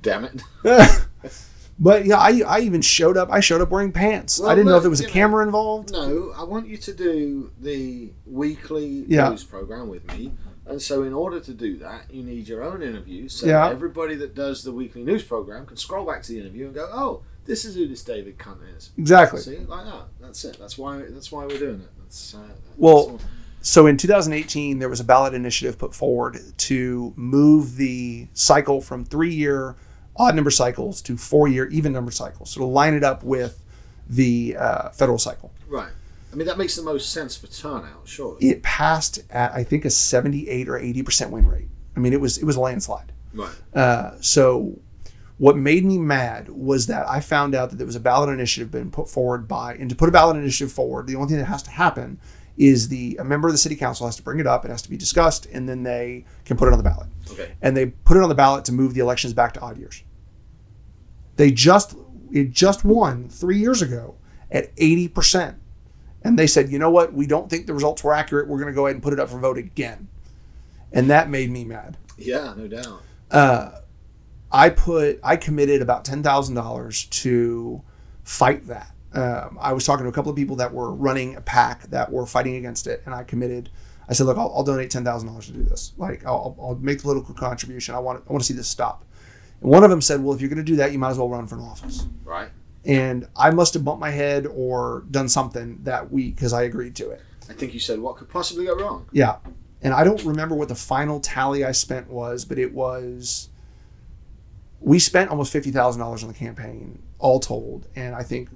damn 0.00 0.24
it. 0.24 0.42
but 1.80 2.04
yeah 2.04 2.18
I, 2.18 2.42
I 2.46 2.60
even 2.60 2.82
showed 2.82 3.16
up 3.16 3.30
i 3.32 3.40
showed 3.40 3.60
up 3.60 3.70
wearing 3.70 3.90
pants 3.90 4.40
i 4.42 4.54
didn't 4.54 4.68
know 4.68 4.76
if 4.76 4.82
there 4.82 4.90
was 4.90 5.00
a 5.00 5.04
you 5.04 5.08
know- 5.08 5.12
camera 5.14 5.44
involved 5.44 5.90
No, 5.92 6.32
I 6.36 6.44
want 6.44 6.68
you 6.68 6.76
to 6.76 6.92
do 6.94 7.50
the 7.60 8.12
weekly 8.26 9.04
Yeah. 9.08 9.30
news 9.30 9.44
program 9.44 9.88
with 9.88 10.06
me. 10.12 10.32
And 10.66 10.80
so, 10.80 11.02
in 11.02 11.12
order 11.12 11.40
to 11.40 11.52
do 11.52 11.78
that, 11.78 12.02
you 12.14 12.22
need 12.22 12.46
your 12.46 12.62
own 12.62 12.80
interview. 12.80 13.28
So 13.28 13.46
Yeah. 13.46 13.68
everybody 13.68 14.14
that 14.16 14.36
does 14.36 14.62
the 14.62 14.70
weekly 14.70 15.02
news 15.02 15.24
program 15.24 15.66
can 15.66 15.76
scroll 15.76 16.06
back 16.06 16.22
to 16.22 16.32
the 16.32 16.38
interview 16.38 16.66
and 16.66 16.74
go, 16.74 16.88
"Oh, 16.92 17.22
this 17.44 17.64
is 17.64 17.74
who 17.74 17.88
this 17.88 18.04
David 18.04 18.38
cunt 18.38 18.58
is." 18.76 18.90
exactly 18.96 19.40
See, 19.40 19.58
like 19.66 19.84
that. 19.86 20.04
That's 20.20 20.44
it. 20.44 20.58
That's 20.60 20.78
why. 20.78 21.02
That's 21.08 21.32
why 21.32 21.44
we're 21.46 21.58
doing 21.58 21.80
it. 21.80 21.88
That's, 21.98 22.34
uh, 22.36 22.38
Well, 22.76 22.96
that's 23.08 23.24
all. 23.24 23.30
So 23.62 23.86
in 23.88 23.96
2018, 23.96 24.78
there 24.78 24.88
was 24.88 25.00
a 25.00 25.04
ballot 25.04 25.34
initiative 25.34 25.76
put 25.76 25.92
forward 25.92 26.38
to 26.56 27.12
move 27.16 27.76
the 27.76 28.28
cycle 28.32 28.80
from 28.80 29.04
three 29.04 29.34
year 29.34 29.74
odd 30.16 30.34
number 30.34 30.50
cycles 30.50 31.00
to 31.02 31.16
four 31.16 31.48
year 31.48 31.66
even 31.68 31.92
number 31.92 32.10
cycles. 32.10 32.50
So 32.50 32.60
to 32.60 32.66
line 32.66 32.94
it 32.94 33.04
up 33.04 33.22
with 33.22 33.62
the 34.08 34.56
uh, 34.58 34.90
federal 34.90 35.18
cycle. 35.18 35.52
right. 35.68 35.90
I 36.32 36.36
mean, 36.36 36.46
that 36.46 36.58
makes 36.58 36.76
the 36.76 36.82
most 36.82 37.12
sense 37.12 37.36
for 37.36 37.48
turnout, 37.48 38.06
sure. 38.06 38.36
It 38.40 38.62
passed 38.62 39.18
at, 39.30 39.52
I 39.52 39.64
think, 39.64 39.84
a 39.84 39.90
78 39.90 40.68
or 40.68 40.78
80% 40.78 41.30
win 41.30 41.44
rate. 41.44 41.68
I 41.96 41.98
mean, 41.98 42.12
it 42.12 42.20
was 42.20 42.38
it 42.38 42.44
was 42.44 42.54
a 42.54 42.60
landslide. 42.60 43.12
Right. 43.34 43.50
Uh, 43.74 44.12
so 44.20 44.78
what 45.38 45.56
made 45.56 45.84
me 45.84 45.98
mad 45.98 46.48
was 46.50 46.86
that 46.86 47.08
I 47.08 47.20
found 47.20 47.54
out 47.54 47.70
that 47.70 47.76
there 47.76 47.86
was 47.86 47.96
a 47.96 48.00
ballot 48.00 48.28
initiative 48.28 48.70
being 48.70 48.90
put 48.90 49.08
forward 49.08 49.48
by, 49.48 49.74
and 49.74 49.90
to 49.90 49.96
put 49.96 50.08
a 50.08 50.12
ballot 50.12 50.36
initiative 50.36 50.72
forward, 50.72 51.06
the 51.06 51.16
only 51.16 51.28
thing 51.28 51.38
that 51.38 51.46
has 51.46 51.62
to 51.64 51.70
happen 51.70 52.20
is 52.56 52.88
the 52.88 53.16
a 53.18 53.24
member 53.24 53.48
of 53.48 53.54
the 53.54 53.58
city 53.58 53.76
council 53.76 54.06
has 54.06 54.16
to 54.16 54.22
bring 54.22 54.40
it 54.40 54.46
up, 54.46 54.64
it 54.64 54.70
has 54.70 54.82
to 54.82 54.90
be 54.90 54.96
discussed, 54.96 55.46
and 55.46 55.68
then 55.68 55.82
they 55.82 56.24
can 56.44 56.56
put 56.56 56.68
it 56.68 56.72
on 56.72 56.78
the 56.78 56.84
ballot. 56.84 57.08
Okay. 57.30 57.52
And 57.62 57.76
they 57.76 57.86
put 57.86 58.16
it 58.16 58.22
on 58.22 58.28
the 58.28 58.34
ballot 58.34 58.64
to 58.66 58.72
move 58.72 58.94
the 58.94 59.00
elections 59.00 59.32
back 59.32 59.54
to 59.54 59.60
odd 59.60 59.78
years. 59.78 60.02
They 61.36 61.50
just 61.50 61.96
it 62.32 62.50
just 62.50 62.84
won 62.84 63.28
three 63.28 63.58
years 63.58 63.82
ago 63.82 64.16
at 64.50 64.70
eighty 64.76 65.08
percent, 65.08 65.56
and 66.22 66.38
they 66.38 66.46
said, 66.46 66.70
you 66.70 66.78
know 66.78 66.90
what, 66.90 67.12
we 67.12 67.26
don't 67.26 67.48
think 67.48 67.66
the 67.66 67.74
results 67.74 68.04
were 68.04 68.12
accurate. 68.12 68.48
We're 68.48 68.58
going 68.58 68.68
to 68.68 68.74
go 68.74 68.86
ahead 68.86 68.96
and 68.96 69.02
put 69.02 69.12
it 69.12 69.20
up 69.20 69.28
for 69.30 69.38
vote 69.38 69.58
again, 69.58 70.08
and 70.92 71.08
that 71.10 71.30
made 71.30 71.50
me 71.50 71.64
mad. 71.64 71.96
Yeah, 72.18 72.52
no 72.56 72.68
doubt. 72.68 73.02
Uh, 73.30 73.80
I 74.52 74.70
put 74.70 75.20
I 75.22 75.36
committed 75.36 75.80
about 75.80 76.04
ten 76.04 76.22
thousand 76.22 76.56
dollars 76.56 77.04
to 77.04 77.82
fight 78.24 78.66
that. 78.66 78.92
Um, 79.12 79.58
I 79.60 79.72
was 79.72 79.84
talking 79.84 80.04
to 80.04 80.08
a 80.10 80.12
couple 80.12 80.30
of 80.30 80.36
people 80.36 80.56
that 80.56 80.72
were 80.72 80.92
running 80.92 81.36
a 81.36 81.40
PAC 81.40 81.82
that 81.90 82.12
were 82.12 82.26
fighting 82.26 82.56
against 82.56 82.86
it, 82.86 83.02
and 83.06 83.14
I 83.14 83.24
committed. 83.24 83.70
I 84.08 84.12
said, 84.12 84.26
"Look, 84.26 84.38
I'll, 84.38 84.52
I'll 84.54 84.64
donate 84.64 84.90
ten 84.90 85.04
thousand 85.04 85.28
dollars 85.28 85.46
to 85.46 85.52
do 85.52 85.62
this. 85.64 85.92
Like, 85.96 86.24
I'll, 86.24 86.56
I'll 86.60 86.76
make 86.76 86.98
a 86.98 87.02
political 87.02 87.34
contribution. 87.34 87.94
I 87.94 87.98
want 87.98 88.22
I 88.28 88.32
want 88.32 88.42
to 88.42 88.46
see 88.46 88.54
this 88.54 88.68
stop." 88.68 89.04
And 89.60 89.70
one 89.70 89.82
of 89.84 89.90
them 89.90 90.00
said, 90.00 90.22
"Well, 90.22 90.34
if 90.34 90.40
you're 90.40 90.50
going 90.50 90.64
to 90.64 90.64
do 90.64 90.76
that, 90.76 90.92
you 90.92 90.98
might 90.98 91.10
as 91.10 91.18
well 91.18 91.28
run 91.28 91.46
for 91.46 91.56
an 91.56 91.62
office." 91.62 92.06
Right. 92.24 92.48
And 92.84 93.28
I 93.36 93.50
must 93.50 93.74
have 93.74 93.84
bumped 93.84 94.00
my 94.00 94.10
head 94.10 94.46
or 94.46 95.04
done 95.10 95.28
something 95.28 95.80
that 95.82 96.10
week 96.10 96.36
because 96.36 96.52
I 96.52 96.62
agreed 96.62 96.96
to 96.96 97.10
it. 97.10 97.20
I 97.48 97.52
think 97.52 97.74
you 97.74 97.80
said 97.80 97.98
what 97.98 98.16
could 98.16 98.28
possibly 98.28 98.64
go 98.66 98.76
wrong. 98.76 99.06
Yeah. 99.12 99.36
And 99.82 99.92
I 99.92 100.04
don't 100.04 100.22
remember 100.24 100.54
what 100.54 100.68
the 100.68 100.74
final 100.74 101.20
tally 101.20 101.64
I 101.64 101.72
spent 101.72 102.08
was, 102.08 102.44
but 102.44 102.58
it 102.58 102.72
was 102.72 103.48
we 104.80 104.98
spent 104.98 105.30
almost 105.30 105.52
fifty 105.52 105.70
thousand 105.70 106.00
dollars 106.00 106.22
on 106.22 106.28
the 106.28 106.34
campaign, 106.34 107.02
all 107.18 107.40
told, 107.40 107.86
and 107.94 108.14
I 108.14 108.22
think 108.22 108.48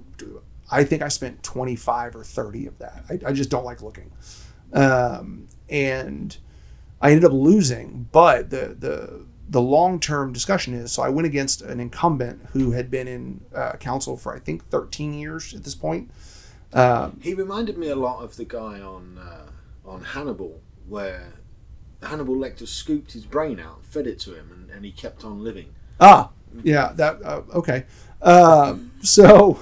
I 0.71 0.83
think 0.83 1.01
I 1.01 1.09
spent 1.09 1.43
twenty 1.43 1.75
five 1.75 2.15
or 2.15 2.23
thirty 2.23 2.67
of 2.67 2.77
that. 2.79 3.05
I, 3.09 3.19
I 3.29 3.33
just 3.33 3.49
don't 3.49 3.65
like 3.65 3.81
looking, 3.81 4.11
um, 4.73 5.47
and 5.69 6.35
I 7.01 7.11
ended 7.11 7.25
up 7.25 7.33
losing. 7.33 8.07
But 8.11 8.49
the 8.49 8.75
the 8.79 9.25
the 9.49 9.61
long 9.61 9.99
term 9.99 10.33
discussion 10.33 10.73
is 10.73 10.91
so 10.91 11.03
I 11.03 11.09
went 11.09 11.27
against 11.27 11.61
an 11.61 11.79
incumbent 11.79 12.41
who 12.53 12.71
had 12.71 12.89
been 12.89 13.07
in 13.07 13.41
uh, 13.53 13.73
council 13.73 14.17
for 14.17 14.35
I 14.35 14.39
think 14.39 14.67
thirteen 14.69 15.13
years 15.13 15.53
at 15.53 15.63
this 15.63 15.75
point. 15.75 16.09
Um, 16.73 17.19
He 17.21 17.33
reminded 17.33 17.77
me 17.77 17.89
a 17.89 17.95
lot 17.95 18.23
of 18.23 18.35
the 18.35 18.45
guy 18.45 18.81
on 18.81 19.17
uh, 19.17 19.51
on 19.89 20.03
Hannibal, 20.03 20.61
where 20.87 21.33
Hannibal 22.01 22.35
Lecter 22.35 22.67
scooped 22.67 23.11
his 23.13 23.25
brain 23.25 23.59
out, 23.59 23.83
fed 23.85 24.07
it 24.07 24.19
to 24.21 24.33
him, 24.33 24.51
and, 24.51 24.69
and 24.71 24.85
he 24.85 24.91
kept 24.91 25.23
on 25.23 25.43
living. 25.43 25.73
Ah, 25.99 26.31
yeah, 26.63 26.91
that 26.93 27.23
uh, 27.23 27.43
okay. 27.53 27.85
Um, 28.21 28.91
so 29.01 29.59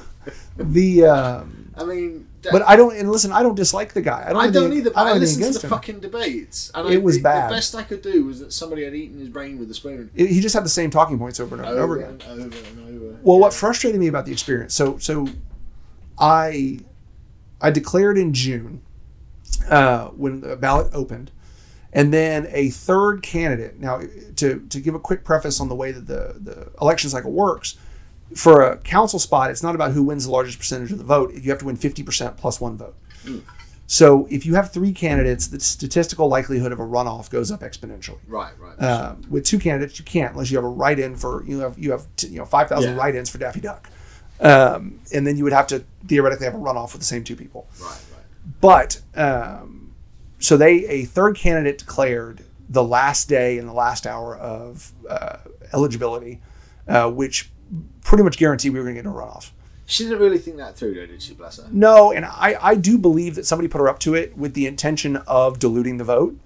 the 0.57 1.05
um, 1.05 1.71
I 1.75 1.83
mean, 1.83 2.27
but 2.51 2.61
I 2.67 2.75
don't 2.75 2.95
and 2.95 3.11
listen. 3.11 3.31
I 3.31 3.41
don't 3.41 3.55
dislike 3.55 3.93
the 3.93 4.01
guy. 4.01 4.25
I 4.27 4.33
don't, 4.33 4.41
I 4.41 4.49
don't 4.49 4.63
anything- 4.65 4.77
either. 4.79 4.91
But 4.91 4.99
I, 4.99 5.07
have 5.09 5.17
anything 5.17 5.39
listened 5.39 5.53
to 5.55 5.59
the 5.61 5.65
him. 5.67 5.69
fucking 5.71 5.99
debates, 6.01 6.71
and 6.75 6.87
It 6.89 6.95
I, 6.95 6.97
was 6.97 7.17
the, 7.17 7.23
bad. 7.23 7.49
The 7.49 7.55
best 7.55 7.73
I 7.75 7.83
could 7.83 8.01
do 8.01 8.25
was 8.25 8.39
that 8.41 8.53
somebody 8.53 8.83
had 8.83 8.93
eaten 8.93 9.19
his 9.19 9.29
brain 9.29 9.57
with 9.57 9.71
a 9.71 9.73
spoon. 9.73 10.11
It- 10.13 10.29
he 10.29 10.39
just 10.41 10.53
had 10.53 10.63
the 10.65 10.69
same 10.69 10.89
talking 10.91 11.17
points 11.17 11.39
over 11.39 11.55
and 11.55 11.65
over, 11.65 11.73
and 11.73 11.81
over 11.83 11.99
again. 11.99 12.21
over 12.29 12.41
and 12.57 13.03
over. 13.03 13.19
Well, 13.23 13.39
what 13.39 13.53
frustrated 13.53 13.99
me 13.99 14.07
about 14.07 14.25
the 14.25 14.31
experience, 14.31 14.73
so 14.73 14.97
so 14.99 15.27
I 16.19 16.79
I 17.61 17.71
declared 17.71 18.17
in 18.17 18.33
June 18.33 18.81
uh, 19.69 20.07
when 20.09 20.41
the 20.41 20.55
ballot 20.55 20.89
opened, 20.93 21.31
and 21.91 22.13
then 22.13 22.47
a 22.51 22.69
third 22.69 23.21
candidate. 23.23 23.79
Now, 23.79 24.01
to 24.35 24.59
to 24.69 24.79
give 24.79 24.93
a 24.95 24.99
quick 24.99 25.23
preface 25.23 25.59
on 25.59 25.69
the 25.69 25.75
way 25.75 25.91
that 25.91 26.07
the 26.07 26.35
the 26.39 26.71
election 26.81 27.09
cycle 27.09 27.31
works, 27.31 27.77
for 28.35 28.61
a 28.63 28.77
council 28.77 29.19
spot, 29.19 29.51
it's 29.51 29.63
not 29.63 29.75
about 29.75 29.91
who 29.91 30.03
wins 30.03 30.25
the 30.25 30.31
largest 30.31 30.57
percentage 30.57 30.91
of 30.91 30.97
the 30.97 31.03
vote. 31.03 31.33
You 31.33 31.49
have 31.51 31.59
to 31.59 31.65
win 31.65 31.75
fifty 31.75 32.03
percent 32.03 32.37
plus 32.37 32.59
one 32.61 32.77
vote. 32.77 32.95
So 33.85 34.27
if 34.31 34.45
you 34.45 34.55
have 34.55 34.71
three 34.71 34.91
candidates, 34.93 35.47
the 35.47 35.59
statistical 35.59 36.27
likelihood 36.27 36.71
of 36.71 36.79
a 36.79 36.83
runoff 36.83 37.29
goes 37.29 37.51
up 37.51 37.59
exponentially. 37.61 38.17
Right, 38.27 38.53
right. 38.57 38.79
Uh, 38.79 39.15
with 39.29 39.45
two 39.45 39.59
candidates, 39.59 39.99
you 39.99 40.05
can't 40.05 40.31
unless 40.33 40.49
you 40.49 40.57
have 40.57 40.63
a 40.65 40.69
write-in 40.69 41.15
for 41.15 41.43
you 41.45 41.59
have 41.59 41.77
you 41.77 41.91
have 41.91 42.07
t- 42.15 42.27
you 42.27 42.39
know 42.39 42.45
five 42.45 42.69
thousand 42.69 42.93
Yeah. 42.95 42.97
write-ins 42.99 43.29
for 43.29 43.37
Daffy 43.37 43.59
Duck, 43.59 43.89
um, 44.39 44.99
and 45.13 45.27
then 45.27 45.37
you 45.37 45.43
would 45.43 45.53
have 45.53 45.67
to 45.67 45.83
theoretically 46.07 46.45
have 46.45 46.55
a 46.55 46.57
runoff 46.59 46.93
with 46.93 47.01
the 47.01 47.05
same 47.05 47.23
two 47.23 47.35
people. 47.35 47.67
right, 47.79 47.89
right. 47.89 47.99
But 48.61 49.01
um, 49.15 49.93
so 50.39 50.57
they 50.57 50.85
a 50.87 51.05
third 51.05 51.35
candidate 51.35 51.79
declared 51.79 52.43
the 52.69 52.83
last 52.83 53.29
day 53.29 53.57
and 53.59 53.67
the 53.67 53.73
last 53.73 54.07
hour 54.07 54.35
of 54.37 54.91
uh, 55.07 55.37
eligibility, 55.73 56.41
uh, 56.87 57.11
which 57.11 57.51
pretty 58.03 58.23
much 58.23 58.37
guaranteed 58.37 58.73
we 58.73 58.79
were 58.79 58.85
going 58.85 58.95
to 58.95 59.01
get 59.01 59.09
a 59.09 59.13
runoff. 59.13 59.51
She 59.85 60.03
didn't 60.03 60.19
really 60.19 60.37
think 60.37 60.57
that 60.57 60.77
through, 60.77 60.95
though, 60.95 61.05
did 61.05 61.21
she? 61.21 61.33
Bless 61.33 61.57
her. 61.57 61.67
No, 61.71 62.11
and 62.11 62.25
I, 62.25 62.57
I 62.61 62.75
do 62.75 62.97
believe 62.97 63.35
that 63.35 63.45
somebody 63.45 63.67
put 63.67 63.79
her 63.79 63.89
up 63.89 63.99
to 63.99 64.13
it 64.15 64.37
with 64.37 64.53
the 64.53 64.65
intention 64.65 65.17
of 65.17 65.59
diluting 65.59 65.97
the 65.97 66.05
vote. 66.05 66.37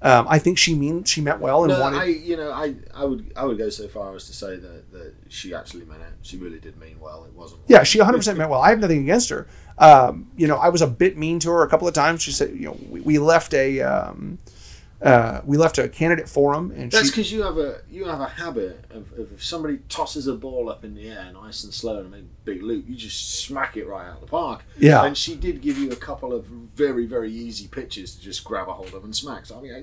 Um, 0.00 0.26
I 0.28 0.38
think 0.38 0.58
she 0.58 0.74
mean 0.74 1.04
she 1.04 1.22
meant 1.22 1.40
well 1.40 1.64
and 1.64 1.72
No, 1.72 1.80
wanted. 1.80 1.98
I, 1.98 2.04
you 2.04 2.36
know, 2.36 2.52
I, 2.52 2.74
I 2.94 3.06
would, 3.06 3.32
I 3.34 3.46
would 3.46 3.56
go 3.56 3.70
so 3.70 3.88
far 3.88 4.14
as 4.14 4.26
to 4.26 4.34
say 4.34 4.56
that, 4.56 4.92
that 4.92 5.14
she 5.28 5.54
actually 5.54 5.86
meant 5.86 6.02
it. 6.02 6.12
She 6.20 6.36
really 6.36 6.60
did 6.60 6.78
mean 6.78 7.00
well. 7.00 7.24
It 7.24 7.32
wasn't. 7.32 7.62
Yeah, 7.68 7.84
she 7.84 8.00
100% 8.00 8.36
meant 8.36 8.50
well. 8.50 8.60
I 8.60 8.68
have 8.68 8.80
nothing 8.80 9.00
against 9.00 9.30
her. 9.30 9.48
Um, 9.78 10.30
you 10.36 10.46
know, 10.46 10.56
I 10.56 10.68
was 10.68 10.82
a 10.82 10.86
bit 10.86 11.16
mean 11.16 11.38
to 11.40 11.50
her 11.50 11.62
a 11.62 11.68
couple 11.68 11.88
of 11.88 11.94
times. 11.94 12.20
She 12.22 12.32
said, 12.32 12.50
you 12.50 12.66
know, 12.66 12.78
we, 12.90 13.00
we 13.00 13.18
left 13.18 13.54
a 13.54 13.80
um, 13.80 14.38
uh, 15.04 15.42
we 15.44 15.56
left 15.58 15.76
a 15.78 15.86
candidate 15.88 16.28
forum, 16.28 16.72
and 16.74 16.90
That's 16.90 17.10
because 17.10 17.30
you 17.30 17.42
have 17.42 17.58
a 17.58 17.82
you 17.90 18.06
have 18.06 18.20
a 18.20 18.26
habit 18.28 18.84
of, 18.90 19.12
of 19.18 19.32
if 19.34 19.44
somebody 19.44 19.78
tosses 19.90 20.26
a 20.26 20.34
ball 20.34 20.70
up 20.70 20.82
in 20.82 20.94
the 20.94 21.08
air 21.10 21.30
nice 21.34 21.62
and 21.62 21.74
slow 21.74 22.00
and 22.00 22.10
make 22.10 22.22
a 22.22 22.44
big 22.46 22.62
loop, 22.62 22.86
you 22.88 22.94
just 22.96 23.40
smack 23.44 23.76
it 23.76 23.86
right 23.86 24.06
out 24.08 24.14
of 24.14 24.20
the 24.22 24.26
park. 24.26 24.64
Yeah. 24.78 25.04
And 25.04 25.16
she 25.16 25.34
did 25.34 25.60
give 25.60 25.76
you 25.76 25.90
a 25.92 25.96
couple 25.96 26.32
of 26.32 26.46
very 26.46 27.04
very 27.06 27.30
easy 27.30 27.68
pitches 27.68 28.14
to 28.16 28.22
just 28.22 28.44
grab 28.44 28.68
a 28.68 28.72
hold 28.72 28.94
of 28.94 29.04
and 29.04 29.14
smack. 29.14 29.44
So 29.46 29.58
I 29.58 29.60
mean, 29.60 29.74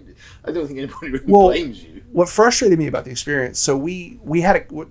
I, 0.45 0.49
I 0.49 0.51
don't 0.51 0.65
think 0.65 0.79
anybody 0.79 1.09
really 1.11 1.25
Well- 1.27 1.47
blames 1.49 1.83
you. 1.83 2.01
what 2.11 2.27
frustrated 2.27 2.79
me 2.79 2.87
about 2.87 3.05
the 3.05 3.11
experience. 3.11 3.59
So 3.59 3.77
we 3.77 4.19
we 4.23 4.41
had 4.41 4.55
a 4.55 4.59
what- 4.73 4.89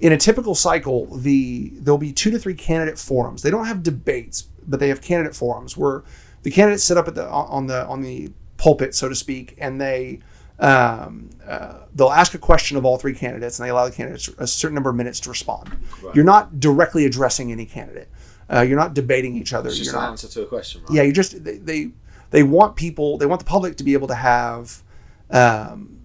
in 0.00 0.12
a 0.12 0.16
typical 0.18 0.54
cycle, 0.54 1.06
the 1.16 1.70
there'll 1.76 1.96
be 1.98 2.12
two 2.12 2.30
to 2.32 2.38
three 2.38 2.54
candidate 2.54 2.98
forums. 2.98 3.42
They 3.42 3.50
don't 3.50 3.66
have 3.66 3.82
debates, 3.82 4.42
but 4.66 4.78
they 4.80 4.88
have 4.88 5.00
candidate 5.00 5.34
forums 5.34 5.76
where 5.76 6.02
the 6.42 6.50
candidates 6.50 6.84
sit 6.84 6.96
up 6.98 7.08
at 7.08 7.14
the 7.14 7.26
on 7.28 7.66
the 7.68 7.86
on 7.86 8.02
the 8.02 8.30
pulpit, 8.56 8.94
so 8.94 9.08
to 9.08 9.14
speak, 9.14 9.54
and 9.58 9.80
they 9.80 10.20
um, 10.58 11.30
uh, 11.46 11.80
they'll 11.94 12.10
ask 12.10 12.34
a 12.34 12.38
question 12.38 12.76
of 12.76 12.84
all 12.84 12.96
three 12.96 13.14
candidates, 13.14 13.58
and 13.58 13.66
they 13.66 13.70
allow 13.70 13.84
the 13.84 13.94
candidates 13.94 14.28
a 14.38 14.46
certain 14.46 14.74
number 14.74 14.90
of 14.90 14.96
minutes 14.96 15.20
to 15.20 15.28
respond. 15.28 15.76
Right. 16.02 16.14
You're 16.14 16.24
not 16.24 16.60
directly 16.60 17.04
addressing 17.04 17.52
any 17.52 17.66
candidate. 17.66 18.08
Uh, 18.50 18.60
you're 18.60 18.78
not 18.78 18.94
debating 18.94 19.36
each 19.36 19.52
other. 19.52 19.68
It's 19.68 19.78
just 19.78 19.90
you're 19.90 19.98
an 19.98 20.04
not, 20.04 20.10
answer 20.12 20.28
to 20.28 20.42
a 20.42 20.46
question, 20.46 20.82
right? 20.82 20.90
yeah, 20.92 21.02
you 21.02 21.12
just 21.12 21.44
they, 21.44 21.58
they 21.58 21.90
they 22.30 22.42
want 22.42 22.76
people 22.76 23.18
they 23.18 23.26
want 23.26 23.40
the 23.40 23.46
public 23.46 23.76
to 23.76 23.84
be 23.84 23.92
able 23.92 24.08
to 24.08 24.14
have 24.14 24.82
um, 25.30 26.00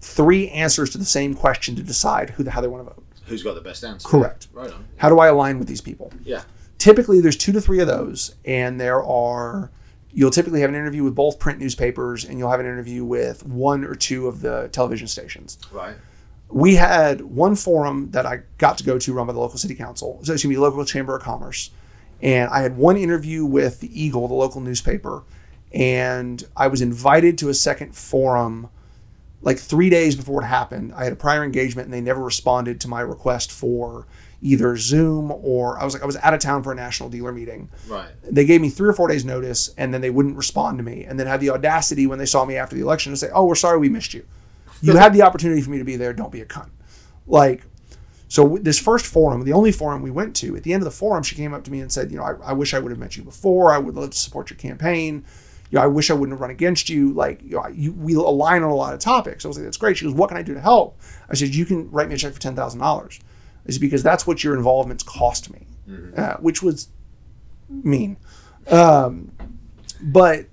three 0.00 0.48
answers 0.50 0.90
to 0.90 0.98
the 0.98 1.04
same 1.04 1.34
question 1.34 1.74
to 1.76 1.82
decide 1.82 2.30
who 2.30 2.42
the, 2.42 2.50
how 2.50 2.60
they 2.60 2.68
want 2.68 2.86
to 2.86 2.94
vote. 2.94 3.04
Who's 3.26 3.42
got 3.42 3.54
the 3.54 3.60
best 3.60 3.84
answer? 3.84 4.08
Correct. 4.08 4.48
Right 4.52 4.70
on. 4.70 4.86
How 4.96 5.08
do 5.08 5.18
I 5.18 5.28
align 5.28 5.58
with 5.58 5.68
these 5.68 5.80
people? 5.80 6.12
Yeah. 6.22 6.42
Typically, 6.78 7.20
there's 7.20 7.36
two 7.36 7.52
to 7.52 7.60
three 7.60 7.80
of 7.80 7.88
those, 7.88 8.36
and 8.44 8.80
there 8.80 9.02
are. 9.02 9.70
You'll 10.18 10.32
typically 10.32 10.62
have 10.62 10.70
an 10.70 10.74
interview 10.74 11.04
with 11.04 11.14
both 11.14 11.38
print 11.38 11.60
newspapers, 11.60 12.24
and 12.24 12.40
you'll 12.40 12.50
have 12.50 12.58
an 12.58 12.66
interview 12.66 13.04
with 13.04 13.46
one 13.46 13.84
or 13.84 13.94
two 13.94 14.26
of 14.26 14.40
the 14.40 14.68
television 14.72 15.06
stations. 15.06 15.58
Right. 15.70 15.94
We 16.48 16.74
had 16.74 17.20
one 17.20 17.54
forum 17.54 18.10
that 18.10 18.26
I 18.26 18.40
got 18.56 18.78
to 18.78 18.84
go 18.84 18.98
to 18.98 19.12
run 19.12 19.28
by 19.28 19.32
the 19.32 19.38
local 19.38 19.58
city 19.58 19.76
council, 19.76 20.18
so 20.24 20.32
excuse 20.32 20.50
me, 20.50 20.58
local 20.58 20.84
chamber 20.84 21.14
of 21.14 21.22
commerce, 21.22 21.70
and 22.20 22.50
I 22.50 22.62
had 22.62 22.76
one 22.76 22.96
interview 22.96 23.44
with 23.44 23.78
the 23.78 24.02
Eagle, 24.02 24.26
the 24.26 24.34
local 24.34 24.60
newspaper, 24.60 25.22
and 25.72 26.42
I 26.56 26.66
was 26.66 26.82
invited 26.82 27.38
to 27.38 27.48
a 27.48 27.54
second 27.54 27.94
forum 27.94 28.70
like 29.40 29.60
three 29.60 29.88
days 29.88 30.16
before 30.16 30.42
it 30.42 30.46
happened. 30.46 30.94
I 30.96 31.04
had 31.04 31.12
a 31.12 31.16
prior 31.16 31.44
engagement, 31.44 31.86
and 31.86 31.94
they 31.94 32.00
never 32.00 32.24
responded 32.24 32.80
to 32.80 32.88
my 32.88 33.02
request 33.02 33.52
for 33.52 34.08
either 34.40 34.76
Zoom 34.76 35.32
or 35.32 35.78
I 35.78 35.84
was 35.84 35.94
like 35.94 36.02
I 36.02 36.06
was 36.06 36.16
out 36.16 36.34
of 36.34 36.40
town 36.40 36.62
for 36.62 36.72
a 36.72 36.74
national 36.74 37.08
dealer 37.08 37.32
meeting. 37.32 37.68
Right. 37.88 38.10
They 38.22 38.44
gave 38.44 38.60
me 38.60 38.70
three 38.70 38.88
or 38.88 38.92
four 38.92 39.08
days 39.08 39.24
notice, 39.24 39.74
and 39.76 39.92
then 39.92 40.00
they 40.00 40.10
wouldn't 40.10 40.36
respond 40.36 40.78
to 40.78 40.84
me, 40.84 41.04
and 41.04 41.18
then 41.18 41.26
had 41.26 41.40
the 41.40 41.50
audacity 41.50 42.06
when 42.06 42.18
they 42.18 42.26
saw 42.26 42.44
me 42.44 42.56
after 42.56 42.76
the 42.76 42.82
election 42.82 43.12
to 43.12 43.16
say, 43.16 43.30
"Oh, 43.32 43.46
we're 43.46 43.54
sorry, 43.54 43.78
we 43.78 43.88
missed 43.88 44.14
you. 44.14 44.24
You 44.80 44.96
had 44.96 45.12
the 45.12 45.22
opportunity 45.22 45.60
for 45.60 45.70
me 45.70 45.78
to 45.78 45.84
be 45.84 45.96
there. 45.96 46.12
Don't 46.12 46.30
be 46.32 46.40
a 46.40 46.46
cunt." 46.46 46.70
Like, 47.26 47.64
so 48.28 48.58
this 48.60 48.78
first 48.78 49.06
forum, 49.06 49.42
the 49.44 49.52
only 49.52 49.72
forum 49.72 50.02
we 50.02 50.10
went 50.10 50.36
to, 50.36 50.56
at 50.56 50.62
the 50.62 50.72
end 50.72 50.82
of 50.82 50.84
the 50.84 50.90
forum, 50.92 51.22
she 51.22 51.34
came 51.34 51.52
up 51.52 51.64
to 51.64 51.72
me 51.72 51.80
and 51.80 51.90
said, 51.90 52.12
"You 52.12 52.18
know, 52.18 52.24
I, 52.24 52.50
I 52.50 52.52
wish 52.52 52.74
I 52.74 52.78
would 52.78 52.92
have 52.92 52.98
met 52.98 53.16
you 53.16 53.24
before. 53.24 53.72
I 53.72 53.78
would 53.78 53.96
love 53.96 54.10
to 54.10 54.16
support 54.16 54.50
your 54.50 54.58
campaign. 54.58 55.24
You 55.70 55.78
know, 55.78 55.82
I 55.82 55.88
wish 55.88 56.10
I 56.10 56.14
wouldn't 56.14 56.32
have 56.32 56.40
run 56.40 56.50
against 56.50 56.88
you. 56.88 57.12
Like, 57.12 57.42
you 57.42 57.56
know, 57.56 57.66
you, 57.68 57.92
we 57.92 58.14
align 58.14 58.62
on 58.62 58.70
a 58.70 58.74
lot 58.74 58.94
of 58.94 59.00
topics." 59.00 59.44
I 59.44 59.48
was 59.48 59.56
like, 59.56 59.64
"That's 59.64 59.76
great." 59.76 59.96
She 59.96 60.04
goes, 60.04 60.14
"What 60.14 60.28
can 60.28 60.36
I 60.36 60.42
do 60.42 60.54
to 60.54 60.60
help?" 60.60 61.00
I 61.28 61.34
said, 61.34 61.54
"You 61.54 61.64
can 61.66 61.90
write 61.90 62.08
me 62.08 62.14
a 62.14 62.18
check 62.18 62.32
for 62.32 62.40
ten 62.40 62.54
thousand 62.54 62.78
dollars." 62.78 63.18
Is 63.68 63.78
because 63.78 64.02
that's 64.02 64.26
what 64.26 64.42
your 64.42 64.56
involvements 64.56 65.04
cost 65.04 65.52
me, 65.52 65.66
uh, 66.16 66.34
which 66.38 66.62
was 66.62 66.88
mean. 67.68 68.16
Um, 68.70 69.30
but 70.00 70.46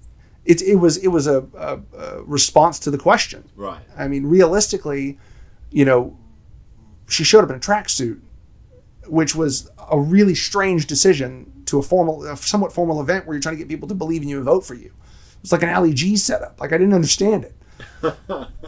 it, 0.45 0.61
it 0.61 0.75
was 0.75 0.97
it 0.97 1.07
was 1.07 1.25
a, 1.27 1.47
a, 1.57 1.79
a 1.97 2.23
response 2.23 2.77
to 2.79 2.91
the 2.91 2.97
question. 2.97 3.43
Right. 3.55 3.81
I 3.97 4.07
mean, 4.07 4.25
realistically, 4.25 5.17
you 5.71 5.85
know, 5.85 6.17
she 7.07 7.23
showed 7.23 7.43
up 7.43 7.49
in 7.49 7.55
a 7.55 7.59
tracksuit, 7.59 8.19
which 9.07 9.35
was 9.35 9.69
a 9.89 9.99
really 9.99 10.35
strange 10.35 10.87
decision 10.87 11.51
to 11.65 11.79
a 11.79 11.81
formal, 11.81 12.23
a 12.25 12.37
somewhat 12.37 12.73
formal 12.73 13.01
event 13.01 13.25
where 13.25 13.35
you're 13.35 13.41
trying 13.41 13.55
to 13.55 13.59
get 13.59 13.67
people 13.67 13.87
to 13.87 13.95
believe 13.95 14.21
in 14.21 14.27
you 14.27 14.37
and 14.37 14.45
vote 14.45 14.65
for 14.65 14.75
you. 14.75 14.93
It's 15.41 15.51
like 15.51 15.63
an 15.63 15.69
Ali 15.69 15.93
G 15.93 16.15
setup. 16.15 16.59
Like 16.59 16.73
I 16.73 16.77
didn't 16.77 16.93
understand 16.93 17.45
it, 17.45 17.55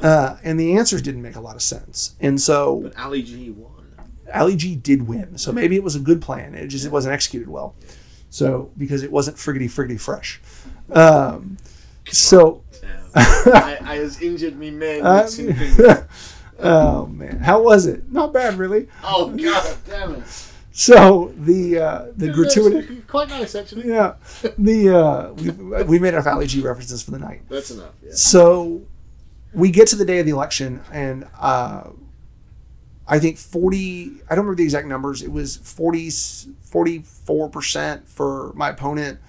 uh, 0.02 0.38
and 0.44 0.60
the 0.60 0.78
answers 0.78 1.02
didn't 1.02 1.22
make 1.22 1.36
a 1.36 1.42
lot 1.42 1.56
of 1.56 1.62
sense. 1.62 2.16
And 2.20 2.40
so 2.40 2.82
But 2.84 2.98
Ali 3.00 3.24
G 3.24 3.50
won. 3.52 3.77
Ali 4.34 4.56
G 4.56 4.76
did 4.76 5.08
win. 5.08 5.38
So 5.38 5.52
maybe 5.52 5.76
it 5.76 5.84
was 5.84 5.96
a 5.96 6.00
good 6.00 6.22
plan. 6.22 6.54
It 6.56 6.68
just 6.68 6.86
it 6.86 6.92
wasn't 6.92 7.14
executed 7.14 7.50
well. 7.50 7.76
So 8.30 8.72
because 8.78 9.04
it 9.04 9.12
wasn't 9.12 9.38
friggity 9.38 9.66
friggity 9.66 10.00
fresh. 10.00 10.42
Um, 10.92 11.58
so 12.12 12.64
I, 13.16 13.78
I 13.82 13.96
has 13.96 14.22
injured 14.22 14.58
me 14.58 14.72
man. 14.72 15.28
Fingers. 15.28 16.04
oh 16.60 17.06
man, 17.08 17.40
how 17.40 17.62
was 17.62 17.86
it? 17.86 18.12
Not 18.12 18.34
bad, 18.34 18.56
really. 18.56 18.88
oh 19.04 19.30
god 19.30 19.78
damn 19.88 20.16
it. 20.16 20.24
So 20.72 21.34
the 21.36 21.80
uh, 21.80 22.06
the 22.16 22.32
gratuity. 22.32 23.02
Quite 23.08 23.30
nice 23.30 23.56
actually. 23.56 23.88
Yeah, 23.88 24.14
the 24.60 24.96
uh, 24.96 25.34
we 25.34 25.84
we 25.84 26.00
made 26.00 26.10
enough 26.10 26.28
Ali 26.28 26.46
G 26.46 26.62
references 26.62 27.02
for 27.02 27.12
the 27.12 27.20
night. 27.20 27.42
That's 27.50 27.72
enough. 27.72 27.94
Yeah. 28.04 28.12
So 28.14 28.84
we 29.54 29.72
get 29.72 29.88
to 29.88 29.96
the 29.96 30.06
day 30.06 30.20
of 30.20 30.28
the 30.28 30.32
election, 30.34 30.82
and 30.92 31.28
uh, 31.40 31.90
I 33.08 33.20
think 33.20 33.38
40, 33.38 34.22
I 34.30 34.36
don't 34.36 34.46
remember 34.46 34.56
the 34.56 34.64
exact 34.64 34.88
numbers. 34.88 35.22
It 35.22 35.32
was 35.32 35.58
40, 35.58 36.10
44% 36.10 38.08
for 38.08 38.52
my 38.56 38.70
opponent, 38.70 39.20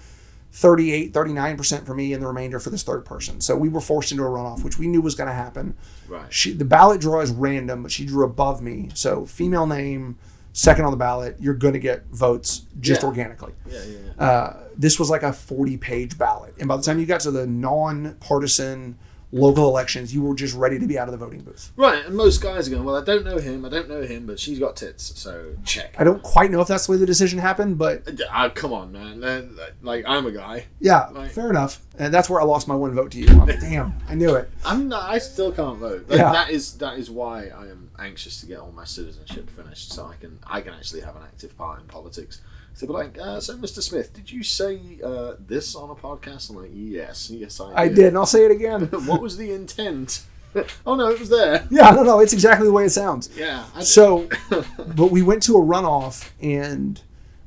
38, 0.51 1.13
39% 1.13 1.85
for 1.85 1.93
me, 1.93 2.13
and 2.13 2.21
the 2.21 2.27
remainder 2.27 2.59
for 2.59 2.69
this 2.71 2.83
third 2.83 3.05
person. 3.05 3.39
So 3.39 3.55
we 3.55 3.69
were 3.69 3.81
forced 3.81 4.11
into 4.11 4.23
a 4.23 4.27
runoff, 4.27 4.63
which 4.63 4.77
we 4.79 4.87
knew 4.87 5.01
was 5.01 5.15
going 5.15 5.27
to 5.29 5.33
happen. 5.33 5.75
Right. 6.07 6.31
She, 6.33 6.51
the 6.53 6.65
ballot 6.65 7.01
draw 7.01 7.21
is 7.21 7.31
random, 7.31 7.83
but 7.83 7.91
she 7.91 8.05
drew 8.05 8.25
above 8.25 8.61
me. 8.61 8.89
So 8.95 9.25
female 9.25 9.67
name, 9.67 10.17
second 10.53 10.85
on 10.85 10.91
the 10.91 10.97
ballot, 10.97 11.37
you're 11.39 11.53
going 11.53 11.73
to 11.73 11.79
get 11.79 12.05
votes 12.07 12.63
just 12.79 13.03
Yeah. 13.03 13.07
organically. 13.07 13.53
Yeah, 13.69 13.83
yeah, 13.85 13.97
yeah. 14.17 14.23
Uh, 14.25 14.63
this 14.75 14.99
was 14.99 15.09
like 15.09 15.23
a 15.23 15.31
40 15.31 15.77
page 15.77 16.17
ballot. 16.17 16.55
And 16.59 16.67
by 16.67 16.75
the 16.77 16.83
time 16.83 16.99
you 16.99 17.05
got 17.05 17.21
to 17.21 17.31
the 17.31 17.45
non 17.47 18.15
partisan 18.19 18.97
local 19.31 19.67
elections, 19.67 20.13
you 20.13 20.21
were 20.23 20.33
just 20.35 20.55
ready 20.55 20.79
to 20.79 20.87
be 20.87 20.97
out 20.97 21.07
of 21.07 21.11
the 21.11 21.17
voting 21.23 21.41
booth. 21.41 21.71
Right, 21.75 22.03
and 22.05 22.15
most 22.15 22.41
guys 22.41 22.67
are 22.67 22.71
going, 22.71 22.83
well, 22.83 22.95
I 22.95 23.03
don't 23.03 23.23
know 23.25 23.37
him, 23.37 23.63
I 23.65 23.69
don't 23.69 23.87
know 23.89 24.01
him, 24.01 24.25
but 24.25 24.39
she's 24.39 24.57
got 24.59 24.75
tits, 24.75 25.19
so 25.19 25.53
check. 25.65 25.93
I 25.99 26.03
don't 26.03 26.23
quite 26.23 26.49
know 26.51 26.61
if 26.61 26.67
that's 26.67 26.87
the 26.87 26.93
way 26.93 26.97
the 26.97 27.05
decision 27.05 27.37
happened, 27.39 27.77
but 27.77 28.07
Ah, 28.31 28.49
come 28.49 28.73
on, 28.73 28.91
man. 28.91 29.55
Like, 29.81 30.05
I'm 30.07 30.25
a 30.25 30.31
guy. 30.31 30.65
yeah, 30.79 31.09
Right. 31.11 31.29
fair 31.31 31.49
enough. 31.49 31.81
And 31.99 32.13
that's 32.13 32.29
where 32.29 32.39
I 32.41 32.43
lost 32.45 32.67
my 32.67 32.75
one 32.75 32.93
vote 32.95 33.11
to 33.11 33.19
you. 33.19 33.27
Like, 33.27 33.59
damn, 33.61 33.93
I 34.07 34.15
knew 34.15 34.35
it. 34.35 34.49
I'm 34.65 34.87
not, 34.87 35.09
I 35.09 35.17
still 35.19 35.51
can't 35.51 35.77
vote. 35.77 36.05
Like, 36.07 36.19
Yeah. 36.19 36.31
That 36.31 36.49
is 36.49 36.77
that 36.77 36.97
is 36.97 37.11
why 37.11 37.47
I 37.49 37.67
am 37.67 37.91
anxious 37.99 38.39
to 38.39 38.45
get 38.47 38.59
all 38.59 38.71
my 38.71 38.85
citizenship 38.85 39.49
finished, 39.49 39.91
so 39.91 40.05
I 40.05 40.15
can 40.15 40.39
I 40.47 40.61
can 40.61 40.73
actually 40.73 41.01
have 41.01 41.15
an 41.17 41.23
active 41.23 41.57
part 41.57 41.81
in 41.81 41.87
politics. 41.87 42.39
So, 42.73 42.87
but 42.87 42.93
like, 42.93 43.17
uh, 43.19 43.39
so 43.39 43.57
Mr. 43.57 43.81
Smith, 43.81 44.13
did 44.13 44.31
you 44.31 44.41
say 44.43 44.79
uh, 45.03 45.33
this 45.39 45.75
on 45.75 45.89
a 45.89 45.95
podcast? 45.95 46.49
I'm 46.49 46.55
like, 46.55 46.71
yes, 46.73 47.29
yes, 47.29 47.59
I 47.59 47.67
did. 47.67 47.75
I 47.75 47.87
did, 47.89 48.05
and 48.07 48.17
I'll 48.17 48.25
say 48.25 48.45
it 48.45 48.51
again. 48.51 48.83
what 49.05 49.21
was 49.21 49.37
the 49.37 49.51
intent? 49.51 50.23
oh 50.85 50.95
no, 50.95 51.09
it 51.09 51.19
was 51.19 51.29
there. 51.29 51.67
Yeah, 51.69 51.91
no, 51.91 52.03
no, 52.03 52.19
it's 52.19 52.33
exactly 52.33 52.65
the 52.65 52.73
way 52.73 52.85
it 52.85 52.89
sounds. 52.91 53.29
Yeah. 53.35 53.65
So, 53.81 54.29
but 54.95 55.11
we 55.11 55.21
went 55.21 55.43
to 55.43 55.55
a 55.55 55.61
runoff, 55.61 56.29
and 56.41 57.01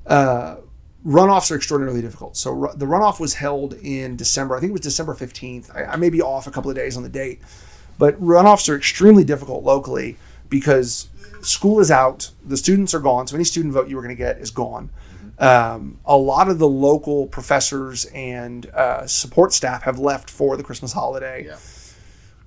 uh, 0.06 0.56
runoffs 1.04 1.50
are 1.50 1.56
extraordinarily 1.56 2.02
difficult. 2.02 2.36
So 2.36 2.52
ru- 2.52 2.74
the 2.76 2.86
runoff 2.86 3.18
was 3.18 3.34
held 3.34 3.74
in 3.74 4.16
December. 4.16 4.56
I 4.56 4.60
think 4.60 4.70
it 4.70 4.74
was 4.74 4.82
December 4.82 5.14
fifteenth. 5.14 5.70
I, 5.74 5.84
I 5.84 5.96
may 5.96 6.10
be 6.10 6.22
off 6.22 6.46
a 6.46 6.50
couple 6.50 6.70
of 6.70 6.76
days 6.76 6.96
on 6.96 7.02
the 7.02 7.08
date, 7.08 7.40
but 7.98 8.20
runoffs 8.20 8.68
are 8.68 8.76
extremely 8.76 9.24
difficult 9.24 9.64
locally 9.64 10.16
because 10.48 11.08
school 11.42 11.80
is 11.80 11.90
out, 11.90 12.30
the 12.44 12.56
students 12.56 12.94
are 12.94 13.00
gone, 13.00 13.26
so 13.26 13.34
any 13.34 13.44
student 13.44 13.74
vote 13.74 13.88
you 13.88 13.96
were 13.96 14.02
going 14.02 14.14
to 14.14 14.18
get 14.18 14.38
is 14.38 14.50
gone. 14.50 14.90
Um, 15.42 15.98
a 16.04 16.16
lot 16.16 16.48
of 16.48 16.58
the 16.58 16.68
local 16.68 17.26
professors 17.26 18.04
and 18.14 18.66
uh, 18.66 19.06
support 19.06 19.52
staff 19.52 19.82
have 19.82 19.98
left 19.98 20.30
for 20.30 20.56
the 20.56 20.62
Christmas 20.62 20.92
holiday. 20.92 21.46
Yeah. 21.46 21.56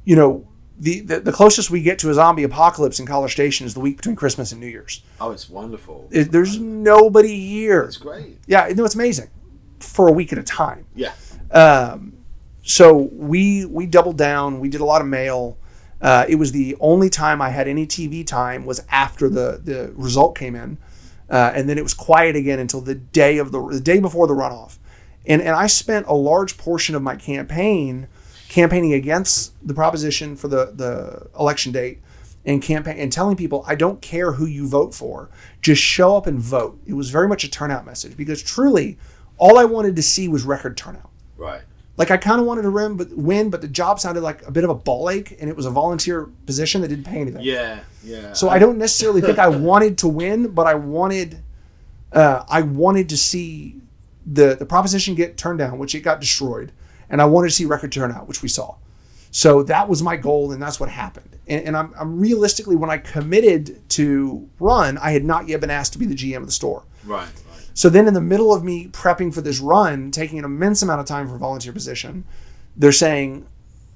You 0.06 0.16
know, 0.16 0.48
the, 0.80 1.02
the 1.02 1.20
the 1.20 1.32
closest 1.32 1.70
we 1.70 1.82
get 1.82 2.00
to 2.00 2.10
a 2.10 2.14
zombie 2.14 2.44
apocalypse 2.44 3.00
in 3.00 3.06
College 3.06 3.32
Station 3.32 3.66
is 3.66 3.74
the 3.74 3.80
week 3.80 3.98
between 3.98 4.16
Christmas 4.16 4.52
and 4.52 4.62
New 4.62 4.68
Year's. 4.68 5.04
oh, 5.20 5.32
it's 5.32 5.50
wonderful. 5.50 6.08
It- 6.12 6.32
there's 6.32 6.60
nobody 6.60 7.40
here. 7.50 7.84
It's 7.84 7.98
great. 7.98 8.38
Yeah, 8.48 8.68
no, 8.76 8.86
it's 8.86 8.96
amazing 8.96 9.30
for 9.80 10.08
a 10.08 10.12
week 10.12 10.32
at 10.34 10.40
a 10.40 10.44
time. 10.44 10.86
Yeah. 10.96 11.14
Um, 11.52 12.14
so 12.64 13.10
we 13.14 13.66
we 13.66 13.86
doubled 13.86 14.18
down. 14.18 14.60
We 14.60 14.70
did 14.70 14.82
a 14.82 14.86
lot 14.86 15.02
of 15.02 15.08
mail. 15.08 15.58
Uh, 16.02 16.26
it 16.28 16.36
was 16.36 16.52
the 16.52 16.76
only 16.80 17.10
time 17.10 17.42
I 17.42 17.50
had 17.50 17.68
any 17.68 17.86
TV 17.88 18.26
time 18.26 18.66
was 18.66 18.82
after 18.90 19.30
the 19.30 19.60
the 19.64 19.92
result 19.96 20.38
came 20.38 20.56
in, 20.56 20.78
uh, 21.30 21.52
and 21.56 21.68
then 21.70 21.78
it 21.78 21.84
was 21.84 21.94
quiet 21.94 22.36
again 22.36 22.60
until 22.60 22.82
the 22.82 22.96
day 22.96 23.38
of 23.38 23.52
the 23.52 23.68
the 23.68 23.80
day 23.80 24.00
before 24.00 24.28
the 24.28 24.34
runoff, 24.34 24.78
and 25.26 25.42
and 25.42 25.56
I 25.56 25.68
spent 25.68 26.08
a 26.08 26.14
large 26.14 26.58
portion 26.58 26.96
of 26.96 27.02
my 27.02 27.16
campaign 27.16 28.08
campaigning 28.50 28.94
against 28.94 29.54
the 29.68 29.74
proposition 29.74 30.36
for 30.36 30.48
the 30.48 30.72
the 30.76 31.28
election 31.40 31.72
date 31.72 32.02
and 32.46 32.62
campaign 32.62 32.98
and 32.98 33.12
telling 33.12 33.36
people 33.36 33.64
I 33.68 33.76
don't 33.76 34.02
care 34.02 34.34
who 34.34 34.46
you 34.46 34.68
vote 34.68 34.94
for, 34.94 35.30
just 35.62 35.82
show 35.82 36.16
up 36.16 36.28
and 36.28 36.40
vote. 36.40 36.80
It 36.86 36.94
was 36.94 37.10
very 37.10 37.28
much 37.28 37.44
a 37.44 37.50
turnout 37.50 37.86
message 37.86 38.16
because 38.16 38.42
truly, 38.44 38.98
all 39.38 39.58
I 39.58 39.66
wanted 39.66 39.96
to 39.96 40.04
see 40.04 40.28
was 40.28 40.44
record 40.44 40.78
turnout. 40.78 41.10
Right. 41.38 41.64
Like 41.98 42.12
I 42.12 42.18
kind 42.18 42.42
of 42.42 42.46
wanted 42.46 42.64
to 42.64 42.72
win, 42.72 42.98
but 42.98 43.10
win, 43.16 43.50
but 43.50 43.62
the 43.62 43.68
job 43.68 44.00
sounded 44.00 44.22
like 44.22 44.46
a 44.46 44.52
bit 44.52 44.64
of 44.64 44.70
a 44.70 44.76
ball 44.76 45.10
ache, 45.10 45.38
and 45.40 45.50
it 45.50 45.56
was 45.56 45.66
a 45.66 45.70
volunteer 45.70 46.30
position 46.46 46.82
that 46.82 46.90
didn't 46.90 47.06
pay 47.06 47.20
anything. 47.22 47.42
Yeah. 47.42 47.80
Yeah. 48.04 48.34
So 48.34 48.50
I 48.50 48.60
don't 48.60 48.78
necessarily 48.78 49.22
think 49.22 49.40
I 49.40 49.48
wanted 49.48 49.98
to 50.00 50.08
win, 50.08 50.50
but 50.50 50.68
I 50.68 50.76
wanted, 50.76 51.42
uh, 52.12 52.44
I 52.50 52.62
wanted 52.62 53.10
to 53.10 53.18
see 53.18 53.82
the 54.26 54.56
the 54.56 54.66
proposition 54.66 55.16
get 55.16 55.38
turned 55.38 55.60
down, 55.60 55.78
which 55.78 55.96
it 55.96 56.02
got 56.02 56.20
destroyed, 56.20 56.72
and 57.10 57.22
I 57.22 57.26
wanted 57.26 57.50
to 57.50 57.54
see 57.54 57.66
record 57.66 57.92
turnout, 57.92 58.28
which 58.28 58.42
we 58.42 58.50
saw. 58.50 58.76
So 59.32 59.64
that 59.64 59.90
was 59.90 60.02
my 60.02 60.16
goal, 60.16 60.54
and 60.54 60.62
that's 60.62 60.80
what 60.80 60.90
happened. 60.90 61.38
And, 61.48 61.68
and 61.68 61.78
I'm, 61.78 61.94
I'm 62.00 62.20
realistically, 62.22 62.78
when 62.78 62.90
I 62.90 62.98
committed 62.98 63.88
to 63.90 64.50
run, 64.62 64.98
I 64.98 65.12
had 65.12 65.26
not 65.26 65.50
yet 65.50 65.60
been 65.60 65.70
asked 65.70 65.92
to 65.94 66.00
be 66.00 66.06
the 66.06 66.16
GM 66.16 66.38
of 66.38 66.46
the 66.46 66.54
store. 66.54 66.84
Right. 67.04 67.28
So 67.76 67.90
then, 67.90 68.08
in 68.08 68.14
the 68.14 68.22
middle 68.22 68.54
of 68.54 68.64
me 68.64 68.88
prepping 68.88 69.34
for 69.34 69.42
this 69.42 69.60
run, 69.60 70.10
taking 70.10 70.40
an 70.40 70.46
immense 70.46 70.82
amount 70.82 71.02
of 71.02 71.06
time 71.06 71.28
for 71.28 71.36
a 71.36 71.38
volunteer 71.38 71.74
position, 71.74 72.26
they're 72.76 72.92
saying, 72.92 73.46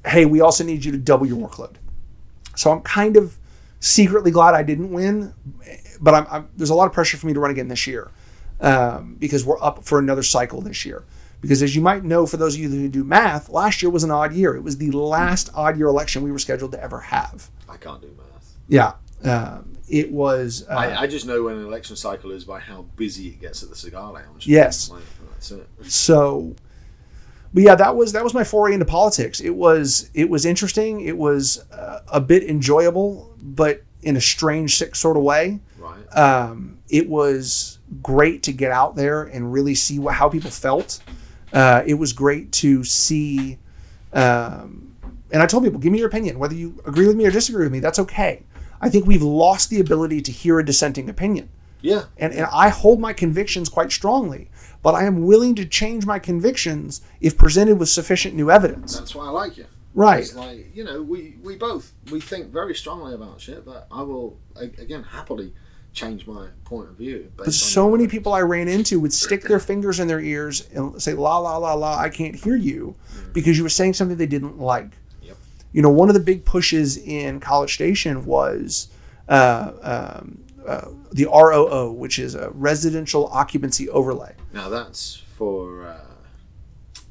"Hey, 0.05 0.25
we 0.25 0.41
also 0.41 0.63
need 0.63 0.85
you 0.85 0.91
to 0.91 0.97
double 0.97 1.25
your 1.25 1.37
workload." 1.37 1.75
So 2.55 2.71
I'm 2.71 2.81
kind 2.81 3.15
of 3.15 3.37
secretly 3.79 4.31
glad 4.31 4.53
I 4.53 4.63
didn't 4.63 4.91
win, 4.91 5.33
but 6.01 6.13
I'm, 6.13 6.27
I'm, 6.29 6.49
there's 6.57 6.69
a 6.69 6.75
lot 6.75 6.87
of 6.87 6.93
pressure 6.93 7.17
for 7.17 7.25
me 7.25 7.33
to 7.33 7.39
run 7.39 7.51
again 7.51 7.69
this 7.69 7.87
year 7.87 8.11
um, 8.59 9.15
because 9.17 9.45
we're 9.45 9.61
up 9.61 9.85
for 9.85 9.97
another 9.97 10.23
cycle 10.23 10.59
this 10.61 10.85
year. 10.85 11.05
Because 11.41 11.63
as 11.63 11.73
you 11.73 11.81
might 11.81 12.03
know, 12.03 12.25
for 12.25 12.35
those 12.35 12.55
of 12.55 12.59
you 12.59 12.69
who 12.69 12.89
do 12.89 13.05
math, 13.05 13.47
last 13.47 13.81
year 13.81 13.89
was 13.89 14.03
an 14.03 14.11
odd 14.11 14.33
year. 14.33 14.55
It 14.57 14.61
was 14.61 14.77
the 14.77 14.91
last 14.91 15.49
odd 15.55 15.77
year 15.77 15.87
election 15.87 16.21
we 16.21 16.33
were 16.33 16.39
scheduled 16.39 16.73
to 16.73 16.83
ever 16.83 16.99
have. 16.99 17.49
I 17.69 17.77
can't 17.77 18.01
do 18.01 18.13
math. 18.17 18.57
Yeah, 18.67 18.93
um, 19.23 19.77
it 19.89 20.11
was. 20.11 20.65
Uh, 20.69 20.73
I, 20.73 21.01
I 21.01 21.07
just 21.07 21.25
know 21.25 21.43
when 21.43 21.55
an 21.57 21.65
election 21.65 21.95
cycle 21.95 22.31
is 22.31 22.43
by 22.45 22.59
how 22.59 22.83
busy 22.95 23.27
it 23.29 23.41
gets 23.41 23.63
at 23.63 23.69
the 23.69 23.75
cigar 23.75 24.11
lounge. 24.13 24.47
Yes. 24.47 24.89
Like, 24.89 25.03
that's 25.31 25.51
it. 25.51 25.67
so 25.83 26.53
but 27.53 27.63
yeah 27.63 27.73
that 27.75 27.95
was 27.95 28.11
that 28.11 28.23
was 28.23 28.33
my 28.33 28.43
foray 28.43 28.73
into 28.73 28.85
politics 28.85 29.39
it 29.39 29.49
was 29.55 30.09
it 30.13 30.29
was 30.29 30.45
interesting 30.45 31.01
it 31.01 31.17
was 31.17 31.65
uh, 31.71 32.01
a 32.09 32.19
bit 32.21 32.43
enjoyable 32.43 33.33
but 33.41 33.81
in 34.03 34.17
a 34.17 34.21
strange 34.21 34.77
sick 34.77 34.95
sort 34.95 35.15
of 35.17 35.23
way 35.23 35.59
Right. 35.79 36.17
um, 36.17 36.77
it 36.89 37.07
was 37.09 37.79
great 38.03 38.43
to 38.43 38.51
get 38.51 38.71
out 38.71 38.95
there 38.97 39.23
and 39.23 39.51
really 39.51 39.73
see 39.75 39.97
what, 39.97 40.13
how 40.13 40.27
people 40.29 40.51
felt 40.51 41.01
uh, 41.53 41.81
it 41.87 41.93
was 41.95 42.11
great 42.13 42.51
to 42.51 42.83
see 42.83 43.57
um, 44.13 44.95
and 45.31 45.41
i 45.41 45.45
told 45.45 45.63
people 45.63 45.79
give 45.79 45.91
me 45.91 45.99
your 45.99 46.07
opinion 46.07 46.37
whether 46.37 46.53
you 46.55 46.81
agree 46.85 47.07
with 47.07 47.15
me 47.15 47.25
or 47.25 47.31
disagree 47.31 47.63
with 47.63 47.71
me 47.71 47.79
that's 47.79 47.99
okay 47.99 48.43
i 48.81 48.89
think 48.89 49.05
we've 49.05 49.21
lost 49.21 49.69
the 49.69 49.79
ability 49.79 50.21
to 50.21 50.31
hear 50.31 50.59
a 50.59 50.65
dissenting 50.65 51.09
opinion 51.09 51.49
Yeah. 51.81 52.03
and, 52.17 52.33
and 52.33 52.47
I 52.51 52.69
hold 52.69 52.99
my 52.99 53.13
convictions 53.13 53.69
quite 53.69 53.91
strongly, 53.91 54.49
but 54.83 54.93
I 54.95 55.05
am 55.05 55.23
willing 55.25 55.55
to 55.55 55.65
change 55.65 56.05
my 56.05 56.19
convictions 56.19 57.01
if 57.21 57.37
presented 57.37 57.79
with 57.79 57.87
sufficient 57.89 58.35
new 58.35 58.49
evidence. 58.51 58.97
That's 58.99 59.15
why 59.15 59.25
I 59.27 59.29
like 59.29 59.55
you. 59.57 59.65
Right. 59.95 60.19
It's 60.23 60.35
like 60.35 60.75
you 60.75 60.83
know, 60.83 61.01
we 61.01 61.37
we 61.41 61.55
both 61.55 61.93
we 62.11 62.19
think 62.19 62.51
very 62.51 62.75
strongly 62.75 63.13
about 63.13 63.39
shit, 63.39 63.63
but 63.65 63.87
I 63.91 64.01
will 64.03 64.37
again 64.55 65.03
happily 65.03 65.53
change 65.93 66.27
my 66.27 66.47
point 66.65 66.89
of 66.89 66.95
view. 66.97 67.31
But 67.37 67.53
so 67.53 67.89
many 67.89 68.07
people 68.07 68.33
I 68.33 68.41
ran 68.41 68.67
into 68.67 68.99
would 68.99 69.13
stick 69.13 69.41
their 69.43 69.59
fingers 69.59 69.99
in 70.01 70.07
their 70.07 70.19
ears 70.19 70.67
and 70.75 71.01
say, 71.01 71.13
la, 71.13 71.37
la, 71.37 71.57
la, 71.57 71.73
la, 71.73 71.97
I 71.97 72.09
can't 72.09 72.35
hear 72.35 72.55
you 72.57 72.95
because 73.33 73.57
you 73.57 73.63
were 73.63 73.69
saying 73.79 73.93
something 73.93 74.17
they 74.17 74.25
didn't 74.37 74.59
like. 74.59 74.91
You 75.71 75.81
know, 75.81 75.89
one 75.89 76.09
of 76.09 76.13
the 76.15 76.19
big 76.21 76.45
pushes 76.45 76.97
in 76.97 77.39
College 77.39 77.73
Station 77.73 78.25
was 78.25 78.87
uh, 79.27 79.71
um, 80.21 80.43
uh, 80.67 80.89
the 81.11 81.25
ROO, 81.25 81.91
which 81.91 82.17
is 82.19 82.35
a 82.35 82.49
residential 82.51 83.27
occupancy 83.27 83.87
overlay. 83.89 84.33
Now 84.53 84.69
that's 84.69 85.15
for 85.37 85.95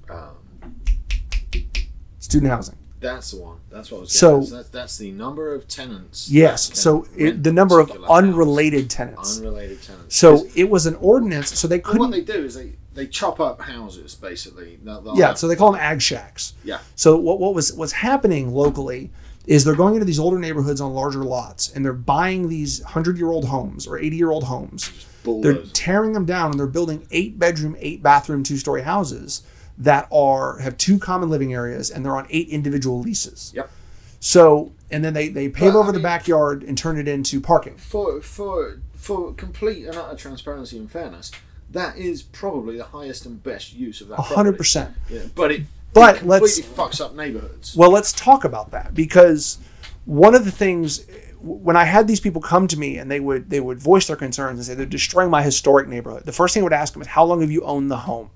uh, 0.08 0.12
um, 0.12 0.74
student 2.18 2.50
housing. 2.52 2.76
That's 3.00 3.30
the 3.30 3.40
one. 3.40 3.58
That's 3.70 3.92
what 3.92 3.98
I 3.98 4.00
was. 4.00 4.12
So- 4.18 4.42
So 4.42 4.56
that's, 4.56 4.68
that's 4.70 4.98
the 4.98 5.12
number 5.12 5.54
of 5.54 5.68
tenants. 5.68 6.28
Yes. 6.28 6.76
So 6.76 7.06
it, 7.16 7.44
the 7.44 7.52
number 7.52 7.78
of 7.78 7.86
particular 7.86 8.08
house. 8.08 8.18
unrelated 8.24 8.90
tenants. 8.90 9.38
unrelated 9.38 9.80
tenants. 9.82 10.16
So 10.16 10.48
it 10.56 10.68
was 10.68 10.86
an 10.86 10.96
ordinance. 10.96 11.56
So 11.56 11.68
they 11.68 11.78
couldn't. 11.78 12.00
What 12.00 12.10
they 12.10 12.22
do 12.22 12.44
is 12.44 12.56
they 12.56 12.72
they 12.98 13.06
chop 13.06 13.38
up 13.40 13.60
houses 13.62 14.14
basically. 14.14 14.78
They'll- 14.82 15.00
they'll 15.00 15.16
Yeah. 15.18 15.28
have- 15.28 15.38
So 15.38 15.46
they 15.48 15.56
call 15.56 15.72
them 15.72 15.80
ag 15.80 16.02
shacks. 16.02 16.52
yeah. 16.64 16.78
So 16.96 17.16
what 17.16 17.38
what 17.40 17.54
was 17.54 17.72
what's 17.72 17.92
happening 17.92 18.52
locally 18.52 19.10
is 19.46 19.64
they're 19.64 19.74
going 19.74 19.94
into 19.94 20.04
these 20.04 20.18
older 20.18 20.38
neighborhoods 20.38 20.80
on 20.80 20.92
larger 20.92 21.24
lots 21.24 21.70
and 21.74 21.84
they're 21.84 21.92
buying 21.94 22.48
these 22.48 22.82
hundred 22.82 23.16
year 23.16 23.30
old 23.30 23.46
homes 23.46 23.86
or 23.86 23.98
eighty 23.98 24.16
year 24.16 24.30
old 24.30 24.44
homes. 24.44 24.90
They're 25.24 25.62
tearing 25.72 26.12
them 26.12 26.24
down 26.24 26.50
and 26.52 26.60
they're 26.60 26.66
building 26.66 27.06
eight 27.10 27.38
bedroom, 27.38 27.76
eight 27.80 28.02
bathroom, 28.02 28.42
two 28.42 28.56
story 28.56 28.82
houses 28.82 29.42
that 29.78 30.08
are 30.10 30.58
have 30.58 30.76
two 30.76 30.98
common 30.98 31.28
living 31.30 31.52
areas 31.54 31.90
and 31.90 32.04
they're 32.04 32.16
on 32.16 32.26
eight 32.30 32.48
individual 32.48 33.00
leases. 33.00 33.52
Yep. 33.54 33.70
So 34.20 34.72
and 34.90 35.04
then 35.04 35.12
they 35.14 35.28
they 35.28 35.48
pave 35.48 35.72
But, 35.72 35.78
I 35.78 35.80
over 35.80 35.92
the 35.92 35.98
mean- 35.98 36.02
backyard 36.02 36.62
and 36.62 36.76
turn 36.76 36.98
it 36.98 37.06
into 37.08 37.40
parking. 37.40 37.76
For 37.76 38.20
for 38.20 38.80
for 38.94 39.32
complete 39.34 39.86
and 39.86 39.96
utter 39.96 40.16
transparency 40.16 40.76
and 40.76 40.90
fairness, 40.90 41.30
that 41.70 41.96
is 41.96 42.22
probably 42.22 42.76
the 42.76 42.84
highest 42.84 43.26
and 43.26 43.42
best 43.42 43.74
use 43.74 44.00
of 44.00 44.08
that. 44.08 44.18
Hundred 44.20 44.56
percent. 44.56 44.94
Yeah, 45.10 45.22
but 45.34 45.52
it 45.52 45.62
But 45.92 46.16
it 46.16 46.18
completely 46.20 46.40
let's- 46.40 46.60
fucks 46.60 47.00
up 47.04 47.14
neighborhoods. 47.14 47.74
Well, 47.76 47.90
let's 47.90 48.12
talk 48.12 48.44
about 48.44 48.70
that 48.72 48.94
because 48.94 49.58
one 50.04 50.34
of 50.34 50.44
the 50.44 50.50
things 50.50 51.04
when 51.40 51.76
I 51.76 51.84
had 51.84 52.08
these 52.08 52.20
people 52.20 52.40
come 52.40 52.66
to 52.68 52.76
me 52.78 52.96
and 52.98 53.10
they 53.10 53.20
would 53.20 53.48
they 53.50 53.60
would 53.60 53.78
voice 53.78 54.06
their 54.06 54.16
concerns 54.16 54.58
and 54.58 54.66
say 54.66 54.74
they're 54.74 54.86
destroying 54.86 55.30
my 55.30 55.42
historic 55.42 55.86
neighborhood. 55.88 56.24
The 56.24 56.32
first 56.32 56.54
thing 56.54 56.62
I 56.62 56.64
would 56.64 56.72
ask 56.72 56.92
them 56.94 57.02
is 57.02 57.08
how 57.08 57.24
long 57.24 57.40
have 57.42 57.50
you 57.50 57.62
owned 57.62 57.90
the 57.90 57.98
home? 57.98 58.30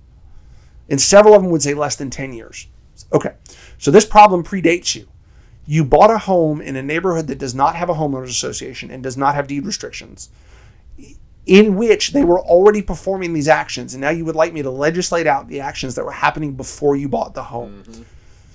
And 0.89 1.01
several 1.01 1.35
of 1.35 1.43
them 1.43 1.51
would 1.51 1.63
say 1.63 1.75
less 1.75 1.97
than 1.97 2.11
10 2.11 2.33
years. 2.33 2.67
Okay. 3.13 3.33
So 3.79 3.91
this 3.91 4.05
problem 4.05 4.45
predates 4.45 4.95
you. 4.95 5.09
You 5.67 5.85
bought 5.85 6.11
a 6.11 6.19
home 6.19 6.61
in 6.61 6.77
a 6.77 6.83
neighborhood 6.83 7.29
that 7.29 7.39
does 7.39 7.55
not 7.55 7.77
have 7.77 7.89
a 7.89 7.95
homeowners 7.95 8.29
association 8.29 8.91
and 8.91 9.03
does 9.03 9.17
not 9.17 9.35
have 9.35 9.47
deed 9.47 9.65
restrictions 9.65 10.29
in 11.47 11.77
which 11.77 12.13
they 12.13 12.25
were 12.25 12.41
already 12.41 12.83
performing 12.83 13.33
these 13.33 13.49
actions 13.49 13.95
and 13.95 14.01
now 14.01 14.11
you 14.11 14.25
would 14.25 14.37
like 14.37 14.53
me 14.53 14.63
to 14.63 14.71
legislate 14.71 15.27
out 15.27 15.49
the 15.49 15.61
actions 15.61 15.95
that 15.95 16.05
were 16.05 16.13
happening 16.13 16.55
before 16.55 16.95
you 16.95 17.09
bought 17.09 17.35
the 17.35 17.43
home. 17.43 17.83
Mm-hmm. 17.87 18.03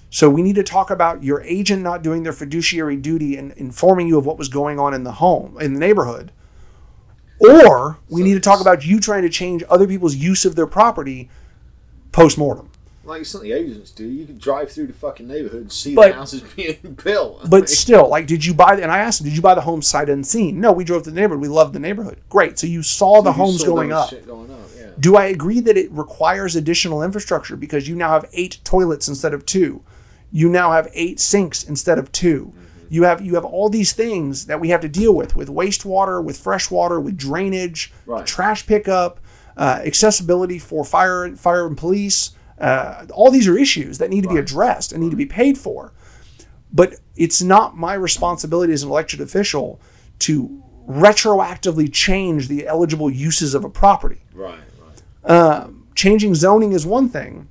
So 0.10 0.30
we 0.30 0.42
need 0.42 0.56
to 0.56 0.64
talk 0.64 0.90
about 0.90 1.22
your 1.22 1.42
agent 1.42 1.84
not 1.84 2.02
doing 2.02 2.24
their 2.24 2.34
fiduciary 2.34 2.96
duty 2.96 3.36
and 3.36 3.52
informing 3.54 4.08
you 4.08 4.18
of 4.18 4.26
what 4.26 4.38
was 4.38 4.48
going 4.48 4.80
on 4.80 4.94
in 4.94 5.04
the 5.04 5.12
home, 5.12 5.58
in 5.60 5.74
the 5.74 5.80
neighborhood. 5.80 6.32
Or 7.40 8.00
we 8.10 8.22
So 8.22 8.26
need 8.26 8.34
to 8.36 8.40
talk 8.40 8.62
about 8.62 8.86
you 8.86 9.00
trying 9.00 9.24
to 9.24 9.30
change 9.30 9.64
other 9.70 9.86
people's 9.86 10.16
use 10.16 10.46
of 10.46 10.56
their 10.56 10.66
property 10.66 11.30
post 12.12 12.38
mortem. 12.38 12.72
Like 13.08 13.26
some 13.26 13.40
of 13.40 13.44
the 13.44 13.54
agents 13.54 13.92
do, 13.92 14.06
you 14.06 14.26
can 14.26 14.38
drive 14.38 14.70
through 14.72 14.88
the 14.88 14.94
fucking 14.94 15.28
neighborhood 15.28 15.62
and 15.62 15.72
see 15.72 15.96
But- 15.96 16.10
the 16.10 16.14
houses 16.16 16.42
being 16.56 16.98
built. 17.04 17.50
But 17.50 17.70
still, 17.70 18.10
like, 18.10 18.28
did 18.28 18.44
you 18.46 18.54
buy? 18.54 18.76
The, 18.76 18.84
and 18.84 18.92
I 18.92 19.00
asked 19.00 19.22
him, 19.22 19.26
did 19.28 19.36
you 19.36 19.42
buy 19.42 19.56
the 19.56 19.62
home 19.62 19.82
sight 19.82 20.10
unseen? 20.10 20.60
No, 20.60 20.72
we 20.74 20.84
drove 20.84 21.04
to 21.04 21.12
the 21.12 21.16
neighborhood. 21.20 21.42
We 21.42 21.48
loved 21.48 21.74
the 21.74 21.80
neighborhood. 21.80 22.20
Great. 22.30 22.60
So 22.60 22.68
you 22.68 22.84
saw 22.84 23.22
the 23.22 23.30
You 23.30 23.34
homes 23.36 23.62
saw 23.62 23.68
going 23.68 23.92
up. 23.94 24.10
shit 24.10 24.28
going 24.28 24.52
up, 24.52 24.60
yeah. 24.78 24.88
Do 25.00 25.16
I 25.16 25.26
agree 25.26 25.60
that 25.62 25.78
it 25.78 25.90
requires 25.92 26.56
additional 26.56 27.02
infrastructure 27.04 27.56
because 27.56 27.88
you 27.88 27.96
now 27.96 28.10
have 28.10 28.26
eight 28.34 28.60
toilets 28.64 29.08
instead 29.08 29.34
of 29.34 29.46
two? 29.46 29.82
You 30.32 30.50
now 30.50 30.72
have 30.74 30.90
eight 30.94 31.20
sinks 31.22 31.64
instead 31.64 31.98
of 31.98 32.12
2 32.12 32.52
You 32.90 33.04
have 33.04 33.22
you 33.22 33.36
have 33.36 33.46
all 33.46 33.70
these 33.70 33.94
things 33.94 34.46
that 34.48 34.60
we 34.60 34.68
have 34.70 34.82
to 34.82 34.90
deal 34.90 35.14
with 35.16 35.38
with 35.38 35.48
wastewater, 35.48 36.22
with 36.22 36.38
fresh 36.38 36.70
water, 36.70 37.00
with 37.00 37.16
drainage, 37.16 37.94
Right. 38.06 38.26
trash 38.26 38.66
pickup, 38.68 39.22
uh, 39.56 39.80
accessibility 39.86 40.60
for 40.60 40.84
fire 40.84 41.34
fire 41.38 41.66
and 41.66 41.78
police. 41.78 42.32
Uh, 42.60 43.06
all 43.14 43.30
these 43.32 43.48
are 43.48 43.58
issues 43.58 43.98
that 44.00 44.10
need 44.10 44.24
to 44.24 44.30
be 44.30 44.38
addressed 44.38 44.92
and 44.92 45.02
need 45.02 45.12
to 45.12 45.18
be 45.18 45.26
paid 45.26 45.58
for. 45.58 45.94
But 46.74 46.96
it's 47.16 47.42
not 47.42 47.78
my 47.78 47.94
responsibility 47.94 48.74
as 48.74 48.84
an 48.84 48.90
elected 48.90 49.22
official 49.22 49.80
to 50.20 50.64
retroactively 50.88 51.92
change 51.92 52.48
the 52.48 52.66
eligible 52.66 53.10
uses 53.10 53.54
of 53.54 53.66
a 53.66 53.70
property 53.70 54.22
Right, 54.34 54.58
right. 55.26 55.70
changing 55.96 56.34
zoning 56.34 56.72
is 56.72 56.86
one 56.86 57.10
thing, 57.10 57.50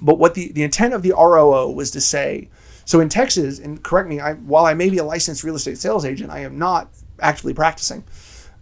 but 0.00 0.18
what 0.18 0.34
the, 0.34 0.50
the 0.52 0.62
intent 0.62 0.94
of 0.94 1.02
the 1.02 1.10
ROO 1.10 1.70
was 1.70 1.90
to 1.90 2.00
say, 2.00 2.48
so 2.86 3.00
in 3.00 3.08
Texas, 3.08 3.58
and 3.58 3.82
correct 3.82 4.08
me, 4.08 4.18
I, 4.18 4.32
while 4.34 4.64
I 4.64 4.74
may 4.74 4.88
be 4.88 4.98
a 4.98 5.04
licensed 5.04 5.44
real 5.44 5.56
estate 5.56 5.76
sales 5.78 6.04
agent, 6.06 6.30
I 6.30 6.40
am 6.40 6.58
not 6.58 6.88
actively 7.20 7.52
practicing. 7.52 8.02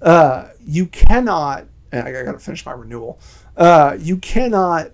Uh, 0.03 0.49
you 0.67 0.87
cannot, 0.87 1.67
and 1.93 2.07
I 2.07 2.25
got 2.25 2.33
to 2.33 2.39
finish 2.39 2.67
my 2.67 2.73
renewal. 2.73 3.21
Uh, 3.57 3.97
you 3.99 4.17
cannot 4.17 4.91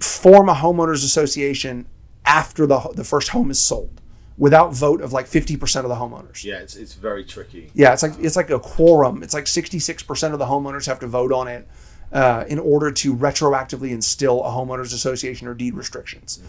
form 0.00 0.48
a 0.48 0.54
homeowners 0.54 1.04
association 1.04 1.86
after 2.24 2.66
the 2.66 2.80
the 2.94 3.04
first 3.04 3.28
home 3.28 3.50
is 3.50 3.60
sold 3.60 4.00
without 4.38 4.72
vote 4.72 5.02
of 5.02 5.12
like 5.12 5.26
50% 5.26 5.82
of 5.82 5.88
the 5.90 5.94
homeowners. 5.96 6.42
Yeah, 6.44 6.60
it's, 6.60 6.74
it's 6.74 6.94
very 6.94 7.24
tricky. 7.24 7.70
Yeah, 7.74 7.92
it's 7.92 8.02
like 8.02 8.12
it's 8.18 8.36
like 8.36 8.50
a 8.50 8.58
quorum. 8.58 9.22
It's 9.22 9.34
like 9.34 9.46
sixty 9.46 9.78
six 9.78 10.02
percent 10.02 10.32
of 10.32 10.38
the 10.38 10.46
homeowners 10.46 10.86
have 10.86 10.98
to 11.00 11.06
vote 11.06 11.32
on 11.32 11.46
it 11.48 11.68
uh, 12.12 12.44
in 12.48 12.58
order 12.58 12.90
to 12.90 13.14
retroactively 13.14 13.90
instill 13.90 14.42
a 14.44 14.48
homeowners 14.48 14.94
association 14.94 15.46
or 15.46 15.54
deed 15.54 15.74
restrictions. 15.74 16.40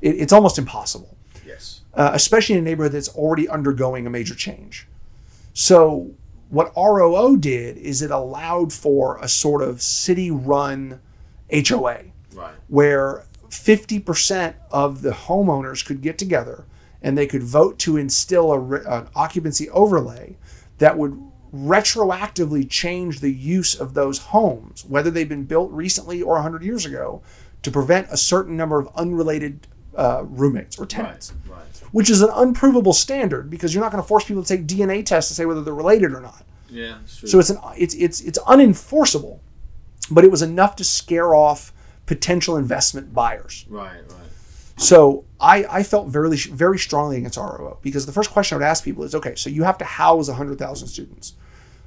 It, 0.00 0.16
it's 0.20 0.32
almost 0.32 0.58
impossible, 0.58 1.16
Yes. 1.46 1.80
uh, 1.94 2.10
especially 2.14 2.54
in 2.54 2.60
a 2.60 2.64
neighborhood 2.64 2.92
that's 2.92 3.08
already 3.10 3.48
undergoing 3.48 4.06
a 4.06 4.10
major 4.10 4.34
change. 4.34 4.86
So 5.52 6.12
what 6.50 6.72
ROO 6.76 7.36
did 7.36 7.76
is 7.76 8.00
it 8.02 8.10
allowed 8.10 8.72
for 8.72 9.18
a 9.18 9.28
sort 9.28 9.62
of 9.62 9.82
city 9.82 10.30
run 10.30 11.00
HOA 11.52 12.04
Right. 12.40 12.54
where 12.68 13.24
50% 13.48 14.54
of 14.70 15.02
the 15.02 15.10
homeowners 15.10 15.84
could 15.84 16.00
get 16.02 16.16
together 16.18 16.64
and 17.02 17.16
they 17.16 17.26
could 17.26 17.42
vote 17.42 17.78
to 17.80 17.96
instill 17.96 18.52
a, 18.52 18.60
an 18.60 19.08
occupancy 19.14 19.68
overlay 19.70 20.36
that 20.78 20.96
would 20.98 21.20
retroactively 21.54 22.68
change 22.68 23.20
the 23.20 23.32
use 23.32 23.74
of 23.78 23.94
those 23.94 24.18
homes, 24.18 24.84
whether 24.84 25.10
they've 25.10 25.28
been 25.28 25.44
built 25.44 25.70
recently 25.72 26.22
or 26.22 26.34
100 26.34 26.62
years 26.62 26.86
ago, 26.86 27.22
to 27.62 27.70
prevent 27.70 28.06
a 28.10 28.16
certain 28.16 28.56
number 28.56 28.78
of 28.78 28.88
unrelated 28.96 29.66
uh, 29.96 30.22
roommates 30.26 30.78
or 30.78 30.86
tenants, 30.86 31.32
Right. 31.48 31.56
Right. 31.58 31.82
which 31.92 32.08
is 32.08 32.22
an 32.22 32.30
unprovable 32.32 32.92
standard 32.92 33.50
because 33.50 33.74
you're 33.74 33.82
not 33.82 33.90
going 33.92 34.02
to 34.02 34.06
force 34.08 34.24
people 34.24 34.42
to 34.44 34.56
take 34.56 34.66
DNA 34.66 35.04
tests 35.04 35.28
to 35.30 35.34
say 35.34 35.44
whether 35.44 35.62
they're 35.62 35.74
related 35.74 36.12
or 36.12 36.20
not. 36.20 36.44
Yeah. 36.70 36.98
So 37.06 37.40
it's 37.40 37.50
an 37.50 37.58
it's 37.76 37.94
it's 37.94 38.20
it's 38.20 38.38
unenforceable, 38.40 39.40
but 40.10 40.24
it 40.24 40.30
was 40.30 40.40
enough 40.42 40.76
to 40.76 40.84
scare 40.84 41.34
off 41.34 41.72
potential 42.10 42.56
investment 42.56 43.14
buyers. 43.14 43.64
right, 43.68 44.02
right. 44.08 44.30
So 44.76 45.24
I, 45.38 45.64
I 45.70 45.82
felt 45.84 46.08
very 46.08 46.36
very 46.36 46.76
strongly 46.76 47.18
against 47.18 47.36
ROO 47.36 47.78
because 47.82 48.04
the 48.04 48.12
first 48.12 48.30
question 48.30 48.56
I 48.56 48.58
would 48.58 48.66
ask 48.66 48.82
people 48.82 49.04
is, 49.04 49.14
okay, 49.14 49.36
so 49.36 49.48
you 49.48 49.62
have 49.62 49.78
to 49.78 49.84
house 49.84 50.28
hundred 50.28 50.58
thousand 50.58 50.88
students. 50.88 51.34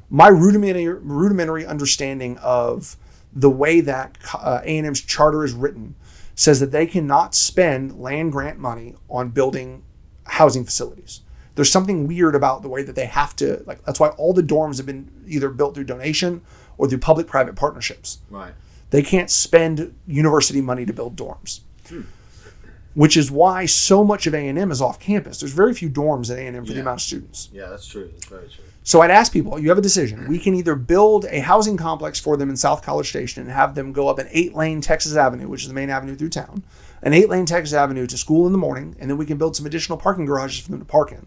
My 0.09 0.29
rudimentary 0.29 0.87
rudimentary 0.87 1.65
understanding 1.65 2.37
of 2.37 2.95
the 3.33 3.49
way 3.49 3.81
that 3.81 4.17
uh, 4.33 4.61
A&M's 4.63 5.01
charter 5.01 5.43
is 5.43 5.51
written 5.51 5.95
says 6.35 6.61
that 6.61 6.71
they 6.71 6.85
cannot 6.85 7.35
spend 7.35 7.99
land 7.99 8.31
grant 8.31 8.59
money 8.59 8.95
on 9.09 9.27
building 9.29 9.83
housing 10.25 10.63
facilities. 10.63 11.19
There's 11.55 11.69
something 11.69 12.07
weird 12.07 12.33
about 12.33 12.61
the 12.61 12.69
way 12.69 12.81
that 12.83 12.95
they 12.95 13.07
have 13.07 13.35
to 13.37 13.61
like. 13.65 13.83
That's 13.83 13.99
why 13.99 14.09
all 14.09 14.31
the 14.31 14.41
dorms 14.41 14.77
have 14.77 14.85
been 14.85 15.11
either 15.27 15.49
built 15.49 15.75
through 15.75 15.83
donation 15.83 16.41
or 16.77 16.87
through 16.87 16.99
public-private 16.99 17.55
partnerships 17.55 18.19
Right. 18.29 18.53
They 18.93 19.01
can't 19.01 19.31
spend 19.31 19.91
university 20.05 20.61
money 20.61 20.85
to 20.85 20.93
build 20.93 21.15
dorms. 21.15 21.61
Which 22.93 23.17
is 23.17 23.31
why 23.31 23.65
so 23.65 24.03
much 24.03 24.27
of 24.27 24.35
a&m 24.35 24.69
is 24.69 24.83
off 24.83 24.99
campus. 24.99 25.39
There's 25.39 25.51
very 25.51 25.73
few 25.73 25.89
dorms 25.89 26.29
at 26.29 26.37
a&m 26.37 26.63
for 26.63 26.73
the 26.73 26.81
amount 26.81 26.99
of 26.99 27.01
students. 27.01 27.49
Yeah, 27.51 27.69
that's 27.69 27.87
true. 27.87 28.11
That's 28.13 28.25
very 28.27 28.47
true. 28.47 28.63
so 28.83 29.01
i'd 29.01 29.09
ask 29.09 29.33
people 29.33 29.57
you 29.57 29.69
have 29.69 29.79
a 29.79 29.81
decision. 29.81 30.27
We 30.27 30.37
can 30.37 30.53
either 30.53 30.75
build 30.75 31.25
a 31.25 31.39
housing 31.39 31.75
complex 31.75 32.19
for 32.19 32.37
them 32.37 32.51
in 32.51 32.55
south 32.55 32.83
college 32.83 33.09
station 33.09 33.41
and 33.41 33.51
have 33.51 33.73
them 33.73 33.93
go 33.93 34.09
up 34.09 34.19
an 34.19 34.27
eight 34.29 34.53
lane 34.53 34.79
texas 34.79 35.15
avenue 35.15 35.47
which 35.47 35.63
is 35.63 35.69
the 35.69 35.73
main 35.73 35.89
avenue 35.89 36.15
through 36.15 36.29
town 36.29 36.63
an 37.01 37.13
eight 37.13 37.29
lane 37.29 37.47
texas 37.47 37.73
avenue 37.73 38.05
to 38.05 38.17
school 38.17 38.45
in 38.45 38.51
the 38.51 38.59
morning 38.59 38.95
and 38.99 39.09
then 39.09 39.17
we 39.17 39.25
can 39.25 39.39
build 39.39 39.55
some 39.55 39.65
additional 39.65 39.97
parking 39.97 40.25
garages 40.25 40.59
for 40.59 40.69
them 40.69 40.79
to 40.79 40.85
park 40.85 41.11
in. 41.11 41.25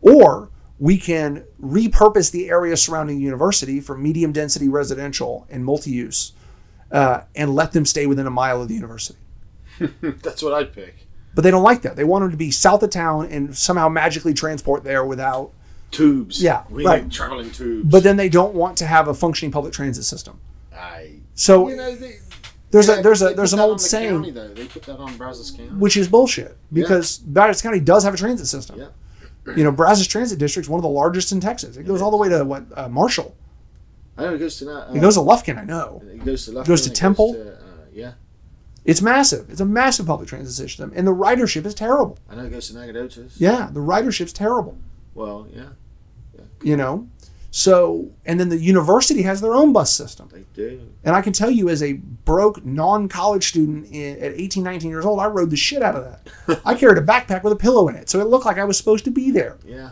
Or 0.00 0.50
we 0.80 0.96
can 0.98 1.44
repurpose 1.62 2.32
the 2.32 2.50
area 2.50 2.76
surrounding 2.76 3.18
the 3.18 3.22
university 3.22 3.80
for 3.80 3.96
medium 3.96 4.32
density 4.32 4.68
residential 4.68 5.46
and 5.48 5.64
multi-use 5.64 6.32
uh, 6.94 7.20
and 7.34 7.54
let 7.54 7.72
them 7.72 7.84
stay 7.84 8.06
within 8.06 8.26
a 8.26 8.30
mile 8.30 8.62
of 8.62 8.68
the 8.68 8.74
university 8.74 9.18
that's 10.00 10.42
what 10.42 10.54
I'd 10.54 10.72
pick. 10.72 10.94
but 11.34 11.42
they 11.42 11.50
don't 11.50 11.62
like 11.62 11.82
that 11.82 11.96
they 11.96 12.04
want 12.04 12.22
them 12.22 12.30
to 12.30 12.36
be 12.36 12.50
south 12.50 12.82
of 12.82 12.90
town 12.90 13.26
and 13.30 13.54
somehow 13.56 13.88
magically 13.88 14.32
transport 14.34 14.84
there 14.84 15.04
without 15.04 15.50
Tubes. 15.90 16.42
Yeah, 16.42 16.64
we 16.70 16.84
right. 16.84 17.08
traveling 17.08 17.52
tubes. 17.52 17.88
but 17.88 18.02
then 18.02 18.16
they 18.16 18.28
don't 18.28 18.54
want 18.54 18.78
to 18.78 18.86
have 18.86 19.06
a 19.06 19.14
functioning 19.14 19.52
public 19.52 19.72
transit 19.72 20.04
system 20.04 20.40
I. 20.76 21.20
so 21.34 21.68
You 21.68 21.76
know, 21.76 21.94
they, 21.94 22.16
there's 22.72 22.88
yeah, 22.88 22.98
a 22.98 23.02
there's 23.02 23.22
a 23.22 23.34
there's 23.34 23.52
an 23.52 23.60
old 23.60 23.78
the 23.78 23.84
saying 23.84 24.10
County, 24.10 24.30
though. 24.32 24.48
They 24.48 24.66
put 24.66 24.82
that 24.84 24.96
on 24.96 25.16
Brazos 25.16 25.52
County. 25.52 25.68
which 25.70 25.96
is 25.96 26.08
bullshit 26.08 26.56
because 26.72 27.18
Brazos 27.18 27.62
County 27.62 27.78
does 27.78 28.02
have 28.02 28.12
a 28.14 28.16
transit 28.16 28.48
system. 28.48 28.80
Yeah. 28.80 29.54
You 29.56 29.62
know, 29.62 29.70
Brazos 29.70 30.08
Transit 30.08 30.38
District 30.38 30.66
is 30.66 30.70
one 30.70 30.78
of 30.78 30.82
the 30.82 30.88
largest 30.88 31.30
in 31.30 31.38
Texas. 31.38 31.76
It 31.76 31.84
goes 31.84 32.00
all 32.02 32.10
the 32.10 32.16
way 32.16 32.28
to 32.30 32.44
what 32.44 32.64
uh, 32.74 32.88
Marshall. 32.88 33.36
I 34.16 34.22
know 34.22 34.34
it 34.34 34.38
goes 34.38 34.58
to 34.58 34.64
that. 34.66 34.90
Uh, 34.90 34.94
It 34.94 35.00
goes 35.00 35.14
to 35.14 35.20
Lufkin, 35.20 35.58
I 35.58 35.64
know. 35.64 36.02
It 36.12 36.24
goes 36.24 36.44
to 36.46 36.52
Lufkin, 36.52 36.60
It 36.62 36.66
goes 36.68 36.82
to 36.82 36.90
it 36.90 36.94
Temple? 36.94 37.32
to, 37.34 37.52
uh, 37.52 37.56
yeah. 37.92 38.12
It's 38.84 39.00
massive. 39.02 39.48
It's 39.50 39.60
a 39.60 39.64
massive 39.64 40.06
public 40.06 40.28
transit 40.28 40.54
system, 40.54 40.92
and 40.94 41.06
the 41.06 41.14
ridership 41.14 41.64
is 41.64 41.74
terrible. 41.74 42.18
I 42.30 42.34
know 42.36 42.44
it 42.44 42.50
goes 42.50 42.68
to 42.68 42.74
Nacogdoches. 42.74 43.40
Yeah, 43.40 43.70
the 43.72 43.80
ridership's 43.80 44.32
terrible. 44.32 44.76
Well, 45.14 45.46
yeah, 45.52 45.70
You 46.62 46.76
know, 46.76 47.08
so 47.50 48.10
and 48.26 48.38
then 48.38 48.48
the 48.50 48.58
university 48.58 49.22
has 49.22 49.40
their 49.40 49.54
own 49.54 49.72
bus 49.72 49.92
system. 49.94 50.28
they 50.32 50.44
do. 50.54 50.80
And 51.04 51.14
I 51.16 51.22
can 51.22 51.32
tell 51.32 51.50
you, 51.50 51.68
as 51.68 51.82
a 51.82 51.94
broke 51.94 52.64
non-college 52.64 53.48
student 53.48 53.86
in, 53.90 54.18
at 54.22 54.32
18, 54.32 54.62
19 54.62 54.90
years 54.90 55.04
old, 55.06 55.18
I 55.20 55.26
rode 55.28 55.50
the 55.50 55.56
shit 55.56 55.82
out 55.82 55.94
of 55.94 56.04
that. 56.04 56.60
I 56.66 56.74
carried 56.74 56.98
a 56.98 57.02
backpack 57.02 57.42
with 57.42 57.52
a 57.52 57.56
pillow 57.56 57.88
in 57.88 57.94
it, 57.96 58.10
so 58.10 58.20
it 58.20 58.26
looked 58.26 58.44
like 58.44 58.58
I 58.58 58.64
was 58.64 58.76
supposed 58.76 59.04
to 59.06 59.10
be 59.10 59.30
there 59.30 59.56
Yeah. 59.64 59.90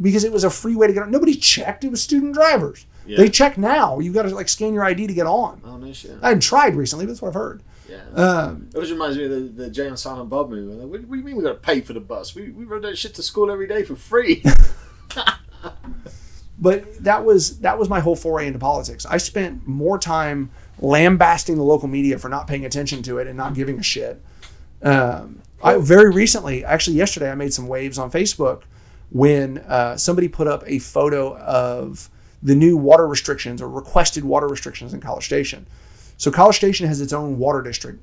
because 0.00 0.24
it 0.24 0.32
was 0.32 0.44
a 0.44 0.50
free 0.50 0.74
way 0.76 0.86
to 0.88 0.92
get 0.92 1.02
on. 1.04 1.10
Nobody 1.10 1.34
checked; 1.36 1.84
it 1.84 1.90
was 1.90 2.02
student 2.02 2.34
drivers. 2.34 2.86
Yeah. 3.08 3.16
They 3.16 3.28
check 3.28 3.56
now. 3.56 3.98
You 3.98 4.12
got 4.12 4.22
to 4.22 4.34
like 4.34 4.48
scan 4.48 4.74
your 4.74 4.84
ID 4.84 5.06
to 5.06 5.14
get 5.14 5.26
on. 5.26 5.62
Oh 5.64 5.76
no 5.78 5.92
shit. 5.92 6.18
I 6.22 6.28
haven't 6.28 6.42
tried 6.42 6.76
recently, 6.76 7.06
but 7.06 7.12
that's 7.12 7.22
what 7.22 7.28
I've 7.28 7.34
heard. 7.34 7.62
Yeah. 7.88 8.02
Um, 8.14 8.68
It 8.68 8.74
always 8.74 8.92
reminds 8.92 9.16
me 9.16 9.24
of 9.24 9.30
the, 9.30 9.40
the 9.64 9.70
Jay 9.70 9.86
and 9.86 9.98
Silent 9.98 10.28
Bob 10.28 10.50
movie. 10.50 10.74
Like, 10.74 10.90
what, 10.90 11.00
what 11.00 11.12
do 11.12 11.18
you 11.18 11.24
mean 11.24 11.36
we 11.36 11.42
got 11.42 11.50
to 11.50 11.54
pay 11.54 11.80
for 11.80 11.94
the 11.94 12.00
bus? 12.00 12.34
We, 12.34 12.50
we 12.50 12.64
rode 12.66 12.82
that 12.82 12.98
shit 12.98 13.14
to 13.14 13.22
school 13.22 13.50
every 13.50 13.66
day 13.66 13.82
for 13.82 13.96
free. 13.96 14.44
but 16.58 17.02
that 17.02 17.24
was 17.24 17.60
that 17.60 17.78
was 17.78 17.88
my 17.88 18.00
whole 18.00 18.16
foray 18.16 18.46
into 18.46 18.58
politics. 18.58 19.06
I 19.06 19.16
spent 19.16 19.66
more 19.66 19.98
time 19.98 20.50
lambasting 20.80 21.56
the 21.56 21.62
local 21.62 21.88
media 21.88 22.18
for 22.18 22.28
not 22.28 22.46
paying 22.46 22.64
attention 22.64 23.02
to 23.04 23.18
it 23.18 23.26
and 23.26 23.36
not 23.36 23.54
giving 23.54 23.78
a 23.78 23.82
shit. 23.82 24.22
Um, 24.82 25.42
I 25.62 25.76
very 25.78 26.10
recently, 26.10 26.64
actually 26.64 26.96
yesterday, 26.96 27.30
I 27.30 27.34
made 27.34 27.52
some 27.52 27.66
waves 27.66 27.98
on 27.98 28.10
Facebook 28.10 28.62
when 29.10 29.58
uh, 29.58 29.96
somebody 29.96 30.28
put 30.28 30.46
up 30.46 30.62
a 30.66 30.78
photo 30.78 31.36
of 31.36 32.10
the 32.42 32.54
new 32.54 32.76
water 32.76 33.06
restrictions 33.06 33.60
or 33.60 33.68
requested 33.68 34.24
water 34.24 34.46
restrictions 34.46 34.94
in 34.94 35.00
College 35.00 35.24
Station. 35.24 35.66
So 36.16 36.30
College 36.30 36.56
Station 36.56 36.86
has 36.86 37.00
its 37.00 37.12
own 37.12 37.38
water 37.38 37.62
district. 37.62 38.02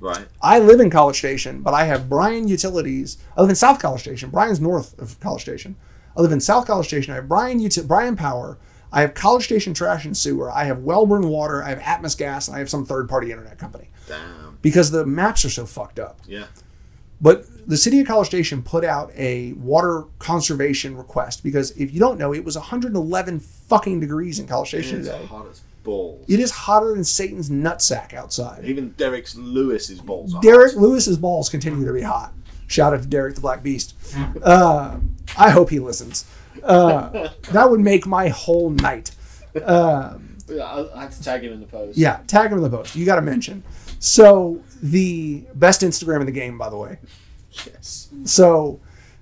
right. 0.00 0.26
I 0.42 0.58
live 0.58 0.80
in 0.80 0.90
College 0.90 1.16
Station, 1.16 1.62
but 1.62 1.74
I 1.74 1.84
have 1.84 2.08
Bryan 2.08 2.46
Utilities. 2.48 3.18
I 3.36 3.40
live 3.40 3.50
in 3.50 3.56
South 3.56 3.78
College 3.80 4.00
Station. 4.02 4.30
Bryan's 4.30 4.60
north 4.60 4.98
of 5.00 5.18
College 5.20 5.42
Station. 5.42 5.76
I 6.16 6.20
live 6.22 6.32
in 6.32 6.40
South 6.40 6.66
College 6.66 6.86
Station. 6.86 7.12
I 7.12 7.16
have 7.16 7.28
Bryan 7.28 7.60
Uti- 7.60 7.82
Bryan 7.82 8.16
Power. 8.16 8.58
I 8.92 9.00
have 9.00 9.14
College 9.14 9.44
Station 9.44 9.74
Trash 9.74 10.04
and 10.04 10.16
Sewer. 10.16 10.50
I 10.52 10.64
have 10.64 10.80
Wellborn 10.80 11.28
Water. 11.28 11.62
I 11.64 11.70
have 11.70 11.80
Atmos 11.80 12.16
Gas, 12.16 12.46
and 12.48 12.54
I 12.54 12.60
have 12.60 12.70
some 12.70 12.84
third-party 12.86 13.30
internet 13.32 13.58
company 13.58 13.88
Damn. 14.06 14.58
because 14.62 14.90
the 14.92 15.04
maps 15.04 15.44
are 15.44 15.50
so 15.50 15.66
fucked 15.66 15.98
up. 15.98 16.20
Yeah. 16.28 16.44
But 17.20 17.44
the 17.66 17.76
city 17.76 18.00
of 18.00 18.06
College 18.06 18.26
Station 18.28 18.62
put 18.62 18.84
out 18.84 19.12
a 19.16 19.52
water 19.54 20.04
conservation 20.18 20.96
request 20.96 21.42
because 21.42 21.70
if 21.72 21.92
you 21.92 22.00
don't 22.00 22.18
know, 22.18 22.32
it 22.34 22.44
was 22.44 22.56
111 22.56 23.40
fucking 23.40 24.00
degrees 24.00 24.38
in 24.38 24.46
College 24.46 24.68
Station 24.68 24.98
It's 25.00 25.08
today. 25.08 25.24
hot 25.26 25.46
as 25.50 25.60
balls. 25.82 26.24
It 26.28 26.40
is 26.40 26.50
hotter 26.50 26.94
than 26.94 27.04
Satan's 27.04 27.50
nutsack 27.50 28.14
outside. 28.14 28.64
Even 28.64 28.90
Derrick 28.92 29.26
Lewis's 29.36 30.00
balls 30.00 30.34
are 30.34 30.40
Derrick 30.42 30.72
hot. 30.74 30.82
Lewis's 30.82 31.16
balls 31.18 31.48
continue 31.48 31.84
to 31.86 31.92
be 31.92 32.02
hot. 32.02 32.32
Shout 32.66 32.94
out 32.94 33.02
to 33.02 33.08
Derrick 33.08 33.34
the 33.34 33.40
Black 33.42 33.62
Beast. 33.62 33.94
Uh, 34.42 34.98
I 35.36 35.50
hope 35.50 35.68
he 35.70 35.78
listens. 35.80 36.24
Uh, 36.62 37.28
that 37.52 37.70
would 37.70 37.80
make 37.80 38.06
my 38.06 38.28
whole 38.28 38.70
night. 38.70 39.10
Um, 39.62 40.36
I, 40.50 40.88
I 40.94 41.02
had 41.02 41.12
to 41.12 41.22
tag 41.22 41.42
him 41.42 41.52
in 41.52 41.60
the 41.60 41.66
post. 41.66 41.96
yeah, 41.98 42.20
tag 42.26 42.50
him 42.50 42.58
in 42.58 42.62
the 42.64 42.70
post. 42.70 42.96
You 42.96 43.04
got 43.04 43.16
to 43.16 43.22
mention. 43.22 43.62
So 43.98 44.62
the 44.82 45.44
best 45.54 45.82
Instagram 45.82 46.20
in 46.20 46.26
the 46.26 46.32
game, 46.32 46.56
by 46.58 46.68
the 46.70 46.76
way. 46.76 46.98
Yes. 47.66 48.08
So 48.24 48.80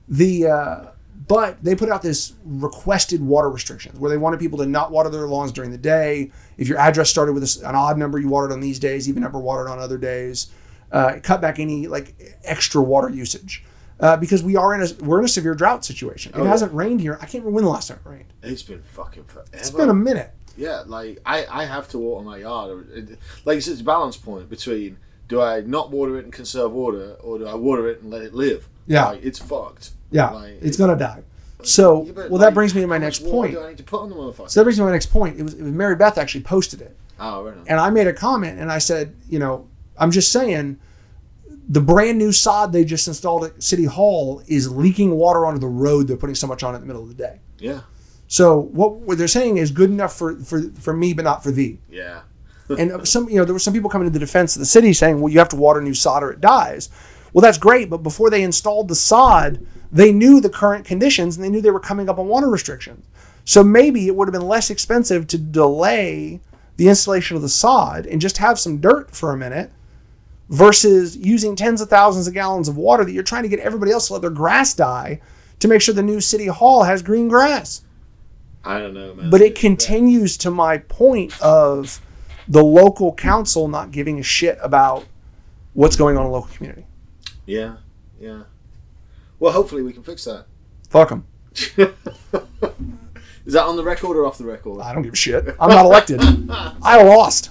the 0.08 0.46
uh, 0.46 0.84
but 1.28 1.62
they 1.62 1.74
put 1.74 1.88
out 1.88 2.02
this 2.02 2.34
requested 2.44 3.22
water 3.22 3.48
restrictions 3.50 3.98
where 3.98 4.10
they 4.10 4.16
wanted 4.18 4.40
people 4.40 4.58
to 4.58 4.66
not 4.66 4.90
water 4.90 5.08
their 5.08 5.26
lawns 5.26 5.52
during 5.52 5.70
the 5.70 5.78
day. 5.78 6.30
If 6.58 6.68
your 6.68 6.78
address 6.78 7.10
started 7.10 7.32
with 7.32 7.62
an 7.64 7.74
odd 7.74 7.96
number, 7.98 8.18
you 8.18 8.28
watered 8.28 8.52
on 8.52 8.60
these 8.60 8.78
days. 8.78 9.08
Even 9.08 9.22
number 9.22 9.38
watered 9.38 9.68
on 9.68 9.78
other 9.78 9.98
days. 9.98 10.50
Uh, 10.90 11.18
cut 11.22 11.40
back 11.40 11.58
any 11.58 11.86
like 11.86 12.14
extra 12.44 12.82
water 12.82 13.08
usage 13.08 13.64
uh, 14.00 14.14
because 14.16 14.42
we 14.42 14.56
are 14.56 14.74
in 14.74 14.82
a 14.82 15.04
we're 15.04 15.18
in 15.20 15.24
a 15.24 15.28
severe 15.28 15.54
drought 15.54 15.84
situation. 15.84 16.32
It 16.34 16.38
Oh, 16.38 16.44
hasn't 16.44 16.72
rained 16.74 17.00
here. 17.00 17.14
I 17.14 17.24
can't 17.26 17.44
remember 17.44 17.52
when 17.52 17.64
the 17.64 17.70
last 17.70 17.88
time 17.88 17.98
it 18.04 18.08
rained. 18.08 18.32
It's 18.42 18.62
been 18.62 18.82
fucking 18.82 19.24
forever. 19.24 19.48
It's 19.54 19.70
been 19.70 19.88
a 19.88 19.94
minute. 19.94 20.32
Yeah, 20.54 20.82
like 20.86 21.18
I, 21.24 21.46
I 21.46 21.64
have 21.64 21.88
to 21.90 21.98
water 21.98 22.24
my 22.26 22.38
yard. 22.38 23.16
Like 23.46 23.56
it's 23.56 23.68
a 23.68 23.82
balance 23.82 24.18
point 24.18 24.50
between 24.50 24.98
do 25.32 25.40
I 25.40 25.62
not 25.62 25.90
water 25.90 26.18
it 26.18 26.24
and 26.24 26.32
conserve 26.32 26.72
water, 26.72 27.16
or 27.20 27.38
do 27.38 27.46
I 27.46 27.54
water 27.54 27.88
it 27.88 28.02
and 28.02 28.10
let 28.10 28.22
it 28.22 28.34
live? 28.34 28.68
Yeah. 28.86 29.06
like, 29.06 29.24
it's 29.24 29.38
fucked. 29.38 29.90
Yeah, 30.10 30.30
Like, 30.30 30.58
it's 30.60 30.76
gonna 30.76 30.96
die. 30.96 31.22
So 31.64 32.04
Yeah, 32.04 32.26
well, 32.28 32.38
that 32.38 32.54
brings 32.54 32.74
me 32.74 32.82
to 32.82 32.86
my 32.86 32.98
next 32.98 33.24
point. 33.24 33.52
Do 33.52 33.62
I 33.62 33.70
need 33.70 33.78
to 33.78 33.84
put 33.84 34.02
on 34.02 34.10
the 34.10 34.16
motherfucker? 34.16 34.50
So 34.50 34.60
that 34.60 34.64
brings 34.64 34.78
me 34.78 34.82
to 34.82 34.86
my 34.86 34.92
next 34.92 35.06
point. 35.06 35.38
It 35.38 35.42
was, 35.42 35.54
it 35.54 35.62
was 35.62 35.72
Mary 35.72 35.96
Beth 35.96 36.18
actually 36.18 36.42
posted 36.42 36.82
it. 36.82 36.96
oh, 37.18 37.44
right 37.44 37.56
on. 37.56 37.64
and 37.66 37.80
I 37.80 37.88
made 37.90 38.06
a 38.08 38.12
comment 38.12 38.58
and 38.58 38.70
I 38.70 38.78
said, 38.78 39.14
you 39.30 39.38
know, 39.38 39.66
I'm 39.96 40.10
just 40.10 40.30
saying 40.32 40.78
the 41.68 41.80
brand 41.80 42.18
new 42.18 42.32
sod 42.32 42.72
they 42.72 42.84
just 42.84 43.06
installed 43.08 43.44
at 43.44 43.62
City 43.62 43.84
Hall 43.84 44.42
is 44.48 44.70
leaking 44.70 45.12
water 45.12 45.46
onto 45.46 45.60
the 45.60 45.68
road 45.68 46.08
they're 46.08 46.16
putting 46.16 46.34
so 46.34 46.46
much 46.46 46.62
on 46.62 46.74
in 46.74 46.80
the 46.80 46.86
middle 46.86 47.02
of 47.02 47.08
the 47.08 47.14
day. 47.14 47.38
Yeah, 47.58 47.82
So 48.26 48.58
what, 48.58 48.96
what 48.96 49.16
they're 49.16 49.28
saying 49.28 49.58
is 49.58 49.70
good 49.70 49.88
enough 49.88 50.14
for, 50.14 50.36
for, 50.40 50.62
for 50.80 50.92
me, 50.92 51.14
but 51.14 51.24
not 51.24 51.42
for 51.42 51.52
thee. 51.52 51.78
yeah, 51.88 52.22
And 52.68 53.06
some, 53.06 53.28
you 53.28 53.36
know, 53.36 53.44
there 53.44 53.54
were 53.54 53.58
some 53.58 53.74
people 53.74 53.90
coming 53.90 54.06
to 54.06 54.12
the 54.12 54.18
defense 54.18 54.56
of 54.56 54.60
the 54.60 54.66
city 54.66 54.92
saying, 54.92 55.20
well, 55.20 55.32
you 55.32 55.38
have 55.38 55.48
to 55.50 55.56
water 55.56 55.82
new 55.82 55.94
sod 55.94 56.22
or 56.22 56.30
it 56.30 56.40
dies. 56.40 56.88
Well, 57.32 57.42
that's 57.42 57.58
great, 57.58 57.90
but 57.90 57.98
before 57.98 58.30
they 58.30 58.42
installed 58.42 58.88
the 58.88 58.94
sod, 58.94 59.66
they 59.90 60.12
knew 60.12 60.40
the 60.40 60.48
current 60.48 60.84
conditions 60.84 61.36
and 61.36 61.44
they 61.44 61.50
knew 61.50 61.60
they 61.60 61.70
were 61.70 61.80
coming 61.80 62.08
up 62.08 62.18
on 62.18 62.28
water 62.28 62.48
restrictions. 62.48 63.04
So 63.44 63.62
maybe 63.62 64.06
it 64.06 64.16
would 64.16 64.28
have 64.28 64.32
been 64.32 64.48
less 64.48 64.70
expensive 64.70 65.26
to 65.28 65.38
delay 65.38 66.40
the 66.76 66.88
installation 66.88 67.36
of 67.36 67.42
the 67.42 67.48
sod 67.48 68.06
and 68.06 68.20
just 68.20 68.38
have 68.38 68.58
some 68.58 68.80
dirt 68.80 69.14
for 69.14 69.32
a 69.32 69.36
minute 69.36 69.70
versus 70.48 71.16
using 71.16 71.56
tens 71.56 71.80
of 71.80 71.88
thousands 71.88 72.26
of 72.26 72.34
gallons 72.34 72.68
of 72.68 72.76
water 72.76 73.04
that 73.04 73.12
you're 73.12 73.22
trying 73.22 73.42
to 73.42 73.48
get 73.48 73.58
everybody 73.60 73.90
else 73.90 74.06
to 74.06 74.12
let 74.12 74.22
their 74.22 74.30
grass 74.30 74.74
die 74.74 75.20
to 75.58 75.68
make 75.68 75.80
sure 75.80 75.94
the 75.94 76.02
new 76.02 76.20
city 76.20 76.46
hall 76.46 76.82
has 76.82 77.02
green 77.02 77.28
grass. 77.28 77.82
I 78.64 78.78
don't 78.78 78.94
know, 78.94 79.14
man. 79.14 79.30
But 79.30 79.40
it 79.40 79.54
continues 79.54 80.36
to 80.38 80.50
my 80.50 80.78
point 80.78 81.40
of 81.40 82.00
the 82.48 82.62
local 82.62 83.14
council 83.14 83.68
not 83.68 83.90
giving 83.90 84.18
a 84.18 84.22
shit 84.22 84.58
about 84.62 85.06
what's 85.74 85.96
going 85.96 86.16
on 86.16 86.24
in 86.24 86.30
the 86.30 86.36
local 86.36 86.54
community. 86.54 86.86
Yeah, 87.46 87.76
yeah. 88.20 88.44
Well, 89.38 89.52
hopefully 89.52 89.82
we 89.82 89.92
can 89.92 90.02
fix 90.02 90.24
that. 90.24 90.46
Fuck 90.88 91.08
them. 91.08 91.26
Is 93.44 93.54
that 93.54 93.64
on 93.64 93.76
the 93.76 93.82
record 93.82 94.16
or 94.16 94.24
off 94.24 94.38
the 94.38 94.44
record? 94.44 94.80
I 94.80 94.92
don't 94.92 95.02
give 95.02 95.14
a 95.14 95.16
shit. 95.16 95.44
I'm 95.58 95.70
not 95.70 95.84
elected. 95.84 96.20
I 96.50 97.02
lost. 97.02 97.50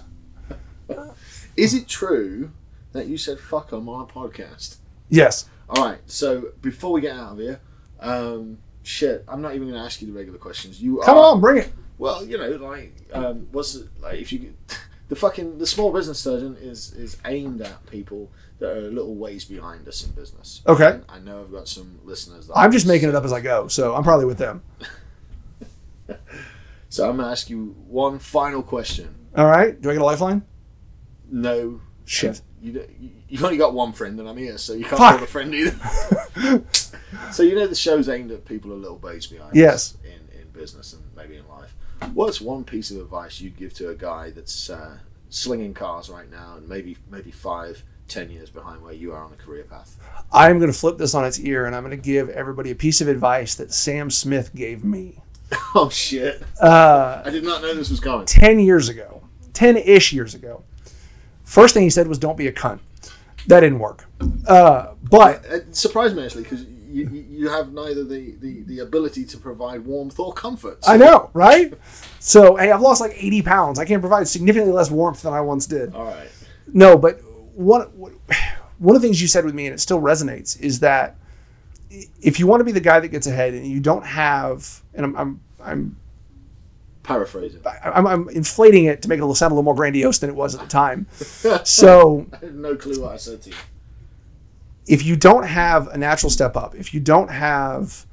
Is 1.57 1.73
it 1.73 1.87
true 1.87 2.51
that 2.93 3.07
you 3.07 3.17
said 3.17 3.39
fuck 3.39 3.69
them 3.69 3.89
on 3.89 4.01
a 4.01 4.05
podcast? 4.05 4.77
Yes. 5.09 5.49
All 5.69 5.85
right. 5.85 5.99
So 6.05 6.51
before 6.61 6.93
we 6.93 7.01
get 7.01 7.15
out 7.15 7.33
of 7.33 7.39
here, 7.39 7.59
um, 7.99 8.57
shit, 8.83 9.25
I'm 9.27 9.41
not 9.41 9.55
even 9.55 9.67
going 9.67 9.79
to 9.79 9.85
ask 9.85 10.01
you 10.01 10.07
the 10.07 10.13
regular 10.13 10.39
questions. 10.39 10.81
You 10.81 11.01
Come 11.03 11.17
are, 11.17 11.33
on, 11.33 11.41
bring 11.41 11.57
it. 11.57 11.73
Well, 12.01 12.25
you 12.25 12.35
know, 12.39 12.49
like, 12.55 12.93
um, 13.13 13.47
what's 13.51 13.75
it, 13.75 13.87
like 14.01 14.19
if 14.19 14.31
you 14.33 14.55
the 15.09 15.15
fucking 15.15 15.59
the 15.59 15.67
small 15.67 15.93
business 15.93 16.17
surgeon 16.19 16.57
is 16.59 16.93
is 16.93 17.17
aimed 17.25 17.61
at 17.61 17.85
people 17.85 18.31
that 18.57 18.71
are 18.71 18.87
a 18.87 18.91
little 18.91 19.13
ways 19.13 19.45
behind 19.45 19.87
us 19.87 20.03
in 20.03 20.11
business. 20.11 20.61
Okay. 20.65 20.89
And 20.93 21.05
I 21.07 21.19
know 21.19 21.41
I've 21.41 21.51
got 21.51 21.67
some 21.67 21.99
listeners. 22.03 22.47
That 22.47 22.57
I'm 22.57 22.71
just 22.71 22.87
making 22.87 23.09
it 23.09 23.13
up 23.13 23.23
as 23.23 23.31
I 23.31 23.39
go, 23.39 23.67
so 23.67 23.93
I'm 23.95 24.03
probably 24.03 24.25
with 24.25 24.39
them. 24.39 24.63
So 26.89 27.09
I'm 27.09 27.15
going 27.15 27.25
to 27.27 27.31
ask 27.31 27.49
you 27.49 27.73
one 27.87 28.19
final 28.19 28.61
question. 28.61 29.15
All 29.37 29.45
right. 29.45 29.79
Do 29.79 29.89
I 29.89 29.93
get 29.93 30.01
a 30.01 30.05
lifeline? 30.05 30.41
No. 31.31 31.79
Shit. 32.03 32.41
You 32.61 32.85
you've 33.29 33.45
only 33.45 33.55
got 33.57 33.73
one 33.73 33.93
friend, 33.93 34.19
and 34.19 34.27
I'm 34.27 34.35
here, 34.35 34.57
so 34.57 34.73
you 34.73 34.83
can't 34.83 34.97
Fuck. 34.97 35.15
call 35.15 35.23
a 35.23 35.27
friend 35.27 35.55
either. 35.55 36.63
so 37.31 37.43
you 37.43 37.55
know 37.55 37.65
the 37.65 37.75
show's 37.75 38.09
aimed 38.09 38.31
at 38.31 38.43
people 38.43 38.73
a 38.73 38.75
little 38.75 38.97
ways 38.97 39.25
behind 39.27 39.55
Yes. 39.55 39.93
us 39.93 39.97
in, 40.03 40.41
in 40.41 40.47
business 40.49 40.91
and 40.91 41.01
maybe 41.15 41.37
in 41.37 41.47
life. 41.47 41.50
What's 42.13 42.41
one 42.41 42.63
piece 42.63 42.91
of 42.91 42.97
advice 42.97 43.39
you'd 43.39 43.57
give 43.57 43.73
to 43.75 43.89
a 43.89 43.95
guy 43.95 44.31
that's 44.31 44.69
uh, 44.69 44.97
slinging 45.29 45.73
cars 45.73 46.09
right 46.09 46.29
now 46.29 46.55
and 46.57 46.67
maybe 46.67 46.97
maybe 47.09 47.31
five, 47.31 47.83
ten 48.07 48.29
years 48.29 48.49
behind 48.49 48.81
where 48.81 48.93
you 48.93 49.13
are 49.13 49.23
on 49.23 49.31
a 49.33 49.35
career 49.35 49.63
path? 49.63 49.97
I'm 50.31 50.59
going 50.59 50.71
to 50.71 50.77
flip 50.77 50.97
this 50.97 51.13
on 51.13 51.25
its 51.25 51.39
ear 51.39 51.65
and 51.65 51.75
I'm 51.75 51.83
going 51.83 51.97
to 51.97 52.03
give 52.03 52.29
everybody 52.29 52.71
a 52.71 52.75
piece 52.75 53.01
of 53.01 53.07
advice 53.07 53.55
that 53.55 53.73
Sam 53.73 54.09
Smith 54.09 54.53
gave 54.53 54.83
me 54.83 55.21
oh 55.75 55.89
shit! 55.89 56.43
uh, 56.61 57.21
I 57.25 57.29
did 57.29 57.43
not 57.43 57.61
know 57.61 57.73
this 57.73 57.89
was 57.89 57.99
coming. 57.99 58.25
10 58.25 58.59
years 58.59 58.89
ago, 58.89 59.21
10 59.53 59.77
ish 59.77 60.13
years 60.13 60.33
ago. 60.33 60.63
First 61.43 61.73
thing 61.73 61.83
he 61.83 61.89
said 61.89 62.07
was, 62.07 62.17
don't 62.17 62.37
be 62.37 62.47
a 62.47 62.53
cunt. 62.53 62.79
That 63.47 63.61
didn't 63.61 63.79
work. 63.79 64.05
Uh, 64.47 64.93
but 65.09 65.43
It 65.45 65.75
surprised 65.75 66.15
me 66.15 66.23
actually 66.23 66.43
because 66.43 66.65
you, 66.91 67.25
you 67.29 67.49
have 67.49 67.71
neither 67.73 68.03
the, 68.03 68.35
the, 68.39 68.63
the 68.63 68.79
ability 68.79 69.25
to 69.25 69.37
provide 69.37 69.85
warmth 69.85 70.19
or 70.19 70.33
comfort. 70.33 70.79
I 70.87 70.97
know, 70.97 71.29
right? 71.33 71.73
So, 72.19 72.55
hey, 72.55 72.71
I've 72.71 72.81
lost 72.81 73.01
like 73.01 73.13
80 73.15 73.41
pounds. 73.41 73.79
I 73.79 73.85
can 73.85 73.99
provide 73.99 74.27
significantly 74.27 74.73
less 74.73 74.91
warmth 74.91 75.21
than 75.21 75.33
I 75.33 75.41
once 75.41 75.65
did. 75.65 75.93
All 75.93 76.05
right. 76.05 76.29
No, 76.73 76.97
but 76.97 77.21
one 77.55 77.83
one 78.77 78.95
of 78.95 79.01
the 79.01 79.07
things 79.07 79.21
you 79.21 79.27
said 79.27 79.45
with 79.45 79.53
me, 79.53 79.67
and 79.67 79.73
it 79.73 79.79
still 79.79 80.01
resonates, 80.01 80.59
is 80.59 80.79
that 80.79 81.17
if 82.21 82.39
you 82.39 82.47
want 82.47 82.61
to 82.61 82.63
be 82.63 82.71
the 82.71 82.79
guy 82.79 82.99
that 82.99 83.09
gets 83.09 83.27
ahead 83.27 83.53
and 83.53 83.67
you 83.67 83.79
don't 83.79 84.05
have, 84.05 84.81
and 84.93 85.05
I'm 85.05 85.15
I'm, 85.15 85.41
I'm 85.61 85.97
Paraphrasing. 87.03 87.61
I'm, 87.83 88.05
I'm 88.05 88.29
inflating 88.29 88.85
it 88.85 89.01
to 89.01 89.09
make 89.09 89.19
it 89.19 89.35
sound 89.35 89.51
a 89.51 89.55
little 89.55 89.63
more 89.63 89.73
grandiose 89.73 90.19
than 90.19 90.29
it 90.29 90.35
was 90.35 90.53
at 90.53 90.61
the 90.61 90.67
time. 90.67 91.07
so 91.63 92.27
I 92.33 92.45
have 92.45 92.53
no 92.53 92.75
clue 92.75 93.01
what 93.01 93.13
I 93.13 93.17
said 93.17 93.41
to 93.43 93.49
you. 93.49 93.55
If 94.87 95.05
you 95.05 95.15
don't 95.15 95.45
have 95.45 95.87
a 95.87 95.97
natural 95.97 96.29
step 96.29 96.55
up, 96.57 96.75
if 96.75 96.93
you 96.93 96.99
don't 96.99 97.29
have, 97.29 98.05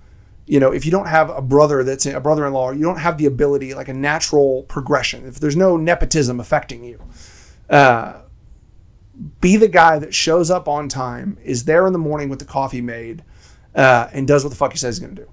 you 0.47 0.61
know, 0.61 0.73
if 0.73 0.85
you 0.85 0.90
don't 0.90 1.07
have 1.07 1.31
a 1.31 1.40
brother 1.43 1.82
that's 1.82 2.07
a 2.07 2.20
brother-in-law, 2.20 2.73
you 2.73 2.82
don't 2.82 2.99
have 2.99 3.19
the 3.19 3.27
ability, 3.27 3.74
like 3.74 3.89
a 3.89 3.95
natural 3.95 4.65
progression. 4.65 5.27
If 5.27 5.40
there's 5.40 5.57
no 5.57 5.77
nepotism 5.77 6.40
affecting 6.40 6.85
you, 6.85 7.03
uh, 7.70 8.23
be 9.40 9.57
the 9.57 9.69
guy 9.69 9.99
that 9.99 10.15
shows 10.15 10.51
up 10.51 10.69
on 10.69 10.89
time, 10.89 11.39
is 11.43 11.65
there 11.65 11.86
in 11.86 11.93
the 11.93 11.99
morning 11.99 12.28
with 12.28 12.39
the 12.39 12.45
coffee 12.45 12.81
made, 12.81 13.24
uh, 13.74 14.09
and 14.12 14.28
does 14.28 14.45
what 14.45 14.51
the 14.51 14.57
fuck 14.57 14.73
he 14.73 14.78
says 14.78 14.97
he's 14.97 15.05
going 15.05 15.16
to 15.16 15.23
do. 15.23 15.31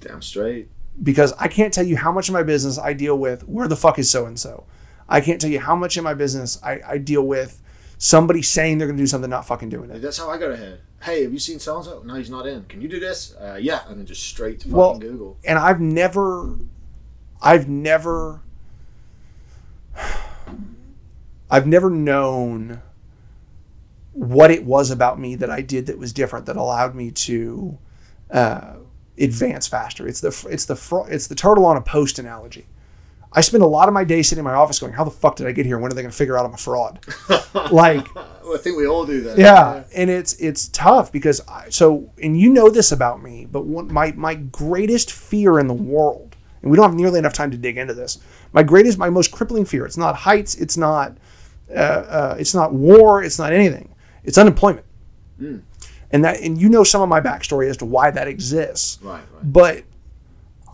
Damn 0.00 0.22
straight. 0.22 0.68
because 1.02 1.32
I 1.38 1.48
can't 1.48 1.72
tell 1.72 1.86
you 1.86 1.96
how 1.96 2.12
much 2.12 2.28
of 2.28 2.32
my 2.32 2.42
business 2.42 2.78
I 2.78 2.92
deal 2.92 3.18
with 3.18 3.46
where 3.48 3.68
the 3.68 3.76
fuck 3.76 3.98
is 3.98 4.10
so 4.10 4.26
and 4.26 4.38
so. 4.38 4.64
I 5.08 5.20
can't 5.20 5.40
tell 5.40 5.50
you 5.50 5.60
how 5.60 5.74
much 5.74 5.96
in 5.96 6.04
my 6.04 6.14
business 6.14 6.58
I, 6.62 6.80
I 6.86 6.98
deal 6.98 7.22
with 7.22 7.62
somebody 7.98 8.42
saying 8.42 8.78
they're 8.78 8.86
going 8.88 8.96
to 8.96 9.02
do 9.02 9.06
something, 9.06 9.28
not 9.28 9.46
fucking 9.46 9.68
doing 9.68 9.90
it. 9.90 10.00
That's 10.00 10.16
how 10.18 10.30
I 10.30 10.38
got 10.38 10.50
ahead. 10.50 10.80
Hey, 11.02 11.22
have 11.24 11.32
you 11.32 11.38
seen 11.38 11.58
so 11.58 11.76
and 11.76 11.84
so? 11.84 12.02
No, 12.04 12.14
he's 12.14 12.30
not 12.30 12.46
in. 12.46 12.64
Can 12.64 12.80
you 12.80 12.88
do 12.88 12.98
this? 12.98 13.34
Uh, 13.36 13.58
yeah, 13.60 13.82
and 13.88 13.98
then 13.98 14.06
just 14.06 14.22
straight 14.24 14.60
to 14.60 14.64
fucking 14.66 14.76
Well- 14.76 14.98
Google. 14.98 15.36
And 15.44 15.58
I've 15.58 15.80
never, 15.80 16.56
I've 17.42 17.68
never, 17.68 18.40
I've 21.50 21.66
never 21.66 21.90
known 21.90 22.82
what 24.12 24.50
it 24.50 24.64
was 24.64 24.90
about 24.90 25.18
me 25.20 25.34
that 25.36 25.50
I 25.50 25.60
did 25.60 25.86
that 25.86 25.98
was 25.98 26.12
different 26.12 26.46
that 26.46 26.56
allowed 26.56 26.94
me 26.94 27.10
to 27.12 27.78
uh, 28.30 28.74
advance 29.16 29.66
faster. 29.68 30.06
It's 30.08 30.20
the 30.20 30.46
it's 30.50 30.64
the 30.66 30.76
fr- 30.76 31.08
it's 31.08 31.28
the 31.28 31.34
turtle 31.34 31.64
on 31.64 31.76
a 31.76 31.80
post 31.80 32.18
analogy. 32.18 32.66
I 33.32 33.42
spend 33.42 33.62
a 33.62 33.66
lot 33.66 33.88
of 33.88 33.94
my 33.94 34.04
day 34.04 34.22
sitting 34.22 34.40
in 34.40 34.44
my 34.44 34.54
office 34.54 34.78
going, 34.78 34.92
"How 34.94 35.04
the 35.04 35.10
fuck 35.10 35.36
did 35.36 35.46
I 35.46 35.52
get 35.52 35.66
here? 35.66 35.78
When 35.78 35.90
are 35.92 35.94
they 35.94 36.02
going 36.02 36.10
to 36.10 36.16
figure 36.16 36.36
out 36.38 36.46
I'm 36.46 36.54
a 36.54 36.56
fraud?" 36.56 36.98
like, 37.70 38.14
Well, 38.14 38.54
I 38.54 38.58
think 38.58 38.76
we 38.78 38.86
all 38.86 39.04
do 39.04 39.20
that. 39.22 39.36
yeah, 39.38 39.84
and 39.94 40.08
it's 40.08 40.34
it's 40.34 40.68
tough 40.68 41.12
because 41.12 41.40
I, 41.46 41.68
so 41.68 42.10
and 42.22 42.38
you 42.40 42.50
know 42.52 42.70
this 42.70 42.90
about 42.92 43.22
me, 43.22 43.46
but 43.50 43.66
one, 43.66 43.92
my 43.92 44.12
my 44.12 44.34
greatest 44.34 45.12
fear 45.12 45.58
in 45.58 45.66
the 45.66 45.74
world, 45.74 46.36
and 46.62 46.70
we 46.70 46.76
don't 46.76 46.86
have 46.88 46.94
nearly 46.94 47.18
enough 47.18 47.34
time 47.34 47.50
to 47.50 47.58
dig 47.58 47.76
into 47.76 47.92
this. 47.94 48.18
My 48.52 48.62
greatest, 48.62 48.96
my 48.98 49.10
most 49.10 49.30
crippling 49.30 49.66
fear. 49.66 49.84
It's 49.84 49.98
not 49.98 50.14
heights. 50.16 50.54
It's 50.54 50.76
not. 50.78 51.18
Uh, 51.70 51.74
uh, 51.78 52.36
it's 52.38 52.54
not 52.54 52.72
war. 52.72 53.22
It's 53.22 53.38
not 53.38 53.52
anything. 53.52 53.94
It's 54.24 54.38
unemployment. 54.38 54.86
And 56.10 56.24
that, 56.24 56.40
and 56.40 56.58
you 56.58 56.70
know 56.70 56.82
some 56.84 57.02
of 57.02 57.08
my 57.10 57.20
backstory 57.20 57.68
as 57.68 57.76
to 57.78 57.84
why 57.84 58.10
that 58.10 58.26
exists 58.26 58.98
Right, 59.02 59.16
right. 59.16 59.52
but 59.52 59.82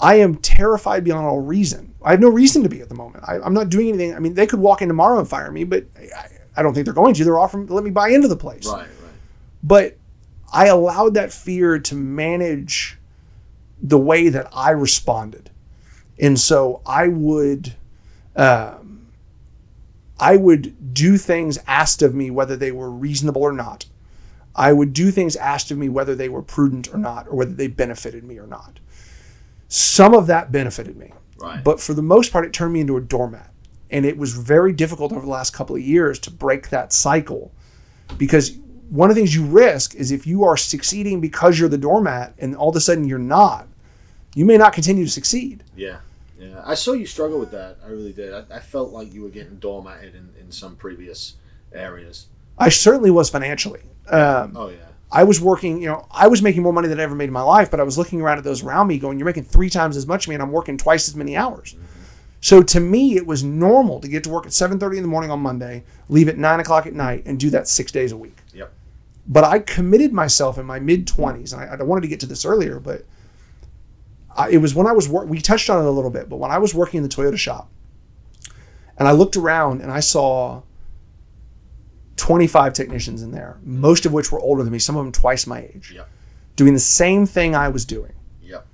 I 0.01 0.17
am 0.17 0.37
terrified 0.37 1.03
beyond 1.03 1.27
all 1.27 1.41
reason. 1.41 1.94
I 2.05 2.11
have 2.11 2.21
no 2.21 2.29
reason 2.29 2.63
to 2.63 2.69
be 2.69 2.81
at 2.81 2.89
the 2.89 2.95
moment. 2.95 3.25
I, 3.27 3.39
I'm 3.41 3.55
not 3.55 3.71
doing 3.71 3.89
anything. 3.89 4.15
I 4.15 4.19
mean, 4.19 4.35
they 4.35 4.47
could 4.47 4.61
walk 4.61 4.83
in 4.83 4.89
tomorrow 4.89 5.19
and 5.19 5.29
fire 5.29 5.51
me, 5.51 5.65
but 5.65 5.87
I, 5.99 6.29
I 6.57 6.63
don't 6.63 6.75
think 6.75 6.85
they're 6.85 6.95
going 6.95 7.15
to. 7.15 7.25
They're 7.25 7.39
offering 7.39 7.67
to 7.67 7.75
let 7.75 7.83
me 7.83 7.91
buy 7.91 8.11
into 8.11 8.29
the 8.29 8.37
place. 8.37 8.67
Right, 8.67 8.81
right. 8.81 9.13
But 9.63 9.97
I 10.53 10.67
allowed 10.67 11.15
that 11.15 11.33
fear 11.33 11.79
to 11.79 11.95
manage 11.95 12.99
the 13.83 13.99
way 13.99 14.29
that 14.29 14.49
I 14.53 14.71
responded, 14.71 15.51
and 16.19 16.39
so 16.39 16.83
I 16.87 17.09
would, 17.09 17.75
um, 18.37 19.09
I 20.21 20.37
would 20.37 20.95
do 20.95 21.17
things 21.17 21.59
asked 21.67 22.03
of 22.03 22.15
me 22.15 22.31
whether 22.31 22.57
they 22.57 22.71
were 22.71 22.91
reasonable 22.91 23.43
or 23.43 23.53
not. 23.53 23.87
I 24.55 24.73
would 24.73 24.93
do 24.93 25.11
things 25.11 25.35
asked 25.35 25.71
of 25.71 25.79
me 25.79 25.89
whether 25.89 26.15
they 26.15 26.29
were 26.29 26.43
prudent 26.43 26.95
or 26.95 26.99
not, 26.99 27.27
or 27.29 27.37
whether 27.37 27.53
they 27.53 27.67
benefited 27.67 28.23
me 28.23 28.39
or 28.39 28.47
not. 28.47 28.79
Some 29.69 30.15
of 30.15 30.29
that 30.29 30.53
benefited 30.53 30.97
me, 30.97 31.13
Right. 31.45 31.63
but 31.63 31.81
for 31.81 31.95
the 31.95 32.03
most 32.03 32.33
part, 32.33 32.45
it 32.45 32.53
turned 32.53 32.73
me 32.73 32.81
into 32.81 32.97
a 32.97 33.01
doormat. 33.01 33.51
And 33.91 34.05
it 34.05 34.17
was 34.17 34.33
very 34.33 34.73
difficult 34.73 35.13
over 35.13 35.21
the 35.21 35.31
last 35.31 35.53
couple 35.53 35.77
of 35.77 35.83
years 35.83 36.19
to 36.21 36.31
break 36.31 36.71
that 36.71 36.93
cycle 36.93 37.53
because 38.19 38.57
one 38.91 39.11
of 39.11 39.15
the 39.15 39.21
things 39.21 39.35
you 39.35 39.45
risk 39.45 39.95
is 39.95 40.11
if 40.11 40.27
you 40.27 40.45
are 40.45 40.57
succeeding 40.57 41.21
because 41.21 41.59
you're 41.59 41.69
the 41.69 41.79
doormat 41.79 42.35
and 42.39 42.57
all 42.57 42.71
of 42.71 42.77
a 42.77 42.81
sudden 42.81 43.07
you're 43.07 43.19
not, 43.19 43.69
you 44.35 44.45
may 44.45 44.57
not 44.57 44.73
continue 44.73 45.05
to 45.05 45.11
succeed. 45.11 45.63
Yeah, 45.77 45.99
yeah. 46.39 46.63
I 46.65 46.75
saw 46.75 46.93
you 46.93 47.07
struggle 47.07 47.39
with 47.39 47.51
that. 47.53 47.79
I 47.85 47.89
really 47.89 48.13
did. 48.13 48.33
I, 48.33 48.45
I 48.57 48.61
felt 48.61 48.91
like 48.91 49.13
you 49.13 49.23
were 49.23 49.31
getting 49.31 49.57
doormatted 49.57 50.15
in, 50.15 50.33
in 50.41 50.51
some 50.51 50.77
previous 50.77 51.35
areas. 51.73 52.27
I 52.59 52.69
certainly 52.69 53.11
was 53.11 53.31
financially. 53.31 53.83
Um, 54.09 54.57
Oh 54.57 54.69
yeah. 54.69 54.77
I 55.15 55.23
was 55.23 55.41
working, 55.41 55.81
you 55.81 55.87
know, 55.87 56.07
I 56.11 56.27
was 56.27 56.43
making 56.43 56.65
more 56.65 56.73
money 56.73 56.89
than 56.89 56.99
I 56.99 57.05
ever 57.05 57.15
made 57.15 57.29
in 57.29 57.33
my 57.33 57.41
life, 57.41 57.71
but 57.71 57.79
I 57.79 57.85
was 57.85 57.97
looking 57.97 58.21
around 58.21 58.39
at 58.39 58.45
those 58.45 58.65
around 58.65 58.89
me 58.89 58.99
going, 58.99 59.17
you're 59.17 59.27
making 59.27 59.45
three 59.45 59.71
times 59.71 59.97
as 59.97 60.09
much, 60.09 60.27
man. 60.27 60.41
I'm 60.41 60.51
working 60.51 60.77
twice 60.77 61.09
as 61.09 61.15
many 61.15 61.37
hours. 61.37 61.77
So 62.41 62.63
to 62.65 62.81
me, 62.81 63.17
it 63.17 63.25
was 63.25 63.45
normal 63.45 64.01
to 64.01 64.09
get 64.09 64.25
to 64.25 64.31
work 64.31 64.45
at 64.45 64.51
7.30 64.51 64.97
in 64.97 65.03
the 65.03 65.09
morning 65.09 65.31
on 65.31 65.39
Monday, 65.39 65.85
leave 66.09 66.29
at 66.29 66.37
9 66.37 66.61
o'clock 66.61 66.87
at 66.87 66.95
night, 66.95 67.23
and 67.27 67.39
do 67.39 67.49
that 67.51 67.69
six 67.69 67.93
days 67.93 68.11
a 68.11 68.17
week. 68.17 68.37
Yep. 68.53 68.73
But 69.29 69.45
I 69.45 69.61
committed 69.61 70.13
myself 70.13 70.59
in 70.59 70.67
my 70.67 70.81
mid 70.81 71.07
20s, 71.07 71.53
and 71.53 71.63
I, 71.63 71.77
I 71.79 71.83
wanted 71.85 72.03
to 72.03 72.09
get 72.09 72.19
to 72.21 72.27
this 72.27 72.45
earlier, 72.45 72.81
but 72.81 73.05
I, 74.37 74.51
it 74.51 74.59
was 74.59 74.75
when 74.75 74.89
I 74.89 74.93
was, 74.93 75.09
wor- 75.09 75.27
we 75.27 75.41
touched 75.41 75.71
on 75.71 75.83
it 75.83 75.87
a 75.87 75.93
little 75.93 76.11
bit, 76.11 76.29
but 76.29 76.39
when 76.39 76.51
I 76.51 76.59
was 76.59 76.75
working 76.75 76.99
in 76.99 77.05
the 77.05 77.09
Toyota 77.09 77.39
shop, 77.39 77.71
and 78.99 79.07
I 79.07 79.13
looked 79.13 79.37
around 79.37 79.81
and 79.81 79.93
I 79.93 80.01
saw 80.01 80.63
25 82.17 82.73
technicians 82.73 83.23
in 83.23 83.31
there, 83.33 83.59
most 83.65 84.07
of 84.07 84.13
which 84.13 84.31
were 84.31 84.41
older 84.41 84.63
than 84.63 84.73
me, 84.73 84.79
some 84.79 84.97
of 84.97 85.05
them 85.05 85.13
twice 85.13 85.47
my 85.47 85.61
age, 85.63 85.93
Yep. 85.95 86.09
doing 86.57 86.73
the 86.75 86.81
same 86.81 87.27
thing 87.27 87.55
I 87.57 87.69
was 87.69 87.85
doing. 87.85 88.13
Yep. 88.43 88.67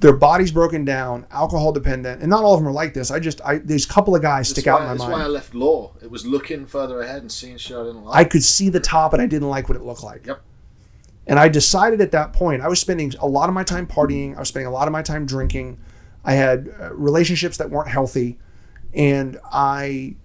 Their 0.00 0.12
bodies 0.12 0.52
broken 0.52 0.84
down, 0.84 1.26
alcohol 1.30 1.72
dependent, 1.72 2.20
and 2.20 2.30
not 2.30 2.44
all 2.44 2.54
of 2.54 2.60
them 2.60 2.68
are 2.68 2.72
like 2.72 2.94
this. 2.94 3.10
I 3.10 3.18
just, 3.20 3.40
I 3.44 3.58
there's 3.58 3.84
a 3.84 3.88
couple 3.88 4.14
of 4.14 4.22
guys 4.22 4.48
stick 4.50 4.64
that's 4.66 4.74
out 4.74 4.80
why, 4.80 4.84
in 4.84 4.86
my 4.88 4.94
that's 4.94 5.00
mind. 5.02 5.12
why 5.14 5.22
I 5.22 5.28
left 5.28 5.54
law. 5.54 5.92
It 6.02 6.10
was 6.10 6.26
looking 6.26 6.66
further 6.66 7.00
ahead 7.00 7.22
and 7.22 7.32
seeing 7.32 7.56
shit 7.56 7.76
I 7.76 7.84
didn't 7.84 8.04
like. 8.04 8.16
I 8.16 8.24
could 8.24 8.44
see 8.44 8.68
the 8.68 8.80
top 8.80 9.12
and 9.12 9.22
I 9.22 9.26
didn't 9.26 9.48
like 9.48 9.68
what 9.68 9.76
it 9.76 9.82
looked 9.82 10.02
like. 10.04 10.26
Yep. 10.26 10.40
And 11.26 11.38
I 11.38 11.48
decided 11.48 12.00
at 12.00 12.12
that 12.12 12.32
point, 12.32 12.62
I 12.62 12.68
was 12.68 12.80
spending 12.80 13.12
a 13.20 13.26
lot 13.26 13.48
of 13.50 13.54
my 13.54 13.62
time 13.64 13.86
partying. 13.86 14.34
I 14.36 14.38
was 14.38 14.48
spending 14.48 14.66
a 14.66 14.70
lot 14.70 14.88
of 14.88 14.92
my 14.92 15.02
time 15.02 15.26
drinking. 15.26 15.78
I 16.24 16.32
had 16.34 16.74
uh, 16.80 16.94
relationships 16.94 17.56
that 17.58 17.68
weren't 17.70 17.88
healthy. 17.88 18.38
And 18.94 19.38
I, 19.52 20.16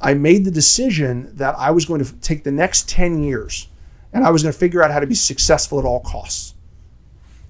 I 0.00 0.14
made 0.14 0.44
the 0.44 0.50
decision 0.50 1.34
that 1.36 1.54
I 1.58 1.70
was 1.70 1.84
going 1.84 2.04
to 2.04 2.12
take 2.16 2.44
the 2.44 2.52
next 2.52 2.88
10 2.88 3.22
years 3.22 3.68
and 4.12 4.24
I 4.24 4.30
was 4.30 4.42
going 4.42 4.52
to 4.52 4.58
figure 4.58 4.82
out 4.82 4.90
how 4.90 5.00
to 5.00 5.06
be 5.06 5.14
successful 5.14 5.78
at 5.78 5.84
all 5.84 6.00
costs. 6.00 6.54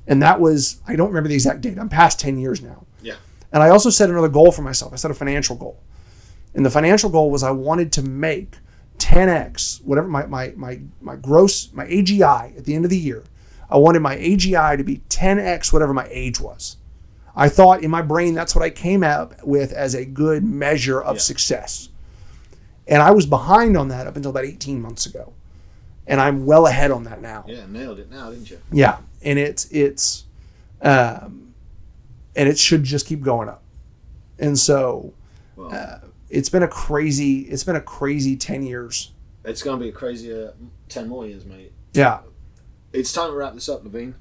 And 0.06 0.22
that 0.22 0.40
was, 0.40 0.80
I 0.86 0.94
don't 0.96 1.08
remember 1.08 1.28
the 1.28 1.34
exact 1.34 1.60
date. 1.60 1.78
I'm 1.78 1.88
past 1.88 2.20
10 2.20 2.38
years 2.38 2.62
now. 2.62 2.84
Yeah. 3.02 3.16
And 3.52 3.62
I 3.62 3.70
also 3.70 3.90
set 3.90 4.08
another 4.10 4.28
goal 4.28 4.52
for 4.52 4.62
myself. 4.62 4.92
I 4.92 4.96
set 4.96 5.10
a 5.10 5.14
financial 5.14 5.56
goal. 5.56 5.80
And 6.54 6.64
the 6.64 6.70
financial 6.70 7.10
goal 7.10 7.30
was 7.30 7.42
I 7.42 7.50
wanted 7.50 7.92
to 7.92 8.02
make 8.02 8.56
10x, 8.98 9.84
whatever 9.84 10.08
my, 10.08 10.26
my, 10.26 10.52
my, 10.56 10.80
my 11.00 11.16
gross, 11.16 11.72
my 11.72 11.86
AGI 11.86 12.56
at 12.56 12.64
the 12.64 12.74
end 12.74 12.84
of 12.84 12.90
the 12.90 12.98
year. 12.98 13.24
I 13.68 13.78
wanted 13.78 14.00
my 14.00 14.16
AGI 14.16 14.76
to 14.76 14.84
be 14.84 14.98
10x 15.08 15.72
whatever 15.72 15.92
my 15.92 16.06
age 16.10 16.40
was. 16.40 16.76
I 17.34 17.48
thought 17.48 17.82
in 17.82 17.90
my 17.90 18.00
brain 18.02 18.34
that's 18.34 18.54
what 18.54 18.64
I 18.64 18.70
came 18.70 19.02
up 19.02 19.42
with 19.44 19.72
as 19.72 19.94
a 19.94 20.04
good 20.04 20.44
measure 20.44 21.00
of 21.02 21.16
Yeah. 21.16 21.20
success. 21.20 21.88
And 22.88 23.02
I 23.02 23.10
was 23.10 23.26
behind 23.26 23.76
on 23.76 23.88
that 23.88 24.06
up 24.06 24.16
until 24.16 24.30
about 24.30 24.44
18 24.44 24.80
months 24.80 25.06
ago. 25.06 25.32
And 26.06 26.20
I'm 26.20 26.46
well 26.46 26.66
ahead 26.66 26.90
on 26.92 27.04
that 27.04 27.20
now. 27.20 27.44
Yeah, 27.48 27.64
nailed 27.68 27.98
it 27.98 28.10
now, 28.10 28.30
didn't 28.30 28.48
you? 28.50 28.60
Yeah, 28.70 28.98
and 29.22 29.38
it's 29.40 29.64
it's, 29.72 30.24
um, 30.80 31.52
and 32.36 32.48
it 32.48 32.58
should 32.58 32.84
just 32.84 33.06
keep 33.06 33.22
going 33.22 33.48
up, 33.48 33.62
and 34.38 34.56
so 34.56 35.12
Well, 35.56 35.74
uh, 35.74 35.98
it's 36.30 36.48
been 36.48 36.62
a 36.62 36.68
crazy 36.68 37.40
it's 37.40 37.64
been 37.64 37.74
a 37.74 37.80
crazy 37.80 38.36
ten 38.36 38.62
years. 38.62 39.10
it's 39.44 39.62
going 39.64 39.78
to 39.80 39.82
be 39.82 39.88
a 39.88 39.92
crazier 39.92 40.52
10 40.88 41.08
more 41.08 41.26
years, 41.26 41.44
mate. 41.44 41.72
Yeah, 41.92 42.20
It's 42.92 43.12
time 43.12 43.30
to 43.30 43.36
wrap 43.36 43.54
this 43.54 43.68
up, 43.68 43.82
Levine. 43.82 44.14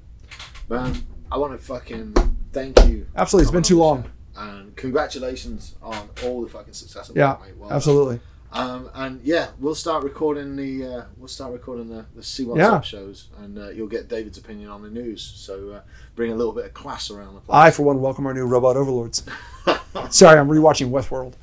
Man, 0.68 0.96
I 1.30 1.38
want 1.38 1.52
to 1.52 1.64
fucking 1.64 2.14
thank 2.52 2.84
you. 2.88 3.06
absolutely. 3.14 3.44
It's 3.44 3.52
been 3.52 3.62
too 3.62 3.78
long. 3.78 4.02
show. 4.02 4.10
And 4.42 4.74
congratulations 4.74 5.76
on 5.82 6.08
all 6.24 6.42
the 6.42 6.48
fucking 6.48 6.74
success. 6.74 7.12
Yeah, 7.14 7.34
it, 7.36 7.40
mate. 7.42 7.56
Well 7.58 7.72
absolutely. 7.72 8.18
Um, 8.56 8.90
and 8.94 9.20
yeah, 9.22 9.48
we'll 9.58 9.74
start 9.74 10.02
recording 10.04 10.56
the 10.56 10.84
uh, 10.86 11.04
we'll 11.16 11.28
start 11.28 11.52
recording 11.52 11.88
the, 11.88 12.06
the 12.14 12.22
see 12.22 12.44
what's 12.44 12.58
Yeah. 12.58 12.72
up 12.72 12.84
shows, 12.84 13.28
and 13.38 13.58
uh, 13.58 13.68
you'll 13.70 13.88
get 13.88 14.08
David's 14.08 14.38
opinion 14.38 14.70
on 14.70 14.82
the 14.82 14.88
news. 14.90 15.22
So 15.22 15.70
uh, 15.70 15.80
bring 16.14 16.32
a 16.32 16.34
little 16.34 16.52
bit 16.52 16.64
of 16.64 16.74
class 16.74 17.10
around 17.10 17.34
the 17.34 17.40
place. 17.40 17.54
I, 17.54 17.70
for 17.70 17.82
one, 17.82 18.00
welcome 18.00 18.26
our 18.26 18.34
new 18.34 18.46
robot 18.46 18.76
overlords. 18.76 19.24
Sorry, 20.10 20.38
I'm 20.38 20.48
rewatching 20.48 20.90
Westworld. 20.90 21.34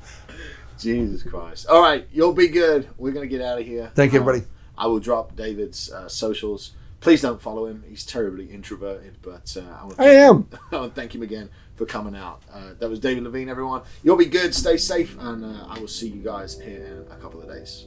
Jesus 0.78 1.22
Christ! 1.22 1.66
All 1.68 1.80
right, 1.80 2.06
you'll 2.12 2.32
be 2.34 2.48
good. 2.48 2.88
We're 2.98 3.12
gonna 3.12 3.26
get 3.26 3.40
out 3.40 3.60
of 3.60 3.66
here. 3.66 3.90
Thank 3.94 4.12
you, 4.12 4.20
Um, 4.20 4.28
everybody. 4.28 4.50
I 4.76 4.86
will 4.88 4.98
drop 5.00 5.36
David's 5.36 5.92
uh, 5.92 6.08
socials. 6.08 6.72
Please 7.00 7.20
don't 7.22 7.40
follow 7.40 7.66
him. 7.66 7.84
He's 7.88 8.04
terribly 8.04 8.46
introverted, 8.46 9.16
but 9.22 9.56
uh, 9.56 9.92
I, 9.98 10.04
I 10.04 10.08
am. 10.14 10.48
I 10.72 10.76
want 10.78 10.94
to 10.94 11.00
thank 11.00 11.14
him 11.14 11.22
again 11.22 11.50
for 11.74 11.86
coming 11.86 12.14
out. 12.14 12.42
Uh, 12.52 12.74
that 12.78 12.88
was 12.88 13.00
David 13.00 13.24
Levine, 13.24 13.48
everyone. 13.48 13.82
You'll 14.02 14.16
be 14.16 14.26
good. 14.26 14.54
Stay 14.54 14.76
safe, 14.76 15.16
and 15.18 15.44
uh, 15.44 15.66
I 15.68 15.78
will 15.78 15.88
see 15.88 16.08
you 16.08 16.22
guys 16.22 16.60
here 16.60 17.04
in 17.06 17.12
a 17.12 17.16
couple 17.16 17.42
of 17.42 17.48
days. 17.48 17.86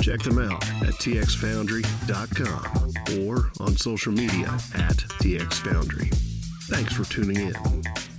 Check 0.00 0.22
them 0.22 0.38
out 0.38 0.62
at 0.82 0.94
txfoundry.com 0.94 3.26
or 3.26 3.50
on 3.60 3.76
social 3.76 4.12
media 4.12 4.48
at 4.74 4.96
txfoundry. 5.20 6.08
Thanks 6.68 6.94
for 6.94 7.04
tuning 7.04 7.36
in. 7.36 8.11